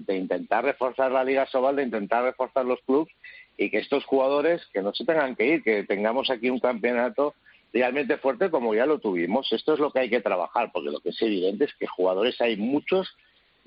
de 0.00 0.16
intentar 0.16 0.64
reforzar 0.64 1.12
la 1.12 1.22
Liga 1.22 1.46
Sobal, 1.46 1.76
de 1.76 1.84
intentar 1.84 2.24
reforzar 2.24 2.64
los 2.64 2.80
clubes 2.82 3.12
y 3.56 3.70
que 3.70 3.78
estos 3.78 4.04
jugadores 4.04 4.66
que 4.72 4.82
no 4.82 4.92
se 4.94 5.04
tengan 5.04 5.36
que 5.36 5.46
ir, 5.46 5.62
que 5.62 5.84
tengamos 5.84 6.28
aquí 6.28 6.50
un 6.50 6.58
campeonato 6.58 7.34
realmente 7.72 8.16
fuerte 8.16 8.50
como 8.50 8.74
ya 8.74 8.84
lo 8.84 8.98
tuvimos. 8.98 9.52
Esto 9.52 9.74
es 9.74 9.78
lo 9.78 9.92
que 9.92 10.00
hay 10.00 10.10
que 10.10 10.20
trabajar, 10.20 10.70
porque 10.72 10.90
lo 10.90 10.98
que 10.98 11.10
es 11.10 11.22
evidente 11.22 11.66
es 11.66 11.74
que 11.74 11.86
jugadores 11.86 12.40
hay 12.40 12.56
muchos 12.56 13.16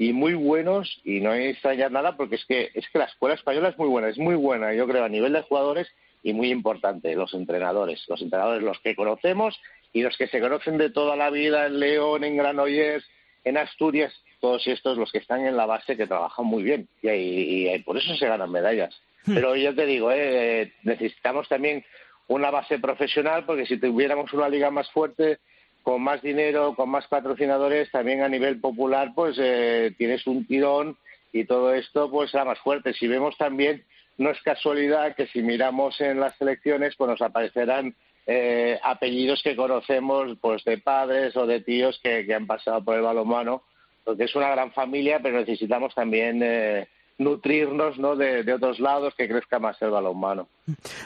y 0.02 0.14
muy 0.14 0.34
buenos 0.34 1.00
y 1.04 1.20
no 1.20 1.30
hay 1.30 1.50
extrañar 1.50 1.92
nada 1.92 2.18
porque 2.18 2.34
es 2.34 2.46
que 2.46 2.72
es 2.74 2.90
que 2.90 2.98
la 2.98 3.06
escuela 3.06 3.36
española 3.36 3.70
es 3.70 3.78
muy 3.78 3.88
buena, 3.88 4.10
es 4.10 4.18
muy 4.18 4.34
buena, 4.34 4.74
yo 4.74 4.88
creo, 4.88 5.04
a 5.04 5.10
nivel 5.10 5.34
de 5.34 5.44
jugadores 5.44 5.88
y 6.24 6.34
muy 6.34 6.50
importante, 6.50 7.14
los 7.14 7.36
entrenadores, 7.36 8.04
los 8.08 8.20
entrenadores 8.20 8.64
los 8.64 8.80
que 8.80 8.96
conocemos 8.96 9.62
y 9.94 10.02
los 10.02 10.18
que 10.18 10.26
se 10.26 10.42
conocen 10.42 10.80
de 10.80 10.90
toda 10.90 11.16
la 11.16 11.30
vida 11.30 11.68
en 11.68 11.80
León, 11.80 12.24
en 12.24 12.36
Granollers, 12.36 13.06
en 13.44 13.58
Asturias, 13.58 14.12
todos 14.40 14.66
estos 14.66 14.98
los 14.98 15.12
que 15.12 15.20
están 15.20 15.46
en 15.46 15.56
la 15.56 15.68
base 15.68 15.96
que 15.96 16.08
trabajan 16.08 16.48
muy 16.48 16.64
bien 16.64 16.88
y, 17.04 17.70
y, 17.70 17.80
por 17.84 17.96
eso 17.96 18.16
se 18.16 18.28
ganan 18.28 18.52
medallas. 18.52 19.00
Hmm. 19.26 19.36
Pero 19.36 19.56
yo 19.56 19.76
te 19.76 19.86
digo, 19.86 20.12
eh, 20.12 20.74
necesitamos 20.82 21.48
también 21.48 21.86
una 22.28 22.50
base 22.50 22.80
profesional 22.80 23.46
porque 23.46 23.68
si 23.68 23.78
tuviéramos 23.78 24.34
una 24.34 24.50
liga 24.50 24.72
más 24.72 24.90
fuerte 24.90 25.38
con 25.84 26.02
más 26.02 26.22
dinero, 26.22 26.76
con 26.76 26.90
más 26.90 27.08
patrocinadores, 27.08 27.92
también 27.92 28.22
a 28.22 28.30
nivel 28.30 28.60
popular, 28.60 29.12
pues 29.16 29.38
eh, 29.40 29.94
tienes 29.98 30.26
un 30.28 30.46
tirón 30.46 30.98
y 31.34 31.46
todo 31.46 31.74
esto 31.74 32.10
pues 32.10 32.32
será 32.32 32.46
más 32.46 32.60
fuerte. 32.60 32.94
Si 32.94 33.08
vemos 33.08 33.38
también, 33.38 33.84
no 34.18 34.30
es 34.30 34.42
casualidad 34.42 35.16
que 35.16 35.28
si 35.28 35.42
miramos 35.42 36.00
en 36.02 36.20
las 36.20 36.40
elecciones, 36.42 36.96
pues 36.96 37.10
nos 37.10 37.22
aparecerán 37.22 37.96
eh, 38.28 38.80
apellidos 38.84 39.42
que 39.44 39.56
conocemos 39.56 40.38
pues 40.40 40.64
de 40.64 40.78
padres 40.78 41.36
o 41.36 41.48
de 41.48 41.62
tíos 41.62 42.00
que, 42.04 42.26
que 42.26 42.34
han 42.34 42.48
pasado 42.48 42.84
por 42.84 42.96
el 42.96 43.02
balonmano, 43.02 43.64
porque 44.04 44.26
es 44.26 44.36
una 44.36 44.52
gran 44.52 44.72
familia, 44.72 45.20
pero 45.22 45.40
necesitamos 45.40 45.96
también 45.96 46.42
eh, 46.44 46.88
nutrirnos 47.22 47.98
¿no? 47.98 48.16
de, 48.16 48.52
otros 48.54 48.80
lados, 48.80 49.14
que 49.16 49.28
crezca 49.28 49.60
más 49.60 49.82
el 49.82 49.92
balonmano. 49.92 50.48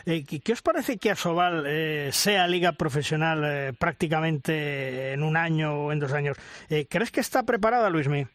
Eh, 0.05 0.23
¿Qué 0.23 0.53
os 0.53 0.61
parece 0.61 0.97
que 0.97 1.11
Asobal 1.11 1.65
eh, 1.67 2.09
sea 2.11 2.47
liga 2.47 2.73
profesional 2.73 3.43
eh, 3.45 3.73
prácticamente 3.77 5.13
en 5.13 5.23
un 5.23 5.37
año 5.37 5.85
o 5.85 5.91
en 5.91 5.99
dos 5.99 6.13
años? 6.13 6.37
¿Crees 6.89 7.11
que 7.11 7.19
está 7.19 7.43
preparada, 7.43 7.89
Luismi? 7.89 8.25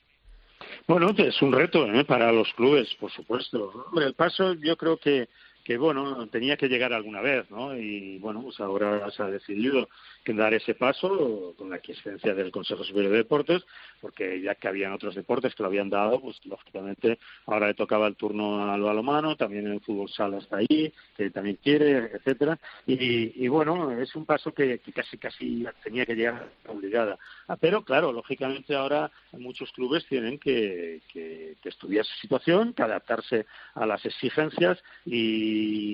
Bueno, 0.87 1.14
es 1.16 1.41
un 1.43 1.53
reto 1.53 1.87
para 2.07 2.33
los 2.33 2.53
clubes, 2.55 2.89
por 2.99 3.11
supuesto. 3.11 3.87
el 3.97 4.14
paso 4.14 4.55
yo 4.55 4.76
creo 4.76 4.97
que 4.97 5.28
que 5.65 5.77
bueno, 5.77 6.27
tenía 6.29 6.57
que 6.57 6.69
llegar 6.69 6.93
alguna 6.93 7.21
vez, 7.21 7.51
¿no? 7.51 7.77
Y 7.77 8.19
bueno, 8.19 8.43
pues 8.43 8.59
ahora 8.61 9.11
se 9.11 9.23
ha 9.23 9.27
decidido 9.27 9.89
que 10.25 10.33
dar 10.33 10.55
ese 10.55 10.75
paso 10.75 11.55
con 11.57 11.71
la 11.71 11.77
existencia 11.77 12.35
del 12.35 12.51
Consejo 12.51 12.85
Superior 12.85 13.13
de 13.13 13.19
Deportes, 13.19 13.63
porque 14.01 14.41
ya 14.41 14.55
que 14.55 14.69
habían 14.69 14.93
otros 14.93 15.15
deportes 15.15 15.55
que 15.55 15.63
lo 15.63 15.69
habían 15.69 15.91
dado, 15.91 16.21
pues 16.21 16.41
lógicamente 16.45 17.19
ahora 17.47 17.69
le 17.69 17.75
tocaba 17.75 18.07
el 18.07 18.17
turno 18.17 18.71
al 18.71 18.81
balomano, 18.81 19.37
también 19.37 19.67
el 19.67 19.81
fútbol 19.81 20.09
sala 20.11 20.39
está 20.39 20.59
ahí, 20.59 20.93
que 21.17 21.31
también 21.31 21.59
quiere, 21.63 22.11
etcétera, 22.15 22.59
y, 22.87 23.47
bueno, 23.49 23.91
es 23.93 24.15
un 24.15 24.27
paso 24.27 24.53
que, 24.53 24.81
casi 24.95 25.19
casi 25.19 25.67
tenía 25.83 26.07
que 26.07 26.15
llegar 26.15 26.51
obligada. 26.67 27.19
Ah, 27.49 27.57
pero 27.57 27.85
claro, 27.85 28.13
lógicamente 28.13 28.75
ahora 28.75 29.11
muchos 29.33 29.71
clubes 29.73 30.07
tienen 30.07 30.39
que, 30.39 31.01
que 31.13 31.57
estudiar 31.65 32.05
su 32.05 32.15
situación, 32.21 32.73
que 32.73 32.83
adaptarse 32.83 33.47
a 33.75 33.87
las 33.87 34.05
exigencias 34.05 34.83
y 35.05 35.50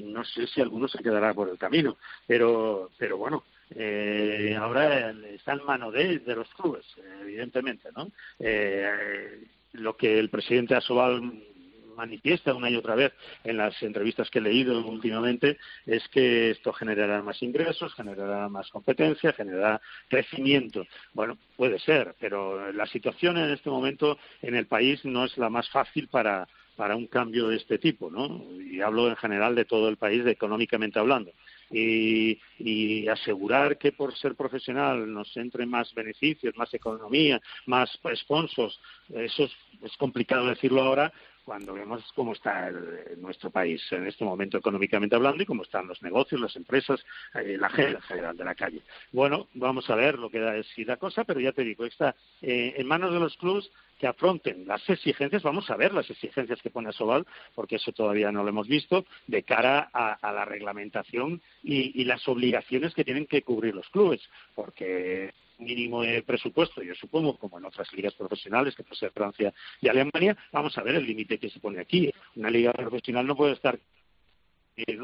no 0.06 0.24
sé 0.24 0.46
si 0.46 0.60
alguno 0.60 0.88
se 0.88 1.02
quedará 1.02 1.34
por 1.34 1.48
el 1.48 1.58
camino, 1.58 1.96
pero, 2.26 2.90
pero 2.98 3.16
bueno, 3.16 3.44
eh, 3.74 4.56
ahora 4.58 5.10
está 5.10 5.52
en 5.52 5.64
mano 5.64 5.90
de, 5.90 6.20
de 6.20 6.36
los 6.36 6.48
clubes, 6.54 6.86
evidentemente, 7.20 7.88
¿no? 7.96 8.10
Eh, 8.38 9.44
lo 9.72 9.96
que 9.96 10.18
el 10.18 10.30
presidente 10.30 10.74
Asobal 10.74 11.20
manifiesta 11.96 12.54
una 12.54 12.70
y 12.70 12.76
otra 12.76 12.94
vez 12.94 13.12
en 13.42 13.56
las 13.56 13.82
entrevistas 13.82 14.30
que 14.30 14.38
he 14.38 14.42
leído 14.42 14.78
últimamente 14.86 15.58
es 15.86 16.06
que 16.08 16.50
esto 16.50 16.72
generará 16.72 17.22
más 17.22 17.42
ingresos, 17.42 17.94
generará 17.94 18.48
más 18.48 18.68
competencia, 18.70 19.32
generará 19.32 19.80
crecimiento. 20.08 20.86
Bueno, 21.14 21.38
puede 21.56 21.78
ser, 21.78 22.14
pero 22.20 22.70
la 22.72 22.86
situación 22.86 23.38
en 23.38 23.50
este 23.50 23.70
momento 23.70 24.18
en 24.42 24.54
el 24.54 24.66
país 24.66 25.04
no 25.04 25.24
es 25.24 25.36
la 25.38 25.48
más 25.48 25.68
fácil 25.70 26.08
para, 26.08 26.46
para 26.76 26.96
un 26.96 27.06
cambio 27.06 27.48
de 27.48 27.56
este 27.56 27.78
tipo, 27.78 28.10
¿no? 28.10 28.44
Y 28.60 28.80
hablo 28.80 29.08
en 29.08 29.16
general 29.16 29.54
de 29.54 29.64
todo 29.64 29.88
el 29.88 29.96
país, 29.96 30.24
económicamente 30.26 30.98
hablando 30.98 31.32
y, 31.70 33.08
asegurar 33.08 33.78
que 33.78 33.92
por 33.92 34.16
ser 34.16 34.34
profesional 34.34 35.12
nos 35.12 35.36
entre 35.36 35.64
más 35.66 35.94
beneficios, 35.94 36.56
más 36.56 36.72
economía, 36.74 37.40
más 37.66 37.98
sponsors, 38.14 38.78
eso 39.10 39.44
es, 39.44 39.96
complicado 39.96 40.46
decirlo 40.46 40.82
ahora, 40.82 41.12
cuando 41.44 41.74
vemos 41.74 42.02
cómo 42.14 42.32
está 42.32 42.72
nuestro 43.18 43.50
país 43.50 43.80
en 43.92 44.06
este 44.08 44.24
momento 44.24 44.58
económicamente 44.58 45.14
hablando 45.14 45.42
y 45.42 45.46
cómo 45.46 45.62
están 45.62 45.86
los 45.86 46.02
negocios, 46.02 46.40
las 46.40 46.56
empresas, 46.56 47.04
eh, 47.34 47.56
la 47.58 47.68
gente 47.70 48.00
general 48.02 48.36
de 48.36 48.44
la 48.44 48.56
calle. 48.56 48.82
Bueno, 49.12 49.46
vamos 49.54 49.88
a 49.88 49.94
ver 49.94 50.18
lo 50.18 50.28
que 50.28 50.40
da 50.40 50.60
si 50.74 50.84
la 50.84 50.96
cosa, 50.96 51.22
pero 51.22 51.38
ya 51.38 51.52
te 51.52 51.62
digo, 51.62 51.84
está 51.84 52.16
eh, 52.42 52.74
en 52.76 52.86
manos 52.88 53.12
de 53.12 53.20
los 53.20 53.36
clubes 53.36 53.70
que 53.98 54.06
afronten 54.06 54.66
las 54.66 54.88
exigencias, 54.88 55.42
vamos 55.42 55.70
a 55.70 55.76
ver 55.76 55.92
las 55.94 56.08
exigencias 56.10 56.60
que 56.62 56.70
pone 56.70 56.92
Sobal, 56.92 57.26
porque 57.54 57.76
eso 57.76 57.92
todavía 57.92 58.30
no 58.32 58.42
lo 58.42 58.50
hemos 58.50 58.68
visto, 58.68 59.04
de 59.26 59.42
cara 59.42 59.90
a, 59.92 60.32
la 60.32 60.44
reglamentación 60.44 61.40
y, 61.62 62.04
las 62.04 62.26
obligaciones 62.28 62.94
que 62.94 63.04
tienen 63.04 63.26
que 63.26 63.42
cubrir 63.42 63.74
los 63.74 63.88
clubes, 63.88 64.20
porque 64.54 65.32
mínimo 65.58 66.02
de 66.02 66.22
presupuesto, 66.22 66.82
yo 66.82 66.94
supongo, 66.94 67.36
como 67.38 67.58
en 67.58 67.64
otras 67.64 67.92
ligas 67.94 68.14
profesionales, 68.14 68.76
que 68.76 68.84
puede 68.84 69.00
ser 69.00 69.10
Francia 69.10 69.52
y 69.80 69.88
Alemania, 69.88 70.36
vamos 70.52 70.76
a 70.78 70.82
ver 70.82 70.94
el 70.94 71.06
límite 71.06 71.38
que 71.38 71.50
se 71.50 71.58
pone 71.58 71.80
aquí. 71.80 72.12
Una 72.36 72.50
liga 72.50 72.72
profesional 72.72 73.26
no 73.26 73.34
puede 73.34 73.54
estar 73.54 73.78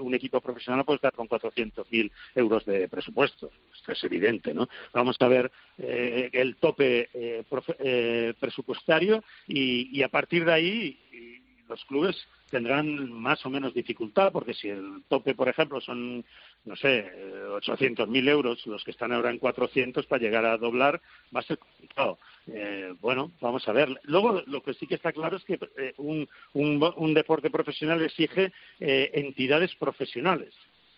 un 0.01 0.15
equipo 0.15 0.41
profesional 0.41 0.85
puede 0.85 0.97
estar 0.97 1.13
con 1.13 1.29
400.000 1.29 2.11
euros 2.35 2.65
de 2.65 2.89
presupuesto. 2.89 3.51
Esto 3.75 3.93
es 3.93 4.05
evidente, 4.05 4.53
¿no? 4.53 4.69
Vamos 4.93 5.17
a 5.21 5.29
ver 5.29 5.51
eh, 5.79 6.31
el 6.33 6.57
tope 6.57 7.09
eh, 7.13 7.45
eh, 7.79 8.35
presupuestario 8.39 9.23
y, 9.47 10.03
a 10.03 10.09
partir 10.09 10.45
de 10.45 10.53
ahí 10.53 10.99
los 11.69 11.85
clubes 11.85 12.17
tendrán 12.51 13.11
más 13.11 13.47
o 13.47 13.51
menos 13.51 13.73
dificultad, 13.73 14.31
porque 14.31 14.53
si 14.53 14.69
el 14.69 15.05
tope, 15.09 15.35
por 15.35 15.49
ejemplo, 15.49 15.81
son, 15.81 16.23
no 16.65 16.77
sé, 16.77 17.11
800.000 17.49 18.29
euros, 18.29 18.67
los 18.67 18.85
que 18.85 18.91
están 18.91 19.13
ahora 19.13 19.31
en 19.31 19.39
400, 19.39 20.05
para 20.07 20.21
llegar 20.21 20.45
a 20.45 20.59
doblar 20.59 21.01
va 21.35 21.41
a 21.41 21.45
ser 21.45 21.57
complicado. 21.57 22.19
Eh, 22.49 22.95
bueno, 23.01 23.33
vamos 23.41 23.67
a 23.69 23.73
ver. 23.73 23.89
Luego, 24.05 24.43
lo 24.47 24.63
que 24.63 24.75
sí 24.75 24.87
que 24.87 24.97
está 24.97 25.13
claro 25.13 25.37
es 25.37 25.45
que 25.45 25.59
eh, 25.77 25.95
un, 25.99 26.29
un, 26.55 27.15
deporte 27.15 27.51
profesional 27.51 28.03
exige 28.03 28.53
eh, 28.81 29.11
entidades 29.15 29.75
profesionales. 29.77 30.55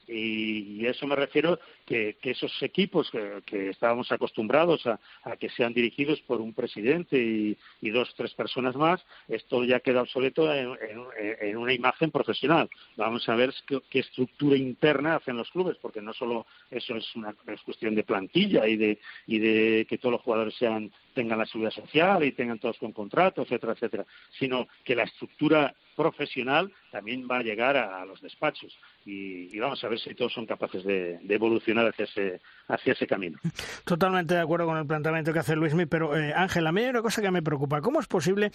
Y, 0.08 0.86
a 0.86 0.90
eso 0.90 1.06
me 1.06 1.16
refiero 1.16 1.58
que, 1.86 2.16
esos 2.22 2.52
equipos 2.62 3.10
que, 3.10 3.70
estábamos 3.70 4.10
acostumbrados 4.12 4.86
a, 4.86 4.98
que 5.38 5.48
sean 5.50 5.72
dirigidos 5.72 6.20
por 6.22 6.40
un 6.40 6.52
presidente 6.52 7.16
y, 7.16 7.90
dos 7.90 8.10
o 8.10 8.14
tres 8.16 8.34
personas 8.34 8.74
más, 8.74 9.04
esto 9.28 9.64
ya 9.64 9.80
queda 9.80 10.02
obsoleto 10.02 10.52
en, 10.52 11.56
una 11.56 11.72
imagen 11.72 12.10
profesional. 12.10 12.68
Vamos 12.96 13.28
a 13.28 13.36
ver 13.36 13.54
qué, 13.66 13.98
estructura 13.98 14.56
interna 14.56 15.16
hacen 15.16 15.36
los 15.36 15.50
clubes, 15.50 15.76
porque 15.80 16.02
no 16.02 16.12
solo 16.12 16.46
eso 16.70 16.96
es 16.96 17.16
una 17.16 17.34
cuestión 17.64 17.94
de 17.94 18.04
plantilla 18.04 18.66
y 18.66 18.76
de, 18.76 18.98
y 19.26 19.38
de 19.38 19.86
que 19.88 19.98
todos 19.98 20.12
los 20.12 20.22
jugadores 20.22 20.54
sean 20.54 20.90
tengan 21.14 21.38
la 21.38 21.46
seguridad 21.46 21.70
social 21.70 22.24
y 22.24 22.32
tengan 22.32 22.58
todos 22.58 22.76
con 22.78 22.92
contrato, 22.92 23.42
etcétera, 23.42 23.72
etcétera, 23.72 24.04
sino 24.38 24.66
que 24.84 24.96
la 24.96 25.04
estructura 25.04 25.74
profesional 25.94 26.72
también 26.90 27.26
va 27.30 27.38
a 27.38 27.42
llegar 27.42 27.76
a, 27.76 28.04
los 28.04 28.20
despachos 28.20 28.76
y, 29.04 29.58
vamos 29.58 29.82
a 29.82 29.88
ver 29.88 29.98
si 29.98 30.14
todos 30.14 30.32
son 30.32 30.46
capaces 30.46 30.84
de, 30.84 31.18
evolucionar 31.28 31.88
hacia 31.88 32.04
ese, 32.04 32.40
hacia 32.68 32.92
ese 32.92 33.06
camino. 33.06 33.38
Totalmente 33.84 34.34
de 34.34 34.40
acuerdo 34.40 34.66
con 34.66 34.76
el 34.76 34.86
planteamiento 34.86 35.32
que 35.32 35.38
hace 35.38 35.56
Luismi, 35.56 35.86
pero 35.86 36.16
eh, 36.16 36.32
Ángel, 36.34 36.66
a 36.66 36.72
mí 36.72 36.82
hay 36.82 36.90
una 36.90 37.02
cosa 37.02 37.22
que 37.22 37.30
me 37.30 37.42
preocupa. 37.42 37.80
¿Cómo 37.80 38.00
es 38.00 38.06
posible 38.06 38.50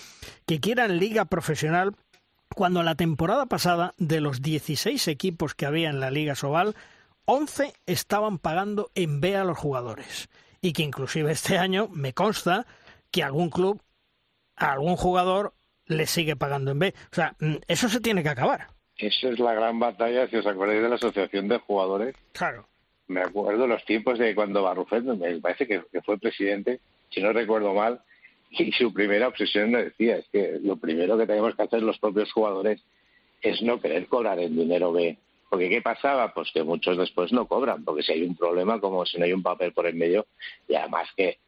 que 0.46 0.60
quieran 0.60 0.98
liga 0.98 1.26
profesional 1.26 1.96
cuando 2.56 2.84
la 2.84 2.96
temporada 2.96 3.46
pasada 3.46 3.94
de 3.98 4.22
los 4.22 4.42
16 4.42 5.08
equipos 5.08 5.56
que 5.56 5.66
había 5.66 5.90
en 5.90 6.00
la 6.00 6.12
Liga 6.12 6.36
Sobal, 6.36 6.76
11 7.26 7.74
estaban 7.86 8.40
pagando 8.40 8.92
en 8.96 9.22
B 9.22 9.36
a 9.36 9.44
los 9.44 9.58
jugadores? 9.58 10.30
Y 10.62 10.74
que 10.74 10.84
inclusive 10.84 11.32
este 11.32 11.58
año 11.58 11.88
me 11.90 12.14
consta 12.14 12.66
que 13.12 13.24
algún 13.24 13.50
club, 13.50 13.82
algún 14.56 14.96
jugador 14.96 15.54
le 15.90 16.06
sigue 16.06 16.38
pagando 16.38 16.72
en 16.72 16.80
B. 16.80 16.94
O 17.12 17.16
sea, 17.16 17.36
mm, 17.40 17.56
eso 17.68 17.90
se 17.90 18.00
tiene 18.00 18.24
que 18.24 18.30
acabar. 18.30 18.68
Eso 18.98 19.30
es 19.30 19.40
la 19.40 19.54
gran 19.54 19.80
batalla, 19.80 20.28
si 20.28 20.38
os 20.38 20.46
acordáis 20.46 20.82
de 20.82 20.90
la 20.90 20.96
Asociación 20.96 21.48
de 21.48 21.58
Jugadores. 21.58 22.16
Claro. 22.32 22.68
Me 23.08 23.22
acuerdo 23.22 23.66
los 23.66 23.84
tiempos 23.86 24.20
de 24.20 24.36
cuando 24.36 24.64
Barrufet, 24.64 25.04
me 25.04 25.40
parece 25.40 25.68
que, 25.68 25.82
fue 26.02 26.20
presidente, 26.20 26.80
si 27.10 27.22
no 27.22 27.34
recuerdo 27.34 27.74
mal, 27.74 28.02
y 28.52 28.72
su 28.74 28.94
primera 28.94 29.28
obsesión 29.28 29.72
me 29.72 29.86
decía, 29.86 30.18
es 30.18 30.28
que 30.32 30.60
lo 30.62 30.76
primero 30.78 31.18
que 31.18 31.26
tenemos 31.26 31.56
que 31.56 31.64
hacer 31.64 31.82
los 31.82 31.98
propios 31.98 32.32
jugadores 32.32 32.82
es 33.42 33.62
no 33.62 33.80
querer 33.80 34.08
cobrar 34.08 34.40
el 34.40 34.56
dinero 34.56 34.92
B. 34.92 35.18
Porque 35.50 35.70
¿qué 35.70 35.82
pasaba? 35.82 36.34
Pues 36.34 36.52
que 36.54 36.64
muchos 36.64 36.98
después 36.98 37.32
no 37.32 37.48
cobran, 37.48 37.84
porque 37.84 38.04
si 38.04 38.12
hay 38.12 38.24
un 38.24 38.36
problema, 38.36 38.80
como 38.80 39.06
si 39.06 39.18
no 39.18 39.26
hay 39.26 39.34
un 39.34 39.42
papel 39.42 39.72
por 39.72 39.88
el 39.88 39.96
medio, 39.96 40.28
y 40.68 40.76
además 40.76 41.08
que 41.16 41.40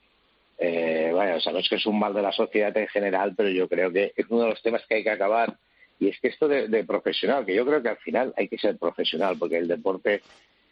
eh, 0.64 1.10
bueno, 1.12 1.40
sabemos 1.40 1.68
que 1.68 1.78
es 1.78 1.86
un 1.88 1.98
mal 1.98 2.14
de 2.14 2.22
la 2.22 2.32
sociedad 2.32 2.76
en 2.78 2.88
general, 2.88 3.34
pero 3.36 3.50
yo 3.50 3.68
creo 3.68 3.92
que 3.92 4.14
es 4.16 4.26
uno 4.30 4.44
de 4.44 4.50
los 4.50 4.62
temas 4.62 4.86
que 4.88 4.94
hay 4.96 5.04
que 5.04 5.10
acabar. 5.10 5.58
Y 6.00 6.10
es 6.10 6.20
que 6.20 6.28
esto 6.28 6.48
de, 6.48 6.84
profesional, 6.84 7.46
que 7.46 7.56
yo 7.56 7.66
creo 7.66 7.82
que 7.82 7.90
al 7.90 7.98
final 7.98 8.32
hay 8.38 8.48
que 8.48 8.60
ser 8.60 8.78
profesional, 8.78 9.38
porque 9.40 9.58
el 9.58 9.68
deporte 9.68 10.22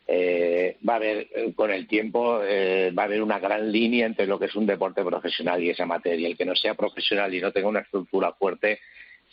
eh, 0.08 0.78
va 0.88 0.94
a 0.94 0.96
haber, 0.98 1.28
con 1.56 1.72
el 1.72 1.88
tiempo, 1.88 2.40
eh, 2.44 2.92
va 2.98 3.04
a 3.04 3.06
haber 3.06 3.24
una 3.24 3.40
gran 3.40 3.72
línea 3.72 4.06
entre 4.06 4.28
lo 4.28 4.38
que 4.38 4.46
es 4.46 4.56
un 4.56 4.68
deporte 4.68 5.04
profesional 5.04 5.64
y 5.64 5.72
esa 5.72 5.88
materia. 5.88 6.28
El 6.28 6.38
que 6.38 6.46
no 6.46 6.56
sea 6.56 6.76
profesional 6.76 7.34
y 7.34 7.42
no 7.42 7.52
tenga 7.52 7.68
una 7.68 7.80
estructura 7.80 8.32
fuerte, 8.34 8.80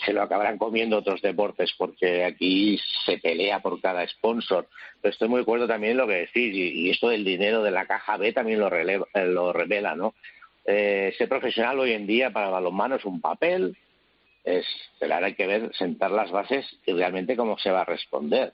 se 0.06 0.14
lo 0.14 0.22
acabarán 0.22 0.56
comiendo 0.56 0.96
otros 0.96 1.20
deportes, 1.20 1.74
porque 1.76 2.24
aquí 2.24 2.80
se 3.04 3.18
pelea 3.18 3.60
por 3.60 3.78
cada 3.82 4.06
sponsor. 4.08 4.68
Pero 5.02 5.12
estoy 5.12 5.28
muy 5.28 5.38
de 5.38 5.42
acuerdo 5.42 5.66
también 5.66 5.92
en 5.92 5.98
lo 5.98 6.06
que 6.06 6.14
decís, 6.14 6.54
y, 6.54 6.88
esto 6.88 7.10
del 7.10 7.24
dinero 7.24 7.62
de 7.62 7.72
la 7.72 7.86
caja 7.86 8.16
B 8.16 8.32
también 8.32 8.58
lo, 8.58 8.70
lo 8.70 9.52
revela, 9.52 9.94
¿no? 9.94 10.14
Eh, 10.66 11.14
ser 11.16 11.28
profesional 11.28 11.78
hoy 11.78 11.92
en 11.92 12.06
día 12.06 12.30
para 12.30 12.50
balonmano 12.50 12.96
es 12.96 13.04
un 13.04 13.20
papel, 13.20 13.76
es, 14.44 14.66
pero 14.98 15.14
ahora 15.14 15.28
hay 15.28 15.34
que 15.34 15.46
ver, 15.46 15.74
sentar 15.76 16.10
las 16.10 16.30
bases 16.30 16.66
y 16.84 16.92
realmente 16.92 17.36
cómo 17.36 17.56
se 17.58 17.70
va 17.70 17.82
a 17.82 17.84
responder 17.84 18.52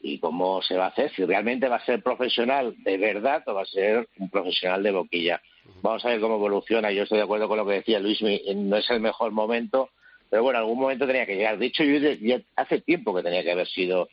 y 0.00 0.18
cómo 0.18 0.60
se 0.62 0.76
va 0.76 0.86
a 0.86 0.88
hacer, 0.88 1.12
si 1.14 1.24
realmente 1.24 1.68
va 1.68 1.76
a 1.76 1.84
ser 1.84 2.02
profesional 2.02 2.74
de 2.78 2.98
verdad 2.98 3.44
o 3.46 3.54
va 3.54 3.62
a 3.62 3.66
ser 3.66 4.08
un 4.18 4.28
profesional 4.28 4.82
de 4.82 4.90
boquilla. 4.90 5.40
Vamos 5.80 6.04
a 6.04 6.08
ver 6.08 6.20
cómo 6.20 6.34
evoluciona. 6.34 6.90
Yo 6.90 7.04
estoy 7.04 7.18
de 7.18 7.24
acuerdo 7.24 7.46
con 7.46 7.58
lo 7.58 7.66
que 7.66 7.74
decía 7.74 8.00
Luis, 8.00 8.20
no 8.20 8.76
es 8.76 8.90
el 8.90 9.00
mejor 9.00 9.30
momento, 9.30 9.90
pero 10.28 10.42
bueno, 10.42 10.58
algún 10.58 10.80
momento 10.80 11.06
tenía 11.06 11.26
que 11.26 11.36
llegar. 11.36 11.58
De 11.58 11.66
hecho, 11.66 11.84
yo 11.84 12.36
hace 12.56 12.80
tiempo 12.80 13.14
que 13.14 13.22
tenía 13.22 13.44
que 13.44 13.52
haber 13.52 13.68
sido 13.68 14.08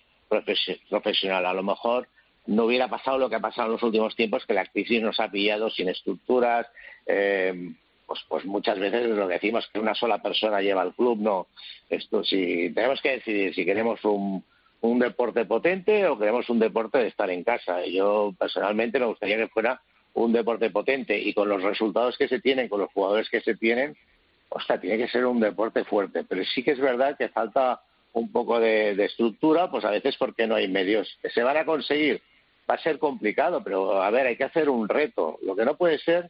profesional. 0.90 1.46
A 1.46 1.54
lo 1.54 1.64
mejor 1.64 2.08
no 2.48 2.66
hubiera 2.66 2.88
pasado 2.88 3.18
lo 3.18 3.30
que 3.30 3.36
ha 3.36 3.40
pasado 3.40 3.68
en 3.68 3.74
los 3.74 3.84
últimos 3.84 4.16
tiempos, 4.16 4.46
que 4.46 4.54
la 4.54 4.66
crisis 4.66 5.02
nos 5.02 5.20
ha 5.20 5.30
pillado 5.30 5.70
sin 5.70 5.90
estructuras, 5.90 6.68
eh, 7.06 7.74
pues, 8.06 8.22
pues 8.28 8.46
muchas 8.46 8.80
veces 8.80 9.08
lo 9.08 9.28
decimos 9.28 9.70
que 9.72 9.80
una 9.80 9.94
sola 9.94 10.20
persona 10.20 10.62
lleva 10.62 10.82
el 10.82 10.94
club, 10.94 11.20
no. 11.20 11.48
Esto 11.90 12.24
si 12.24 12.72
tenemos 12.74 13.02
que 13.02 13.12
decidir 13.12 13.54
si 13.54 13.66
queremos 13.66 14.04
un, 14.04 14.44
un 14.82 15.00
deporte 15.00 15.46
potente 15.46 16.08
o 16.08 16.18
queremos 16.18 16.50
un 16.50 16.60
deporte 16.60 16.98
de 16.98 17.08
estar 17.08 17.30
en 17.30 17.44
casa. 17.44 17.86
Yo 17.86 18.34
personalmente 18.38 19.00
me 19.00 19.06
gustaría 19.06 19.38
que 19.38 19.48
fuera 19.48 19.80
un 20.16 20.34
deporte 20.34 20.72
potente 20.72 21.20
y 21.20 21.34
con 21.34 21.50
los 21.50 21.62
resultados 21.62 22.18
que 22.18 22.28
se 22.28 22.40
tienen, 22.40 22.68
con 22.68 22.80
los 22.80 22.92
jugadores 22.92 23.30
que 23.30 23.42
se 23.42 23.56
tienen, 23.56 23.96
sea, 24.66 24.80
tiene 24.80 24.98
que 24.98 25.08
ser 25.08 25.26
un 25.26 25.40
deporte 25.40 25.84
fuerte. 25.84 26.24
Pero 26.24 26.44
sí 26.46 26.64
que 26.64 26.72
es 26.72 26.80
verdad 26.80 27.18
que 27.18 27.30
falta 27.30 27.82
un 28.14 28.32
poco 28.32 28.60
de, 28.60 28.96
de 28.96 29.06
estructura, 29.06 29.70
pues 29.70 29.86
a 29.86 29.92
veces 29.92 30.16
porque 30.18 30.48
no 30.48 30.56
hay 30.56 30.68
medios. 30.68 31.08
¿Se 31.34 31.44
van 31.44 31.58
a 31.58 31.66
conseguir? 31.66 32.22
Va 32.70 32.76
a 32.76 32.84
ser 32.84 33.00
complicado, 33.00 33.64
pero 33.64 34.02
a 34.02 34.10
ver, 34.12 34.28
hay 34.28 34.36
que 34.36 34.44
hacer 34.44 34.70
un 34.70 34.88
reto. 34.88 35.40
Lo 35.42 35.56
que 35.56 35.66
no 35.66 35.76
puede 35.76 35.98
ser 36.00 36.30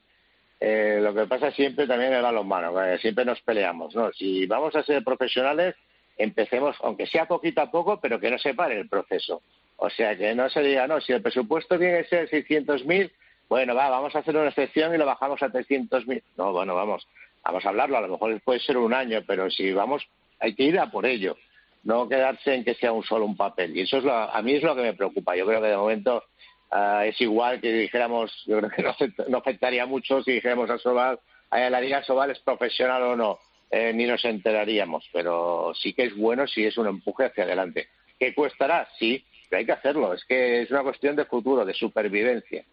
eh, 0.59 0.99
lo 1.01 1.13
que 1.13 1.25
pasa 1.25 1.51
siempre 1.51 1.87
también 1.87 2.13
en 2.13 2.21
los 2.21 2.45
manos, 2.45 2.75
siempre 2.99 3.23
nos 3.23 3.39
peleamos, 3.41 3.95
¿no? 3.95 4.11
Si 4.11 4.45
vamos 4.45 4.75
a 4.75 4.83
ser 4.83 5.03
profesionales, 5.03 5.75
empecemos, 6.17 6.75
aunque 6.81 7.07
sea 7.07 7.25
poquito 7.25 7.61
a 7.61 7.71
poco, 7.71 7.99
pero 8.01 8.19
que 8.19 8.29
no 8.29 8.37
se 8.37 8.53
pare 8.53 8.77
el 8.77 8.89
proceso. 8.89 9.41
O 9.77 9.89
sea, 9.89 10.17
que 10.17 10.35
no 10.35 10.49
se 10.49 10.61
diga, 10.61 10.85
no, 10.85 10.99
si 10.99 11.13
el 11.13 11.21
presupuesto 11.21 11.79
tiene 11.79 11.99
que 11.99 12.09
ser 12.09 12.29
600.000, 12.29 13.09
bueno, 13.47 13.73
va, 13.73 13.89
vamos 13.89 14.13
a 14.15 14.19
hacer 14.19 14.35
una 14.35 14.49
excepción 14.49 14.93
y 14.93 14.97
lo 14.97 15.05
bajamos 15.05 15.41
a 15.41 15.47
300.000. 15.47 16.21
No, 16.35 16.51
bueno, 16.51 16.75
vamos, 16.75 17.07
vamos 17.41 17.65
a 17.65 17.69
hablarlo, 17.69 17.97
a 17.97 18.01
lo 18.01 18.09
mejor 18.09 18.41
puede 18.41 18.59
ser 18.59 18.77
un 18.77 18.93
año, 18.93 19.23
pero 19.25 19.49
si 19.49 19.71
vamos, 19.71 20.05
hay 20.39 20.55
que 20.55 20.63
ir 20.63 20.77
a 20.77 20.91
por 20.91 21.05
ello, 21.05 21.37
no 21.83 22.07
quedarse 22.07 22.53
en 22.53 22.63
que 22.63 22.75
sea 22.75 22.91
un 22.91 23.03
solo 23.03 23.25
un 23.25 23.37
papel. 23.37 23.75
Y 23.75 23.81
eso 23.81 23.97
es 23.97 24.03
lo, 24.03 24.13
a 24.13 24.41
mí 24.41 24.53
es 24.53 24.63
lo 24.63 24.75
que 24.75 24.81
me 24.81 24.93
preocupa. 24.93 25.35
Yo 25.35 25.45
creo 25.45 25.61
que 25.61 25.67
de 25.67 25.77
momento 25.77 26.23
Ah, 26.71 27.05
es 27.05 27.19
igual 27.19 27.59
que 27.59 27.71
dijéramos, 27.73 28.31
yo 28.45 28.59
creo 28.59 28.69
que 28.69 29.13
no, 29.27 29.37
afectaría 29.39 29.85
mucho 29.87 30.21
si 30.21 30.33
dijéramos 30.33 30.69
a 30.69 30.77
Sobal, 30.77 31.19
la 31.51 31.81
Liga 31.81 32.03
Sobal 32.03 32.29
es 32.29 32.39
profesional 32.39 33.01
o 33.03 33.15
no, 33.15 33.39
eh, 33.71 33.91
ni 33.91 34.05
nos 34.05 34.23
enteraríamos, 34.23 35.09
pero 35.11 35.73
sí 35.73 35.93
que 35.93 36.03
es 36.03 36.15
bueno 36.15 36.45
si 36.45 36.65
es 36.65 36.77
un 36.77 36.87
empuje 36.87 37.25
hacia 37.25 37.43
adelante. 37.43 37.87
¿Qué 38.19 38.35
cuestará? 38.35 38.87
Sí, 38.99 39.25
pero 39.49 39.61
hay 39.61 39.65
que 39.65 39.71
hacerlo, 39.71 40.13
es 40.13 40.23
que 40.25 40.61
es 40.61 40.71
una 40.71 40.83
cuestión 40.83 41.15
de 41.15 41.25
futuro, 41.25 41.65
de 41.65 41.73
supervivencia. 41.73 42.63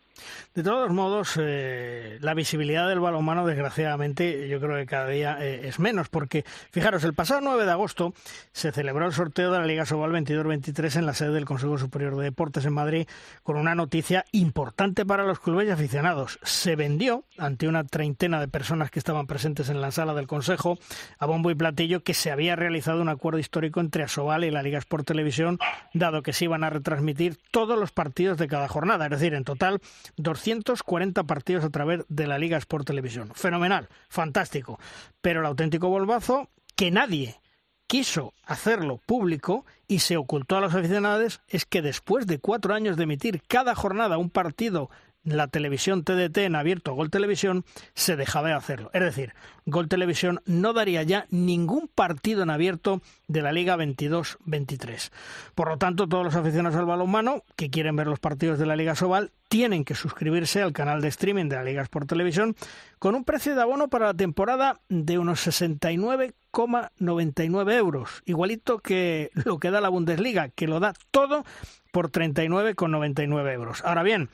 De 0.55 0.63
todos 0.63 0.91
modos, 0.91 1.39
eh, 1.39 2.19
la 2.21 2.35
visibilidad 2.35 2.89
del 2.89 3.01
balonmano, 3.01 3.47
desgraciadamente, 3.47 4.49
yo 4.49 4.61
creo 4.61 4.77
que 4.77 4.87
cada 4.87 5.09
día 5.09 5.37
eh, 5.41 5.69
es 5.69 5.79
menos, 5.79 6.09
porque, 6.09 6.45
fijaros, 6.71 7.05
el 7.05 7.15
pasado 7.15 7.41
9 7.43 7.65
de 7.65 7.71
agosto 7.71 8.15
se 8.53 8.73
celebró 8.73 9.07
el 9.07 9.13
sorteo 9.13 9.53
de 9.53 9.59
la 9.59 9.67
Liga 9.67 9.85
Sobal 9.85 10.13
22-23 10.13 10.97
en 10.97 11.07
la 11.07 11.15
sede 11.15 11.33
del 11.33 11.45
Consejo 11.45 11.77
Superior 11.77 12.17
de 12.17 12.25
Deportes 12.25 12.65
en 12.65 12.73
Madrid, 12.73 13.07
con 13.43 13.57
una 13.57 13.75
noticia 13.75 14.25
importante 14.33 15.05
para 15.05 15.25
los 15.25 15.41
clubes 15.41 15.69
y 15.69 15.71
aficionados. 15.71 16.39
Se 16.43 16.77
vendió, 16.77 17.25
ante 17.39 17.69
una 17.69 17.85
treintena 17.85 18.41
de 18.41 18.49
personas 18.49 18.91
que 18.91 18.99
estaban 18.99 19.27
presentes 19.27 19.69
en 19.69 19.81
la 19.81 19.91
sala 19.91 20.15
del 20.15 20.27
Consejo, 20.27 20.79
a 21.19 21.27
bombo 21.27 21.51
y 21.51 21.55
platillo 21.55 22.03
que 22.03 22.15
se 22.15 22.31
había 22.31 22.57
realizado 22.57 23.03
un 23.03 23.09
acuerdo 23.09 23.39
histórico 23.39 23.81
entre 23.81 24.05
Asobal 24.05 24.45
y 24.45 24.51
la 24.51 24.63
Liga 24.63 24.79
Sport 24.79 25.07
Televisión, 25.07 25.59
dado 25.93 26.23
que 26.23 26.33
se 26.33 26.45
iban 26.45 26.65
a 26.65 26.71
retransmitir 26.71 27.39
todos 27.51 27.79
los 27.79 27.93
partidos 27.93 28.39
de 28.39 28.49
cada 28.49 28.69
jornada, 28.69 29.05
es 29.05 29.11
decir, 29.11 29.35
en 29.35 29.45
total 29.45 29.81
240 30.17 31.25
partidos 31.25 31.65
a 31.65 31.71
través 31.71 32.05
de 32.09 32.27
la 32.27 32.39
Liga 32.39 32.59
Sport 32.59 32.87
Televisión. 32.87 33.31
Fenomenal, 33.35 33.89
fantástico. 34.09 34.79
Pero 35.21 35.41
el 35.41 35.47
auténtico 35.47 35.89
bolbazo, 35.89 36.51
que 36.77 36.91
nadie 36.91 37.41
quiso 37.87 38.35
hacerlo 38.45 39.01
público 39.07 39.65
y 39.87 40.01
se 40.01 40.17
ocultó 40.17 40.57
a 40.57 40.61
los 40.61 40.75
aficionados, 40.75 41.41
es 41.49 41.65
que 41.65 41.83
después 41.83 42.27
de 42.27 42.39
cuatro 42.39 42.75
años 42.75 42.97
de 42.97 43.05
emitir 43.05 43.43
cada 43.47 43.75
jornada 43.75 44.19
un 44.19 44.31
partido 44.31 44.91
la 45.27 45.49
televisión 45.49 46.05
TDT 46.05 46.39
en 46.39 46.55
abierto 46.55 46.95
Gol 46.95 47.11
Televisión, 47.11 47.65
se 47.95 48.17
dejaba 48.17 48.49
de 48.49 48.55
hacerlo. 48.55 48.91
Es 48.95 49.03
decir, 49.03 49.35
Gol 49.67 49.89
Televisión 49.89 50.41
no 50.47 50.73
daría 50.73 51.03
ya 51.03 51.27
ningún 51.31 51.89
partido 51.89 52.45
en 52.45 52.51
abierto 52.51 53.03
de 53.27 53.43
la 53.43 53.53
Liga 53.53 53.77
22-23. 53.77 55.11
Por 55.55 55.69
lo 55.69 55.77
tanto, 55.77 56.09
todos 56.09 56.25
los 56.25 56.37
aficionados 56.37 56.79
al 56.79 56.87
balonmano 56.87 57.43
que 57.57 57.71
quieren 57.71 57.97
ver 57.97 58.07
los 58.07 58.21
partidos 58.21 58.59
de 58.59 58.67
la 58.67 58.77
Liga 58.77 58.95
Sobal 58.95 59.33
tienen 59.49 59.85
que 59.85 59.95
suscribirse 59.95 60.63
al 60.63 60.73
canal 60.73 61.01
de 61.01 61.09
streaming 61.09 61.49
de 61.49 61.57
la 61.57 61.65
Liga 61.65 61.83
Sport 61.83 62.09
Televisión 62.09 62.55
con 62.99 63.15
un 63.15 63.25
precio 63.25 63.55
de 63.55 63.63
abono 63.63 63.89
para 63.89 64.07
la 64.07 64.15
temporada 64.15 64.81
de 64.89 65.19
unos 65.19 65.47
69,99 65.47 67.73
euros, 67.75 68.23
igualito 68.25 68.79
que 68.79 69.31
lo 69.35 69.59
que 69.59 69.71
da 69.71 69.81
la 69.81 69.89
Bundesliga, 69.89 70.49
que 70.49 70.67
lo 70.67 70.81
da 70.81 70.95
todo 71.11 71.45
por 71.93 72.11
39,99 72.11 73.53
euros. 73.53 73.85
Ahora 73.85 74.03
bien, 74.03 74.29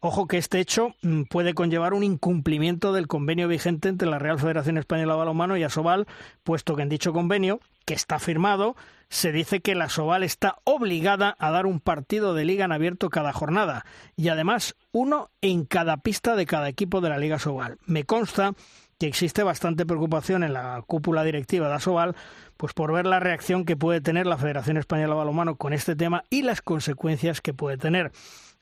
Ojo 0.00 0.28
que 0.28 0.38
este 0.38 0.60
hecho 0.60 0.94
mm, 1.02 1.22
puede 1.24 1.54
conllevar 1.54 1.92
un 1.92 2.04
incumplimiento 2.04 2.92
del 2.92 3.08
convenio 3.08 3.48
vigente 3.48 3.88
entre 3.88 4.08
la 4.08 4.20
Real 4.20 4.38
Federación 4.38 4.78
Española 4.78 5.14
de 5.14 5.18
Balonmano 5.18 5.56
y 5.56 5.64
Asobal, 5.64 6.06
puesto 6.44 6.76
que 6.76 6.82
en 6.82 6.88
dicho 6.88 7.12
convenio, 7.12 7.58
que 7.84 7.94
está 7.94 8.20
firmado, 8.20 8.76
se 9.08 9.32
dice 9.32 9.60
que 9.60 9.74
la 9.74 9.86
Asobal 9.86 10.22
está 10.22 10.58
obligada 10.62 11.34
a 11.40 11.50
dar 11.50 11.66
un 11.66 11.80
partido 11.80 12.34
de 12.34 12.44
liga 12.44 12.64
en 12.64 12.70
abierto 12.70 13.10
cada 13.10 13.32
jornada 13.32 13.84
y 14.14 14.28
además 14.28 14.76
uno 14.92 15.30
en 15.40 15.64
cada 15.64 15.96
pista 15.96 16.36
de 16.36 16.46
cada 16.46 16.68
equipo 16.68 17.00
de 17.00 17.08
la 17.08 17.18
Liga 17.18 17.36
Asobal. 17.36 17.78
Me 17.84 18.04
consta 18.04 18.52
que 19.00 19.08
existe 19.08 19.42
bastante 19.42 19.84
preocupación 19.84 20.44
en 20.44 20.52
la 20.52 20.82
cúpula 20.86 21.24
directiva 21.24 21.68
de 21.68 21.74
Asobal 21.74 22.14
pues 22.56 22.72
por 22.72 22.92
ver 22.92 23.06
la 23.06 23.18
reacción 23.18 23.64
que 23.64 23.76
puede 23.76 24.00
tener 24.00 24.26
la 24.26 24.36
Federación 24.36 24.76
Española 24.76 25.14
de 25.14 25.18
Balonmano 25.18 25.56
con 25.56 25.72
este 25.72 25.96
tema 25.96 26.22
y 26.30 26.42
las 26.42 26.62
consecuencias 26.62 27.40
que 27.40 27.54
puede 27.54 27.78
tener. 27.78 28.12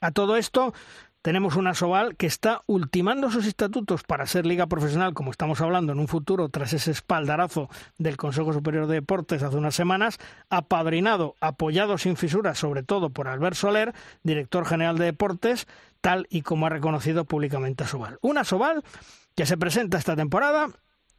A 0.01 0.11
todo 0.11 0.37
esto 0.37 0.75
tenemos 1.27 1.57
una 1.57 1.74
Sobal 1.74 2.15
que 2.15 2.28
está 2.28 2.62
ultimando 2.66 3.32
sus 3.32 3.47
estatutos 3.47 4.05
para 4.05 4.27
ser 4.27 4.47
liga 4.47 4.69
profesional, 4.69 5.12
como 5.12 5.32
estamos 5.32 5.61
hablando 5.61 5.90
en 5.90 5.98
un 5.98 6.07
futuro, 6.07 6.51
tras 6.51 6.73
ese 6.73 6.93
espaldarazo 6.93 7.69
del 7.98 8.16
Consejo 8.16 8.53
Superior 8.53 8.86
de 8.86 8.94
Deportes 8.94 9.43
hace 9.43 9.57
unas 9.57 9.74
semanas, 9.74 10.19
apadrinado, 10.51 11.35
apoyado 11.40 11.98
sin 11.98 12.16
fisuras, 12.16 12.59
sobre 12.59 12.85
todo 12.85 13.11
por 13.11 13.27
Albert 13.27 13.57
Soler, 13.57 13.93
director 14.23 14.66
general 14.66 14.98
de 14.98 15.07
Deportes, 15.07 15.66
tal 16.01 16.28
y 16.31 16.43
como 16.43 16.66
ha 16.66 16.69
reconocido 16.69 17.24
públicamente 17.24 17.82
a 17.82 17.89
Sobal. 17.89 18.19
Una 18.20 18.44
Sobal 18.44 18.85
que 19.35 19.47
se 19.47 19.57
presenta 19.57 19.98
esta 19.98 20.15
temporada 20.15 20.69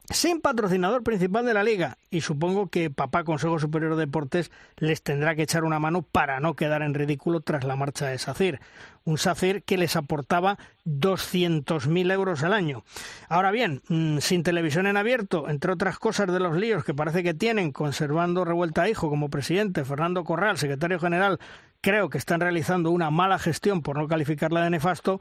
sin 0.10 0.40
patrocinador 0.40 1.04
principal 1.04 1.46
de 1.46 1.54
la 1.54 1.64
liga 1.64 1.98
y 2.10 2.22
supongo 2.22 2.68
que 2.68 2.90
papá 2.90 3.26
Consejo 3.26 3.60
Superior 3.60 3.96
de 3.96 4.06
Deportes 4.06 4.52
les 4.78 5.02
tendrá 5.02 5.36
que 5.36 5.42
echar 5.42 5.66
una 5.66 5.80
mano 5.80 6.02
para 6.02 6.40
no 6.40 6.56
quedar 6.56 6.82
en 6.82 6.94
ridículo 6.94 7.42
tras 7.42 7.66
la 7.66 7.76
marcha 7.76 8.08
de 8.08 8.18
SACIR. 8.18 8.62
Un 9.04 9.18
SACIR 9.18 9.64
que 9.64 9.78
les 9.78 9.96
aportaba 9.98 10.58
200.000 10.86 12.12
euros 12.12 12.44
al 12.44 12.54
año. 12.54 12.84
Ahora 13.28 13.52
bien, 13.52 13.82
mm, 13.90 14.20
sin 14.20 14.44
televisión 14.44 14.88
en 14.88 14.98
abierto, 14.98 15.50
entre 15.50 15.74
otras 15.74 16.00
cosas 16.00 16.32
de 16.32 16.40
los 16.40 16.56
líos 16.56 16.86
que 16.86 16.94
parece 16.94 17.24
que 17.24 17.34
tienen, 17.34 17.72
conservando 17.72 18.46
Revuelta 18.46 18.90
Hijo 18.90 19.10
como 19.10 19.30
presidente, 19.30 19.84
Fernando 19.84 20.24
Corral, 20.24 20.58
secretario 20.58 21.00
general, 21.00 21.40
creo 21.82 22.10
que 22.10 22.18
están 22.18 22.40
realizando 22.40 22.92
una 22.92 23.12
mala 23.12 23.40
gestión, 23.40 23.82
por 23.82 23.98
no 23.98 24.08
calificarla 24.08 24.64
de 24.64 24.70
nefasto, 24.70 25.20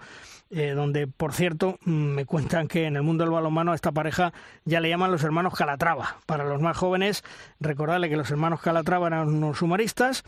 eh, 0.51 0.71
donde, 0.71 1.09
por 1.09 1.33
cierto, 1.33 1.79
mm, 1.85 1.91
me 1.91 2.25
cuentan 2.25 2.69
que 2.69 2.87
en 2.87 2.97
el 2.97 3.03
mundo 3.03 3.25
del 3.25 3.33
balonmano 3.33 3.73
a 3.73 3.75
esta 3.75 3.93
pareja 3.93 4.33
ya 4.65 4.81
le 4.81 4.89
llaman 4.89 5.11
los 5.11 5.25
hermanos 5.25 5.55
Calatrava. 5.55 6.19
Para 6.27 6.45
los 6.45 6.61
más 6.61 6.77
jóvenes, 6.77 7.25
recordarle 7.59 8.09
que 8.09 8.17
los 8.17 8.31
hermanos 8.31 8.61
Calatrava 8.61 9.09
eran 9.09 9.29
unos 9.29 9.61
humoristas 9.61 10.23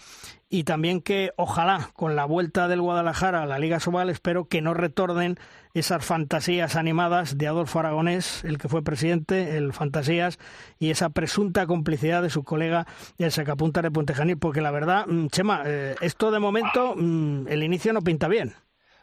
y 0.48 0.64
también 0.64 1.02
que 1.02 1.32
ojalá 1.36 1.90
con 1.92 2.16
la 2.16 2.24
vuelta 2.24 2.68
del 2.68 2.80
Guadalajara 2.80 3.42
a 3.42 3.46
la 3.46 3.58
Liga 3.58 3.80
Sobal 3.80 4.10
espero 4.10 4.48
que 4.48 4.62
no 4.62 4.74
retornen 4.74 5.38
esas 5.74 6.04
fantasías 6.04 6.74
animadas 6.74 7.38
de 7.38 7.46
Adolfo 7.46 7.78
Aragonés, 7.78 8.42
el 8.44 8.58
que 8.58 8.68
fue 8.68 8.82
presidente, 8.82 9.56
el 9.56 9.72
Fantasías, 9.72 10.38
y 10.78 10.90
esa 10.90 11.10
presunta 11.10 11.66
complicidad 11.66 12.22
de 12.22 12.30
su 12.30 12.42
colega 12.42 12.86
el 13.18 13.30
sacapunta 13.30 13.82
de 13.82 13.90
Puentejanil, 13.90 14.38
porque 14.38 14.60
la 14.60 14.70
verdad, 14.70 15.06
mm, 15.06 15.28
Chema, 15.28 15.62
eh, 15.64 15.94
esto 16.00 16.30
de 16.30 16.40
momento, 16.40 16.94
mm, 16.96 17.48
el 17.48 17.62
inicio 17.62 17.92
no 17.92 18.02
pinta 18.02 18.26
bien. 18.26 18.54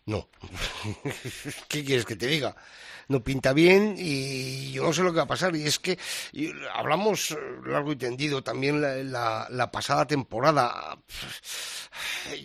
No. 0.06 0.28
¿Qué 1.68 1.84
quieres 1.84 2.06
que 2.06 2.16
te 2.16 2.28
diga? 2.28 2.56
No 3.08 3.24
pinta 3.24 3.54
bien 3.54 3.96
y 3.98 4.72
yo 4.72 4.84
no 4.84 4.94
sé 4.94 5.04
lo 5.04 5.12
que 5.12 5.18
va 5.18 5.24
a 5.24 5.28
pasar. 5.28 5.56
Y 5.56 5.64
es 5.64 5.80
que 5.80 5.98
hablamos 6.74 7.36
largo 7.66 7.92
y 7.92 7.96
tendido 7.96 8.44
también 8.44 8.82
la, 8.82 9.48
la, 9.50 9.72
pasada 9.72 10.06
temporada. 10.06 10.98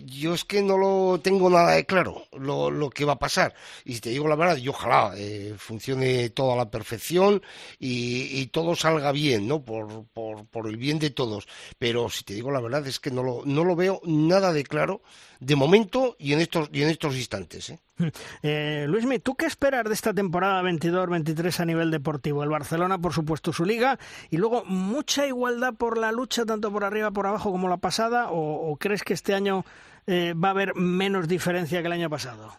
Yo 0.05 0.33
es 0.33 0.45
que 0.45 0.61
no 0.61 0.77
lo 0.77 1.19
tengo 1.21 1.49
nada 1.49 1.71
de 1.73 1.85
claro 1.85 2.25
lo, 2.31 2.71
lo 2.71 2.89
que 2.89 3.05
va 3.05 3.13
a 3.13 3.19
pasar. 3.19 3.53
Y 3.85 3.95
si 3.95 4.01
te 4.01 4.09
digo 4.09 4.27
la 4.27 4.35
verdad, 4.35 4.57
yo 4.57 4.71
ojalá 4.71 5.13
eh, 5.17 5.55
funcione 5.57 6.29
todo 6.29 6.53
a 6.53 6.57
la 6.57 6.69
perfección 6.69 7.41
y, 7.79 8.39
y 8.39 8.47
todo 8.47 8.75
salga 8.75 9.11
bien, 9.11 9.47
¿no? 9.47 9.63
Por, 9.63 10.05
por, 10.07 10.45
por, 10.47 10.67
el 10.67 10.77
bien 10.77 10.99
de 10.99 11.09
todos. 11.09 11.47
Pero 11.77 12.09
si 12.09 12.23
te 12.23 12.33
digo 12.33 12.51
la 12.51 12.61
verdad, 12.61 12.85
es 12.87 12.99
que 12.99 13.11
no 13.11 13.23
lo, 13.23 13.41
no 13.45 13.63
lo 13.63 13.75
veo 13.75 14.01
nada 14.05 14.53
de 14.53 14.63
claro 14.63 15.01
de 15.39 15.55
momento 15.55 16.15
y 16.19 16.33
en 16.33 16.39
estos, 16.39 16.69
y 16.71 16.83
en 16.83 16.89
estos 16.89 17.15
instantes. 17.15 17.71
¿eh? 17.71 17.79
Eh, 18.43 18.85
Luismi, 18.87 19.19
¿tú 19.19 19.35
qué 19.35 19.45
esperas 19.45 19.85
de 19.85 19.93
esta 19.93 20.13
temporada 20.13 20.61
22-23 20.63 21.59
a 21.59 21.65
nivel 21.65 21.91
deportivo? 21.91 22.43
El 22.43 22.49
Barcelona, 22.49 22.97
por 22.97 23.13
supuesto, 23.13 23.53
su 23.53 23.65
liga, 23.65 23.99
y 24.29 24.37
luego 24.37 24.63
mucha 24.65 25.27
igualdad 25.27 25.73
por 25.75 25.97
la 25.97 26.11
lucha, 26.11 26.45
tanto 26.45 26.71
por 26.71 26.83
arriba, 26.83 27.11
por 27.11 27.27
abajo, 27.27 27.51
como 27.51 27.69
la 27.69 27.77
pasada, 27.77 28.27
o, 28.31 28.75
crees 28.79 29.03
que 29.03 29.13
este 29.13 29.33
año 29.33 29.63
eh, 30.07 30.33
va 30.33 30.49
a 30.49 30.51
haber 30.51 30.75
menos 30.75 31.27
diferencia 31.27 31.81
que 31.81 31.87
el 31.87 31.93
año 31.93 32.09
pasado? 32.09 32.51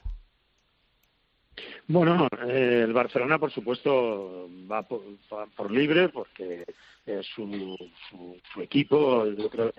Bueno, 1.89 2.29
eh, 2.47 2.83
el 2.85 2.93
Barcelona, 2.93 3.39
por 3.39 3.51
supuesto, 3.51 4.49
va 4.71 4.83
por, 4.83 5.71
libre 5.71 6.09
porque 6.09 6.65
su, 7.35 7.77
su, 8.53 8.63
equipo, 8.63 9.27
yo 9.27 9.51
creo 9.51 9.73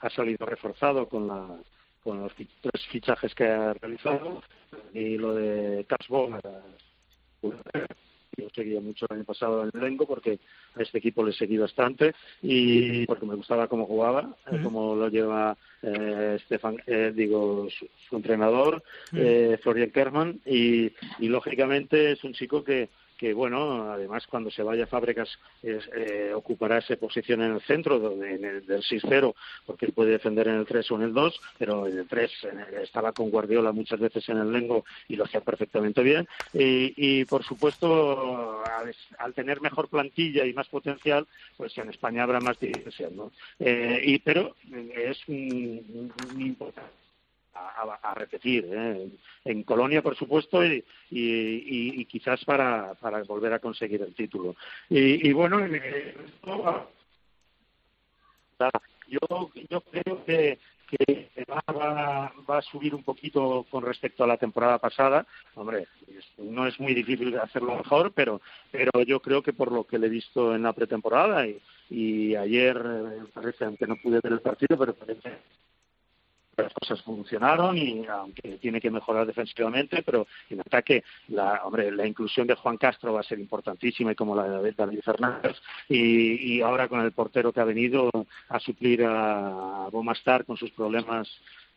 ha 0.00 0.10
salido 0.10 0.46
reforzado 0.46 1.06
con 1.08 1.28
la 1.28 1.46
con 2.02 2.22
los 2.22 2.32
tres 2.34 2.86
fichajes 2.90 3.34
que 3.34 3.44
ha 3.44 3.74
realizado 3.74 4.42
y 4.94 5.16
lo 5.16 5.34
de 5.34 5.84
Casbo 5.86 6.30
yo 8.36 8.48
seguía 8.54 8.80
mucho 8.80 9.06
el 9.08 9.16
año 9.16 9.24
pasado 9.24 9.64
en 9.64 9.70
el 9.74 9.80
Lengo 9.80 10.06
porque 10.06 10.38
a 10.74 10.82
este 10.82 10.98
equipo 10.98 11.24
le 11.24 11.32
seguí 11.32 11.58
bastante 11.58 12.14
y 12.42 13.06
porque 13.06 13.26
me 13.26 13.34
gustaba 13.34 13.68
cómo 13.68 13.86
jugaba, 13.86 14.34
eh, 14.50 14.60
cómo 14.62 14.94
lo 14.94 15.08
lleva 15.08 15.56
eh, 15.82 16.38
Stefan, 16.44 16.76
eh, 16.86 17.12
digo, 17.14 17.68
su, 17.70 18.16
entrenador, 18.16 18.82
eh, 19.14 19.58
Florian 19.62 19.90
Kerman, 19.90 20.40
y, 20.46 20.92
y 21.18 21.28
lógicamente 21.28 22.12
es 22.12 22.24
un 22.24 22.32
chico 22.32 22.62
que, 22.62 22.88
que 23.20 23.34
bueno, 23.34 23.92
además 23.92 24.26
cuando 24.26 24.50
se 24.50 24.62
vaya 24.62 24.84
a 24.84 24.86
fábricas 24.86 25.28
eh, 25.62 26.32
ocupará 26.34 26.78
esa 26.78 26.96
posición 26.96 27.42
en 27.42 27.52
el 27.52 27.60
centro 27.60 28.14
en 28.14 28.42
el, 28.42 28.64
del 28.64 28.80
6-0 28.80 29.34
porque 29.66 29.84
él 29.84 29.92
puede 29.92 30.12
defender 30.12 30.48
en 30.48 30.54
el 30.54 30.64
3 30.64 30.90
o 30.90 30.96
en 30.96 31.02
el 31.02 31.12
2, 31.12 31.40
pero 31.58 31.86
en 31.86 31.98
el 31.98 32.08
3 32.08 32.30
estaba 32.82 33.12
con 33.12 33.28
Guardiola 33.28 33.72
muchas 33.72 34.00
veces 34.00 34.26
en 34.30 34.38
el 34.38 34.50
Lengo 34.50 34.86
y 35.06 35.16
lo 35.16 35.24
hacía 35.24 35.42
perfectamente 35.42 36.02
bien 36.02 36.26
y, 36.54 37.26
por 37.26 37.44
supuesto 37.44 38.64
al, 39.18 39.34
tener 39.34 39.60
mejor 39.60 39.88
plantilla 39.88 40.46
y 40.46 40.54
más 40.54 40.68
potencial 40.68 41.26
pues 41.58 41.76
en 41.76 41.90
España 41.90 42.22
habrá 42.22 42.40
más 42.40 42.58
diversión, 42.58 43.16
¿no? 43.16 43.32
Eh, 43.58 44.00
y, 44.02 44.18
pero 44.20 44.56
es 44.94 45.28
muy 45.28 45.84
importante 46.38 46.99
a, 48.02 48.14
repetir. 48.14 48.66
¿eh? 48.70 49.08
En 49.44 49.62
Colonia, 49.62 50.02
por 50.02 50.16
supuesto, 50.16 50.64
y, 50.64 50.84
y, 51.10 52.04
quizás 52.06 52.44
para, 52.44 52.94
para, 52.94 53.22
volver 53.22 53.52
a 53.52 53.58
conseguir 53.58 54.02
el 54.02 54.14
título. 54.14 54.56
Y, 54.88 55.32
bueno, 55.32 55.66
yo, 59.08 59.50
yo 59.70 59.80
creo 59.80 60.24
que, 60.24 60.58
que 60.88 61.30
va, 61.50 62.32
va, 62.48 62.58
a 62.58 62.62
subir 62.62 62.94
un 62.94 63.02
poquito 63.02 63.66
con 63.70 63.84
respecto 63.84 64.24
a 64.24 64.26
la 64.26 64.36
temporada 64.36 64.78
pasada. 64.78 65.26
Hombre, 65.54 65.86
no 66.38 66.66
es 66.66 66.78
muy 66.78 66.94
difícil 66.94 67.38
hacerlo 67.38 67.76
mejor, 67.76 68.12
pero, 68.12 68.40
pero 68.70 68.90
yo 69.06 69.20
creo 69.20 69.42
que 69.42 69.52
por 69.52 69.72
lo 69.72 69.84
que 69.84 69.98
le 69.98 70.06
he 70.06 70.10
visto 70.10 70.54
en 70.54 70.62
la 70.62 70.72
pretemporada 70.72 71.46
y, 71.46 71.60
y 71.88 72.34
ayer, 72.36 72.76
eh, 72.76 73.22
parece, 73.32 73.64
aunque 73.64 73.86
no 73.86 73.96
pude 73.96 74.20
ver 74.22 74.32
el 74.32 74.40
partido, 74.40 74.78
pero 74.78 74.94
parece 74.94 75.38
las 76.62 76.72
cosas 76.74 77.02
funcionaron 77.02 77.76
y 77.76 78.06
aunque 78.06 78.58
tiene 78.58 78.80
que 78.80 78.90
mejorar 78.90 79.26
defensivamente, 79.26 80.02
pero 80.02 80.26
en 80.48 80.60
ataque, 80.60 81.04
la, 81.28 81.62
hombre, 81.64 81.90
la 81.90 82.06
inclusión 82.06 82.46
de 82.46 82.54
Juan 82.54 82.76
Castro 82.76 83.12
va 83.12 83.20
a 83.20 83.24
ser 83.24 83.38
importantísima 83.38 84.12
y 84.12 84.14
como 84.14 84.34
la 84.34 84.60
de 84.60 84.72
David 84.72 85.00
Fernández. 85.02 85.56
Y, 85.88 86.56
y 86.56 86.62
ahora 86.62 86.88
con 86.88 87.00
el 87.00 87.12
portero 87.12 87.52
que 87.52 87.60
ha 87.60 87.64
venido 87.64 88.10
a 88.48 88.60
suplir 88.60 89.04
a 89.04 89.88
Bomastar 89.90 90.44
con 90.44 90.56
sus 90.56 90.70
problemas 90.70 91.28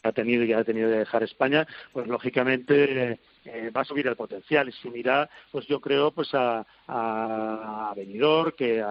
ha 0.04 0.12
tenido 0.12 0.44
y 0.44 0.54
ha 0.54 0.64
tenido 0.64 0.90
que 0.90 0.98
dejar 0.98 1.24
España, 1.24 1.66
pues 1.92 2.08
lógicamente 2.08 3.20
eh, 3.46 3.72
va 3.76 3.82
a 3.82 3.86
subir 3.86 4.08
el 4.08 4.16
potencial. 4.16 4.70
Y 4.70 4.72
se 4.74 4.88
unirá, 4.88 5.30
pues 5.52 5.66
yo 5.68 5.80
creo, 5.80 6.12
pues 6.12 6.30
a, 6.34 6.66
a 6.88 7.94
Benidorm, 7.96 8.52
que, 8.52 8.84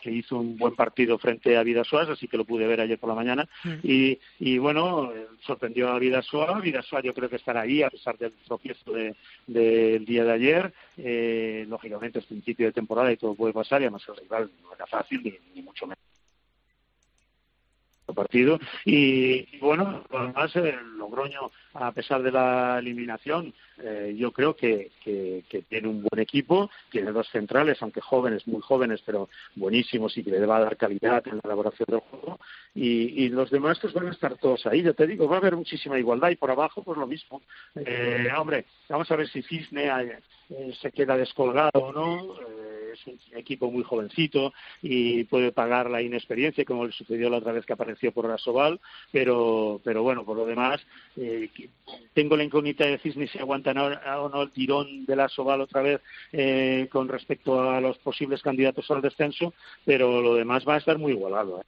que 0.00 0.10
hizo 0.10 0.38
un 0.38 0.56
buen 0.56 0.74
partido 0.74 1.18
frente 1.18 1.56
a 1.56 1.62
Vidasoa, 1.62 2.02
así 2.02 2.28
que 2.28 2.36
lo 2.36 2.44
pude 2.44 2.66
ver 2.66 2.80
ayer 2.80 2.98
por 2.98 3.08
la 3.08 3.14
mañana, 3.14 3.48
mm. 3.64 3.74
y, 3.82 4.18
y 4.38 4.58
bueno, 4.58 5.12
sorprendió 5.44 5.88
a 5.88 5.98
Vidasoa, 5.98 6.60
Vidasoa 6.60 7.02
yo 7.02 7.14
creo 7.14 7.28
que 7.28 7.36
estará 7.36 7.62
ahí 7.62 7.82
a 7.82 7.90
pesar 7.90 8.16
del 8.16 8.32
tropiezo 8.46 8.92
del 8.92 9.16
de, 9.46 9.98
día 10.00 10.24
de 10.24 10.32
ayer, 10.32 10.72
eh, 10.96 11.66
lógicamente 11.68 12.20
es 12.20 12.26
principio 12.26 12.66
de 12.66 12.72
temporada 12.72 13.12
y 13.12 13.16
todo 13.16 13.34
puede 13.34 13.52
pasar, 13.52 13.80
y 13.80 13.84
además 13.84 14.04
el 14.08 14.16
rival 14.16 14.50
no 14.62 14.74
era 14.74 14.86
fácil, 14.86 15.40
ni 15.54 15.62
mucho 15.62 15.86
menos 15.86 16.09
partido. 18.14 18.58
Y, 18.84 19.58
bueno, 19.58 20.04
además 20.10 20.54
el 20.56 20.98
Logroño, 20.98 21.50
a 21.74 21.92
pesar 21.92 22.22
de 22.22 22.32
la 22.32 22.78
eliminación, 22.78 23.54
eh, 23.82 24.14
yo 24.16 24.32
creo 24.32 24.54
que, 24.54 24.90
que, 25.02 25.42
tiene 25.68 25.88
un 25.88 26.02
buen 26.02 26.20
equipo, 26.20 26.70
tiene 26.90 27.12
dos 27.12 27.28
centrales, 27.28 27.80
aunque 27.80 28.00
jóvenes, 28.00 28.46
muy 28.46 28.60
jóvenes, 28.60 29.02
pero 29.04 29.28
buenísimos 29.54 30.16
y 30.16 30.24
que 30.24 30.30
le 30.30 30.46
va 30.46 30.58
a 30.58 30.64
dar 30.64 30.76
calidad 30.76 31.26
en 31.26 31.36
la 31.36 31.42
elaboración 31.44 31.86
del 31.88 32.00
juego. 32.00 32.38
Y, 32.74 33.24
y 33.24 33.28
los 33.28 33.50
demás 33.50 33.78
pues 33.80 33.92
van 33.92 34.08
a 34.08 34.12
estar 34.12 34.36
todos 34.36 34.66
ahí. 34.66 34.82
Ya 34.82 34.92
te 34.92 35.06
digo, 35.06 35.28
va 35.28 35.36
a 35.36 35.38
haber 35.38 35.56
muchísima 35.56 35.98
igualdad 35.98 36.30
y 36.30 36.36
por 36.36 36.50
abajo 36.50 36.82
pues 36.82 36.98
lo 36.98 37.06
mismo. 37.06 37.42
Eh, 37.74 38.28
hombre, 38.36 38.66
vamos 38.88 39.10
a 39.10 39.16
ver 39.16 39.28
si 39.28 39.42
Cisne 39.42 39.88
eh, 40.50 40.72
se 40.80 40.92
queda 40.92 41.16
descolgado 41.16 41.70
o 41.74 41.92
no. 41.92 42.34
Eh, 43.06 43.16
es 43.16 43.32
un 43.32 43.38
equipo 43.38 43.70
muy 43.70 43.82
jovencito 43.82 44.52
y 44.82 45.24
puede 45.24 45.52
pagar 45.52 45.90
la 45.90 46.02
inexperiencia, 46.02 46.64
como 46.64 46.86
le 46.86 46.92
sucedió 46.92 47.30
la 47.30 47.38
otra 47.38 47.52
vez 47.52 47.64
que 47.66 47.72
apareció 47.72 48.12
por 48.12 48.26
Rasoval, 48.26 48.80
pero, 49.12 49.80
pero 49.84 50.02
bueno, 50.02 50.24
por 50.24 50.36
lo 50.36 50.46
demás, 50.46 50.80
eh, 51.16 51.50
tengo 52.14 52.36
la 52.36 52.44
incógnita 52.44 52.84
de 52.84 52.92
decir 52.92 53.14
si 53.28 53.38
aguantan 53.38 53.78
o 53.78 54.28
no 54.28 54.42
el 54.42 54.50
tirón 54.50 55.04
de 55.06 55.16
la 55.16 55.28
Soval 55.28 55.60
otra 55.60 55.82
vez 55.82 56.00
eh, 56.32 56.88
con 56.90 57.08
respecto 57.08 57.70
a 57.70 57.80
los 57.80 57.98
posibles 57.98 58.42
candidatos 58.42 58.90
al 58.90 59.02
descenso, 59.02 59.54
pero 59.84 60.20
lo 60.20 60.34
demás 60.34 60.64
va 60.66 60.74
a 60.74 60.78
estar 60.78 60.98
muy 60.98 61.12
igualado. 61.12 61.62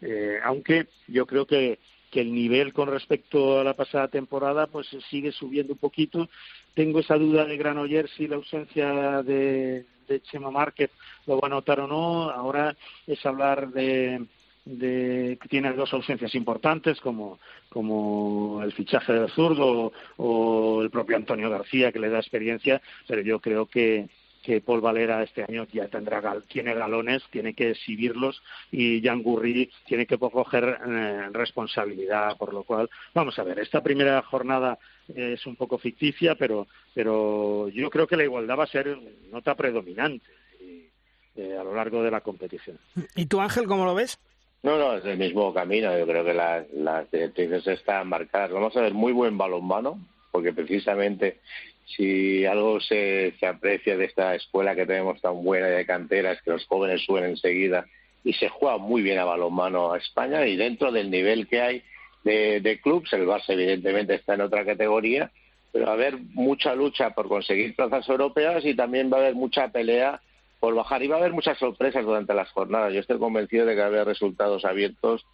¿eh? 0.00 0.38
aunque 0.44 0.88
yo 1.06 1.26
creo 1.26 1.46
que 1.46 1.78
que 2.10 2.20
el 2.20 2.32
nivel 2.32 2.72
con 2.72 2.88
respecto 2.88 3.60
a 3.60 3.64
la 3.64 3.74
pasada 3.74 4.08
temporada 4.08 4.66
pues 4.66 4.86
sigue 5.10 5.32
subiendo 5.32 5.74
un 5.74 5.78
poquito. 5.78 6.28
Tengo 6.74 7.00
esa 7.00 7.16
duda 7.16 7.44
de 7.44 7.56
Granollers 7.56 8.10
si 8.12 8.26
la 8.26 8.36
ausencia 8.36 9.22
de, 9.22 9.84
de 10.08 10.20
Chema 10.22 10.50
Márquez 10.50 10.90
lo 11.26 11.38
va 11.38 11.46
a 11.46 11.50
notar 11.50 11.80
o 11.80 11.86
no. 11.86 12.30
Ahora 12.30 12.76
es 13.06 13.24
hablar 13.24 13.68
de, 13.68 14.26
de 14.64 15.38
que 15.40 15.48
tiene 15.48 15.72
dos 15.72 15.92
ausencias 15.94 16.34
importantes 16.34 17.00
como, 17.00 17.38
como 17.70 18.60
el 18.62 18.72
fichaje 18.72 19.12
del 19.12 19.30
zurdo 19.30 19.92
o, 20.16 20.82
el 20.82 20.90
propio 20.90 21.16
Antonio 21.16 21.48
García 21.48 21.90
que 21.90 21.98
le 21.98 22.10
da 22.10 22.18
experiencia, 22.18 22.80
pero 23.06 23.22
yo 23.22 23.40
creo 23.40 23.66
que, 23.66 24.08
que 24.48 24.62
Paul 24.62 24.80
Valera 24.80 25.22
este 25.22 25.44
año 25.46 25.66
ya 25.70 25.88
tendrá 25.88 26.22
tiene 26.48 26.72
galones, 26.72 27.22
tiene 27.30 27.52
que 27.52 27.72
exhibirlos 27.72 28.42
y 28.72 29.02
Jan 29.02 29.22
Gurri 29.22 29.70
tiene 29.86 30.06
que 30.06 30.16
coger 30.16 30.78
eh, 30.88 31.28
responsabilidad, 31.32 32.34
por 32.38 32.54
lo 32.54 32.62
cual 32.62 32.88
vamos 33.12 33.38
a 33.38 33.42
ver, 33.42 33.58
esta 33.58 33.82
primera 33.82 34.22
jornada 34.22 34.78
es 35.14 35.44
un 35.46 35.54
poco 35.54 35.76
ficticia, 35.76 36.34
pero, 36.34 36.66
pero 36.94 37.68
yo 37.68 37.90
creo 37.90 38.06
que 38.06 38.16
la 38.16 38.24
igualdad 38.24 38.58
va 38.58 38.64
a 38.64 38.68
ser 38.68 38.98
nota 39.30 39.54
predominante 39.54 40.24
eh, 41.36 41.54
a 41.60 41.62
lo 41.62 41.74
largo 41.74 42.02
de 42.02 42.10
la 42.10 42.22
competición. 42.22 42.78
¿Y 43.16 43.26
tú, 43.26 43.42
Ángel, 43.42 43.66
cómo 43.66 43.84
lo 43.84 43.94
ves? 43.94 44.18
No, 44.62 44.78
no, 44.78 44.94
es 44.94 45.04
el 45.04 45.18
mismo 45.18 45.52
camino. 45.52 45.96
Yo 45.98 46.06
creo 46.06 46.24
que 46.24 46.32
las, 46.32 46.66
las 46.72 47.10
directrices 47.10 47.66
están 47.66 48.08
marcadas. 48.08 48.50
Vamos 48.50 48.74
a 48.78 48.80
ver 48.80 48.94
muy 48.94 49.12
buen 49.12 49.36
balonmano, 49.36 50.00
porque 50.30 50.54
precisamente 50.54 51.40
si 51.96 52.44
algo 52.44 52.80
se, 52.80 53.34
se 53.38 53.46
aprecia 53.46 53.96
de 53.96 54.04
esta 54.04 54.34
escuela 54.34 54.74
que 54.74 54.86
tenemos 54.86 55.20
tan 55.20 55.42
buena 55.42 55.66
de 55.68 55.86
cantera 55.86 56.32
es 56.32 56.42
que 56.42 56.50
los 56.50 56.66
jóvenes 56.66 57.04
suben 57.04 57.24
enseguida 57.24 57.86
y 58.24 58.32
se 58.34 58.48
juega 58.48 58.78
muy 58.78 59.02
bien 59.02 59.18
a 59.18 59.24
balonmano 59.24 59.92
a 59.92 59.98
España 59.98 60.46
y 60.46 60.56
dentro 60.56 60.92
del 60.92 61.10
nivel 61.10 61.46
que 61.48 61.60
hay 61.60 61.82
de, 62.24 62.60
de 62.60 62.80
clubs, 62.80 63.12
el 63.12 63.26
Barça 63.26 63.50
evidentemente 63.50 64.14
está 64.14 64.34
en 64.34 64.42
otra 64.42 64.64
categoría, 64.64 65.30
pero 65.72 65.86
va 65.86 65.92
a 65.92 65.94
haber 65.94 66.18
mucha 66.34 66.74
lucha 66.74 67.10
por 67.10 67.28
conseguir 67.28 67.74
plazas 67.74 68.08
europeas 68.08 68.64
y 68.64 68.74
también 68.74 69.10
va 69.10 69.18
a 69.18 69.20
haber 69.20 69.34
mucha 69.34 69.68
pelea 69.68 70.20
por 70.60 70.74
bajar 70.74 71.02
y 71.02 71.08
va 71.08 71.16
a 71.16 71.18
haber 71.20 71.32
muchas 71.32 71.58
sorpresas 71.58 72.04
durante 72.04 72.34
las 72.34 72.50
jornadas. 72.50 72.92
Yo 72.92 73.00
estoy 73.00 73.18
convencido 73.18 73.64
de 73.64 73.74
que 73.74 73.80
va 73.80 73.86
a 73.86 73.88
haber 73.88 74.06
resultados 74.06 74.64
abiertos 74.64 75.24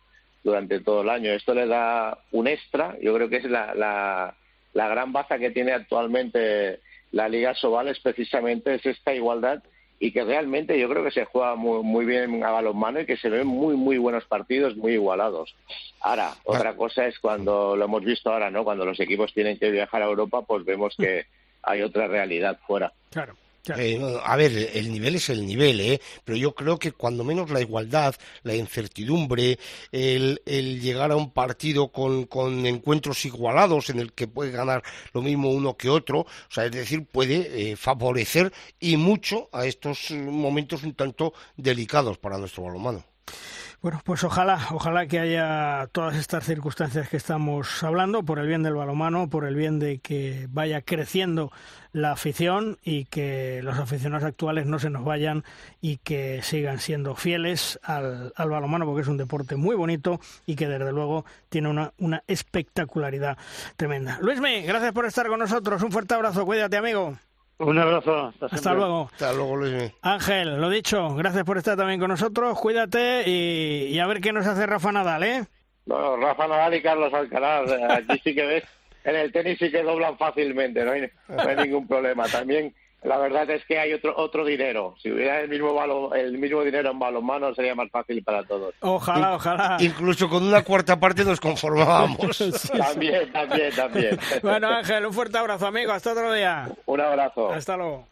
durante 0.43 0.81
todo 0.81 1.03
el 1.03 1.09
año. 1.09 1.33
Esto 1.33 1.55
le 1.55 1.67
da 1.67 2.19
un 2.31 2.47
extra, 2.47 2.97
yo 3.01 3.15
creo 3.15 3.29
que 3.29 3.39
es 3.39 3.45
la, 3.45 3.75
la, 3.75 4.35
la 4.75 4.89
gran 4.89 5.13
baza 5.13 5.39
que 5.39 5.51
tiene 5.51 5.73
actualmente 5.73 6.81
la 7.13 7.29
Liga 7.29 7.55
Sobal, 7.55 7.89
es 7.89 8.01
precisamente 8.01 8.75
es 8.75 8.85
esta 8.85 9.15
igualdad 9.15 9.63
y 10.01 10.13
que 10.13 10.25
realmente 10.25 10.79
yo 10.79 10.89
creo 10.89 11.05
que 11.05 11.13
se 11.13 11.25
juega 11.25 11.55
muy, 11.55 11.83
muy 11.83 12.05
bien 12.05 12.43
a 12.45 12.51
balonmano 12.51 13.01
y 13.01 13.07
que 13.07 13.17
se 13.17 13.31
ven 13.31 13.47
muy, 13.47 13.77
muy 13.77 13.97
buenos 13.97 14.25
partidos, 14.25 14.77
muy 14.77 14.95
igualados. 14.95 15.55
Ahora, 16.01 16.35
otra 16.45 16.75
cosa 16.75 17.07
es 17.07 17.19
cuando 17.21 17.77
lo 17.77 17.85
hemos 17.85 18.05
visto 18.05 18.31
ahora, 18.31 18.51
¿no? 18.51 18.65
Cuando 18.65 18.85
los 18.85 18.99
equipos 19.01 19.33
tienen 19.33 19.59
que 19.59 19.71
viajar 19.71 20.03
a 20.03 20.07
Europa, 20.07 20.43
pues 20.43 20.65
vemos 20.65 20.95
que 20.97 21.27
hay 21.63 21.83
otra 21.83 22.09
realidad 22.09 22.59
fuera. 22.67 22.93
Claro. 23.11 23.37
Eh, 23.77 24.21
a 24.23 24.37
ver, 24.37 24.71
el 24.75 24.93
nivel 24.93 25.17
es 25.17 25.31
el 25.31 25.47
nivel, 25.47 25.81
¿eh? 25.81 26.01
pero 26.25 26.37
yo 26.37 26.55
creo 26.55 26.79
que 26.79 26.93
cuando 26.93 27.25
menos 27.25 27.51
la 27.51 27.61
igualdad, 27.61 28.15
la 28.43 28.55
incertidumbre, 28.55 29.59
el, 29.91 30.41
llegar 30.45 31.13
a 31.13 31.17
un 31.17 31.31
partido 31.31 31.89
con, 31.89 32.27
encuentros 32.67 33.25
igualados 33.25 33.89
en 33.91 34.01
el 34.01 34.13
que 34.13 34.27
puede 34.27 34.51
ganar 34.51 34.83
lo 35.13 35.23
mismo 35.23 35.51
uno 35.51 35.77
que 35.77 35.89
otro, 35.89 36.21
o 36.21 36.27
sea, 36.51 36.67
es 36.67 36.73
decir, 36.73 37.07
puede 37.07 37.71
eh, 37.71 37.77
favorecer 37.77 38.53
y 38.81 38.97
mucho 38.97 39.49
a 39.53 39.67
estos 39.67 40.11
momentos 40.11 40.83
un 40.83 40.95
tanto 40.95 41.33
delicados 41.57 42.19
para 42.19 42.39
nuestro 42.39 42.65
balonmano. 42.65 43.05
Bueno, 43.85 44.01
pues 44.03 44.25
ojalá, 44.25 44.59
ojalá 44.71 45.07
que 45.07 45.19
haya 45.19 45.91
todas 45.93 46.17
estas 46.17 46.47
circunstancias 46.47 47.07
que 47.11 47.19
estamos 47.19 47.83
hablando, 47.83 48.23
por 48.23 48.39
el 48.39 48.47
bien 48.47 48.63
del 48.63 48.73
balomano, 48.73 49.29
por 49.29 49.45
el 49.45 49.57
bien 49.57 49.79
de 49.79 49.99
que 49.99 50.47
vaya 50.49 50.81
creciendo 50.81 51.53
la 51.93 52.13
afición 52.13 52.79
y 52.83 53.05
que 53.05 53.61
los 53.63 53.79
aficionados 53.79 54.25
actuales 54.25 54.65
no 54.65 54.79
se 54.79 54.89
nos 54.89 55.05
vayan 55.05 55.45
y 55.83 55.99
que 55.99 56.41
sigan 56.43 56.79
siendo 56.79 57.15
fieles 57.15 57.79
al, 57.83 58.33
al 58.37 58.49
balomano, 58.49 58.87
porque 58.87 59.03
es 59.03 59.09
un 59.09 59.19
deporte 59.19 59.57
muy 59.57 59.77
bonito 59.77 60.19
y 60.47 60.57
que 60.57 60.67
desde 60.67 60.91
luego 60.91 61.27
tiene 61.51 61.69
una, 61.69 61.93
una 61.99 62.23
espectacularidad 62.27 63.37
tremenda. 63.77 64.19
Luisme, 64.23 64.63
gracias 64.63 64.95
por 64.95 65.05
estar 65.05 65.29
con 65.29 65.41
nosotros. 65.41 65.83
Un 65.83 65.93
fuerte 65.93 66.15
abrazo, 66.15 66.47
cuídate, 66.47 66.79
amigo. 66.79 67.19
Un 67.59 67.79
abrazo. 67.79 68.33
Hasta, 68.41 68.75
luego. 68.75 69.09
Hasta 69.13 69.33
luego, 69.33 69.57
Luis. 69.57 69.93
Ángel, 70.03 70.61
lo 70.61 70.69
dicho, 70.69 71.15
gracias 71.15 71.45
por 71.45 71.57
estar 71.57 71.77
también 71.77 72.01
con 72.01 72.09
nosotros. 72.09 72.59
Cuídate 72.59 73.29
y, 73.29 73.99
a 73.99 74.07
ver 74.07 74.21
qué 74.21 74.33
nos 74.33 74.47
hace 74.47 74.67
Rafa 74.67 74.91
Nadal, 74.91 75.23
¿eh? 75.23 75.45
Bueno, 75.87 76.17
Rafa 76.17 76.49
Nadal 76.49 76.75
y 76.75 76.83
Carlos 76.83 77.13
Alcaraz. 77.15 77.71
Aquí 77.91 78.21
sí 78.25 78.35
que 78.35 78.45
ves, 78.45 78.65
en 79.05 79.17
el 79.17 79.33
tenis 79.33 79.59
sí 79.59 79.71
que 79.71 79.83
doblan 79.83 80.19
fácilmente, 80.19 80.85
no 80.85 80.93
hay, 80.93 81.11
no 81.29 81.43
hay 81.43 81.57
ningún 81.57 81.87
problema. 81.87 82.27
También 82.27 82.75
la 83.05 83.19
verdad 83.19 83.49
es 83.51 83.65
que 83.67 83.79
hay 83.79 83.93
otro 83.93 84.15
otro 84.17 84.45
dinero. 84.45 84.95
Si 85.03 85.11
hubiera 85.11 85.41
el 85.41 85.49
mismo 85.49 86.13
el 86.15 86.39
mismo 86.39 86.63
dinero 86.63 86.91
en 86.91 86.99
balonmano 86.99 87.55
sería 87.55 87.75
más 87.75 87.91
fácil 87.91 88.23
para 88.25 88.43
todos. 88.45 88.75
Ojalá, 88.81 89.35
ojalá. 89.35 89.77
Incluso 89.81 90.29
con 90.29 90.43
una 90.43 90.63
cuarta 90.65 90.99
parte 90.99 91.25
nos 91.25 91.39
conformábamos. 91.39 92.39
también, 92.77 93.31
también, 93.33 93.75
también. 93.75 94.19
Bueno, 94.43 94.69
Ángel, 94.69 95.07
un 95.07 95.13
fuerte 95.13 95.39
abrazo, 95.39 95.67
amigo. 95.67 95.93
Hasta 95.93 96.13
otro 96.13 96.33
día. 96.33 96.69
Un 96.87 97.01
abrazo. 97.01 97.51
Hasta 97.51 97.77
luego. 97.77 98.07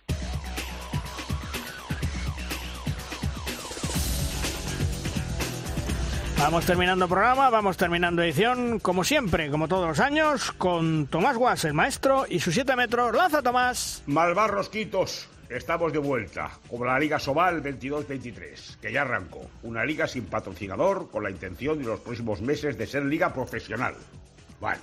Vamos 6.43 6.67
terminando 6.67 7.07
programa, 7.07 7.51
vamos 7.51 7.77
terminando 7.77 8.21
edición, 8.21 8.81
como 8.81 9.05
siempre, 9.05 9.49
como 9.49 9.69
todos 9.69 9.87
los 9.87 10.01
años, 10.01 10.51
con 10.51 11.07
Tomás 11.07 11.37
Guas, 11.37 11.65
el 11.65 11.73
maestro, 11.73 12.27
y 12.29 12.41
sus 12.41 12.55
7 12.55 12.75
metros. 12.75 13.15
¡Lanza, 13.15 13.43
Tomás! 13.43 14.03
Malvarros 14.07 14.69
Quitos, 14.69 15.29
estamos 15.49 15.93
de 15.93 16.01
vuelta, 16.01 16.51
como 16.69 16.85
la 16.85 16.99
Liga 16.99 17.21
Sobal 17.21 17.63
22-23, 17.63 18.79
que 18.81 18.93
ya 18.93 19.03
arrancó. 19.03 19.49
Una 19.63 19.85
liga 19.85 20.09
sin 20.09 20.25
patrocinador, 20.25 21.13
con 21.13 21.23
la 21.23 21.31
intención 21.31 21.79
de 21.79 21.85
los 21.85 22.01
próximos 22.01 22.41
meses 22.41 22.77
de 22.77 22.89
ser 22.89 23.05
liga 23.05 23.33
profesional. 23.33 23.95
Bueno, 24.61 24.83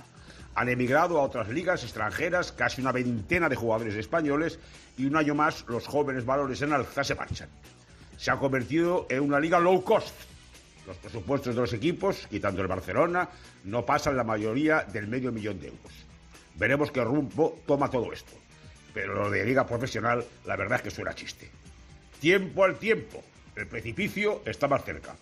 han 0.54 0.70
emigrado 0.70 1.20
a 1.20 1.24
otras 1.24 1.50
ligas 1.50 1.82
extranjeras 1.82 2.52
casi 2.52 2.80
una 2.80 2.90
veintena 2.90 3.50
de 3.50 3.56
jugadores 3.56 3.96
españoles 3.96 4.58
y 4.96 5.04
un 5.04 5.14
año 5.14 5.34
más 5.34 5.66
los 5.68 5.86
jóvenes 5.86 6.24
valores 6.24 6.62
en 6.62 6.72
alza 6.72 7.04
se 7.04 7.14
marchan. 7.14 7.50
Se 8.16 8.30
ha 8.30 8.38
convertido 8.38 9.06
en 9.10 9.20
una 9.20 9.38
liga 9.38 9.60
low 9.60 9.84
cost 9.84 10.29
los 10.90 10.98
presupuestos 10.98 11.54
de 11.54 11.60
los 11.60 11.72
equipos, 11.72 12.26
quitando 12.28 12.62
el 12.62 12.68
Barcelona, 12.68 13.28
no 13.64 13.86
pasan 13.86 14.16
la 14.16 14.24
mayoría 14.24 14.82
del 14.82 15.06
medio 15.06 15.30
millón 15.30 15.60
de 15.60 15.68
euros. 15.68 15.92
Veremos 16.56 16.90
qué 16.90 17.04
rumbo 17.04 17.60
toma 17.64 17.88
todo 17.88 18.12
esto. 18.12 18.32
Pero 18.92 19.14
lo 19.14 19.30
de 19.30 19.44
liga 19.44 19.66
profesional, 19.66 20.24
la 20.46 20.56
verdad 20.56 20.78
es 20.78 20.82
que 20.82 20.90
suena 20.90 21.14
chiste. 21.14 21.48
Tiempo 22.20 22.64
al 22.64 22.76
tiempo. 22.76 23.22
El 23.54 23.68
precipicio 23.68 24.42
está 24.44 24.66
más 24.66 24.84
cerca. 24.84 25.14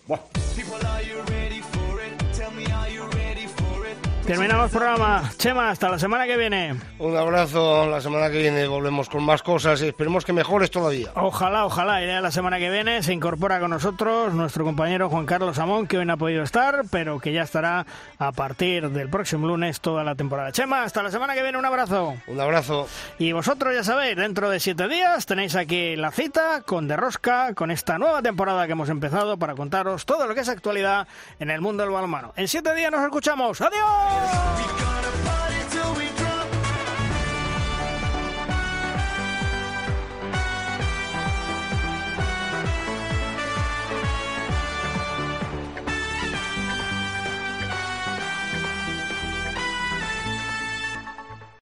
Terminamos 4.29 4.69
programa. 4.69 5.31
Chema, 5.39 5.71
hasta 5.71 5.89
la 5.89 5.97
semana 5.97 6.27
que 6.27 6.37
viene. 6.37 6.75
Un 6.99 7.17
abrazo. 7.17 7.87
La 7.87 7.99
semana 7.99 8.29
que 8.29 8.37
viene 8.37 8.67
volvemos 8.67 9.09
con 9.09 9.23
más 9.23 9.41
cosas 9.41 9.81
y 9.81 9.87
esperemos 9.87 10.23
que 10.23 10.33
mejores 10.33 10.69
todavía. 10.69 11.09
Ojalá, 11.15 11.65
ojalá. 11.65 12.03
Iré 12.03 12.21
la 12.21 12.29
semana 12.29 12.59
que 12.59 12.69
viene. 12.69 13.01
Se 13.01 13.11
incorpora 13.11 13.59
con 13.59 13.71
nosotros 13.71 14.31
nuestro 14.35 14.63
compañero 14.63 15.09
Juan 15.09 15.25
Carlos 15.25 15.57
Amón, 15.57 15.87
que 15.87 15.97
hoy 15.97 16.05
no 16.05 16.13
ha 16.13 16.17
podido 16.17 16.43
estar, 16.43 16.83
pero 16.91 17.19
que 17.19 17.33
ya 17.33 17.41
estará 17.41 17.87
a 18.19 18.31
partir 18.31 18.91
del 18.91 19.09
próximo 19.09 19.47
lunes 19.47 19.81
toda 19.81 20.03
la 20.03 20.13
temporada. 20.13 20.51
Chema, 20.51 20.83
hasta 20.83 21.01
la 21.01 21.09
semana 21.09 21.33
que 21.33 21.41
viene. 21.41 21.57
Un 21.57 21.65
abrazo. 21.65 22.13
Un 22.27 22.39
abrazo. 22.39 22.87
Y 23.17 23.31
vosotros 23.31 23.73
ya 23.73 23.83
sabéis, 23.83 24.15
dentro 24.15 24.51
de 24.51 24.59
siete 24.59 24.87
días 24.87 25.25
tenéis 25.25 25.55
aquí 25.55 25.95
la 25.95 26.11
cita 26.11 26.61
con 26.67 26.87
De 26.87 26.95
Rosca, 26.95 27.55
con 27.55 27.71
esta 27.71 27.97
nueva 27.97 28.21
temporada 28.21 28.67
que 28.67 28.73
hemos 28.73 28.89
empezado 28.89 29.39
para 29.39 29.55
contaros 29.55 30.05
todo 30.05 30.27
lo 30.27 30.35
que 30.35 30.41
es 30.41 30.49
actualidad 30.49 31.07
en 31.39 31.49
el 31.49 31.61
mundo 31.61 31.81
del 31.81 31.91
balonmano. 31.91 32.31
En 32.35 32.47
siete 32.47 32.75
días 32.75 32.91
nos 32.91 33.01
escuchamos. 33.01 33.59
¡Adiós! 33.59 34.18
Whoa. 34.21 35.38